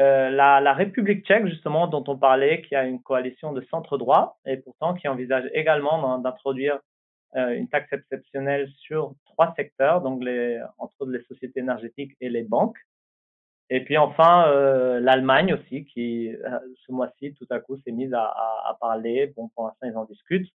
Euh, 0.00 0.30
la, 0.30 0.60
la, 0.60 0.72
République 0.72 1.24
tchèque, 1.24 1.46
justement, 1.46 1.86
dont 1.86 2.04
on 2.08 2.18
parlait, 2.18 2.62
qui 2.62 2.74
a 2.74 2.84
une 2.84 3.00
coalition 3.00 3.52
de 3.52 3.60
centre 3.70 3.96
droit 3.96 4.38
et 4.44 4.56
pourtant 4.56 4.94
qui 4.94 5.06
envisage 5.06 5.48
également 5.52 6.18
d'introduire 6.18 6.80
euh, 7.36 7.50
une 7.50 7.68
taxe 7.68 7.92
exceptionnelle 7.92 8.68
sur 8.78 9.14
trois 9.24 9.54
secteurs, 9.56 10.00
donc 10.00 10.24
les, 10.24 10.60
entre 10.78 11.06
les 11.06 11.22
sociétés 11.24 11.60
énergétiques 11.60 12.16
et 12.20 12.28
les 12.28 12.42
banques. 12.42 12.78
Et 13.70 13.82
puis 13.84 13.96
enfin, 13.96 14.46
euh, 14.48 15.00
l'Allemagne 15.00 15.54
aussi, 15.54 15.84
qui 15.86 16.34
euh, 16.34 16.58
ce 16.86 16.92
mois-ci, 16.92 17.34
tout 17.34 17.46
à 17.50 17.60
coup, 17.60 17.76
s'est 17.78 17.92
mise 17.92 18.12
à, 18.12 18.22
à, 18.24 18.70
à, 18.70 18.76
parler, 18.80 19.32
bon, 19.36 19.48
pour 19.48 19.66
l'instant, 19.66 19.86
ils 19.86 19.96
en 19.96 20.04
discutent, 20.04 20.52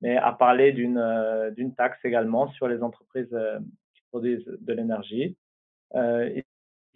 mais 0.00 0.16
à 0.16 0.32
parler 0.32 0.72
d'une 0.72 0.98
euh, 0.98 1.50
d'une 1.50 1.74
taxe 1.74 1.98
également 2.04 2.48
sur 2.52 2.68
les 2.68 2.82
entreprises 2.82 3.32
euh, 3.32 3.58
qui 3.94 4.02
produisent 4.10 4.46
de 4.46 4.72
l'énergie. 4.72 5.36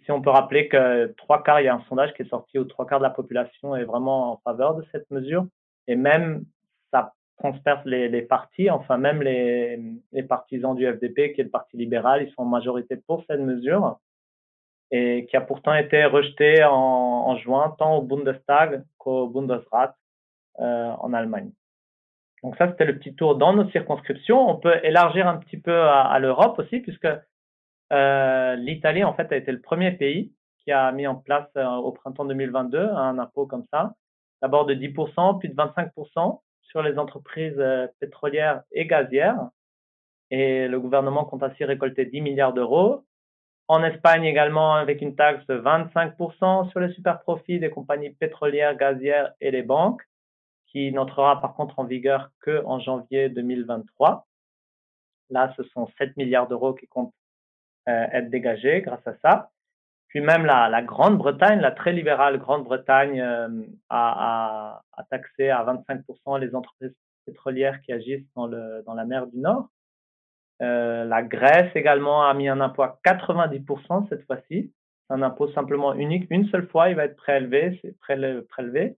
Si 0.03 0.11
on 0.11 0.21
peut 0.21 0.29
rappeler 0.29 0.67
que 0.67 1.07
trois 1.17 1.43
quarts, 1.43 1.61
il 1.61 1.65
y 1.65 1.67
a 1.67 1.75
un 1.75 1.83
sondage 1.87 2.13
qui 2.13 2.23
est 2.23 2.29
sorti 2.29 2.59
où 2.59 2.65
trois 2.65 2.85
quarts 2.85 2.99
de 2.99 3.03
la 3.03 3.09
population 3.09 3.75
est 3.75 3.83
vraiment 3.83 4.33
en 4.33 4.37
faveur 4.37 4.75
de 4.75 4.85
cette 4.91 5.09
mesure, 5.11 5.45
et 5.87 5.95
même 5.95 6.45
ça 6.91 7.13
transperce 7.37 7.83
les, 7.85 8.21
partis, 8.21 8.69
enfin 8.69 8.97
même 8.97 9.21
les, 9.21 10.23
partisans 10.27 10.75
du 10.75 10.85
FDP, 10.85 11.33
qui 11.33 11.41
est 11.41 11.45
le 11.45 11.49
parti 11.49 11.77
libéral, 11.77 12.23
ils 12.23 12.31
sont 12.33 12.43
en 12.43 12.45
majorité 12.45 12.95
pour 12.95 13.23
cette 13.27 13.39
mesure 13.39 13.97
et 14.91 15.25
qui 15.29 15.37
a 15.37 15.41
pourtant 15.41 15.73
été 15.73 16.03
rejeté 16.03 16.63
en, 16.63 16.73
en 16.73 17.37
juin 17.37 17.73
tant 17.79 17.95
au 17.97 18.01
Bundestag 18.01 18.83
qu'au 18.97 19.27
Bundesrat 19.27 19.95
euh, 20.59 20.91
en 20.99 21.13
Allemagne. 21.13 21.51
Donc 22.43 22.57
ça, 22.57 22.67
c'était 22.67 22.85
le 22.85 22.97
petit 22.97 23.15
tour 23.15 23.35
dans 23.35 23.53
nos 23.53 23.69
circonscriptions. 23.69 24.49
On 24.49 24.57
peut 24.57 24.75
élargir 24.83 25.27
un 25.27 25.37
petit 25.37 25.57
peu 25.57 25.79
à, 25.79 26.01
à 26.01 26.19
l'Europe 26.19 26.59
aussi, 26.59 26.79
puisque 26.79 27.07
euh, 27.91 28.55
l'Italie, 28.55 29.03
en 29.03 29.13
fait, 29.13 29.31
a 29.31 29.35
été 29.35 29.51
le 29.51 29.61
premier 29.61 29.91
pays 29.91 30.33
qui 30.63 30.71
a 30.71 30.91
mis 30.91 31.07
en 31.07 31.15
place 31.15 31.49
euh, 31.57 31.65
au 31.65 31.91
printemps 31.91 32.25
2022 32.25 32.79
un 32.79 33.19
impôt 33.19 33.45
comme 33.45 33.65
ça, 33.71 33.93
d'abord 34.41 34.65
de 34.65 34.73
10%, 34.73 35.39
puis 35.39 35.49
de 35.49 35.55
25% 35.55 36.41
sur 36.61 36.81
les 36.81 36.97
entreprises 36.97 37.59
euh, 37.59 37.87
pétrolières 37.99 38.63
et 38.71 38.85
gazières. 38.85 39.49
Et 40.29 40.67
le 40.67 40.79
gouvernement 40.79 41.25
compte 41.25 41.43
ainsi 41.43 41.65
récolter 41.65 42.05
10 42.05 42.21
milliards 42.21 42.53
d'euros. 42.53 43.03
En 43.67 43.83
Espagne 43.83 44.23
également, 44.23 44.75
avec 44.75 45.01
une 45.01 45.15
taxe 45.15 45.45
de 45.47 45.55
25% 45.55 46.69
sur 46.69 46.79
les 46.79 46.93
super 46.93 47.21
profits 47.21 47.59
des 47.59 47.69
compagnies 47.69 48.11
pétrolières, 48.11 48.77
gazières 48.77 49.33
et 49.41 49.51
les 49.51 49.63
banques, 49.63 50.01
qui 50.67 50.91
n'entrera 50.91 51.41
par 51.41 51.53
contre 51.55 51.79
en 51.79 51.83
vigueur 51.83 52.29
que 52.39 52.63
en 52.65 52.79
janvier 52.79 53.29
2023. 53.29 54.25
Là, 55.29 55.53
ce 55.57 55.63
sont 55.63 55.87
7 55.97 56.15
milliards 56.17 56.47
d'euros 56.47 56.73
qui 56.73 56.87
comptent 56.87 57.13
être 57.87 58.29
dégagés 58.29 58.81
grâce 58.81 59.05
à 59.07 59.13
ça. 59.21 59.51
Puis 60.11 60.19
même 60.19 60.45
la, 60.45 60.81
Grande-Bretagne, 60.81 61.61
la 61.61 61.71
très 61.71 61.93
libérale 61.93 62.37
Grande-Bretagne, 62.37 63.21
euh, 63.21 63.47
a, 63.89 64.81
taxé 65.09 65.49
à 65.49 65.63
25% 65.63 66.37
les 66.37 66.53
entreprises 66.53 66.93
pétrolières 67.25 67.79
qui 67.81 67.93
agissent 67.93 68.27
dans, 68.35 68.45
le, 68.45 68.83
dans 68.85 68.93
la 68.93 69.05
mer 69.05 69.27
du 69.27 69.37
Nord. 69.37 69.69
Euh, 70.61 71.05
la 71.05 71.23
Grèce 71.23 71.71
également 71.75 72.27
a 72.27 72.33
mis 72.33 72.49
un 72.49 72.59
impôt 72.59 72.83
à 72.83 72.99
90% 73.05 74.09
cette 74.09 74.25
fois-ci. 74.25 74.73
C'est 75.07 75.13
un 75.13 75.21
impôt 75.21 75.49
simplement 75.53 75.93
unique. 75.93 76.27
Une 76.29 76.45
seule 76.49 76.67
fois, 76.67 76.89
il 76.89 76.97
va 76.97 77.05
être 77.05 77.15
prélevé, 77.15 77.79
c'est 77.81 77.97
prélevé 77.97 78.97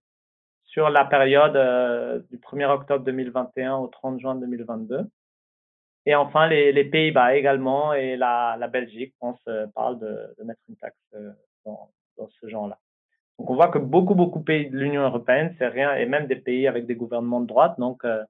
sur 0.65 0.89
la 0.89 1.05
période 1.05 1.55
euh, 1.55 2.21
du 2.31 2.37
1er 2.37 2.65
octobre 2.65 3.05
2021 3.05 3.75
au 3.75 3.87
30 3.87 4.19
juin 4.19 4.33
2022. 4.33 5.07
Et 6.05 6.15
enfin, 6.15 6.47
les, 6.47 6.71
les 6.73 6.83
Pays-Bas 6.83 7.35
également 7.35 7.93
et 7.93 8.17
la, 8.17 8.57
la 8.59 8.67
Belgique, 8.67 9.13
on 9.21 9.35
se 9.45 9.67
parle 9.67 9.99
de, 9.99 10.35
de 10.37 10.43
mettre 10.43 10.59
une 10.67 10.75
taxe 10.75 10.97
euh, 11.15 11.31
dans, 11.65 11.89
dans 12.17 12.27
ce 12.27 12.47
genre-là. 12.47 12.77
Donc 13.39 13.49
on 13.49 13.55
voit 13.55 13.69
que 13.69 13.79
beaucoup, 13.79 14.13
beaucoup 14.13 14.39
de 14.39 14.43
pays 14.43 14.69
de 14.69 14.77
l'Union 14.77 15.01
européenne, 15.03 15.55
c'est 15.57 15.67
rien, 15.67 15.95
et 15.95 16.05
même 16.05 16.27
des 16.27 16.35
pays 16.35 16.67
avec 16.67 16.85
des 16.85 16.95
gouvernements 16.95 17.41
de 17.41 17.47
droite, 17.47 17.79
donc 17.79 18.03
euh, 18.05 18.23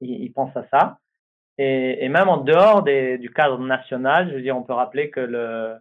ils, 0.00 0.24
ils 0.24 0.32
pensent 0.32 0.56
à 0.56 0.66
ça. 0.68 0.98
Et, 1.58 2.04
et 2.04 2.08
même 2.08 2.28
en 2.28 2.38
dehors 2.38 2.82
des, 2.82 3.18
du 3.18 3.30
cadre 3.32 3.58
national, 3.60 4.28
je 4.28 4.34
veux 4.34 4.42
dire, 4.42 4.56
on 4.56 4.64
peut 4.64 4.72
rappeler 4.72 5.10
que 5.10 5.20
le, 5.20 5.76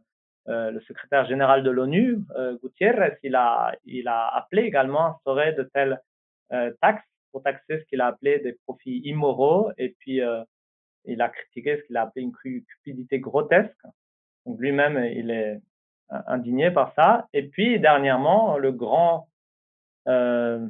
euh, 0.48 0.72
le 0.72 0.82
secrétaire 0.82 1.26
général 1.26 1.64
de 1.64 1.72
l'ONU, 1.72 2.20
euh, 2.38 2.56
Gutiérrez, 2.61 3.18
il 3.24 3.36
a, 3.36 3.74
il 3.86 4.07
a 4.07 4.28
appelé 4.28 4.64
également 4.64 5.06
à 5.06 5.10
instaurer 5.10 5.53
de 5.53 5.64
telles 5.64 5.99
euh, 6.52 6.72
taxes 6.82 7.03
pour 7.32 7.41
taxer 7.41 7.80
ce 7.80 7.86
qu'il 7.86 8.02
a 8.02 8.07
appelé 8.07 8.40
des 8.40 8.53
profits 8.65 9.02
immoraux 9.06 9.72
et 9.78 9.95
puis 9.99 10.22
euh, 10.22 10.44
il 11.06 11.22
a 11.22 11.30
critiqué 11.30 11.78
ce 11.78 11.84
qu'il 11.84 11.98
a 11.98 12.04
appelé 12.04 12.24
une 12.24 12.32
cupidité 12.32 13.20
grotesque. 13.20 13.76
Donc 14.46 14.60
lui-même, 14.60 15.04
il 15.04 15.32
est 15.32 15.62
indigné 16.28 16.72
par 16.72 16.94
ça. 16.96 17.28
Et 17.34 17.44
puis 17.44 17.80
dernièrement, 17.80 18.58
le 18.58 18.72
grand, 18.72 19.28
euh, 20.08 20.68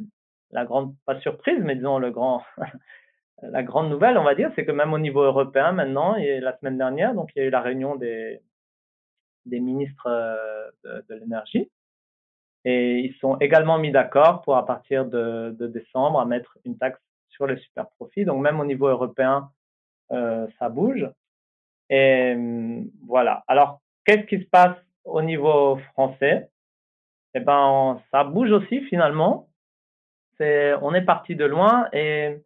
la 0.51 0.65
grande, 0.65 0.95
pas 1.05 1.19
surprise, 1.21 1.59
mais 1.61 1.75
disons 1.75 1.99
la 3.41 3.63
grande 3.63 3.89
nouvelle, 3.89 4.17
on 4.17 4.23
va 4.23 4.35
dire, 4.35 4.51
c'est 4.55 4.65
que 4.65 4.71
même 4.71 4.93
au 4.93 4.99
niveau 4.99 5.21
européen 5.21 5.71
maintenant, 5.71 6.15
et 6.15 6.39
la 6.39 6.57
semaine 6.57 6.77
dernière, 6.77 7.13
donc 7.13 7.31
il 7.35 7.39
y 7.39 7.41
a 7.43 7.45
eu 7.45 7.51
la 7.51 7.61
réunion 7.61 7.95
des, 7.95 8.41
ministres 9.45 10.07
euh, 10.07 11.01
de, 11.09 11.15
l'énergie. 11.15 11.69
Et 12.65 12.99
ils 12.99 13.13
sont 13.15 13.37
également 13.39 13.77
mis 13.77 13.91
d'accord 13.91 14.41
pour, 14.41 14.55
à 14.55 14.65
partir 14.65 15.05
de, 15.05 15.55
décembre, 15.59 16.25
mettre 16.25 16.57
une 16.63 16.77
taxe 16.77 17.01
sur 17.27 17.45
les 17.45 17.57
super 17.57 17.89
profits. 17.97 18.23
Donc, 18.23 18.41
même 18.41 18.59
au 18.61 18.65
niveau 18.65 18.87
européen, 18.87 19.49
euh, 19.49 19.62
ça 20.09 20.69
bouge. 20.69 21.09
Et 21.89 22.35
voilà. 23.07 23.43
Alors, 23.47 23.81
qu'est-ce 24.05 24.25
qui 24.25 24.39
se 24.39 24.49
passe 24.49 24.77
au 25.05 25.21
niveau 25.21 25.77
français? 25.93 26.49
Eh 27.35 27.39
ben, 27.39 28.01
ça 28.11 28.23
bouge 28.23 28.51
aussi 28.51 28.81
finalement. 28.81 29.49
On 30.39 30.93
est 30.93 31.05
parti 31.05 31.35
de 31.35 31.45
loin 31.45 31.87
et 31.93 32.37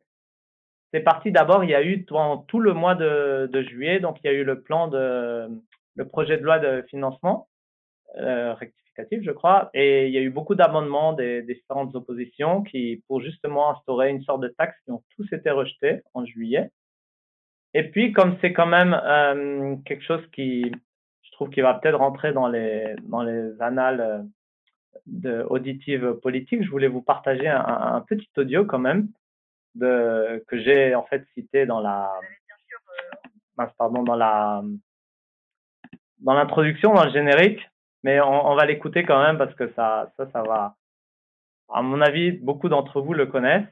c'est 0.94 1.02
parti 1.02 1.32
d'abord. 1.32 1.64
Il 1.64 1.70
y 1.70 1.76
a 1.76 1.84
eu 1.84 2.06
tout 2.06 2.60
le 2.60 2.74
mois 2.74 2.96
de, 2.96 3.62
juillet, 3.70 4.00
donc 4.00 4.18
il 4.24 4.28
y 4.28 4.30
a 4.30 4.34
eu 4.34 4.44
le 4.44 4.62
plan 4.62 4.88
de 4.88 5.50
le 5.96 6.08
projet 6.08 6.38
de 6.38 6.44
loi 6.44 6.60
de 6.60 6.84
financement 6.84 7.48
euh, 8.18 8.54
rectificatif, 8.54 9.22
je 9.24 9.32
crois, 9.32 9.70
et 9.74 10.08
il 10.08 10.14
y 10.14 10.18
a 10.18 10.22
eu 10.22 10.30
beaucoup 10.30 10.56
d'amendements 10.56 11.14
des, 11.14 11.42
des, 11.42 11.56
différentes 11.56 11.96
oppositions 11.96 12.62
qui, 12.62 13.04
pour 13.08 13.20
justement 13.20 13.72
instaurer 13.72 14.10
une 14.10 14.22
sorte 14.24 14.42
de 14.42 14.48
taxe, 14.48 14.78
qui 14.86 14.92
ont 14.92 15.04
tous 15.16 15.28
été 15.34 15.50
rejetés 15.50 16.02
en 16.14 16.24
juillet. 16.24 16.70
Et 17.74 17.84
puis, 17.90 18.12
comme 18.14 18.38
c'est 18.42 18.54
quand 18.54 18.66
même 18.66 18.94
euh, 18.94 19.76
quelque 19.86 20.04
chose 20.04 20.26
qui, 20.34 20.72
je 21.22 21.32
trouve, 21.32 21.50
qui 21.50 21.62
va 21.62 21.76
peut-être 21.76 21.98
rentrer 21.98 22.34
dans 22.34 22.48
les 22.48 22.96
dans 23.04 23.24
les 23.24 23.62
annales 23.62 24.02
euh, 24.02 24.24
de 25.06 25.44
auditives 25.50 26.14
politiques, 26.22 26.64
je 26.64 26.70
voulais 26.70 26.88
vous 26.88 27.02
partager 27.02 27.48
un, 27.48 27.62
un 27.66 28.02
petit 28.02 28.30
audio 28.38 28.66
quand 28.66 28.80
même 28.80 29.10
de 29.76 30.44
que 30.48 30.58
j'ai 30.60 30.96
en 30.96 31.04
fait 31.04 31.26
cité 31.36 31.66
dans 31.66 31.80
la 31.82 32.12
pardon 33.78 34.04
dans 34.04 34.16
la 34.16 34.64
dans 36.20 36.34
l'introduction, 36.34 36.94
dans 36.94 37.06
le 37.06 37.12
générique, 37.12 37.60
mais 38.04 38.20
on, 38.22 38.48
on 38.48 38.56
va 38.56 38.66
l'écouter 38.66 39.04
quand 39.04 39.22
même 39.22 39.38
parce 39.38 39.54
que 39.56 39.72
ça, 39.74 40.12
ça, 40.18 40.30
ça 40.32 40.42
va. 40.42 40.76
À 41.70 41.82
mon 41.82 42.02
avis, 42.02 42.32
beaucoup 42.32 42.70
d'entre 42.70 43.02
vous 43.02 43.14
le 43.14 43.26
connaissent. 43.28 43.68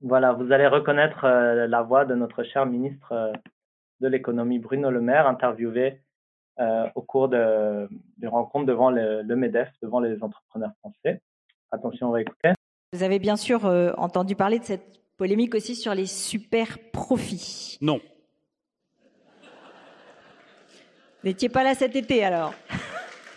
Voilà, 0.00 0.32
vous 0.32 0.52
allez 0.52 0.66
reconnaître 0.66 1.24
euh, 1.24 1.66
la 1.66 1.82
voix 1.82 2.04
de 2.04 2.14
notre 2.14 2.42
cher 2.42 2.66
ministre 2.66 3.12
euh, 3.12 3.32
de 4.00 4.08
l'économie 4.08 4.58
Bruno 4.58 4.90
Le 4.90 5.00
Maire, 5.00 5.26
interviewé 5.26 6.00
euh, 6.60 6.86
au 6.94 7.02
cours 7.02 7.28
de, 7.28 7.88
de 8.18 8.28
rencontres 8.28 8.66
devant 8.66 8.90
le, 8.90 9.22
le, 9.22 9.36
MEDEF, 9.36 9.68
devant 9.82 10.00
les 10.00 10.22
entrepreneurs 10.22 10.72
français. 10.80 11.20
Attention, 11.72 12.08
on 12.08 12.12
va 12.12 12.20
écouter. 12.20 12.52
Vous 12.92 13.02
avez 13.02 13.18
bien 13.18 13.36
sûr 13.36 13.66
euh, 13.66 13.92
entendu 13.96 14.36
parler 14.36 14.60
de 14.60 14.64
cette 14.64 15.00
polémique 15.16 15.54
aussi 15.54 15.74
sur 15.74 15.94
les 15.94 16.06
super 16.06 16.78
profits. 16.92 17.78
Non. 17.80 18.00
N'étiez 21.24 21.48
pas 21.48 21.64
là 21.64 21.74
cet 21.74 21.96
été 21.96 22.22
alors 22.22 22.54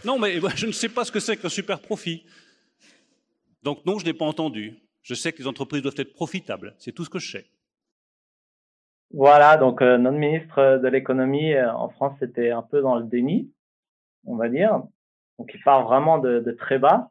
Non, 0.06 0.20
mais 0.20 0.40
je 0.56 0.68
ne 0.68 0.72
sais 0.72 0.90
pas 0.90 1.06
ce 1.06 1.12
que 1.12 1.20
c'est 1.20 1.38
qu'un 1.38 1.50
super 1.50 1.80
profit. 1.80 2.24
Donc 3.64 3.84
non, 3.86 3.98
je 3.98 4.06
n'ai 4.06 4.14
pas 4.14 4.26
entendu. 4.26 4.78
Je 5.08 5.14
sais 5.14 5.32
que 5.32 5.38
les 5.38 5.48
entreprises 5.48 5.82
doivent 5.82 5.96
être 6.00 6.14
profitables. 6.14 6.76
C'est 6.80 6.92
tout 6.92 7.06
ce 7.06 7.10
que 7.10 7.18
je 7.18 7.32
sais. 7.32 7.46
Voilà, 9.12 9.56
donc 9.56 9.82
euh, 9.82 9.98
notre 9.98 10.18
ministre 10.18 10.82
de 10.84 10.88
l'économie 10.90 11.54
euh, 11.54 11.72
en 11.72 11.88
France 11.88 12.22
était 12.22 12.52
un 12.52 12.62
peu 12.62 12.82
dans 12.82 12.96
le 12.96 13.06
déni, 13.06 13.50
on 14.26 14.36
va 14.36 14.50
dire. 14.50 14.82
Donc 15.40 15.50
il 15.54 15.64
part 15.64 15.88
vraiment 15.88 16.18
de, 16.18 16.52
très 16.60 16.78
bas. 16.78 17.10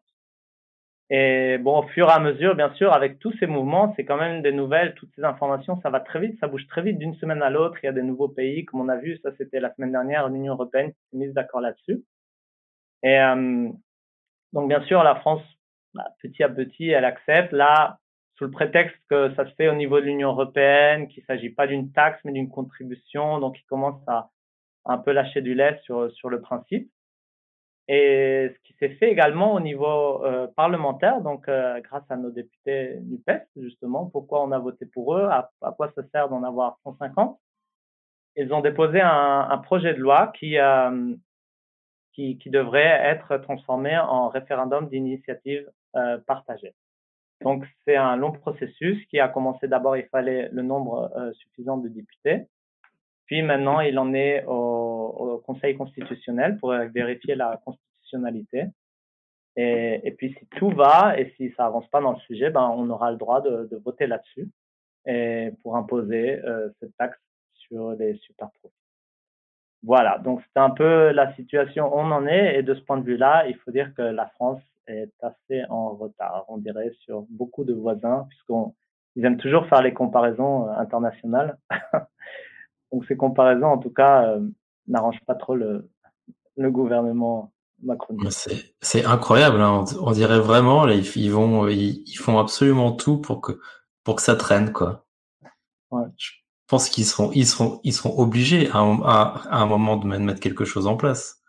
Et 1.08 1.56
bon, 1.56 1.78
au 1.78 1.88
fur 1.88 2.08
et 2.08 2.12
à 2.12 2.18
mesure, 2.18 2.54
bien 2.54 2.70
sûr, 2.74 2.92
avec 2.92 3.18
tous 3.18 3.32
ces 3.38 3.46
mouvements, 3.46 3.94
c'est 3.96 4.04
quand 4.04 4.18
même 4.18 4.42
des 4.42 4.52
nouvelles, 4.52 4.94
toutes 4.96 5.14
ces 5.14 5.24
informations, 5.24 5.80
ça 5.80 5.88
va 5.88 6.00
très 6.00 6.20
vite, 6.20 6.38
ça 6.38 6.48
bouge 6.48 6.66
très 6.66 6.82
vite 6.82 6.98
d'une 6.98 7.14
semaine 7.14 7.42
à 7.42 7.48
l'autre. 7.48 7.78
Il 7.82 7.86
y 7.86 7.88
a 7.88 7.92
des 7.92 8.02
nouveaux 8.02 8.28
pays, 8.28 8.66
comme 8.66 8.82
on 8.82 8.90
a 8.90 8.96
vu, 8.98 9.18
ça 9.22 9.30
c'était 9.38 9.60
la 9.60 9.72
semaine 9.74 9.92
dernière, 9.92 10.28
l'Union 10.28 10.52
européenne 10.52 10.90
s'est 10.90 11.16
mise 11.16 11.32
d'accord 11.32 11.62
là-dessus. 11.62 12.04
Et 13.02 13.18
euh, 13.18 13.70
donc, 14.52 14.68
bien 14.68 14.84
sûr, 14.84 15.02
la 15.02 15.14
France, 15.14 15.40
bah, 15.96 16.10
petit 16.22 16.42
à 16.42 16.48
petit, 16.48 16.88
elle 16.88 17.04
accepte. 17.04 17.52
Là, 17.52 17.98
sous 18.36 18.44
le 18.44 18.50
prétexte 18.50 18.96
que 19.08 19.34
ça 19.34 19.46
se 19.46 19.54
fait 19.54 19.68
au 19.68 19.74
niveau 19.74 19.98
de 20.00 20.04
l'Union 20.06 20.30
européenne, 20.30 21.08
qu'il 21.08 21.22
ne 21.22 21.26
s'agit 21.26 21.50
pas 21.50 21.66
d'une 21.66 21.92
taxe, 21.92 22.20
mais 22.24 22.32
d'une 22.32 22.50
contribution, 22.50 23.38
donc 23.38 23.58
il 23.58 23.64
commence 23.64 24.00
à, 24.06 24.30
un 24.84 24.98
peu 24.98 25.12
lâcher 25.12 25.40
du 25.42 25.54
lait 25.54 25.80
sur, 25.84 26.10
sur 26.12 26.28
le 26.28 26.40
principe. 26.40 26.90
Et 27.88 28.50
ce 28.52 28.58
qui 28.64 28.74
s'est 28.78 28.96
fait 28.96 29.10
également 29.12 29.54
au 29.54 29.60
niveau 29.60 30.24
euh, 30.24 30.48
parlementaire, 30.56 31.20
donc 31.20 31.48
euh, 31.48 31.80
grâce 31.80 32.04
à 32.10 32.16
nos 32.16 32.30
députés 32.30 32.98
NUPES, 33.02 33.46
justement, 33.56 34.06
pourquoi 34.06 34.42
on 34.42 34.50
a 34.50 34.58
voté 34.58 34.86
pour 34.86 35.16
eux, 35.16 35.28
à, 35.30 35.50
quoi 35.76 35.92
ça 35.94 36.02
sert 36.12 36.28
d'en 36.28 36.42
avoir 36.42 36.78
150 36.82 37.38
Ils 38.34 38.52
ont 38.52 38.60
déposé 38.60 39.00
un, 39.00 39.58
projet 39.58 39.94
de 39.94 40.00
loi 40.00 40.32
euh, 40.42 41.14
qui, 42.12 42.38
qui, 42.38 42.50
devrait 42.50 43.00
être 43.04 43.36
transformé 43.36 43.96
en 43.96 44.28
référendum 44.28 44.88
d'initiative 44.88 45.70
euh. 45.96 46.18
Donc 47.42 47.64
c'est 47.84 47.96
un 47.96 48.16
long 48.16 48.32
processus 48.32 49.04
qui 49.06 49.20
a 49.20 49.28
commencé 49.28 49.68
d'abord, 49.68 49.96
il 49.96 50.06
fallait 50.06 50.48
le 50.52 50.62
nombre 50.62 51.10
euh, 51.16 51.32
suffisant 51.34 51.76
de 51.76 51.88
députés. 51.88 52.46
Puis 53.26 53.42
maintenant, 53.42 53.80
il 53.80 53.98
en 53.98 54.14
est 54.14 54.44
au, 54.46 55.42
Conseil 55.44 55.76
constitutionnel 55.76 56.58
pour 56.58 56.72
vérifier 56.72 57.36
la 57.36 57.60
constitutionnalité. 57.64 58.64
Et, 59.56 60.14
puis 60.18 60.34
si 60.38 60.46
tout 60.56 60.70
va 60.70 61.18
et 61.18 61.32
si 61.36 61.52
ça 61.56 61.66
avance 61.66 61.86
pas 61.88 62.00
dans 62.00 62.12
le 62.12 62.18
sujet, 62.20 62.50
ben 62.50 62.68
on 62.76 62.90
aura 62.90 63.10
le 63.10 63.16
droit 63.16 63.40
de, 63.40 63.76
voter 63.84 64.06
là-dessus 64.06 64.50
pour 65.62 65.76
imposer 65.76 66.40
euh, 66.44 66.68
cette 66.80 66.96
taxe 66.96 67.18
sur 67.54 67.92
les 67.92 68.16
super 68.16 68.50
profits. 68.60 68.74
Voilà, 69.82 70.18
donc 70.18 70.42
c'est 70.42 70.60
un 70.60 70.70
peu 70.70 71.10
la 71.12 71.34
situation 71.36 71.86
où 71.94 71.98
on 71.98 72.10
en 72.10 72.26
est 72.26 72.58
et 72.58 72.62
de 72.62 72.74
ce 72.74 72.80
point 72.80 72.98
de 72.98 73.04
vue-là, 73.04 73.46
il 73.46 73.56
faut 73.58 73.70
dire 73.70 73.94
que 73.94 74.02
la 74.02 74.26
France 74.26 74.60
est 74.88 75.12
assez 75.22 75.64
en 75.68 75.90
retard, 75.90 76.44
on 76.48 76.58
dirait, 76.58 76.92
sur 77.00 77.26
beaucoup 77.30 77.64
de 77.64 77.74
voisins, 77.74 78.26
puisqu'ils 78.28 79.24
aiment 79.24 79.36
toujours 79.36 79.66
faire 79.66 79.82
les 79.82 79.92
comparaisons 79.94 80.68
internationales. 80.68 81.58
Donc 82.92 83.04
ces 83.06 83.16
comparaisons, 83.16 83.66
en 83.66 83.78
tout 83.78 83.90
cas, 83.90 84.28
euh, 84.28 84.40
n'arrangent 84.86 85.24
pas 85.26 85.34
trop 85.34 85.54
le, 85.54 85.90
le 86.56 86.70
gouvernement 86.70 87.52
macronien. 87.82 88.30
C'est 88.80 89.04
incroyable, 89.04 89.60
hein. 89.60 89.84
on, 89.98 90.08
on, 90.08 90.12
dirait 90.12 90.40
vraiment, 90.40 90.86
là, 90.86 90.94
ils, 90.94 91.16
ils 91.16 91.32
vont, 91.32 91.68
ils, 91.68 92.02
ils, 92.06 92.16
font 92.16 92.38
absolument 92.38 92.92
tout 92.92 93.18
pour 93.18 93.40
que, 93.40 93.60
pour 94.04 94.16
que 94.16 94.22
ça 94.22 94.36
traîne, 94.36 94.72
quoi. 94.72 95.04
Ouais. 95.90 96.04
Je 96.16 96.30
pense 96.68 96.88
qu'ils 96.88 97.04
seront, 97.04 97.30
ils 97.32 97.46
seront, 97.46 97.80
ils 97.84 97.92
seront 97.92 98.18
obligés 98.18 98.68
à, 98.72 98.78
à 98.78 99.58
un 99.58 99.66
moment 99.66 99.96
de 99.96 100.06
mettre 100.06 100.40
quelque 100.40 100.64
chose 100.64 100.86
en 100.86 100.96
place. 100.96 101.42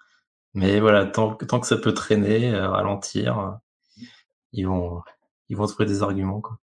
Mais 0.57 0.79
voilà, 0.79 1.05
tant, 1.05 1.35
tant 1.35 1.59
que 1.59 1.67
ça 1.67 1.77
peut 1.77 1.93
traîner, 1.93 2.51
euh, 2.51 2.67
ralentir, 2.67 3.37
euh, 3.37 3.51
ils 4.53 4.65
vont, 4.65 5.03
ils 5.49 5.55
vont 5.55 5.67
trouver 5.67 5.85
des 5.85 6.01
arguments, 6.01 6.41
quoi. 6.41 6.57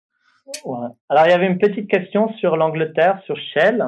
Ouais. 0.64 0.88
Alors 1.10 1.26
il 1.26 1.30
y 1.30 1.34
avait 1.34 1.46
une 1.46 1.58
petite 1.58 1.90
question 1.90 2.32
sur 2.38 2.56
l'Angleterre, 2.56 3.20
sur 3.26 3.36
Shell. 3.36 3.82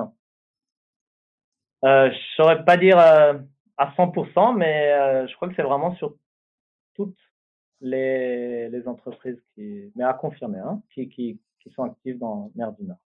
Euh, 1.87 2.11
je 2.11 2.37
saurais 2.37 2.63
pas 2.67 2.77
dire 2.77 2.99
à 2.99 3.95
100%, 3.97 4.55
mais 4.59 5.27
je 5.27 5.35
crois 5.37 5.49
que 5.49 5.55
c'est 5.55 5.63
vraiment 5.63 5.95
sur 5.97 6.15
toutes 6.95 7.17
les, 7.81 8.69
les 8.69 8.87
entreprises 8.87 9.43
qui, 9.55 9.91
mais 9.97 10.05
à 10.05 10.13
confirmer, 10.13 10.59
hein, 10.59 10.83
qui, 10.93 11.09
qui, 11.09 11.41
qui 11.61 11.71
sont 11.71 11.85
actives 11.85 12.19
dans 12.19 12.51
mer 12.55 12.73
du 12.73 12.85
Nord. 12.85 12.99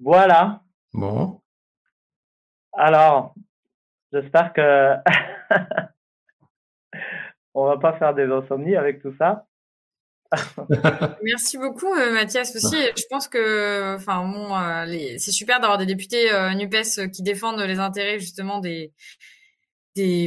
Voilà. 0.00 0.62
Bon. 0.94 1.42
Alors, 2.72 3.34
j'espère 4.12 4.52
que 4.52 4.94
on 7.54 7.66
va 7.66 7.78
pas 7.78 7.94
faire 7.98 8.14
des 8.14 8.26
insomnies 8.26 8.76
avec 8.76 9.02
tout 9.02 9.14
ça. 9.18 9.46
Merci 11.24 11.58
beaucoup 11.58 11.92
euh, 11.92 12.12
Mathias 12.12 12.54
aussi. 12.54 12.76
Je 12.76 13.02
pense 13.10 13.26
que, 13.26 13.96
enfin 13.96 14.24
bon, 14.24 14.56
euh, 14.56 15.16
c'est 15.18 15.32
super 15.32 15.58
d'avoir 15.58 15.78
des 15.78 15.86
députés 15.86 16.32
euh, 16.32 16.54
Nupes 16.54 17.10
qui 17.12 17.22
défendent 17.22 17.60
les 17.60 17.80
intérêts 17.80 18.20
justement 18.20 18.60
des 18.60 18.92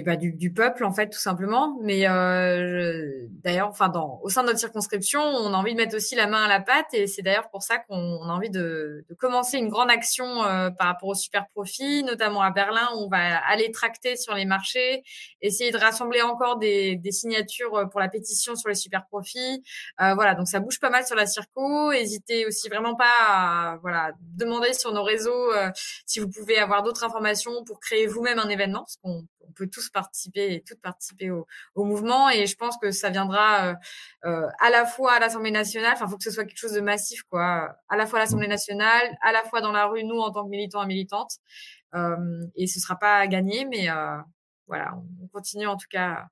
bah, 0.05 0.15
du, 0.15 0.53
peuple 0.53 0.83
en 0.83 0.91
fait 0.91 1.09
tout 1.09 1.19
simplement. 1.19 1.77
Mais 1.81 2.07
euh, 2.07 3.27
d'ailleurs, 3.43 3.69
enfin 3.69 3.89
dans 3.89 4.19
au 4.23 4.29
sein 4.29 4.41
de 4.41 4.47
notre 4.47 4.59
circonscription, 4.59 5.21
on 5.21 5.53
a 5.53 5.57
envie 5.57 5.73
de 5.73 5.77
mettre 5.77 5.95
aussi 5.95 6.15
la 6.15 6.27
main 6.27 6.43
à 6.43 6.47
la 6.47 6.59
pâte 6.59 6.93
et 6.93 7.07
c'est 7.07 7.21
d'ailleurs 7.21 7.49
pour 7.49 7.63
ça 7.63 7.77
qu'on 7.77 7.95
a 7.95 8.31
envie 8.31 8.49
de, 8.49 9.05
de, 9.07 9.15
commencer 9.15 9.57
une 9.57 9.69
grande 9.69 9.89
action 9.89 10.43
euh, 10.43 10.69
par 10.69 10.87
rapport 10.87 11.09
aux 11.09 11.15
super 11.15 11.47
profits, 11.53 12.03
notamment 12.03 12.41
à 12.41 12.51
Berlin 12.51 12.87
où 12.95 13.05
on 13.05 13.09
va 13.09 13.37
aller 13.47 13.71
tracter 13.71 14.15
sur 14.15 14.33
les 14.35 14.45
marchés, 14.45 15.03
essayer 15.41 15.71
de 15.71 15.77
rassembler 15.77 16.21
encore 16.21 16.57
des, 16.57 16.95
des 16.95 17.11
signatures 17.11 17.89
pour 17.91 17.99
la 17.99 18.09
pétition 18.09 18.55
sur 18.55 18.69
les 18.69 18.75
super 18.75 19.05
profits. 19.07 19.63
Euh, 20.01 20.13
voilà, 20.15 20.35
donc 20.35 20.47
ça 20.47 20.59
bouge 20.59 20.79
pas 20.79 20.89
mal 20.89 21.05
sur 21.05 21.15
la 21.15 21.25
circo. 21.25 21.91
Hésitez 21.91 22.45
aussi 22.45 22.69
vraiment 22.69 22.95
pas 22.95 23.11
à 23.27 23.77
voilà 23.81 24.11
demander 24.21 24.73
sur 24.73 24.91
nos 24.93 25.03
réseaux 25.03 25.51
euh, 25.53 25.69
si 26.05 26.19
vous 26.19 26.29
pouvez 26.29 26.57
avoir 26.57 26.83
d'autres 26.83 27.03
informations 27.03 27.63
pour 27.65 27.79
créer 27.79 28.07
vous-même 28.07 28.39
un 28.39 28.49
événement 28.49 28.79
parce 28.81 28.97
qu'on 28.97 29.25
on 29.47 29.51
peut 29.51 29.67
tous 29.67 29.89
participer 29.89 30.53
et 30.53 30.63
toutes 30.63 30.81
participer 30.81 31.31
au, 31.31 31.47
au, 31.75 31.83
mouvement. 31.83 32.29
Et 32.29 32.45
je 32.45 32.55
pense 32.55 32.77
que 32.77 32.91
ça 32.91 33.09
viendra 33.09 33.67
euh, 33.67 33.75
euh, 34.25 34.47
à 34.59 34.69
la 34.69 34.85
fois 34.85 35.13
à 35.13 35.19
l'Assemblée 35.19 35.51
nationale, 35.51 35.93
enfin, 35.93 36.07
faut 36.07 36.17
que 36.17 36.23
ce 36.23 36.31
soit 36.31 36.45
quelque 36.45 36.57
chose 36.57 36.73
de 36.73 36.81
massif, 36.81 37.23
quoi, 37.23 37.75
à 37.89 37.95
la 37.95 38.05
fois 38.05 38.19
à 38.19 38.23
l'Assemblée 38.23 38.47
nationale, 38.47 39.07
à 39.21 39.31
la 39.31 39.43
fois 39.43 39.61
dans 39.61 39.71
la 39.71 39.85
rue, 39.85 40.03
nous 40.03 40.19
en 40.19 40.31
tant 40.31 40.43
que 40.43 40.49
militants 40.49 40.83
et 40.83 40.87
militantes. 40.87 41.37
Euh, 41.95 42.17
et 42.55 42.67
ce 42.67 42.79
sera 42.79 42.97
pas 42.97 43.25
gagné, 43.27 43.65
mais 43.65 43.89
euh, 43.89 44.17
voilà, 44.67 44.95
on 45.21 45.27
continue 45.27 45.67
en 45.67 45.77
tout 45.77 45.87
cas 45.89 46.27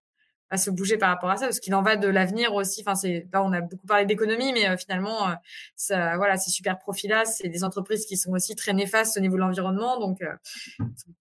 à 0.52 0.58
se 0.58 0.70
bouger 0.70 0.98
par 0.98 1.10
rapport 1.10 1.30
à 1.30 1.38
ça, 1.38 1.46
parce 1.46 1.62
qu'il 1.62 1.74
en 1.74 1.82
va 1.82 1.96
de 1.96 2.10
l'avenir 2.10 2.54
aussi. 2.54 2.82
Enfin, 2.82 2.94
c'est, 2.94 3.28
là, 3.32 3.42
on 3.42 3.54
a 3.54 3.62
beaucoup 3.62 3.88
parlé 3.88 4.06
d'économie, 4.06 4.52
mais 4.52 4.70
euh, 4.70 4.76
finalement, 4.78 5.30
euh, 5.30 5.34
ça, 5.78 6.18
voilà, 6.18 6.38
ces 6.38 6.52
super 6.52 6.78
profils-là, 6.78 7.24
c'est 7.26 7.48
des 7.48 7.64
entreprises 7.64 8.06
qui 8.06 8.18
sont 8.18 8.32
aussi 8.32 8.56
très 8.56 8.74
néfastes 8.74 9.18
au 9.18 9.22
niveau 9.22 9.36
de 9.36 9.42
l'environnement, 9.42 9.98
donc 10.00 10.22
euh, 10.22 10.36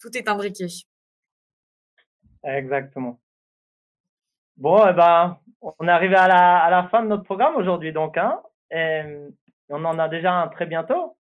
tout 0.01 0.17
est 0.17 0.29
imbriqué. 0.29 0.67
Exactement. 2.45 3.19
Bon, 4.57 4.87
eh 4.89 4.93
ben, 4.93 5.39
on 5.63 5.89
est 5.89 5.91
arrivé 5.91 6.17
à 6.17 6.29
la, 6.29 6.59
à 6.59 6.71
la 6.71 6.89
fin 6.89 7.03
de 7.03 7.09
notre 7.09 7.25
programme 7.25 7.57
aujourd'hui, 7.57 7.93
donc, 7.93 8.17
hein, 8.19 8.41
et 8.71 9.03
on 9.69 9.85
en 9.85 9.99
a 9.99 10.09
déjà 10.09 10.35
un 10.35 10.49
très 10.49 10.67
bientôt. 10.67 11.17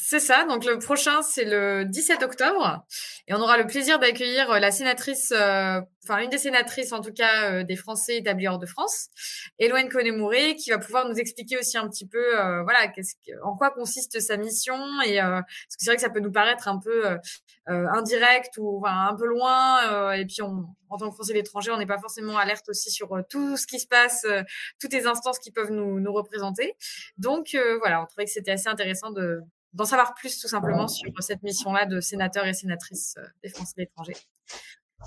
C'est 0.00 0.20
ça. 0.20 0.44
Donc 0.44 0.64
le 0.64 0.78
prochain, 0.78 1.22
c'est 1.22 1.44
le 1.44 1.84
17 1.84 2.22
octobre, 2.22 2.86
et 3.26 3.34
on 3.34 3.40
aura 3.40 3.58
le 3.58 3.66
plaisir 3.66 3.98
d'accueillir 3.98 4.48
la 4.60 4.70
sénatrice, 4.70 5.32
euh, 5.32 5.80
enfin 6.04 6.20
une 6.20 6.30
des 6.30 6.38
sénatrices 6.38 6.92
en 6.92 7.00
tout 7.00 7.12
cas 7.12 7.50
euh, 7.50 7.64
des 7.64 7.74
Français 7.74 8.18
établis 8.18 8.46
hors 8.46 8.60
de 8.60 8.66
France, 8.66 9.08
Eloine 9.58 9.88
Konemouré, 9.88 10.54
qui 10.54 10.70
va 10.70 10.78
pouvoir 10.78 11.08
nous 11.08 11.16
expliquer 11.16 11.58
aussi 11.58 11.76
un 11.78 11.88
petit 11.88 12.06
peu, 12.06 12.38
euh, 12.38 12.62
voilà, 12.62 12.86
qu'est-ce 12.86 13.16
que, 13.16 13.32
en 13.42 13.56
quoi 13.56 13.70
consiste 13.70 14.20
sa 14.20 14.36
mission, 14.36 14.76
et 15.04 15.18
parce 15.18 15.42
que 15.42 15.78
c'est 15.78 15.90
vrai 15.90 15.96
que 15.96 16.02
ça 16.02 16.10
peut 16.10 16.20
nous 16.20 16.32
paraître 16.32 16.68
un 16.68 16.78
peu 16.78 17.18
indirect 17.66 18.56
ou 18.58 18.78
enfin, 18.78 19.08
un 19.08 19.16
peu 19.16 19.26
loin, 19.26 20.12
et 20.12 20.26
puis 20.26 20.42
on, 20.42 20.64
en 20.90 20.96
tant 20.96 21.08
que 21.10 21.14
Français 21.16 21.34
l'étranger, 21.34 21.72
on 21.72 21.76
n'est 21.76 21.86
pas 21.86 21.98
forcément 21.98 22.38
alerte 22.38 22.68
aussi 22.68 22.92
sur 22.92 23.08
tout 23.28 23.56
ce 23.56 23.66
qui 23.66 23.80
se 23.80 23.88
passe, 23.88 24.24
toutes 24.80 24.92
les 24.92 25.06
instances 25.08 25.40
qui 25.40 25.50
peuvent 25.50 25.72
nous, 25.72 25.98
nous 25.98 26.12
représenter. 26.12 26.76
Donc 27.16 27.56
voilà, 27.80 28.00
on 28.00 28.06
trouvait 28.06 28.26
que 28.26 28.30
c'était 28.30 28.52
assez 28.52 28.68
intéressant 28.68 29.10
de 29.10 29.42
d'en 29.72 29.84
savoir 29.84 30.14
plus 30.14 30.40
tout 30.40 30.48
simplement 30.48 30.88
sur 30.88 31.10
cette 31.20 31.42
mission-là 31.42 31.86
de 31.86 32.00
sénateurs 32.00 32.46
et 32.46 32.54
sénatrices 32.54 33.16
euh, 33.18 33.26
des 33.42 33.48
Français 33.50 33.74
de 33.76 33.82
l'étranger. 33.82 34.14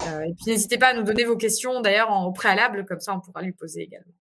Euh, 0.07 0.21
et 0.21 0.33
puis 0.33 0.45
n'hésitez 0.47 0.77
pas 0.77 0.87
à 0.89 0.93
nous 0.93 1.03
donner 1.03 1.25
vos 1.25 1.35
questions 1.35 1.81
d'ailleurs 1.81 2.11
au 2.11 2.31
préalable, 2.31 2.85
comme 2.85 2.99
ça 2.99 3.13
on 3.13 3.19
pourra 3.19 3.41
lui 3.41 3.51
poser 3.51 3.81
également. 3.81 4.13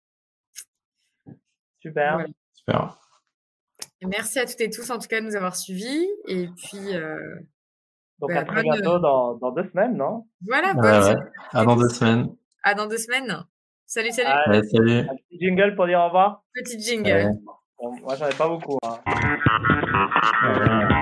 Super. 1.81 2.15
Voilà. 2.15 2.28
Super. 2.52 2.98
Et 4.01 4.06
merci 4.06 4.39
à 4.39 4.47
toutes 4.47 4.60
et 4.60 4.70
tous 4.70 4.90
en 4.90 4.98
tout 4.98 5.09
cas 5.09 5.20
de 5.20 5.27
nous 5.27 5.36
avoir 5.36 5.56
suivis. 5.56 6.06
Et 6.27 6.48
puis. 6.48 6.94
Euh, 6.94 7.36
Donc 8.20 8.32
bah, 8.32 8.40
à 8.40 8.44
très 8.44 8.62
bientôt 8.62 8.98
dans, 8.98 9.35
dans, 9.35 9.52
deux 9.52 9.69
semaines, 9.70 9.97
non? 9.97 10.27
Voilà. 10.47 10.74
Bonne 10.74 10.85
ouais, 10.85 11.15
ouais. 11.15 11.20
À 11.52 11.65
dans 11.65 11.77
deux 11.77 11.89
semaines. 11.89 12.35
À 12.62 12.74
dans 12.74 12.86
deux 12.86 12.98
semaines. 12.98 13.44
Salut, 13.86 14.10
salut. 14.12 14.28
Allez, 14.28 14.62
salut. 14.69 14.98
Un 14.98 15.16
petit 15.16 15.39
jingle 15.40 15.74
pour 15.74 15.86
dire 15.86 16.01
au 16.01 16.06
revoir. 16.06 16.44
Petit 16.55 16.81
jingle. 16.81 17.32
Bon, 17.78 17.97
moi, 18.01 18.16
j'en 18.16 18.28
ai 18.28 18.35
pas 18.35 18.48
beaucoup. 18.48 18.78
Hein. 18.85 18.98
Ouais. 20.20 20.97